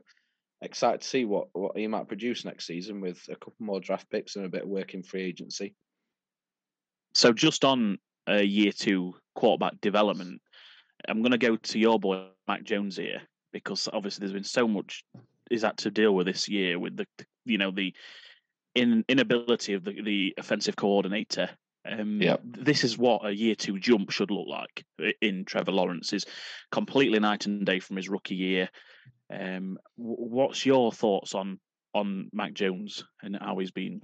excited 0.63 1.01
to 1.01 1.07
see 1.07 1.25
what, 1.25 1.49
what 1.53 1.77
he 1.77 1.87
might 1.87 2.09
produce 2.09 2.45
next 2.45 2.67
season 2.67 3.01
with 3.01 3.21
a 3.29 3.37
couple 3.37 3.55
more 3.59 3.81
draft 3.81 4.11
picks 4.11 4.37
and 4.37 4.45
a 4.45 4.49
bit 4.49 4.63
of 4.63 4.69
work 4.69 4.95
in 4.95 5.03
free 5.03 5.23
agency. 5.23 5.75
So 7.15 7.33
just 7.33 7.65
on 7.65 7.99
uh, 8.29 8.35
year 8.37 8.73
two 8.73 9.15
quarterback 9.35 9.81
development, 9.81 10.41
I'm 11.09 11.23
going 11.23 11.33
to 11.33 11.39
go 11.39 11.57
to 11.57 11.79
your 11.79 11.99
boy 11.99 12.27
Mac 12.47 12.65
Jones 12.65 12.97
here 12.97 13.23
because 13.53 13.89
obviously 13.93 14.21
there's 14.21 14.35
been 14.35 14.45
so 14.45 14.69
much 14.69 15.05
is 15.51 15.63
had 15.63 15.77
to 15.79 15.91
deal 15.91 16.15
with 16.15 16.27
this 16.27 16.49
year 16.49 16.79
with 16.79 16.97
the 16.97 17.07
the- 17.19 17.27
you 17.47 17.59
know 17.59 17.71
the 17.71 17.93
in, 18.75 19.05
inability 19.09 19.73
of 19.73 19.83
the, 19.83 20.01
the 20.03 20.35
offensive 20.39 20.77
coordinator. 20.77 21.49
Um, 21.89 22.21
Yep. 22.21 22.41
This 22.45 22.85
is 22.85 22.99
what 22.99 23.25
a 23.25 23.35
year 23.35 23.55
two 23.55 23.79
jump 23.79 24.11
should 24.11 24.31
look 24.31 24.49
like 24.49 24.85
in 25.21 25.45
Trevor 25.45 25.73
Lawrence's 25.73 26.27
completely 26.71 27.19
night 27.19 27.47
and 27.47 27.65
day 27.65 27.81
from 27.81 27.97
his 27.97 28.09
rookie 28.09 28.35
year. 28.35 28.69
Um, 29.33 29.79
what's 29.97 30.67
your 30.67 30.93
thoughts 30.93 31.35
on 31.35 31.59
on 31.95 32.31
Mac 32.33 32.55
Jones 32.55 33.05
and 33.23 33.37
how 33.41 33.59
he's 33.59 33.71
been? 33.71 34.03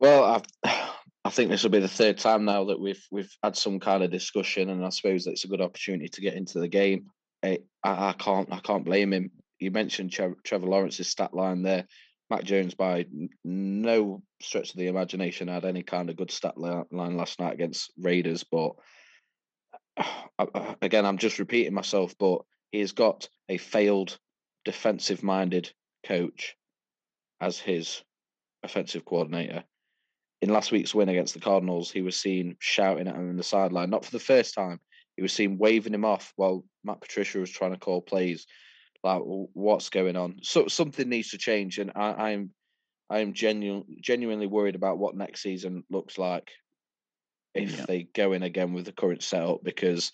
Well, 0.00 0.42
I 0.64 0.90
I 1.26 1.30
think 1.30 1.50
this 1.50 1.62
will 1.62 1.70
be 1.70 1.80
the 1.80 1.88
third 1.88 2.18
time 2.18 2.44
now 2.44 2.64
that 2.64 2.80
we've 2.80 3.04
we've 3.10 3.34
had 3.42 3.56
some 3.56 3.80
kind 3.80 4.02
of 4.02 4.10
discussion, 4.10 4.70
and 4.70 4.84
I 4.84 4.90
suppose 4.90 5.26
it's 5.26 5.44
a 5.44 5.48
good 5.48 5.62
opportunity 5.62 6.08
to 6.08 6.20
get 6.20 6.34
into 6.34 6.60
the 6.60 6.68
game. 6.68 7.06
I 7.42 7.58
I, 7.82 8.10
I 8.10 8.12
can't 8.12 8.52
I 8.52 8.60
can't 8.60 8.84
blame 8.84 9.12
him. 9.12 9.30
You 9.58 9.70
mentioned 9.70 10.12
Trevor 10.12 10.66
Lawrence's 10.66 11.08
stat 11.08 11.32
line 11.32 11.62
there. 11.62 11.86
Mac 12.30 12.44
Jones, 12.44 12.74
by 12.74 13.06
no 13.44 14.22
stretch 14.40 14.70
of 14.70 14.76
the 14.76 14.88
imagination, 14.88 15.48
had 15.48 15.64
any 15.64 15.82
kind 15.82 16.10
of 16.10 16.16
good 16.16 16.30
stat 16.30 16.56
line 16.56 16.86
last 16.90 17.38
night 17.38 17.54
against 17.54 17.92
Raiders. 17.98 18.44
But 18.44 18.72
again, 20.82 21.06
I'm 21.06 21.18
just 21.18 21.38
repeating 21.38 21.74
myself. 21.74 22.14
But 22.18 22.42
he 22.72 22.80
has 22.80 22.92
got 22.92 23.28
a 23.48 23.58
failed 23.58 24.18
defensive-minded 24.64 25.70
coach 26.06 26.56
as 27.40 27.58
his 27.58 28.02
offensive 28.62 29.04
coordinator 29.04 29.64
in 30.44 30.50
last 30.50 30.72
week's 30.72 30.94
win 30.94 31.08
against 31.08 31.32
the 31.32 31.40
Cardinals, 31.40 31.90
he 31.90 32.02
was 32.02 32.20
seen 32.20 32.56
shouting 32.58 33.08
at 33.08 33.16
him 33.16 33.30
in 33.30 33.38
the 33.38 33.42
sideline. 33.42 33.88
Not 33.88 34.04
for 34.04 34.10
the 34.10 34.18
first 34.18 34.54
time. 34.54 34.78
He 35.16 35.22
was 35.22 35.32
seen 35.32 35.56
waving 35.56 35.94
him 35.94 36.04
off 36.04 36.34
while 36.36 36.62
Matt 36.84 37.00
Patricia 37.00 37.38
was 37.38 37.48
trying 37.48 37.72
to 37.72 37.78
call 37.78 38.02
plays. 38.02 38.46
Like, 39.04 39.20
what's 39.22 39.90
going 39.90 40.16
on? 40.16 40.38
So 40.42 40.66
something 40.66 41.08
needs 41.08 41.30
to 41.30 41.38
change, 41.38 41.78
and 41.78 41.92
I, 41.94 42.30
I'm, 42.32 42.50
I 43.10 43.18
am 43.20 43.34
genuine, 43.34 43.84
genuinely 44.00 44.46
worried 44.46 44.74
about 44.76 44.98
what 44.98 45.14
next 45.14 45.42
season 45.42 45.84
looks 45.90 46.16
like 46.18 46.50
if 47.54 47.78
Yeah. 47.78 47.84
they 47.86 48.02
go 48.04 48.32
in 48.32 48.42
again 48.42 48.72
with 48.72 48.86
the 48.86 48.92
current 48.92 49.22
setup. 49.22 49.62
Because 49.62 50.10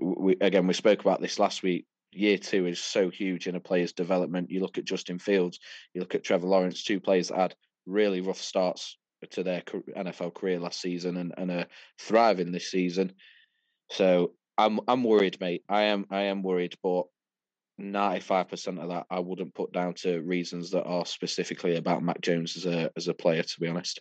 we, 0.00 0.36
again, 0.40 0.66
we 0.66 0.72
spoke 0.72 1.00
about 1.00 1.20
this 1.20 1.38
last 1.38 1.62
week. 1.62 1.86
Year 2.12 2.38
two 2.38 2.66
is 2.66 2.80
so 2.80 3.10
huge 3.10 3.46
in 3.46 3.56
a 3.56 3.60
player's 3.60 3.92
development. 3.92 4.50
You 4.50 4.60
look 4.60 4.78
at 4.78 4.84
Justin 4.84 5.18
Fields, 5.18 5.58
you 5.92 6.00
look 6.00 6.14
at 6.14 6.24
Trevor 6.24 6.46
Lawrence, 6.46 6.82
two 6.82 7.00
players 7.00 7.28
that 7.28 7.38
had 7.38 7.54
really 7.86 8.22
rough 8.22 8.40
starts 8.40 8.96
to 9.30 9.42
their 9.42 9.60
NFL 9.62 10.34
career 10.34 10.60
last 10.60 10.80
season 10.80 11.16
and, 11.18 11.34
and 11.36 11.50
are 11.50 11.66
thriving 12.00 12.52
this 12.52 12.70
season. 12.70 13.12
So 13.90 14.32
I'm 14.56 14.80
I'm 14.88 15.02
worried, 15.04 15.40
mate. 15.40 15.64
I 15.68 15.82
am 15.84 16.06
I 16.10 16.22
am 16.22 16.42
worried, 16.42 16.74
but 16.82 17.04
ninety 17.78 18.20
five 18.20 18.48
percent 18.48 18.78
of 18.78 18.88
that 18.88 19.06
I 19.10 19.20
wouldn't 19.20 19.54
put 19.54 19.72
down 19.72 19.94
to 19.94 20.20
reasons 20.20 20.70
that 20.70 20.84
are 20.84 21.06
specifically 21.06 21.76
about 21.76 22.02
Mac 22.02 22.20
Jones 22.20 22.56
as 22.56 22.66
a 22.66 22.90
as 22.96 23.08
a 23.08 23.14
player. 23.14 23.42
To 23.42 23.60
be 23.60 23.68
honest, 23.68 24.00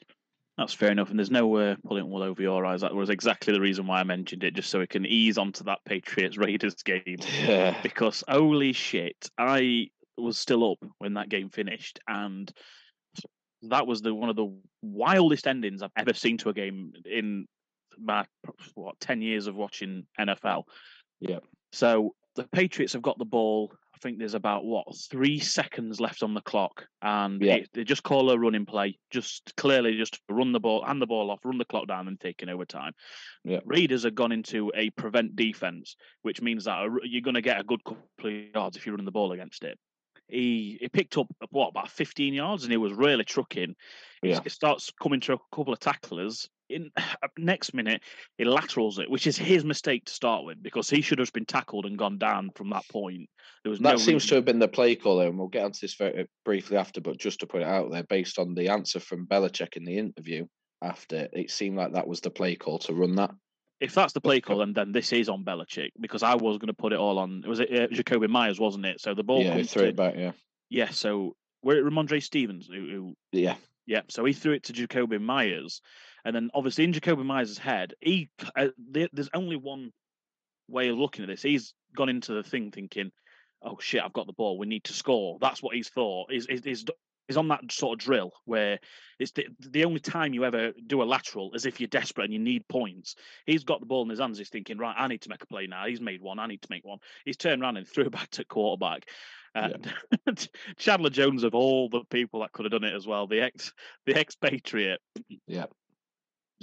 That's 0.57 0.73
fair 0.73 0.91
enough, 0.91 1.09
and 1.09 1.17
there's 1.17 1.31
no 1.31 1.55
uh, 1.55 1.75
pulling 1.85 2.09
wool 2.09 2.23
over 2.23 2.41
your 2.41 2.65
eyes. 2.65 2.81
That 2.81 2.93
was 2.93 3.09
exactly 3.09 3.53
the 3.53 3.61
reason 3.61 3.87
why 3.87 3.99
I 3.99 4.03
mentioned 4.03 4.43
it, 4.43 4.55
just 4.55 4.69
so 4.69 4.79
we 4.79 4.87
can 4.87 5.05
ease 5.05 5.37
onto 5.37 5.63
that 5.65 5.79
Patriots 5.85 6.37
Raiders 6.37 6.75
game. 6.83 7.01
yeah, 7.45 7.75
Because 7.81 8.23
holy 8.27 8.73
shit, 8.73 9.29
I 9.37 9.87
was 10.17 10.37
still 10.37 10.71
up 10.71 10.77
when 10.99 11.15
that 11.15 11.29
game 11.29 11.49
finished, 11.49 11.99
and 12.07 12.51
that 13.63 13.87
was 13.87 14.01
the 14.01 14.13
one 14.13 14.29
of 14.29 14.35
the 14.35 14.55
wildest 14.81 15.47
endings 15.47 15.81
I've 15.81 15.91
ever 15.97 16.13
seen 16.13 16.37
to 16.39 16.49
a 16.49 16.53
game 16.53 16.93
in 17.05 17.47
my 17.97 18.25
what 18.75 18.99
ten 18.99 19.21
years 19.21 19.47
of 19.47 19.55
watching 19.55 20.05
NFL. 20.19 20.63
yeah, 21.19 21.39
So 21.71 22.13
the 22.35 22.47
Patriots 22.47 22.93
have 22.93 23.01
got 23.01 23.17
the 23.17 23.25
ball. 23.25 23.71
I 23.95 23.99
think 23.99 24.17
there's 24.17 24.33
about 24.33 24.65
what 24.65 24.85
three 25.09 25.39
seconds 25.39 26.01
left 26.01 26.23
on 26.23 26.33
the 26.33 26.41
clock, 26.41 26.87
and 27.01 27.41
Yeah. 27.41 27.55
it- 27.55 27.69
they 27.73 27.83
just 27.83 28.03
call 28.03 28.29
a 28.31 28.37
running 28.37 28.65
play, 28.65 28.97
just 29.11 29.55
clearly 29.55 29.95
just 29.97 30.19
run 30.27 30.51
the 30.51 30.59
ball, 30.59 30.83
hand 30.83 31.01
the 31.01 31.07
ball 31.07 31.31
off, 31.31 31.39
run 31.45 31.57
the 31.57 31.65
clock 31.65 31.87
down, 31.87 32.07
and 32.07 32.19
taking 32.19 32.49
overtime. 32.49 32.93
Yeah. 33.45 33.59
Raiders 33.65 34.03
have 34.03 34.15
gone 34.15 34.31
into 34.31 34.71
a 34.75 34.89
prevent 34.91 35.35
defense, 35.35 35.95
which 36.23 36.41
means 36.41 36.65
that 36.65 36.85
you're 37.03 37.21
going 37.21 37.35
to 37.35 37.41
get 37.41 37.61
a 37.61 37.63
good 37.63 37.83
couple 37.83 38.01
of 38.25 38.33
yards 38.53 38.75
if 38.75 38.85
you 38.85 38.93
run 38.93 39.05
the 39.05 39.11
ball 39.11 39.31
against 39.31 39.63
it. 39.63 39.79
He 40.27 40.77
he 40.81 40.89
picked 40.89 41.17
up 41.17 41.27
what 41.49 41.69
about 41.69 41.89
15 41.89 42.33
yards, 42.33 42.63
and 42.63 42.71
he 42.71 42.77
was 42.77 42.93
really 42.93 43.23
trucking. 43.25 43.75
Yeah. 44.21 44.41
He 44.41 44.49
starts 44.49 44.91
coming 44.91 45.19
to 45.21 45.33
a 45.33 45.39
couple 45.55 45.73
of 45.73 45.79
tacklers. 45.79 46.49
In 46.73 46.91
next 47.37 47.73
minute, 47.73 48.01
he 48.37 48.45
laterals 48.45 48.99
it, 48.99 49.09
which 49.09 49.27
is 49.27 49.37
his 49.37 49.63
mistake 49.63 50.05
to 50.05 50.13
start 50.13 50.45
with 50.45 50.61
because 50.61 50.89
he 50.89 51.01
should 51.01 51.19
have 51.19 51.31
been 51.33 51.45
tackled 51.45 51.85
and 51.85 51.97
gone 51.97 52.17
down 52.17 52.51
from 52.55 52.69
that 52.71 52.87
point. 52.89 53.29
There 53.63 53.69
was 53.69 53.79
that 53.79 53.91
no 53.91 53.97
seems 53.97 54.23
reason- 54.23 54.29
to 54.29 54.35
have 54.35 54.45
been 54.45 54.59
the 54.59 54.67
play 54.67 54.95
call, 54.95 55.17
though, 55.17 55.27
and 55.27 55.37
we'll 55.37 55.47
get 55.47 55.65
onto 55.65 55.79
this 55.81 55.95
very 55.95 56.27
briefly 56.43 56.77
after. 56.77 57.01
But 57.01 57.17
just 57.17 57.39
to 57.39 57.47
put 57.47 57.61
it 57.61 57.67
out 57.67 57.91
there, 57.91 58.03
based 58.03 58.39
on 58.39 58.53
the 58.53 58.69
answer 58.69 58.99
from 58.99 59.27
Belichick 59.27 59.77
in 59.77 59.85
the 59.85 59.97
interview 59.97 60.45
after, 60.81 61.27
it 61.31 61.51
seemed 61.51 61.77
like 61.77 61.93
that 61.93 62.07
was 62.07 62.21
the 62.21 62.29
play 62.29 62.55
call 62.55 62.79
to 62.79 62.93
run 62.93 63.15
that. 63.15 63.31
If 63.79 63.93
that's 63.95 64.13
the 64.13 64.21
play 64.21 64.39
call, 64.39 64.59
then, 64.59 64.71
then 64.73 64.91
this 64.93 65.11
is 65.11 65.27
on 65.27 65.43
Belichick 65.43 65.89
because 65.99 66.23
I 66.23 66.35
was 66.35 66.57
going 66.57 66.67
to 66.67 66.73
put 66.73 66.93
it 66.93 66.99
all 66.99 67.19
on. 67.19 67.43
Was 67.45 67.59
it 67.59 67.69
uh, 67.71 67.87
Jakobi 67.87 68.29
Meyers, 68.29 68.59
wasn't 68.59 68.85
it? 68.85 69.01
So 69.01 69.13
the 69.13 69.23
ball 69.23 69.41
yeah, 69.43 69.55
he 69.55 69.63
threw 69.63 69.83
to 69.83 69.87
it 69.89 69.95
back. 69.95 70.15
Yeah, 70.15 70.31
yeah. 70.69 70.89
So 70.91 71.35
were 71.63 71.77
it 71.77 71.85
Rhamondre 71.85 72.21
Stevens 72.21 72.67
who, 72.67 72.75
who 72.89 73.15
yeah, 73.31 73.55
Yeah, 73.85 74.01
so 74.09 74.23
he 74.25 74.33
threw 74.33 74.53
it 74.53 74.63
to 74.63 74.73
Jakobi 74.73 75.19
Meyers, 75.19 75.81
and 76.25 76.35
then 76.35 76.49
obviously 76.53 76.83
in 76.83 76.93
Jakobi 76.93 77.25
Meyers' 77.25 77.57
head, 77.57 77.93
he 77.99 78.29
uh, 78.55 78.69
there's 78.77 79.29
only 79.33 79.55
one 79.55 79.91
way 80.67 80.89
of 80.89 80.97
looking 80.97 81.23
at 81.23 81.29
this. 81.29 81.41
He's 81.41 81.73
gone 81.95 82.09
into 82.09 82.33
the 82.33 82.43
thing 82.43 82.71
thinking, 82.71 83.11
"Oh 83.61 83.77
shit, 83.79 84.01
I've 84.03 84.13
got 84.13 84.27
the 84.27 84.33
ball. 84.33 84.57
We 84.57 84.67
need 84.67 84.85
to 84.85 84.93
score." 84.93 85.37
That's 85.41 85.61
what 85.61 85.75
he's 85.75 85.89
thought. 85.89 86.31
Is 86.31 86.47
is 86.47 86.61
is 86.61 86.85
is 87.29 87.37
on 87.37 87.47
that 87.47 87.71
sort 87.71 87.93
of 87.99 88.05
drill 88.05 88.31
where 88.45 88.79
it's 89.19 89.31
the, 89.31 89.47
the 89.59 89.85
only 89.85 89.99
time 89.99 90.33
you 90.33 90.43
ever 90.43 90.73
do 90.87 91.01
a 91.01 91.05
lateral 91.05 91.51
as 91.55 91.65
if 91.65 91.79
you're 91.79 91.87
desperate 91.87 92.25
and 92.25 92.33
you 92.33 92.39
need 92.39 92.67
points. 92.67 93.15
He's 93.45 93.63
got 93.63 93.79
the 93.79 93.85
ball 93.85 94.03
in 94.03 94.09
his 94.09 94.19
hands. 94.19 94.37
He's 94.37 94.49
thinking, 94.49 94.77
right, 94.77 94.95
I 94.97 95.07
need 95.07 95.21
to 95.21 95.29
make 95.29 95.43
a 95.43 95.47
play 95.47 95.67
now. 95.67 95.85
He's 95.87 96.01
made 96.01 96.21
one. 96.21 96.39
I 96.39 96.47
need 96.47 96.61
to 96.61 96.67
make 96.69 96.83
one. 96.83 96.99
He's 97.23 97.37
turned 97.37 97.61
around 97.61 97.77
and 97.77 97.87
threw 97.93 98.05
it 98.05 98.11
back 98.11 98.29
to 98.31 98.45
quarterback. 98.45 99.07
And 99.55 99.87
Chandler 100.77 101.11
Jones, 101.11 101.43
of 101.43 101.53
all 101.53 101.87
the 101.87 102.03
people 102.09 102.41
that 102.41 102.51
could 102.51 102.65
have 102.65 102.71
done 102.71 102.83
it 102.83 102.95
as 102.95 103.05
well, 103.05 103.27
the 103.27 103.41
ex 103.41 103.71
the 104.05 104.19
expatriate, 104.19 104.99
Yeah. 105.47 105.65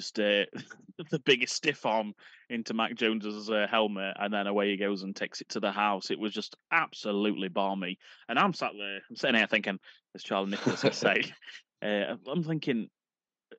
Just 0.01 0.19
uh, 0.19 0.45
the 1.11 1.19
biggest 1.25 1.55
stiff 1.55 1.85
arm 1.85 2.15
into 2.49 2.75
Mac 2.75 2.95
Jones's 2.95 3.51
uh, 3.51 3.67
helmet, 3.71 4.17
and 4.19 4.33
then 4.33 4.47
away 4.47 4.71
he 4.71 4.77
goes 4.77 5.03
and 5.03 5.15
takes 5.15 5.41
it 5.41 5.49
to 5.51 5.61
the 5.61 5.73
house. 5.73 6.11
It 6.11 6.19
was 6.19 6.33
just 6.33 6.57
absolutely 6.73 7.49
balmy. 7.49 7.99
And 8.29 8.39
I'm 8.39 8.55
sat 8.55 8.73
there, 8.77 9.01
I'm 9.09 9.17
sitting 9.17 9.37
here 9.37 9.47
thinking, 9.47 9.79
as 10.15 10.23
Charlie 10.23 10.51
Nicholas 10.51 10.83
would 10.83 10.95
say, 10.95 11.23
uh, 11.83 12.17
I'm 12.27 12.43
thinking, 12.43 12.89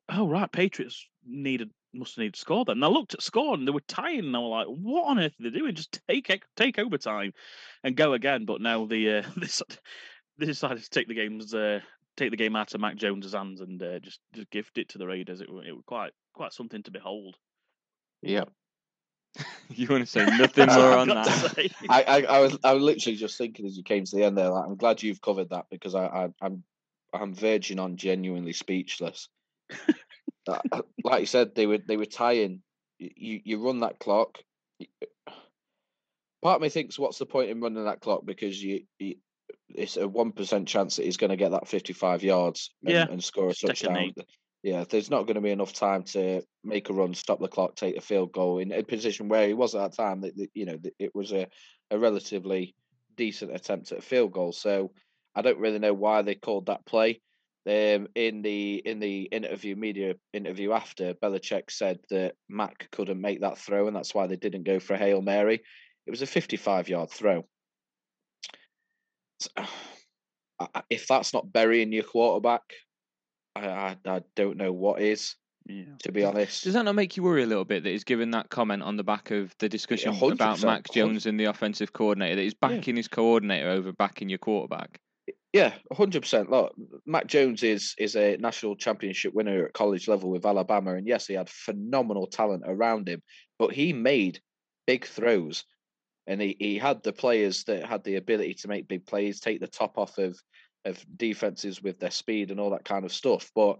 oh 0.09 0.27
right, 0.27 0.51
Patriots 0.51 1.07
needed 1.25 1.69
must 1.93 2.17
need 2.17 2.33
to 2.33 2.39
score 2.39 2.65
then. 2.65 2.77
And 2.77 2.85
I 2.85 2.87
looked 2.87 3.13
at 3.13 3.21
score 3.21 3.53
and 3.53 3.67
they 3.67 3.71
were 3.71 3.81
tying, 3.81 4.19
and 4.19 4.35
I 4.35 4.39
was 4.39 4.49
like, 4.49 4.67
what 4.67 5.09
on 5.09 5.19
earth 5.19 5.33
are 5.39 5.43
they 5.43 5.57
doing? 5.57 5.75
Just 5.75 5.99
take 6.07 6.31
take 6.55 6.79
overtime 6.79 7.33
and 7.83 7.95
go 7.95 8.13
again. 8.13 8.45
But 8.45 8.61
now 8.61 8.85
the 8.85 9.19
uh, 9.19 9.23
this 9.37 9.61
they 10.37 10.45
decided 10.45 10.83
to 10.83 10.89
take 10.89 11.07
the 11.07 11.13
games 11.13 11.53
uh, 11.53 11.81
take 12.22 12.32
the 12.32 12.38
game 12.38 12.55
out 12.55 12.74
of 12.74 12.82
Mac 12.82 12.95
Jones's 12.97 13.34
hands 13.34 13.61
and 13.61 13.82
uh, 13.82 13.99
just 13.99 14.19
just 14.34 14.49
gift 14.51 14.78
it 14.78 14.89
to 14.89 14.97
the 14.97 15.07
Raiders. 15.07 15.41
It, 15.41 15.51
wa- 15.51 15.61
it 15.65 15.72
was 15.72 15.84
quite 15.86 16.11
quite 16.34 16.53
something 16.53 16.84
to 16.84 16.91
behold. 16.91 17.36
Yeah. 18.22 18.45
You 19.74 19.88
want 19.88 20.03
to 20.03 20.11
say 20.11 20.26
nothing 20.38 20.67
more 20.67 20.91
on 20.91 21.07
that? 21.07 21.72
I, 21.89 22.03
I, 22.03 22.22
I 22.24 22.39
was 22.39 22.57
I 22.65 22.74
was 22.74 22.84
literally 22.84 23.15
just 23.15 23.38
thinking 23.38 23.65
as 23.65 23.78
you 23.78 23.84
came 23.84 24.03
to 24.03 24.15
the 24.17 24.26
end 24.26 24.38
there. 24.38 24.49
Like, 24.49 24.65
I'm 24.65 24.76
glad 24.76 25.01
you've 25.01 25.22
covered 25.22 25.51
that 25.51 25.67
because 25.72 25.95
I, 25.95 26.05
I 26.07 26.28
I'm 26.41 26.63
I'm 27.13 27.34
verging 27.34 27.80
on 27.80 27.95
genuinely 27.95 28.53
speechless. 28.53 29.30
Uh, 30.49 30.57
uh, 30.72 30.82
like 31.03 31.19
you 31.19 31.28
said, 31.28 31.53
they 31.53 31.67
were 31.67 31.78
they 31.78 31.97
were 31.97 32.05
tying. 32.05 32.63
You 32.97 33.41
you 33.45 33.63
run 33.63 33.82
that 33.82 33.99
clock. 33.99 34.39
Part 36.41 36.55
of 36.55 36.61
me 36.63 36.69
thinks, 36.69 36.97
what's 36.97 37.19
the 37.19 37.28
point 37.28 37.51
in 37.51 37.61
running 37.61 37.86
that 37.86 38.01
clock? 38.01 38.26
Because 38.26 38.61
you, 38.61 38.86
you 38.97 39.17
it's 39.76 39.97
a 39.97 40.07
one 40.07 40.32
percent 40.32 40.67
chance 40.67 40.95
that 40.95 41.05
he's 41.05 41.17
going 41.17 41.30
to 41.30 41.36
get 41.38 41.51
that 41.51 41.67
fifty-five 41.67 42.24
yards 42.24 42.72
and, 42.84 42.93
Yeah, 42.93 43.07
and 43.09 43.24
score 43.24 43.49
a 43.49 43.53
just 43.53 43.61
take 43.61 43.84
a 43.84 43.88
touchdown. 43.88 44.13
Yeah, 44.63 44.84
there's 44.88 45.09
not 45.09 45.24
going 45.24 45.36
to 45.36 45.41
be 45.41 45.49
enough 45.49 45.74
time 45.74 46.03
to 46.03 46.43
make 46.63 46.89
a 46.89 46.93
run, 46.93 47.15
stop 47.15 47.39
the 47.39 47.47
clock, 47.47 47.76
take 47.76 47.97
a 47.97 48.01
field 48.01 48.32
goal 48.32 48.59
in 48.59 48.72
a 48.72 48.84
position 48.84 49.28
where 49.28 49.47
he 49.47 49.53
was 49.55 49.74
at 49.74 49.91
that 49.91 49.97
time. 49.97 50.22
That 50.22 50.38
that, 50.38 50.49
you 50.53 50.65
know 50.65 50.78
that 50.78 50.93
it 50.99 51.15
was 51.15 51.32
a, 51.32 51.47
a 51.89 51.97
relatively 51.97 52.76
decent 53.15 53.53
attempt 53.55 53.91
at 53.91 53.99
a 53.99 54.01
field 54.01 54.32
goal. 54.32 54.51
So 54.51 54.91
I 55.36 55.41
don't 55.41 55.59
really 55.59 55.80
know 55.80 55.93
why 55.93 56.22
they 56.22 56.36
called 56.36 56.67
that 56.67 56.86
play. 56.86 57.22
Um, 57.67 58.07
in 58.15 58.41
the 58.41 58.76
in 58.76 58.99
the 58.99 59.24
interview, 59.24 59.76
media 59.76 60.15
interview 60.34 60.72
after, 60.72 61.13
Belichick 61.13 61.69
said 61.69 61.99
that 62.09 62.34
Mac 62.49 62.89
couldn't 62.91 63.22
make 63.22 63.41
that 63.41 63.57
throw, 63.57 63.88
and 63.88 63.95
that's 63.95 64.15
why 64.15 64.28
they 64.28 64.36
didn't 64.36 64.63
go 64.63 64.80
for 64.80 64.95
a 64.95 64.97
hail 64.97 65.22
mary. 65.22 65.61
It 66.07 66.11
was 66.11 66.24
a 66.24 66.28
55 66.28 66.89
yard 66.89 67.11
throw. 67.11 67.45
S- 69.41 69.49
I- 70.59 70.67
I- 70.75 70.83
If 70.89 71.07
that's 71.07 71.33
not 71.33 71.51
burying 71.51 71.91
your 71.91 72.03
quarterback, 72.03 72.61
I, 73.55 73.67
I 73.67 73.97
I 74.05 74.21
don't 74.35 74.57
know 74.57 74.71
what 74.73 75.01
is. 75.01 75.35
Yeah. 75.67 75.83
To 75.99 76.11
be 76.11 76.23
honest, 76.23 76.63
Does 76.63 76.73
that 76.73 76.85
not 76.85 76.95
make 76.95 77.15
you 77.15 77.21
worry 77.21 77.43
a 77.43 77.45
little 77.45 77.65
bit 77.65 77.83
that 77.83 77.89
he's 77.91 78.03
given 78.03 78.31
that 78.31 78.49
comment 78.49 78.81
on 78.81 78.97
the 78.97 79.03
back 79.03 79.29
of 79.29 79.53
the 79.59 79.69
discussion 79.69 80.09
about 80.15 80.57
100%, 80.57 80.65
Mac 80.65 80.89
Jones 80.91 81.27
and 81.27 81.39
the 81.39 81.45
offensive 81.45 81.93
coordinator 81.93 82.35
that 82.35 82.41
he's 82.41 82.55
Yeah. 82.59 82.67
backing 82.69 82.95
his 82.95 83.07
coordinator 83.07 83.69
over 83.69 83.91
backing 83.93 84.27
your 84.27 84.39
quarterback? 84.39 84.99
Yeah, 85.53 85.75
hundred 85.93 86.21
percent. 86.23 86.49
Look, 86.49 86.73
Mac 87.05 87.27
Jones 87.27 87.61
is 87.61 87.93
is 87.99 88.15
a 88.15 88.37
national 88.37 88.75
championship 88.75 89.35
winner 89.35 89.67
at 89.67 89.73
college 89.73 90.07
level 90.07 90.31
with 90.31 90.45
Alabama, 90.47 90.95
and 90.95 91.07
yes, 91.07 91.27
he 91.27 91.35
had 91.35 91.47
phenomenal 91.49 92.25
talent 92.25 92.63
around 92.65 93.07
him, 93.07 93.21
but 93.59 93.71
he 93.71 93.93
made 93.93 94.39
big 94.87 95.05
throws, 95.05 95.63
and 96.32 96.41
he, 96.41 96.55
he 96.57 96.77
had 96.77 97.03
the 97.03 97.11
players 97.11 97.65
that 97.65 97.86
had 97.86 98.05
the 98.05 98.15
ability 98.15 98.53
to 98.53 98.69
make 98.69 98.88
big 98.88 99.05
plays, 99.05 99.41
take 99.41 99.59
the 99.59 99.67
top 99.67 99.97
off 99.97 100.17
of 100.17 100.39
of 100.86 101.05
defenses 101.15 101.84
with 101.84 101.99
their 101.99 102.09
speed 102.09 102.49
and 102.49 102.59
all 102.59 102.71
that 102.71 102.86
kind 102.86 103.03
of 103.03 103.13
stuff. 103.13 103.51
But 103.53 103.79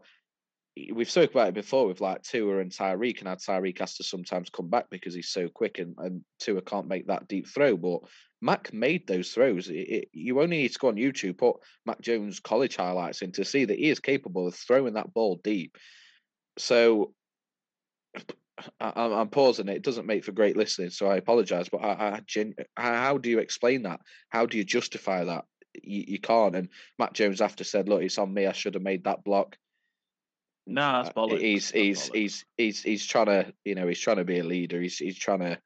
we've 0.94 1.10
spoke 1.10 1.32
about 1.32 1.48
it 1.48 1.54
before 1.54 1.88
with 1.88 2.02
like 2.02 2.24
Tua 2.24 2.60
and 2.60 2.70
Tyreek, 2.70 3.20
and 3.20 3.30
how 3.30 3.36
Tyreek 3.36 3.80
has 3.80 3.96
to 3.96 4.04
sometimes 4.04 4.50
come 4.50 4.70
back 4.70 4.88
because 4.92 5.16
he's 5.16 5.30
so 5.30 5.48
quick, 5.48 5.80
and 5.80 5.96
and 5.98 6.26
Tua 6.40 6.62
can't 6.62 6.90
make 6.90 7.08
that 7.08 7.28
deep 7.28 7.48
throw, 7.48 7.78
but. 7.78 8.02
Mac 8.44 8.74
made 8.74 9.06
those 9.06 9.30
throws. 9.30 9.70
It, 9.70 9.74
it, 9.74 10.08
you 10.14 10.42
only 10.42 10.58
need 10.58 10.74
to 10.74 10.80
go 10.80 10.88
on 10.88 10.96
YouTube, 10.96 11.38
put 11.38 11.58
Mac 11.86 12.02
Jones 12.02 12.40
college 12.40 12.76
highlights 12.76 13.22
in 13.22 13.32
to 13.34 13.46
see 13.46 13.66
that 13.66 13.78
he 13.78 13.88
is 13.88 14.00
capable 14.00 14.48
of 14.48 14.56
throwing 14.56 14.96
that 14.96 15.14
ball 15.14 15.40
deep. 15.44 15.78
So 16.58 17.14
I, 18.80 18.92
I'm 18.96 19.12
I'm 19.14 19.30
pausing 19.30 19.68
it. 19.68 19.78
It 19.78 19.84
doesn't 19.84 20.06
make 20.06 20.24
for 20.24 20.32
great 20.32 20.58
listening, 20.58 20.90
so 20.90 21.08
I 21.08 21.18
apologise. 21.18 21.70
But 21.70 21.80
I, 21.80 22.16
I 22.16 22.22
gen, 22.26 22.56
how 22.76 23.18
do 23.18 23.30
you 23.30 23.40
explain 23.40 23.84
that? 23.84 24.02
How 24.30 24.46
do 24.46 24.58
you 24.58 24.64
justify 24.64 25.24
that? 25.26 25.46
You, 25.84 26.04
you 26.08 26.20
can't. 26.20 26.56
And 26.56 26.70
Mac 27.00 27.14
Jones 27.14 27.42
after 27.42 27.64
said, 27.64 27.90
"Look, 27.90 28.02
it's 28.02 28.18
on 28.18 28.34
me. 28.34 28.48
I 28.48 28.52
should 28.52 28.74
have 28.74 28.84
made 28.84 29.06
that 29.06 29.24
block." 29.24 29.58
No, 30.68 31.04
that's 31.04 31.10
Uh, 31.10 31.14
bollocks. 31.14 31.42
He's 31.42 31.72
he's 31.72 32.10
bollocks. 32.10 32.16
he's 32.16 32.46
he's 32.58 32.84
he's 32.84 33.06
trying 33.06 33.26
to 33.28 33.54
you 33.66 33.76
know 33.76 33.88
he's 33.88 34.00
trying 34.00 34.18
to 34.18 34.26
be 34.26 34.40
a 34.40 34.44
leader. 34.44 34.82
He's 34.82 34.98
he's 34.98 35.18
trying 35.18 35.40
to 35.40 35.60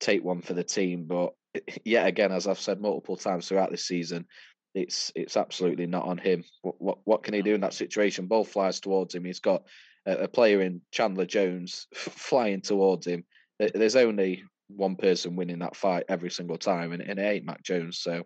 take 0.00 0.22
one 0.22 0.42
for 0.42 0.54
the 0.54 0.64
team. 0.64 1.04
But 1.04 1.32
yet 1.84 2.06
again, 2.06 2.32
as 2.32 2.46
I've 2.46 2.60
said 2.60 2.80
multiple 2.80 3.16
times 3.16 3.48
throughout 3.48 3.70
this 3.70 3.86
season, 3.86 4.26
it's 4.74 5.12
it's 5.14 5.36
absolutely 5.36 5.86
not 5.86 6.04
on 6.04 6.18
him. 6.18 6.44
What 6.62 6.80
what, 6.80 6.98
what 7.04 7.22
can 7.22 7.34
he 7.34 7.42
do 7.42 7.54
in 7.54 7.60
that 7.62 7.74
situation? 7.74 8.26
Ball 8.26 8.44
flies 8.44 8.80
towards 8.80 9.14
him. 9.14 9.24
He's 9.24 9.40
got 9.40 9.62
a, 10.06 10.28
player 10.28 10.60
in 10.62 10.80
Chandler 10.90 11.26
Jones 11.26 11.86
flying 11.94 12.60
towards 12.60 13.06
him. 13.06 13.24
There's 13.58 13.96
only 13.96 14.44
one 14.68 14.96
person 14.96 15.36
winning 15.36 15.60
that 15.60 15.76
fight 15.76 16.04
every 16.08 16.30
single 16.30 16.58
time, 16.58 16.92
and, 16.92 17.02
and 17.02 17.18
it 17.18 17.22
ain't 17.22 17.44
Mac 17.44 17.62
Jones. 17.62 17.98
So 18.00 18.24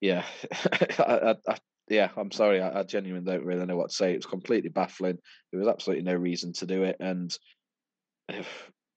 yeah, 0.00 0.24
I, 0.98 1.02
I, 1.04 1.34
I, 1.48 1.56
yeah, 1.88 2.08
I'm 2.16 2.30
sorry. 2.30 2.60
I, 2.60 2.82
genuinely 2.84 3.30
don't 3.30 3.44
really 3.44 3.66
know 3.66 3.76
what 3.76 3.90
to 3.90 3.96
say. 3.96 4.12
It 4.12 4.18
was 4.18 4.26
completely 4.26 4.70
baffling. 4.70 5.18
There 5.50 5.60
was 5.60 5.68
absolutely 5.68 6.04
no 6.04 6.14
reason 6.14 6.52
to 6.54 6.66
do 6.66 6.84
it, 6.84 6.96
and 7.00 7.36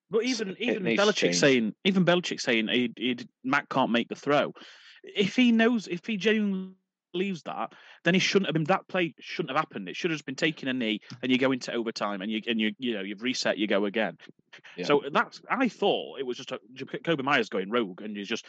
But 0.10 0.26
even 0.26 0.56
even 0.60 0.84
Belichick 0.84 1.34
saying 1.34 1.74
even 1.86 2.06
Belichick 2.06 2.40
saying 2.40 2.68
he, 2.68 2.94
he, 2.96 3.18
Mac 3.44 3.68
can't 3.70 3.90
make 3.90 4.10
the 4.10 4.16
throw. 4.16 4.54
If 5.04 5.36
he 5.36 5.52
knows, 5.52 5.88
if 5.88 6.06
he 6.06 6.18
genuinely 6.18 6.74
believes 7.14 7.44
that, 7.44 7.72
then 8.04 8.14
he 8.14 8.20
shouldn't 8.20 8.48
have 8.48 8.54
been. 8.54 8.66
That 8.66 8.88
play 8.90 9.16
shouldn't 9.20 9.52
have 9.52 9.58
happened. 9.58 9.88
It 9.88 9.96
should 9.96 10.12
have 10.12 10.18
just 10.18 10.26
been 10.26 10.36
taking 10.36 10.68
a 10.68 10.74
knee, 10.74 11.00
and 11.22 11.32
you 11.32 11.38
go 11.38 11.54
into 11.54 11.72
overtime, 11.72 12.22
and 12.22 12.30
you 12.30 12.42
and 12.48 12.60
you 12.60 12.74
you 12.78 12.94
know 12.96 13.02
you've 13.02 13.22
reset, 13.22 13.58
you 13.58 13.68
go 13.68 13.86
again. 13.86 14.18
Yeah. 14.76 14.86
So 14.86 15.04
that's 15.12 15.42
I 15.50 15.70
thought 15.70 16.20
it 16.20 16.26
was 16.26 16.38
just 16.38 16.52
a, 16.52 16.60
Kobe 17.06 17.24
Meyers 17.24 17.48
going 17.50 17.72
rogue, 17.72 18.02
and 18.02 18.18
he's 18.18 18.28
just 18.28 18.46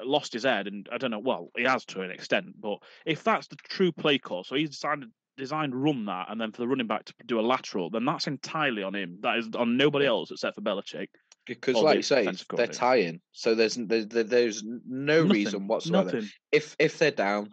uh, 0.00 0.06
lost 0.06 0.32
his 0.32 0.44
head, 0.44 0.66
and 0.66 0.88
I 0.90 0.96
don't 0.98 1.10
know. 1.10 1.18
Well, 1.18 1.50
he 1.56 1.64
has 1.64 1.84
to 1.86 2.00
an 2.00 2.10
extent, 2.10 2.60
but 2.60 2.78
if 3.04 3.22
that's 3.22 3.48
the 3.48 3.56
true 3.56 3.92
play 3.92 4.18
call, 4.18 4.44
so 4.44 4.54
he's 4.56 4.70
decided 4.70 5.10
designed 5.36 5.74
run 5.74 6.06
that, 6.06 6.30
and 6.30 6.40
then 6.40 6.52
for 6.52 6.58
the 6.62 6.68
running 6.68 6.86
back 6.86 7.04
to 7.06 7.14
do 7.26 7.40
a 7.40 7.42
lateral, 7.42 7.90
then 7.90 8.04
that's 8.04 8.28
entirely 8.28 8.84
on 8.84 8.94
him. 8.94 9.18
That 9.22 9.36
is 9.38 9.48
on 9.56 9.76
nobody 9.76 10.06
else 10.06 10.30
except 10.30 10.54
for 10.54 10.60
Belichick. 10.60 11.08
because, 11.44 11.74
like 11.74 11.96
you 11.96 12.02
say, 12.02 12.24
they're 12.56 12.66
tying, 12.68 13.20
so 13.32 13.54
there's 13.56 13.76
n- 13.76 13.88
there, 13.88 14.04
there- 14.04 14.22
there's 14.22 14.62
no 14.64 15.24
Nothing, 15.24 15.32
reason 15.32 15.66
whatsoever. 15.66 16.04
Nothing. 16.04 16.30
If 16.52 16.76
if 16.78 16.98
they're 16.98 17.10
down, 17.10 17.52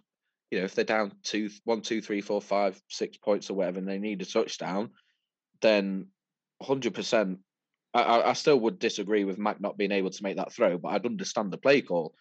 you 0.52 0.60
know, 0.60 0.66
if 0.66 0.76
they're 0.76 0.84
down 0.84 1.14
two, 1.24 1.49
one, 1.64 1.82
two, 1.82 2.02
three, 2.02 2.22
four, 2.22 2.41
five, 2.41 2.80
six 2.89 3.18
points 3.18 3.49
or 3.49 3.54
whatever, 3.54 3.80
and 3.80 3.88
they 3.88 3.97
need 3.97 4.22
a 4.22 4.26
touchdown, 4.26 4.91
then 5.62 6.08
hundred 6.62 6.93
percent. 6.93 7.39
I, 7.93 8.04
I 8.04 8.30
I 8.30 8.34
still 8.34 8.60
would 8.60 8.78
disagree 8.78 9.24
with 9.24 9.39
Mac 9.39 9.62
not 9.62 9.78
being 9.78 9.93
able 9.93 10.10
to 10.10 10.24
make 10.24 10.36
that 10.36 10.52
throw, 10.52 10.78
but 10.78 10.89
I'd 10.89 11.06
understand 11.06 11.52
the 11.52 11.58
play 11.58 11.82
call. 11.82 12.14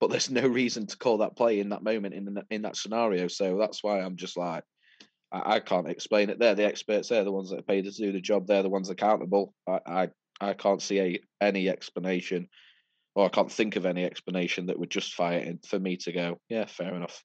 But 0.00 0.10
there's 0.10 0.30
no 0.30 0.46
reason 0.46 0.86
to 0.86 0.98
call 0.98 1.18
that 1.18 1.36
play 1.36 1.60
in 1.60 1.70
that 1.70 1.82
moment 1.82 2.14
in 2.14 2.26
the, 2.26 2.44
in 2.50 2.62
that 2.62 2.76
scenario. 2.76 3.26
So 3.26 3.56
that's 3.58 3.82
why 3.82 4.00
I'm 4.00 4.16
just 4.16 4.36
like, 4.36 4.64
I, 5.32 5.54
I 5.54 5.60
can't 5.60 5.88
explain 5.88 6.28
it. 6.28 6.38
They're 6.38 6.54
the 6.54 6.66
experts. 6.66 7.08
They're 7.08 7.24
the 7.24 7.32
ones 7.32 7.50
that 7.50 7.60
are 7.60 7.62
paid 7.62 7.84
to 7.84 7.90
do 7.90 8.12
the 8.12 8.20
job. 8.20 8.46
They're 8.46 8.62
the 8.62 8.68
ones 8.68 8.90
accountable. 8.90 9.54
I 9.66 9.80
I, 9.86 10.08
I 10.40 10.52
can't 10.52 10.82
see 10.82 11.00
a, 11.00 11.20
any 11.40 11.70
explanation, 11.70 12.48
or 13.14 13.24
I 13.24 13.30
can't 13.30 13.50
think 13.50 13.76
of 13.76 13.86
any 13.86 14.04
explanation 14.04 14.66
that 14.66 14.78
would 14.78 14.90
justify 14.90 15.36
it 15.36 15.64
for 15.66 15.78
me 15.78 15.96
to 15.96 16.12
go, 16.12 16.38
yeah, 16.50 16.66
fair 16.66 16.94
enough. 16.94 17.24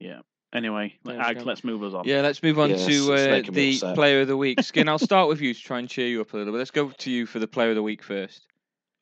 Yeah. 0.00 0.20
Anyway, 0.54 0.94
Ag, 1.06 1.42
let's 1.44 1.62
move 1.62 1.82
us 1.82 1.92
on. 1.92 2.04
Yeah, 2.06 2.22
let's 2.22 2.42
move 2.42 2.58
on 2.58 2.70
Yeah, 2.70 2.76
it's- 2.76 2.88
to 2.88 3.12
uh, 3.12 3.42
the 3.52 3.74
upset. 3.74 3.94
player 3.94 4.22
of 4.22 4.28
the 4.28 4.36
week. 4.36 4.60
Skin, 4.62 4.88
I'll 4.88 4.98
start 4.98 5.28
with 5.28 5.42
you 5.42 5.52
to 5.52 5.60
try 5.60 5.78
and 5.78 5.88
cheer 5.88 6.06
you 6.08 6.22
up 6.22 6.32
a 6.32 6.36
little 6.38 6.52
bit. 6.52 6.58
Let's 6.58 6.70
go 6.70 6.88
to 6.90 7.10
you 7.10 7.26
for 7.26 7.38
the 7.38 7.46
player 7.46 7.68
of 7.70 7.74
the 7.76 7.82
week 7.82 8.02
first. 8.02 8.46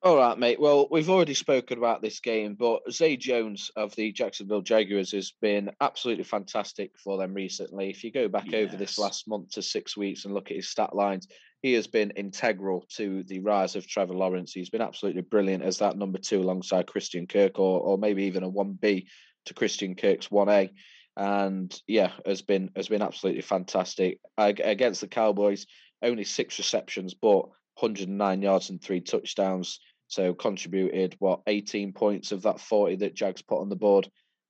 All 0.03 0.17
right, 0.17 0.37
mate. 0.39 0.61
Well, 0.61 0.89
we've 0.91 1.09
already 1.09 1.35
spoken 1.35 1.79
about 1.79 2.03
this 2.03 2.21
game, 2.21 2.55
but 2.59 2.83
Zay 2.93 3.17
Jones 3.17 3.71
of 3.77 3.95
the 3.95 4.13
Jacksonville 4.13 4.61
Jaguars 4.61 5.13
has 5.13 5.33
been 5.41 5.71
absolutely 5.81 6.25
fantastic 6.25 6.93
for 6.99 7.17
them 7.17 7.33
recently. 7.33 7.91
If 7.91 8.03
you 8.05 8.11
go 8.13 8.29
back 8.29 8.53
over 8.53 8.77
this 8.77 8.99
last 8.99 9.27
month 9.29 9.51
to 9.53 9.63
six 9.63 9.97
weeks 9.97 10.25
and 10.25 10.35
look 10.35 10.51
at 10.51 10.57
his 10.57 10.69
stat 10.69 10.95
lines, 10.95 11.29
he 11.63 11.73
has 11.75 11.87
been 11.87 12.11
integral 12.11 12.85
to 12.97 13.23
the 13.25 13.41
rise 13.41 13.75
of 13.75 13.87
Trevor 13.89 14.15
Lawrence. 14.15 14.53
He's 14.53 14.71
been 14.71 14.83
absolutely 14.83 15.23
brilliant 15.23 15.65
as 15.65 15.79
that 15.79 15.97
number 15.97 16.19
two 16.19 16.41
alongside 16.41 16.87
Christian 16.87 17.27
Kirk, 17.27 17.59
or 17.59 17.81
or 17.81 17.99
maybe 17.99 18.25
even 18.25 18.43
a 18.43 18.49
one 18.49 18.79
B 18.81 19.09
to 19.47 19.55
Christian 19.55 19.95
Kirk's 19.95 20.31
one 20.31 20.49
A. 20.49 20.71
And 21.17 21.75
yeah, 21.87 22.13
has 22.27 22.43
been 22.43 22.71
has 22.77 22.89
been 22.89 23.03
absolutely 23.03 23.43
fantastic 23.43 24.21
Ag- 24.37 24.61
against 24.61 25.01
the 25.01 25.09
Cowboys. 25.09 25.67
Only 26.03 26.25
six 26.25 26.59
receptions, 26.59 27.15
but 27.15 27.47
109 27.79 28.43
yards 28.43 28.71
and 28.71 28.83
three 28.83 29.01
touchdowns. 29.01 29.81
So 30.09 30.35
contributed 30.35 31.17
what 31.19 31.41
18 31.47 31.93
points 31.93 32.33
of 32.33 32.43
that 32.43 32.61
40 32.61 32.97
that 32.97 33.15
Jags 33.15 33.43
put 33.43 33.61
on 33.61 33.69
the 33.69 33.77
board. 33.77 34.09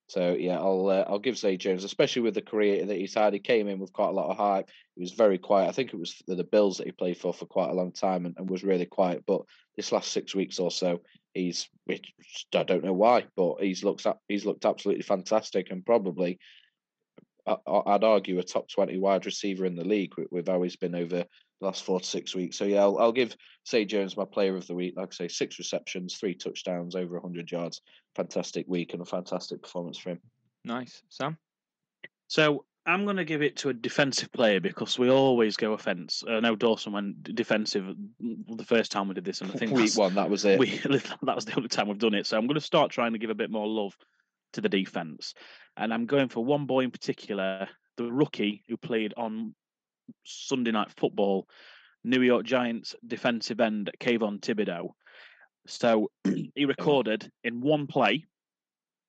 So 0.08 0.34
yeah, 0.38 0.58
I'll 0.58 0.88
uh, 0.88 1.04
I'll 1.08 1.18
give 1.18 1.38
Zay 1.38 1.56
Jones, 1.56 1.82
especially 1.82 2.22
with 2.22 2.34
the 2.34 2.42
career 2.42 2.84
that 2.86 2.96
he's 2.96 3.14
had. 3.14 3.32
He 3.32 3.40
came 3.40 3.66
in 3.68 3.78
with 3.78 3.92
quite 3.92 4.08
a 4.08 4.12
lot 4.12 4.30
of 4.30 4.36
hype. 4.36 4.68
He 4.94 5.00
was 5.00 5.12
very 5.12 5.38
quiet. 5.38 5.68
I 5.68 5.72
think 5.72 5.92
it 5.92 5.98
was 5.98 6.22
the, 6.26 6.36
the 6.36 6.44
Bills 6.44 6.78
that 6.78 6.86
he 6.86 6.92
played 6.92 7.18
for 7.18 7.32
for 7.32 7.46
quite 7.46 7.70
a 7.70 7.74
long 7.74 7.92
time 7.92 8.24
and, 8.24 8.36
and 8.38 8.48
was 8.48 8.62
really 8.62 8.86
quiet. 8.86 9.24
But 9.26 9.42
this 9.76 9.90
last 9.90 10.12
six 10.12 10.34
weeks 10.34 10.60
or 10.60 10.70
so, 10.70 11.00
he's 11.36 11.68
which 11.84 12.12
I 12.54 12.62
don't 12.62 12.84
know 12.84 12.92
why, 12.92 13.26
but 13.36 13.56
he's 13.60 13.84
looked 13.84 14.06
at 14.06 14.18
he's 14.28 14.46
looked 14.46 14.64
absolutely 14.64 15.02
fantastic 15.02 15.70
and 15.70 15.84
probably 15.84 16.38
I, 17.46 17.56
I'd 17.66 18.04
argue 18.04 18.38
a 18.38 18.42
top 18.42 18.68
twenty 18.68 18.98
wide 18.98 19.26
receiver 19.26 19.64
in 19.66 19.76
the 19.76 19.84
league 19.84 20.14
with, 20.16 20.28
with 20.30 20.48
how 20.48 20.62
he's 20.62 20.76
been 20.76 20.94
over 20.94 21.18
the 21.18 21.26
last 21.60 21.84
four 21.84 22.00
to 22.00 22.06
six 22.06 22.34
weeks. 22.34 22.56
So 22.56 22.64
yeah, 22.64 22.80
I'll, 22.80 22.98
I'll 22.98 23.12
give 23.12 23.36
Zay 23.68 23.84
Jones 23.84 24.16
my 24.16 24.24
player 24.24 24.56
of 24.56 24.66
the 24.66 24.74
week. 24.74 24.94
Like 24.96 25.08
I 25.12 25.14
say, 25.14 25.28
six 25.28 25.58
receptions, 25.58 26.16
three 26.16 26.34
touchdowns, 26.34 26.96
over 26.96 27.20
hundred 27.20 27.50
yards. 27.50 27.82
Fantastic 28.14 28.66
week 28.68 28.92
and 28.92 29.02
a 29.02 29.06
fantastic 29.06 29.62
performance 29.62 29.98
for 29.98 30.10
him. 30.10 30.20
Nice, 30.64 31.02
Sam. 31.08 31.38
So 32.28 32.64
I'm 32.86 33.04
going 33.04 33.16
to 33.16 33.24
give 33.24 33.42
it 33.42 33.56
to 33.56 33.68
a 33.68 33.74
defensive 33.74 34.30
player 34.32 34.60
because 34.60 34.96
we 34.96 35.10
always 35.10 35.56
go 35.56 35.72
offence. 35.72 36.22
I 36.28 36.36
uh, 36.36 36.40
know 36.40 36.54
Dawson 36.54 36.92
went 36.92 37.34
defensive 37.34 37.84
the 38.20 38.64
first 38.64 38.92
time 38.92 39.08
we 39.08 39.14
did 39.14 39.24
this, 39.24 39.40
and 39.40 39.50
I 39.50 39.54
think 39.54 39.72
week 39.72 39.96
one, 39.96 40.14
that 40.14 40.30
was 40.30 40.44
it. 40.44 40.58
we 40.60 40.78
that 41.22 41.34
was 41.34 41.44
the 41.44 41.56
only 41.56 41.68
time 41.68 41.88
we've 41.88 41.98
done 41.98 42.14
it. 42.14 42.26
So 42.26 42.38
I'm 42.38 42.46
going 42.46 42.54
to 42.54 42.60
start 42.60 42.92
trying 42.92 43.12
to 43.12 43.18
give 43.18 43.30
a 43.30 43.34
bit 43.34 43.50
more 43.50 43.66
love 43.66 43.96
to 44.52 44.60
the 44.60 44.68
defense, 44.68 45.34
and 45.76 45.92
I'm 45.92 46.06
going 46.06 46.28
for 46.28 46.44
one 46.44 46.66
boy 46.66 46.82
in 46.82 46.92
particular, 46.92 47.68
the 47.96 48.04
rookie 48.04 48.62
who 48.68 48.76
played 48.76 49.14
on 49.16 49.54
Sunday 50.24 50.70
Night 50.70 50.92
Football, 50.96 51.48
New 52.04 52.22
York 52.22 52.46
Giants 52.46 52.94
defensive 53.04 53.60
end 53.60 53.90
Kayvon 53.98 54.38
Thibodeaux. 54.40 54.90
So 55.66 56.12
he 56.54 56.64
recorded 56.64 57.28
in 57.42 57.60
one 57.60 57.88
play, 57.88 58.26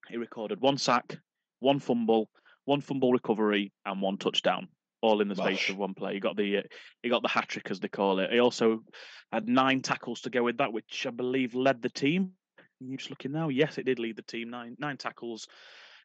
he 0.10 0.18
recorded 0.18 0.62
one 0.62 0.80
sack, 0.80 1.20
one 1.60 1.80
fumble, 1.80 2.32
one 2.68 2.82
fumble 2.82 3.14
recovery, 3.14 3.72
and 3.86 4.02
one 4.02 4.18
touchdown, 4.18 4.68
all 5.02 5.22
in 5.22 5.30
the 5.30 5.36
space 5.36 5.60
Gosh. 5.60 5.70
of 5.70 5.78
one 5.78 5.94
play. 5.94 6.16
He 6.16 6.20
got 6.20 6.36
the 6.36 6.58
uh, 6.58 6.62
he 7.02 7.10
got 7.10 7.22
the 7.22 7.30
hat 7.30 7.48
trick 7.48 7.72
as 7.72 7.80
they 7.80 7.88
call 7.88 8.20
it. 8.20 8.32
He 8.32 8.40
also 8.40 8.82
had 9.32 9.48
nine 9.48 9.82
tackles 9.82 10.22
to 10.22 10.30
go 10.30 10.44
with 10.44 10.58
that, 10.58 10.74
which 10.74 11.06
I 11.08 11.12
believe 11.12 11.56
led 11.56 11.82
the 11.82 11.90
team. 11.90 12.34
You 12.82 12.98
just 12.98 13.10
looking 13.10 13.32
now? 13.32 13.48
Yes, 13.48 13.78
it 13.78 13.86
did 13.86 14.00
lead 14.00 14.18
the 14.18 14.22
team. 14.22 14.50
Nine 14.50 14.76
nine 14.80 14.98
tackles, 14.98 15.48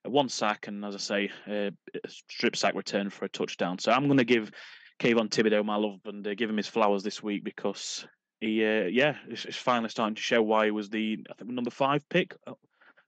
uh, 0.07 0.11
one 0.11 0.29
sack, 0.29 0.69
and 0.69 0.85
as 0.85 0.95
I 0.95 0.99
say, 0.99 1.31
uh, 1.49 1.71
a 2.05 2.09
strip 2.09 2.55
sack 2.55 2.77
return 2.77 3.11
for 3.11 3.25
a 3.25 3.29
touchdown. 3.29 3.81
So 3.81 3.91
I'm 3.91 4.07
going 4.07 4.19
to 4.19 4.25
give 4.25 4.53
Kayvon 5.01 5.31
Thibodeaux 5.31 5.65
my 5.65 5.77
love 5.77 5.99
and 6.05 6.25
uh, 6.25 6.35
give 6.35 6.49
him 6.49 6.57
his 6.57 6.69
flowers 6.69 7.03
this 7.03 7.21
week 7.25 7.43
because 7.43 8.07
he, 8.41 8.65
uh, 8.65 8.85
yeah, 8.85 9.17
it's, 9.29 9.45
it's 9.47 9.57
finally 9.57 9.89
starting 9.89 10.15
to 10.15 10.23
show 10.23 10.41
why 10.43 10.67
he 10.67 10.71
was 10.71 10.91
the 10.91 11.19
I 11.29 11.35
think 11.35 11.51
number 11.51 11.71
five 11.71 12.09
pick 12.09 12.37
uh, 12.47 12.53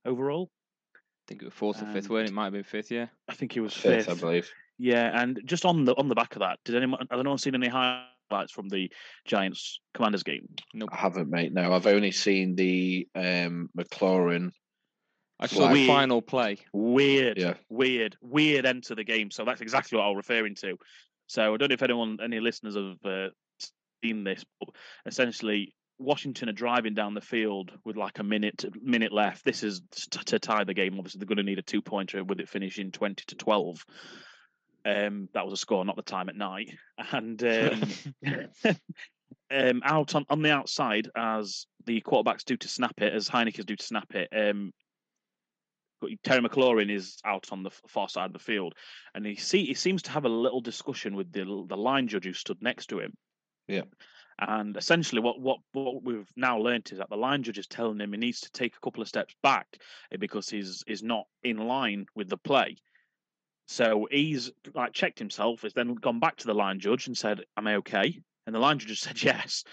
overall. 0.04 0.50
I 1.24 1.28
think 1.28 1.42
it 1.42 1.46
was 1.46 1.54
fourth 1.54 1.82
or 1.82 1.86
fifth, 1.86 2.10
weren't 2.10 2.26
it? 2.28 2.32
It 2.32 2.34
might 2.34 2.44
have 2.44 2.52
been 2.52 2.64
fifth, 2.64 2.90
yeah. 2.90 3.06
I 3.28 3.34
think 3.34 3.52
he 3.52 3.60
was 3.60 3.72
Fifth, 3.72 4.06
fifth. 4.06 4.18
I 4.18 4.20
believe. 4.20 4.50
Yeah, 4.78 5.10
and 5.20 5.40
just 5.46 5.64
on 5.64 5.84
the 5.84 5.94
on 5.96 6.08
the 6.08 6.14
back 6.14 6.34
of 6.36 6.40
that, 6.40 6.58
did 6.64 6.74
anyone 6.76 7.06
has 7.10 7.18
anyone 7.20 7.38
seen 7.38 7.54
any 7.54 7.68
highlights 7.68 8.52
from 8.52 8.68
the 8.68 8.90
Giants 9.24 9.80
Commanders 9.94 10.22
game? 10.22 10.48
I 10.90 10.96
haven't, 10.96 11.30
mate. 11.30 11.52
No, 11.52 11.72
I've 11.72 11.86
only 11.86 12.10
seen 12.10 12.56
the 12.56 13.08
um, 13.14 13.70
McLaurin. 13.78 14.50
I 15.40 15.46
saw 15.46 15.72
the 15.72 15.86
final 15.86 16.20
play. 16.22 16.58
Weird, 16.72 17.38
Yeah. 17.38 17.54
weird, 17.68 18.16
weird 18.20 18.66
end 18.66 18.84
to 18.84 18.94
the 18.94 19.02
game. 19.04 19.30
So 19.30 19.44
that's 19.44 19.60
exactly 19.60 19.96
what 19.96 20.04
I 20.04 20.08
was 20.08 20.16
referring 20.16 20.54
to. 20.56 20.76
So 21.26 21.54
I 21.54 21.56
don't 21.56 21.70
know 21.70 21.74
if 21.74 21.82
anyone, 21.82 22.18
any 22.22 22.38
listeners 22.38 22.76
have 22.76 23.04
uh, 23.04 23.28
seen 24.02 24.24
this, 24.24 24.44
but 24.60 24.68
essentially 25.06 25.74
Washington 25.98 26.48
are 26.48 26.52
driving 26.52 26.94
down 26.94 27.14
the 27.14 27.20
field 27.20 27.72
with 27.84 27.96
like 27.96 28.18
a 28.18 28.24
minute 28.24 28.64
minute 28.82 29.12
left. 29.12 29.44
This 29.44 29.62
is 29.62 29.80
t- 29.90 30.20
to 30.24 30.38
tie 30.38 30.64
the 30.64 30.74
game. 30.74 30.98
Obviously, 30.98 31.18
they're 31.18 31.26
going 31.26 31.38
to 31.38 31.42
need 31.44 31.58
a 31.58 31.62
two 31.62 31.82
pointer 31.82 32.24
with 32.24 32.40
it 32.40 32.48
finishing 32.48 32.90
twenty 32.90 33.24
to 33.28 33.36
twelve. 33.36 33.84
Um, 34.84 35.28
that 35.32 35.44
was 35.44 35.54
a 35.54 35.56
score, 35.56 35.84
not 35.84 35.96
the 35.96 36.02
time 36.02 36.28
at 36.28 36.36
night. 36.36 36.74
And 37.12 37.42
um, 37.42 37.82
um, 39.50 39.82
out 39.84 40.14
on, 40.14 40.26
on 40.28 40.42
the 40.42 40.50
outside, 40.50 41.08
as 41.16 41.66
the 41.86 42.00
quarterbacks 42.02 42.44
do 42.44 42.56
to 42.56 42.68
snap 42.68 43.00
it, 43.00 43.12
as 43.12 43.28
Heinicke's 43.28 43.64
do 43.64 43.76
to 43.76 43.84
snap 43.84 44.14
it, 44.14 44.28
um, 44.32 44.72
Terry 46.22 46.42
McLaurin 46.42 46.94
is 46.94 47.16
out 47.24 47.46
on 47.50 47.62
the 47.62 47.70
far 47.88 48.08
side 48.08 48.26
of 48.26 48.32
the 48.32 48.38
field, 48.38 48.74
and 49.14 49.24
he 49.24 49.36
see 49.36 49.64
he 49.64 49.74
seems 49.74 50.02
to 50.02 50.10
have 50.10 50.24
a 50.24 50.28
little 50.28 50.60
discussion 50.60 51.16
with 51.16 51.32
the 51.32 51.44
the 51.68 51.76
line 51.76 52.08
judge 52.08 52.24
who 52.24 52.32
stood 52.32 52.62
next 52.62 52.86
to 52.86 53.00
him. 53.00 53.14
Yeah. 53.68 53.82
And 54.38 54.76
essentially, 54.76 55.20
what, 55.20 55.40
what 55.40 55.58
what 55.72 56.02
we've 56.02 56.30
now 56.36 56.58
learnt 56.58 56.92
is 56.92 56.98
that 56.98 57.08
the 57.08 57.16
line 57.16 57.42
judge 57.42 57.58
is 57.58 57.66
telling 57.66 58.00
him 58.00 58.12
he 58.12 58.18
needs 58.18 58.40
to 58.40 58.50
take 58.50 58.74
a 58.76 58.80
couple 58.80 59.00
of 59.00 59.08
steps 59.08 59.34
back 59.42 59.66
eh, 60.12 60.16
because 60.18 60.48
he's 60.48 60.82
is 60.86 61.02
not 61.02 61.26
in 61.42 61.56
line 61.56 62.06
with 62.14 62.28
the 62.28 62.36
play. 62.36 62.76
So 63.66 64.08
he's 64.10 64.50
like 64.74 64.92
checked 64.92 65.18
himself, 65.18 65.62
has 65.62 65.72
then 65.72 65.94
gone 65.94 66.20
back 66.20 66.36
to 66.36 66.46
the 66.46 66.54
line 66.54 66.80
judge 66.80 67.06
and 67.06 67.16
said, 67.16 67.44
"Am 67.56 67.66
I 67.66 67.76
okay?" 67.76 68.20
And 68.46 68.54
the 68.54 68.58
line 68.58 68.78
judge 68.78 69.00
said 69.00 69.22
yes. 69.22 69.64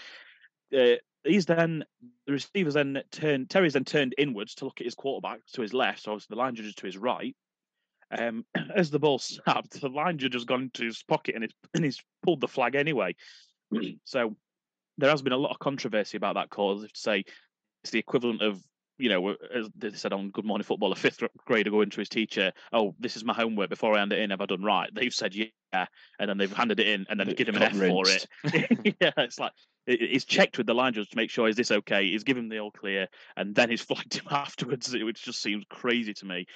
Uh, 0.76 0.96
he's 1.24 1.46
then 1.46 1.84
the 2.26 2.32
receivers 2.32 2.74
then 2.74 3.02
turned 3.10 3.50
Terry's 3.50 3.72
then 3.72 3.84
turned 3.84 4.14
inwards 4.16 4.54
to 4.56 4.64
look 4.64 4.80
at 4.80 4.86
his 4.86 4.94
quarterback 4.94 5.40
to 5.54 5.62
his 5.62 5.74
left, 5.74 6.02
so 6.02 6.12
obviously 6.12 6.34
the 6.34 6.40
line 6.40 6.54
judge 6.54 6.66
is 6.66 6.74
to 6.76 6.86
his 6.86 6.96
right. 6.96 7.34
Um, 8.16 8.44
as 8.76 8.90
the 8.90 8.98
ball 8.98 9.18
snapped, 9.18 9.80
the 9.80 9.88
line 9.88 10.18
judge 10.18 10.34
has 10.34 10.44
gone 10.44 10.62
into 10.62 10.84
his 10.84 11.02
pocket 11.02 11.34
and 11.34 11.44
he's 11.44 11.54
and 11.74 11.84
he's 11.84 12.00
pulled 12.22 12.40
the 12.40 12.48
flag 12.48 12.76
anyway. 12.76 13.16
so 14.04 14.36
there 14.98 15.10
has 15.10 15.22
been 15.22 15.32
a 15.32 15.38
lot 15.38 15.50
of 15.50 15.58
controversy 15.58 16.16
about 16.16 16.34
that 16.34 16.50
call. 16.50 16.82
If 16.82 16.92
to 16.92 17.00
say 17.00 17.24
it's 17.82 17.90
the 17.90 17.98
equivalent 17.98 18.42
of 18.42 18.62
you 18.98 19.08
know, 19.08 19.34
as 19.52 19.68
they 19.74 19.90
said 19.92 20.12
on 20.12 20.30
Good 20.30 20.44
Morning 20.44 20.64
Football, 20.64 20.92
a 20.92 20.96
fifth 20.96 21.22
grader 21.44 21.70
going 21.70 21.90
to 21.90 22.00
his 22.00 22.08
teacher, 22.08 22.52
"Oh, 22.72 22.94
this 23.00 23.16
is 23.16 23.24
my 23.24 23.32
homework. 23.34 23.70
Before 23.70 23.94
I 23.94 23.98
hand 23.98 24.12
it 24.12 24.20
in, 24.20 24.30
have 24.30 24.40
I 24.40 24.46
done 24.46 24.62
right?" 24.62 24.90
They've 24.94 25.12
said 25.12 25.34
yeah, 25.34 25.86
and 26.18 26.28
then 26.28 26.38
they've 26.38 26.52
handed 26.52 26.78
it 26.78 26.86
in, 26.86 27.06
and 27.08 27.18
then 27.18 27.28
It 27.28 27.36
give 27.36 27.48
him 27.48 27.56
an 27.56 27.62
F 27.62 27.72
got 27.72 27.80
for 27.80 28.04
it. 28.08 28.26
yeah, 29.00 29.10
it's 29.16 29.40
like 29.40 29.52
it- 29.86 30.02
it's 30.02 30.24
checked 30.24 30.58
with 30.58 30.66
the 30.66 30.74
line 30.74 30.92
judge 30.92 31.08
to 31.10 31.16
make 31.16 31.30
sure 31.30 31.48
is 31.48 31.56
this 31.56 31.70
okay. 31.72 32.04
He's 32.04 32.24
given 32.24 32.48
the 32.48 32.60
all 32.60 32.70
clear, 32.70 33.08
and 33.36 33.54
then 33.54 33.70
he's 33.70 33.80
flagged 33.82 34.14
him 34.14 34.26
afterwards, 34.30 34.94
which 34.94 35.24
just 35.24 35.42
seems 35.42 35.64
crazy 35.68 36.14
to 36.14 36.26
me. 36.26 36.46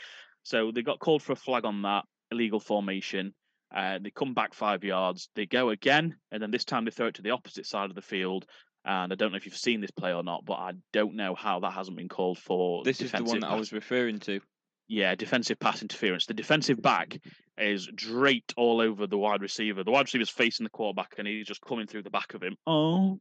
So 0.45 0.71
they 0.71 0.83
got 0.83 1.01
called 1.01 1.23
for 1.23 1.33
a 1.33 1.37
flag 1.37 1.65
on 1.65 1.83
that 1.83 2.05
illegal 2.31 2.61
formation. 2.61 3.35
Uh, 3.75 3.99
they 4.01 4.11
come 4.11 4.35
back 4.35 4.55
five 4.55 4.85
yards. 4.85 5.29
They 5.35 5.47
go 5.47 5.71
again, 5.71 6.17
and 6.31 6.43
then 6.43 6.51
this 6.51 6.65
time 6.65 6.85
they 6.85 6.91
throw 6.91 7.09
it 7.09 7.15
to 7.15 7.23
the 7.23 7.31
opposite 7.31 7.67
side 7.67 7.91
of 7.91 7.97
the 7.97 8.03
field. 8.03 8.47
And 8.85 9.13
I 9.13 9.17
don't 9.17 9.33
know 9.33 9.37
if 9.37 9.47
you've 9.47 9.57
seen 9.57 9.81
this 9.81 9.91
play 9.91 10.15
or 10.15 10.23
not, 10.23 10.45
but 10.45 10.55
I 10.55 10.73
don't 10.93 11.17
know 11.17 11.35
how 11.35 11.61
that 11.61 11.73
hasn't 11.73 11.97
been 11.97 12.09
called 12.09 12.39
for. 12.39 12.85
This 12.85 13.01
is 13.01 13.11
the 13.11 13.25
one 13.25 13.41
that 13.41 13.51
I 13.51 13.57
was 13.57 13.73
referring 13.73 14.21
to. 14.21 14.41
yeah, 14.87 15.17
defensive 15.17 15.59
pass 15.59 15.83
interference. 15.83 16.27
The 16.27 16.35
defensive 16.35 16.81
back 16.81 17.19
is 17.59 17.89
draped 17.93 18.55
all 18.57 18.81
over 18.81 19.09
the 19.09 19.19
wide 19.19 19.43
receiver. 19.43 19.83
The 19.83 19.91
wide 19.91 20.07
receiver's 20.07 20.31
facing 20.31 20.65
the 20.65 20.71
quarterback, 20.71 21.15
and 21.19 21.27
he's 21.27 21.49
just 21.49 21.61
coming 21.61 21.89
through 21.89 22.05
the 22.05 22.11
back 22.11 22.35
of 22.35 22.43
him. 22.43 22.57
Oh, 22.65 23.19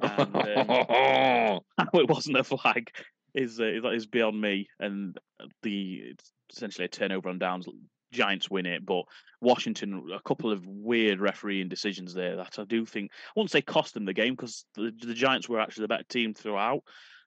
and, 0.00 0.36
um, 0.36 1.60
it 1.94 2.08
wasn't 2.08 2.36
a 2.36 2.44
flag 2.44 2.90
is 3.34 3.60
uh, 3.60 3.64
is, 3.64 3.84
is 3.92 4.06
beyond 4.06 4.40
me. 4.40 4.68
And 4.78 5.16
the 5.62 6.00
it's 6.10 6.32
essentially 6.52 6.86
a 6.86 6.88
turnover 6.88 7.28
on 7.28 7.38
downs. 7.38 7.66
Giants 8.14 8.50
win 8.50 8.66
it, 8.66 8.84
but 8.84 9.04
Washington 9.40 10.08
a 10.14 10.20
couple 10.26 10.50
of 10.50 10.66
weird 10.66 11.20
refereeing 11.20 11.68
decisions 11.68 12.14
there 12.14 12.36
that 12.36 12.58
I 12.58 12.64
do 12.64 12.86
think 12.86 13.10
I 13.12 13.32
won't 13.36 13.50
say 13.50 13.62
cost 13.62 13.94
them 13.94 14.04
the 14.04 14.14
game 14.14 14.34
because 14.34 14.64
the, 14.74 14.92
the 14.98 15.14
Giants 15.14 15.48
were 15.48 15.60
actually 15.60 15.82
the 15.84 15.88
better 15.88 16.04
team 16.04 16.34
throughout, 16.34 16.82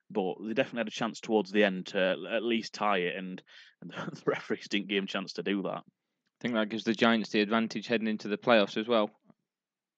but 0.10 0.36
they 0.44 0.54
definitely 0.54 0.80
had 0.80 0.88
a 0.88 0.92
chance 0.92 1.20
towards 1.20 1.52
the 1.52 1.64
end 1.64 1.88
to 1.88 2.16
at 2.32 2.44
least 2.44 2.74
tie 2.74 3.00
it, 3.00 3.16
and, 3.16 3.42
and 3.82 3.92
the 4.16 4.22
referees 4.26 4.68
didn't 4.68 4.88
give 4.88 5.00
him 5.00 5.04
a 5.06 5.08
chance 5.08 5.34
to 5.34 5.44
do 5.44 5.62
that. 5.64 5.84
I 5.84 6.42
think 6.42 6.54
that 6.54 6.70
gives 6.70 6.84
the 6.84 6.94
Giants 6.94 7.30
the 7.30 7.42
advantage 7.42 7.88
heading 7.88 8.08
into 8.08 8.28
the 8.28 8.38
playoffs 8.38 8.78
as 8.78 8.88
well 8.88 9.12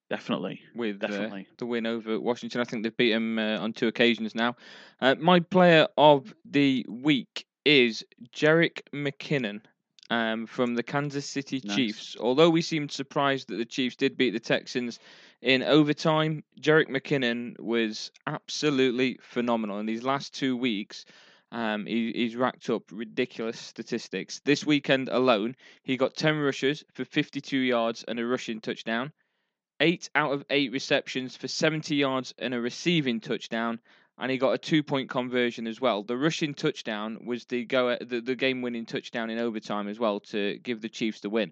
Definitely, 0.10 0.62
with 0.74 1.04
uh, 1.04 1.08
definitely. 1.08 1.48
the 1.60 1.68
win 1.68 1.86
over 1.86 2.20
Washington. 2.20 2.62
I 2.62 2.64
think 2.64 2.82
they've 2.82 2.98
beat 2.98 3.12
them 3.12 3.38
uh, 3.38 3.60
on 3.60 3.74
two 3.74 3.88
occasions 3.88 4.34
now. 4.34 4.56
Uh, 5.00 5.14
my 5.20 5.40
player 5.40 5.88
of 5.98 6.34
the 6.50 6.84
week 6.90 7.46
is 7.64 8.04
Jerick 8.36 8.82
McKinnon 8.92 9.62
um, 10.10 10.46
from 10.48 10.76
the 10.76 10.84
Kansas 10.84 11.26
City 11.26 11.62
Nice. 11.64 11.76
Chiefs. 11.76 12.18
Although 12.20 12.50
we 12.50 12.62
seemed 12.62 12.92
surprised 12.92 13.50
that 13.50 13.58
the 13.58 13.66
Chiefs 13.66 13.96
did 13.96 14.18
beat 14.18 14.32
the 14.32 14.40
Texans 14.40 15.00
in 15.42 15.64
overtime, 15.64 16.44
Jerick 16.60 16.90
McKinnon 16.90 17.60
was 17.60 18.12
absolutely 18.28 19.20
phenomenal 19.22 19.80
in 19.80 19.86
these 19.86 20.04
last 20.04 20.34
two 20.34 20.58
weeks. 20.58 21.06
Um, 21.52 21.86
he, 21.86 22.12
he's 22.14 22.36
racked 22.36 22.70
up 22.70 22.84
ridiculous 22.92 23.60
statistics. 23.60 24.40
This 24.46 24.66
weekend 24.66 25.10
alone, 25.10 25.56
he 25.84 25.98
got 25.98 26.16
10 26.16 26.38
rushes 26.38 26.84
for 26.94 27.06
52 27.06 27.58
yards 27.58 28.04
and 28.08 28.20
a 28.20 28.26
rushing 28.26 28.62
touchdown. 28.62 29.12
eight 29.80 30.10
out 30.14 30.34
of 30.34 30.44
eight 30.50 30.72
receptions 30.72 31.36
for 31.38 31.48
70 31.48 31.96
yards 31.96 32.34
and 32.38 32.54
a 32.54 32.60
receiving 32.62 33.20
touchdown, 33.20 33.80
and 34.20 34.32
he 34.32 34.38
got 34.38 34.52
a 34.52 34.58
two-point 34.58 35.10
conversion 35.10 35.68
as 35.68 35.80
well. 35.80 36.04
The 36.04 36.18
rushing 36.18 36.54
touchdown 36.54 37.20
was 37.26 37.46
the 37.46 37.66
go 37.66 37.98
the, 38.00 38.22
the 38.22 38.36
game-winning 38.36 38.86
touchdown 38.86 39.30
in 39.30 39.40
overtime 39.40 39.88
as 39.88 40.00
well 40.00 40.20
to 40.22 40.58
give 40.60 40.82
the 40.82 40.90
Chiefs 40.90 41.22
the 41.22 41.30
win. 41.30 41.52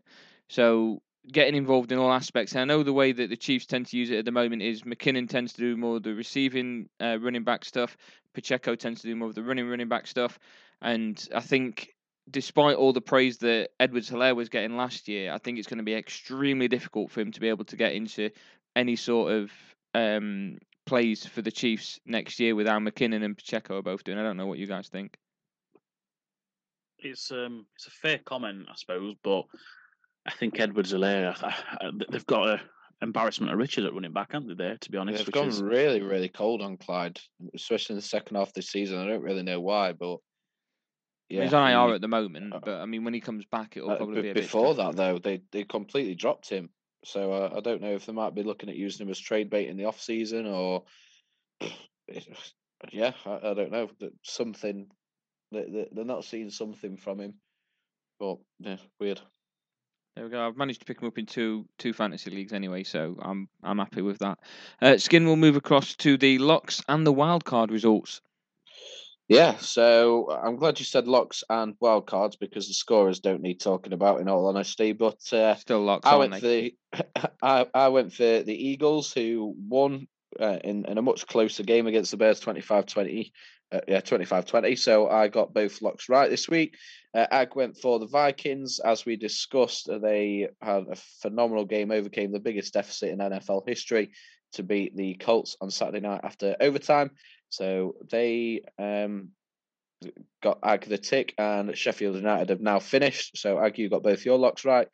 So 0.50 1.02
getting 1.32 1.56
involved 1.56 1.92
in 1.92 1.98
all 1.98 2.12
aspects. 2.12 2.54
And 2.54 2.62
I 2.62 2.66
know 2.66 2.84
the 2.84 2.94
way 2.94 3.12
that 3.12 3.30
the 3.30 3.38
Chiefs 3.38 3.66
tend 3.66 3.88
to 3.88 3.98
use 3.98 4.10
it 4.10 4.20
at 4.20 4.26
the 4.26 4.32
moment 4.32 4.62
is 4.62 4.84
McKinnon 4.84 5.30
tends 5.30 5.54
to 5.54 5.62
do 5.62 5.78
more 5.78 5.98
of 5.98 6.04
the 6.04 6.14
receiving 6.14 6.90
uh, 7.02 7.18
running 7.20 7.44
back 7.44 7.66
stuff. 7.66 7.98
Pacheco 8.34 8.76
tends 8.76 9.02
to 9.02 9.08
do 9.08 9.16
more 9.16 9.30
of 9.30 9.36
the 9.36 9.44
running 9.44 9.68
running 9.68 9.90
back 9.90 10.08
stuff. 10.08 10.40
And 10.82 11.28
I 11.36 11.42
think 11.42 11.94
despite 12.30 12.76
all 12.76 12.94
the 12.94 13.02
praise 13.02 13.38
that 13.40 13.70
Edwards 13.80 14.10
Helaire 14.10 14.36
was 14.36 14.50
getting 14.50 14.78
last 14.78 15.08
year, 15.08 15.34
I 15.34 15.38
think 15.38 15.58
it's 15.58 15.68
going 15.68 15.80
to 15.80 15.84
be 15.84 15.96
extremely 15.96 16.68
difficult 16.68 17.12
for 17.12 17.22
him 17.22 17.32
to 17.32 17.40
be 17.40 17.50
able 17.50 17.66
to 17.66 17.76
get 17.76 17.94
into 17.94 18.30
any 18.76 18.96
sort 18.96 19.32
of 19.32 19.52
um, 19.94 20.60
plays 20.88 21.26
for 21.26 21.44
the 21.44 21.52
Chiefs 21.52 22.00
next 22.06 22.40
year 22.40 22.56
without 22.56 22.82
McKinnon 22.82 23.24
and 23.24 23.38
Pacheco 23.38 23.78
are 23.78 23.84
both 23.84 24.04
doing. 24.04 24.18
I 24.18 24.24
don't 24.24 24.38
know 24.38 24.48
what 24.48 24.58
you 24.58 24.66
guys 24.66 24.88
think. 24.88 25.16
It's 26.98 27.32
um, 27.32 27.68
it's 27.76 27.86
a 27.86 27.92
fair 27.92 28.18
comment, 28.26 28.66
I 28.70 28.74
suppose, 28.76 29.14
but 29.24 29.44
I 30.26 30.32
think 30.32 30.60
Edwards 30.60 30.94
Helaire, 30.94 31.36
they've 32.10 32.26
got 32.26 32.48
a 32.48 32.62
embarrassment 33.02 33.52
of 33.52 33.60
riches 33.60 33.86
at 33.86 33.94
running 33.94 34.14
back, 34.14 34.32
haven't 34.32 34.48
they? 34.48 34.56
There, 34.56 34.78
to 34.78 34.92
be 34.92 34.98
honest, 34.98 35.26
they've 35.26 35.32
gone 35.32 35.50
is... 35.50 35.62
really, 35.62 36.02
really 36.02 36.30
cold 36.30 36.62
on 36.64 36.78
Clyde, 36.78 37.20
especially 37.54 37.94
in 37.94 37.98
the 37.98 38.08
second 38.08 38.36
half 38.36 38.48
of 38.48 38.54
the 38.54 38.64
season. 38.64 39.00
I 39.00 39.08
don't 39.08 39.22
really 39.22 39.44
know 39.44 39.62
why, 39.62 39.94
but 39.94 40.18
yeah, 41.30 41.44
he's 41.44 41.54
on 41.54 41.70
IR 41.70 41.96
at 41.96 42.02
the 42.02 42.08
moment. 42.08 42.54
Uh, 42.54 42.60
but 42.64 42.80
I 42.82 42.86
mean, 42.86 43.04
when 43.04 43.14
he 43.14 43.20
comes 43.20 43.46
back, 43.46 43.78
it'll 43.78 43.92
uh, 43.92 43.98
probably 43.98 44.22
be 44.22 44.34
before 44.34 44.74
that 44.76 44.96
though. 44.96 45.20
They 45.20 45.42
they 45.52 45.64
completely 45.64 46.16
dropped 46.16 46.50
him, 46.50 46.70
so 47.04 47.32
uh, 47.32 47.54
I 47.56 47.60
don't 47.60 47.82
know 47.82 47.96
if 47.96 48.06
they 48.06 48.14
might 48.14 48.36
be 48.36 48.44
looking 48.44 48.70
at 48.70 48.76
using 48.76 49.06
him 49.06 49.12
as 49.12 49.20
trade 49.20 49.50
bait 49.50 49.70
in 49.70 49.78
the 49.78 49.86
off 49.86 50.02
season 50.02 50.46
or. 50.46 50.84
Yeah, 52.92 53.14
I, 53.26 53.40
I 53.44 53.54
don't 53.56 53.72
know. 53.72 53.90
Something 54.22 54.86
they, 55.52 55.88
they're 55.92 56.06
not 56.06 56.26
seeing 56.26 56.50
something 56.50 56.98
from 56.98 57.20
him, 57.20 57.36
but 58.20 58.38
yeah, 58.60 58.78
weird. 59.00 59.22
There 60.16 60.26
we 60.26 60.32
go. 60.32 60.46
I've 60.46 60.58
managed 60.58 60.80
to 60.80 60.86
pick 60.86 61.02
him 61.02 61.08
up 61.08 61.18
in 61.18 61.26
two 61.26 61.68
two 61.78 61.94
fantasy 61.94 62.32
leagues 62.32 62.54
anyway, 62.54 62.84
so 62.84 63.16
I'm 63.22 63.48
I'm 63.64 63.78
happy 63.78 64.02
with 64.02 64.20
that. 64.20 64.40
Uh, 64.82 64.98
Skin 64.98 65.26
will 65.26 65.36
move 65.36 65.56
across 65.56 65.96
to 65.98 66.18
the 66.18 66.40
locks 66.40 66.82
and 66.88 67.06
the 67.06 67.14
wildcard 67.14 67.72
results. 67.72 68.22
Yeah, 69.28 69.58
so 69.58 70.32
I'm 70.32 70.56
glad 70.56 70.80
you 70.80 70.86
said 70.86 71.08
locks 71.08 71.44
and 71.50 71.78
wildcards 71.80 72.40
because 72.40 72.68
the 72.68 72.74
scorers 72.74 73.20
don't 73.20 73.42
need 73.42 73.60
talking 73.60 73.92
about, 73.92 74.22
in 74.22 74.30
all 74.30 74.48
honesty. 74.48 74.94
But 74.94 75.22
uh, 75.34 75.56
still 75.56 75.84
locks. 75.84 76.08
I 76.08 76.16
went 76.16 76.36
for 76.36 76.48
the 76.48 76.76
I, 77.42 77.66
I 77.74 77.90
went 77.90 78.14
for 78.14 78.44
the 78.44 78.56
Eagles 78.56 79.12
who 79.12 79.54
won 79.58 80.08
uh, 80.40 80.60
in 80.64 80.86
in 80.86 80.98
a 80.98 81.02
much 81.02 81.28
closer 81.28 81.64
game 81.64 81.88
against 81.88 82.12
the 82.12 82.18
Bears, 82.18 82.40
25-20. 82.40 83.32
Uh, 83.70 83.82
yeah, 83.86 84.00
25-20. 84.00 84.80
So 84.80 85.10
I 85.10 85.28
got 85.28 85.54
both 85.54 85.82
locks 85.82 86.08
right 86.08 86.30
this 86.30 86.48
week. 86.48 86.78
Uh, 87.14 87.28
Ag 87.30 87.54
went 87.54 87.76
for 87.76 88.00
the 88.00 88.08
Vikings. 88.08 88.80
As 88.80 89.06
we 89.06 89.18
discussed, 89.18 89.90
they 90.02 90.48
had 90.62 90.86
a 90.90 90.96
phenomenal 91.22 91.66
game, 91.66 91.92
overcame 91.92 92.32
the 92.32 92.40
biggest 92.40 92.74
deficit 92.74 93.10
in 93.10 93.18
NFL 93.18 93.68
history 93.68 94.12
to 94.54 94.64
beat 94.64 94.96
the 94.96 95.14
Colts 95.16 95.56
on 95.62 95.72
Saturday 95.72 96.00
night 96.00 96.22
after 96.24 96.56
overtime. 96.60 97.12
So 97.50 97.96
they 98.10 98.62
um, 98.78 99.30
got 100.42 100.60
Ag 100.64 100.86
the 100.86 100.98
tick, 100.98 101.34
and 101.38 101.78
Sheffield 101.78 102.16
United 102.16 102.50
have 102.50 102.62
now 102.62 102.80
finished. 102.80 103.38
So 103.38 103.60
Ag, 103.60 103.78
you 103.78 103.90
got 103.90 104.04
both 104.04 104.26
your 104.26 104.38
locks 104.38 104.66
right. 104.66 104.88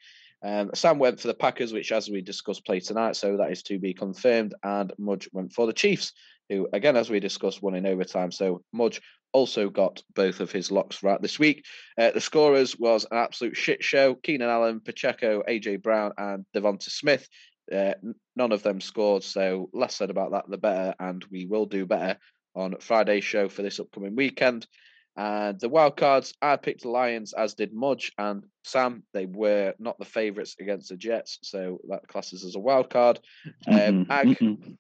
Um, 0.43 0.71
Sam 0.73 0.99
went 0.99 1.21
for 1.21 1.27
the 1.27 1.33
Packers, 1.33 1.71
which, 1.71 1.91
as 1.91 2.09
we 2.09 2.21
discussed, 2.21 2.65
play 2.65 2.81
tonight, 2.81 3.15
so 3.15 3.37
that 3.37 3.51
is 3.51 3.63
to 3.63 3.79
be 3.79 3.93
confirmed. 3.93 4.53
And 4.63 4.91
Mudge 4.97 5.29
went 5.31 5.53
for 5.53 5.65
the 5.65 5.73
Chiefs, 5.73 6.11
who, 6.49 6.67
again, 6.73 6.97
as 6.97 7.09
we 7.09 7.21
discussed, 7.21 7.61
won 7.61 7.75
in 7.75 7.85
overtime. 7.85 8.31
So 8.31 8.61
Mudge 8.73 9.01
also 9.31 9.69
got 9.69 10.03
both 10.13 10.41
of 10.41 10.51
his 10.51 10.69
locks 10.69 11.01
right 11.01 11.21
this 11.21 11.39
week. 11.39 11.65
Uh, 11.97 12.11
the 12.11 12.21
scorers 12.21 12.77
was 12.77 13.05
an 13.09 13.17
absolute 13.17 13.55
shit 13.55 13.83
show. 13.83 14.15
Keenan 14.15 14.49
Allen, 14.49 14.81
Pacheco, 14.81 15.43
AJ 15.47 15.81
Brown, 15.81 16.11
and 16.17 16.45
DeVonta 16.53 16.89
Smith. 16.89 17.27
Uh, 17.71 17.93
none 18.35 18.51
of 18.51 18.63
them 18.63 18.81
scored, 18.81 19.23
so 19.23 19.69
less 19.73 19.95
said 19.95 20.09
about 20.09 20.31
that, 20.31 20.49
the 20.49 20.57
better. 20.57 20.93
And 20.99 21.23
we 21.31 21.45
will 21.45 21.65
do 21.65 21.85
better 21.85 22.17
on 22.55 22.75
Friday's 22.79 23.23
show 23.23 23.49
for 23.49 23.61
this 23.61 23.79
upcoming 23.79 24.15
weekend. 24.15 24.67
And 25.15 25.59
the 25.59 25.69
wild 25.69 25.95
cards, 25.95 26.33
I 26.41 26.55
picked 26.55 26.81
the 26.81 26.89
Lions, 26.89 27.33
as 27.33 27.53
did 27.53 27.73
Mudge 27.73 28.11
and 28.17 28.43
Sam. 28.63 29.03
They 29.13 29.27
were 29.27 29.73
not 29.77 29.99
the 29.99 30.05
favourites 30.05 30.55
against 30.59 30.89
the 30.89 30.97
Jets, 30.97 31.37
so 31.43 31.79
that 31.89 32.07
classes 32.07 32.43
as 32.43 32.55
a 32.55 32.59
wild 32.59 32.89
card. 32.89 33.19
Um, 33.67 33.75
mm-hmm. 33.75 34.11
Ag, 34.11 34.27
mm-hmm. 34.27 34.71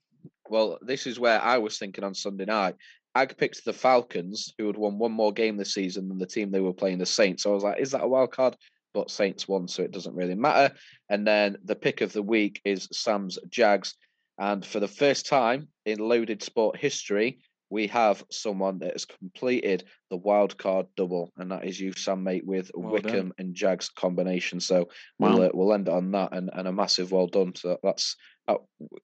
well, 0.49 0.79
this 0.81 1.05
is 1.05 1.19
where 1.19 1.39
I 1.39 1.59
was 1.59 1.77
thinking 1.77 2.03
on 2.03 2.15
Sunday 2.15 2.45
night. 2.45 2.75
Ag 3.15 3.37
picked 3.37 3.63
the 3.63 3.73
Falcons, 3.73 4.55
who 4.57 4.65
had 4.65 4.75
won 4.75 4.97
one 4.97 5.11
more 5.11 5.31
game 5.31 5.55
this 5.55 5.75
season 5.75 6.09
than 6.09 6.17
the 6.17 6.25
team 6.25 6.49
they 6.49 6.59
were 6.59 6.73
playing, 6.73 6.97
the 6.97 7.05
Saints. 7.05 7.43
So 7.43 7.51
I 7.51 7.53
was 7.53 7.63
like, 7.63 7.79
is 7.79 7.91
that 7.91 8.03
a 8.03 8.07
wild 8.07 8.31
card? 8.31 8.57
But 8.93 9.11
Saints 9.11 9.47
won, 9.47 9.67
so 9.67 9.83
it 9.83 9.91
doesn't 9.91 10.15
really 10.15 10.35
matter. 10.35 10.73
And 11.09 11.25
then 11.25 11.57
the 11.63 11.75
pick 11.75 12.01
of 12.01 12.13
the 12.13 12.21
week 12.21 12.61
is 12.63 12.87
Sam's 12.91 13.39
Jags. 13.49 13.95
And 14.37 14.65
for 14.65 14.79
the 14.79 14.87
first 14.87 15.25
time 15.25 15.67
in 15.85 15.99
loaded 15.99 16.41
sport 16.43 16.77
history, 16.77 17.39
we 17.73 17.87
have 17.87 18.23
someone 18.29 18.77
that 18.79 18.91
has 18.91 19.05
completed 19.05 19.83
the 20.11 20.17
wild 20.17 20.55
card 20.59 20.85
double, 20.95 21.31
and 21.37 21.51
that 21.51 21.65
is 21.65 21.79
you, 21.79 21.91
Sam, 21.93 22.23
mate, 22.23 22.45
with 22.45 22.69
well 22.75 22.93
Wycombe 22.93 23.11
done. 23.11 23.31
and 23.39 23.55
Jags 23.55 23.89
combination. 23.89 24.59
So 24.59 24.89
wow. 25.17 25.33
we'll 25.33 25.41
uh, 25.41 25.49
we'll 25.53 25.73
end 25.73 25.89
on 25.89 26.11
that, 26.11 26.33
and, 26.33 26.51
and 26.53 26.67
a 26.67 26.71
massive 26.71 27.11
well 27.11 27.25
done. 27.25 27.55
So 27.55 27.79
that's 27.81 28.15
uh, 28.47 28.57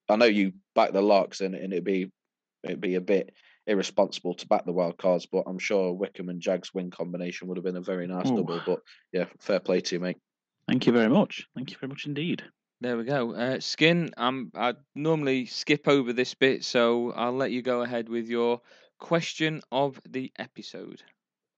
I 0.07 0.16
know 0.18 0.26
you 0.26 0.53
back 0.76 0.94
the 0.94 1.02
locks, 1.02 1.41
and, 1.41 1.56
and 1.56 1.74
it'd 1.74 1.84
be 1.84 2.11
it'd 2.64 2.80
be 2.80 2.94
a 2.94 3.02
bit 3.02 3.34
irresponsible 3.69 4.33
to 4.33 4.47
back 4.47 4.65
the 4.65 4.73
wild 4.73 4.97
cards, 4.97 5.25
but 5.25 5.43
I'm 5.47 5.59
sure 5.59 5.93
Wycombe 5.93 6.29
and 6.29 6.41
Jags 6.41 6.73
win 6.73 6.89
combination 6.89 7.47
would 7.47 7.57
have 7.57 7.63
been 7.63 7.77
a 7.77 7.81
very 7.81 8.07
nice 8.07 8.29
Ooh. 8.31 8.37
double. 8.37 8.61
But 8.65 8.79
yeah, 9.13 9.25
fair 9.39 9.59
play 9.59 9.79
to 9.81 9.95
you, 9.95 9.99
mate. 9.99 10.17
Thank 10.67 10.87
you 10.87 10.93
very 10.93 11.09
much. 11.09 11.47
Thank 11.55 11.71
you 11.71 11.77
very 11.79 11.89
much 11.89 12.05
indeed. 12.05 12.43
There 12.81 12.97
we 12.97 13.03
go. 13.03 13.33
Uh, 13.33 13.59
Skin, 13.59 14.09
um, 14.17 14.51
I 14.55 14.73
normally 14.95 15.45
skip 15.45 15.87
over 15.87 16.13
this 16.13 16.33
bit, 16.33 16.63
so 16.63 17.11
I'll 17.11 17.33
let 17.33 17.51
you 17.51 17.61
go 17.61 17.81
ahead 17.81 18.09
with 18.09 18.27
your 18.27 18.61
question 18.99 19.61
of 19.71 19.99
the 20.07 20.31
episode. 20.39 21.03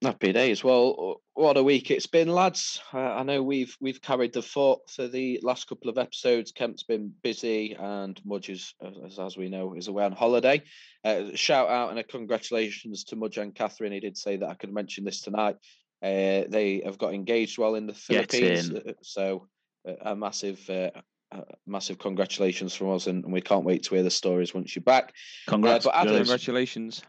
Happy 0.03 0.33
days. 0.33 0.63
Well, 0.63 1.21
what 1.35 1.57
a 1.57 1.63
week 1.63 1.91
it's 1.91 2.07
been, 2.07 2.27
lads. 2.27 2.81
Uh, 2.91 2.97
I 2.97 3.21
know 3.21 3.43
we've 3.43 3.77
we've 3.79 4.01
carried 4.01 4.33
the 4.33 4.41
fort 4.41 4.89
for 4.89 5.07
the 5.07 5.39
last 5.43 5.67
couple 5.67 5.91
of 5.91 5.99
episodes. 5.99 6.51
Kemp's 6.51 6.81
been 6.81 7.13
busy, 7.21 7.75
and 7.79 8.19
Mudge 8.25 8.49
is, 8.49 8.73
as, 9.05 9.19
as 9.19 9.37
we 9.37 9.47
know, 9.47 9.75
is 9.75 9.89
away 9.89 10.03
on 10.03 10.11
holiday. 10.11 10.63
Uh, 11.03 11.25
shout 11.35 11.69
out 11.69 11.91
and 11.91 11.99
a 11.99 12.03
congratulations 12.03 13.03
to 13.05 13.15
Mudge 13.15 13.37
and 13.37 13.53
Catherine. 13.53 13.91
He 13.91 13.99
did 13.99 14.17
say 14.17 14.37
that 14.37 14.49
I 14.49 14.55
could 14.55 14.73
mention 14.73 15.03
this 15.03 15.21
tonight. 15.21 15.57
Uh, 16.01 16.49
they 16.49 16.81
have 16.83 16.97
got 16.97 17.13
engaged 17.13 17.59
while 17.59 17.75
in 17.75 17.85
the 17.85 17.93
Philippines, 17.93 18.71
uh, 18.71 18.93
so 19.03 19.49
uh, 19.87 19.93
a 20.01 20.15
massive 20.15 20.67
uh, 20.67 20.89
uh, 21.31 21.41
massive 21.67 21.99
congratulations 21.99 22.73
from 22.73 22.89
us, 22.89 23.05
and, 23.05 23.23
and, 23.23 23.31
we 23.31 23.41
can't 23.41 23.65
wait 23.65 23.83
to 23.83 23.93
hear 23.93 24.03
the 24.03 24.09
stories 24.09 24.51
once 24.51 24.75
you're 24.75 24.81
back. 24.81 25.13
Congrats! 25.47 25.85
Uh, 25.85 25.91
Adam, 25.93 26.15
congratulations. 26.15 27.03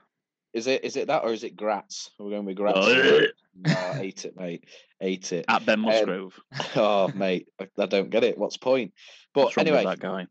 Is 0.52 0.66
it 0.66 0.84
is 0.84 0.96
it 0.96 1.06
that 1.06 1.24
or 1.24 1.32
is 1.32 1.44
it 1.44 1.56
Gratz? 1.56 2.10
We're 2.18 2.30
going 2.30 2.44
with 2.44 2.56
Gratz. 2.56 2.78
Oh, 2.80 3.26
no, 3.56 3.92
ate 3.94 4.24
it, 4.26 4.36
mate. 4.36 4.64
Ate 5.00 5.32
it. 5.32 5.46
At 5.48 5.64
Ben 5.64 5.78
um, 5.78 5.82
Musgrove. 5.82 6.38
Um, 6.52 6.66
oh, 6.76 7.08
mate, 7.14 7.48
I, 7.58 7.68
I, 7.78 7.86
don't 7.86 8.10
get 8.10 8.24
it. 8.24 8.36
What's 8.36 8.58
point? 8.58 8.92
But 9.34 9.56
anyway, 9.56 9.84
that 9.84 9.98
guy. 9.98 10.26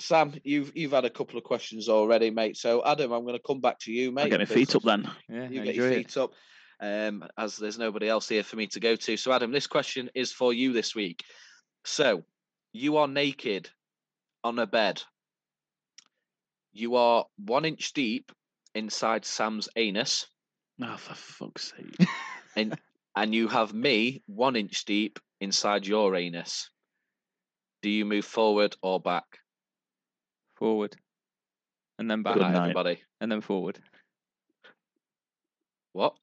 Sam, 0.00 0.34
you've 0.44 0.72
you've 0.74 0.92
had 0.92 1.04
a 1.04 1.10
couple 1.10 1.38
of 1.38 1.44
questions 1.44 1.88
already, 1.88 2.30
mate. 2.30 2.56
So 2.56 2.82
Adam, 2.84 3.12
I'm 3.12 3.22
going 3.22 3.36
to 3.36 3.42
come 3.46 3.60
back 3.60 3.78
to 3.80 3.92
you, 3.92 4.12
mate. 4.12 4.30
get 4.30 4.40
my 4.40 4.46
feet 4.46 4.74
up 4.74 4.82
then. 4.82 5.10
Yeah, 5.28 5.48
you 5.48 5.62
get 5.62 5.74
your 5.74 5.90
feet 5.90 6.08
it. 6.08 6.16
up. 6.16 6.32
Um, 6.78 7.24
as 7.38 7.56
there's 7.56 7.78
nobody 7.78 8.08
else 8.08 8.28
here 8.28 8.42
for 8.42 8.56
me 8.56 8.66
to 8.68 8.80
go 8.80 8.96
to. 8.96 9.16
So, 9.16 9.32
Adam, 9.32 9.50
this 9.50 9.66
question 9.66 10.10
is 10.14 10.32
for 10.32 10.52
you 10.52 10.74
this 10.74 10.94
week. 10.94 11.24
So, 11.84 12.24
you 12.74 12.98
are 12.98 13.08
naked 13.08 13.70
on 14.44 14.58
a 14.58 14.66
bed. 14.66 15.02
You 16.74 16.96
are 16.96 17.24
one 17.38 17.64
inch 17.64 17.94
deep 17.94 18.30
inside 18.76 19.24
Sam's 19.24 19.68
anus. 19.76 20.26
Oh, 20.82 20.96
for 20.96 21.14
fuck's 21.14 21.72
sake. 21.76 22.08
and 22.56 22.78
and 23.16 23.34
you 23.34 23.48
have 23.48 23.72
me 23.72 24.22
one 24.26 24.56
inch 24.56 24.84
deep 24.84 25.18
inside 25.40 25.86
your 25.86 26.14
anus. 26.14 26.70
Do 27.82 27.90
you 27.90 28.04
move 28.04 28.24
forward 28.24 28.76
or 28.82 29.00
back? 29.00 29.24
Forward. 30.56 30.96
And 31.98 32.10
then 32.10 32.22
back. 32.22 32.34
Good 32.34 32.42
night, 32.42 32.56
everybody. 32.56 33.02
And 33.20 33.32
then 33.32 33.40
forward. 33.40 33.78
What? 35.92 36.14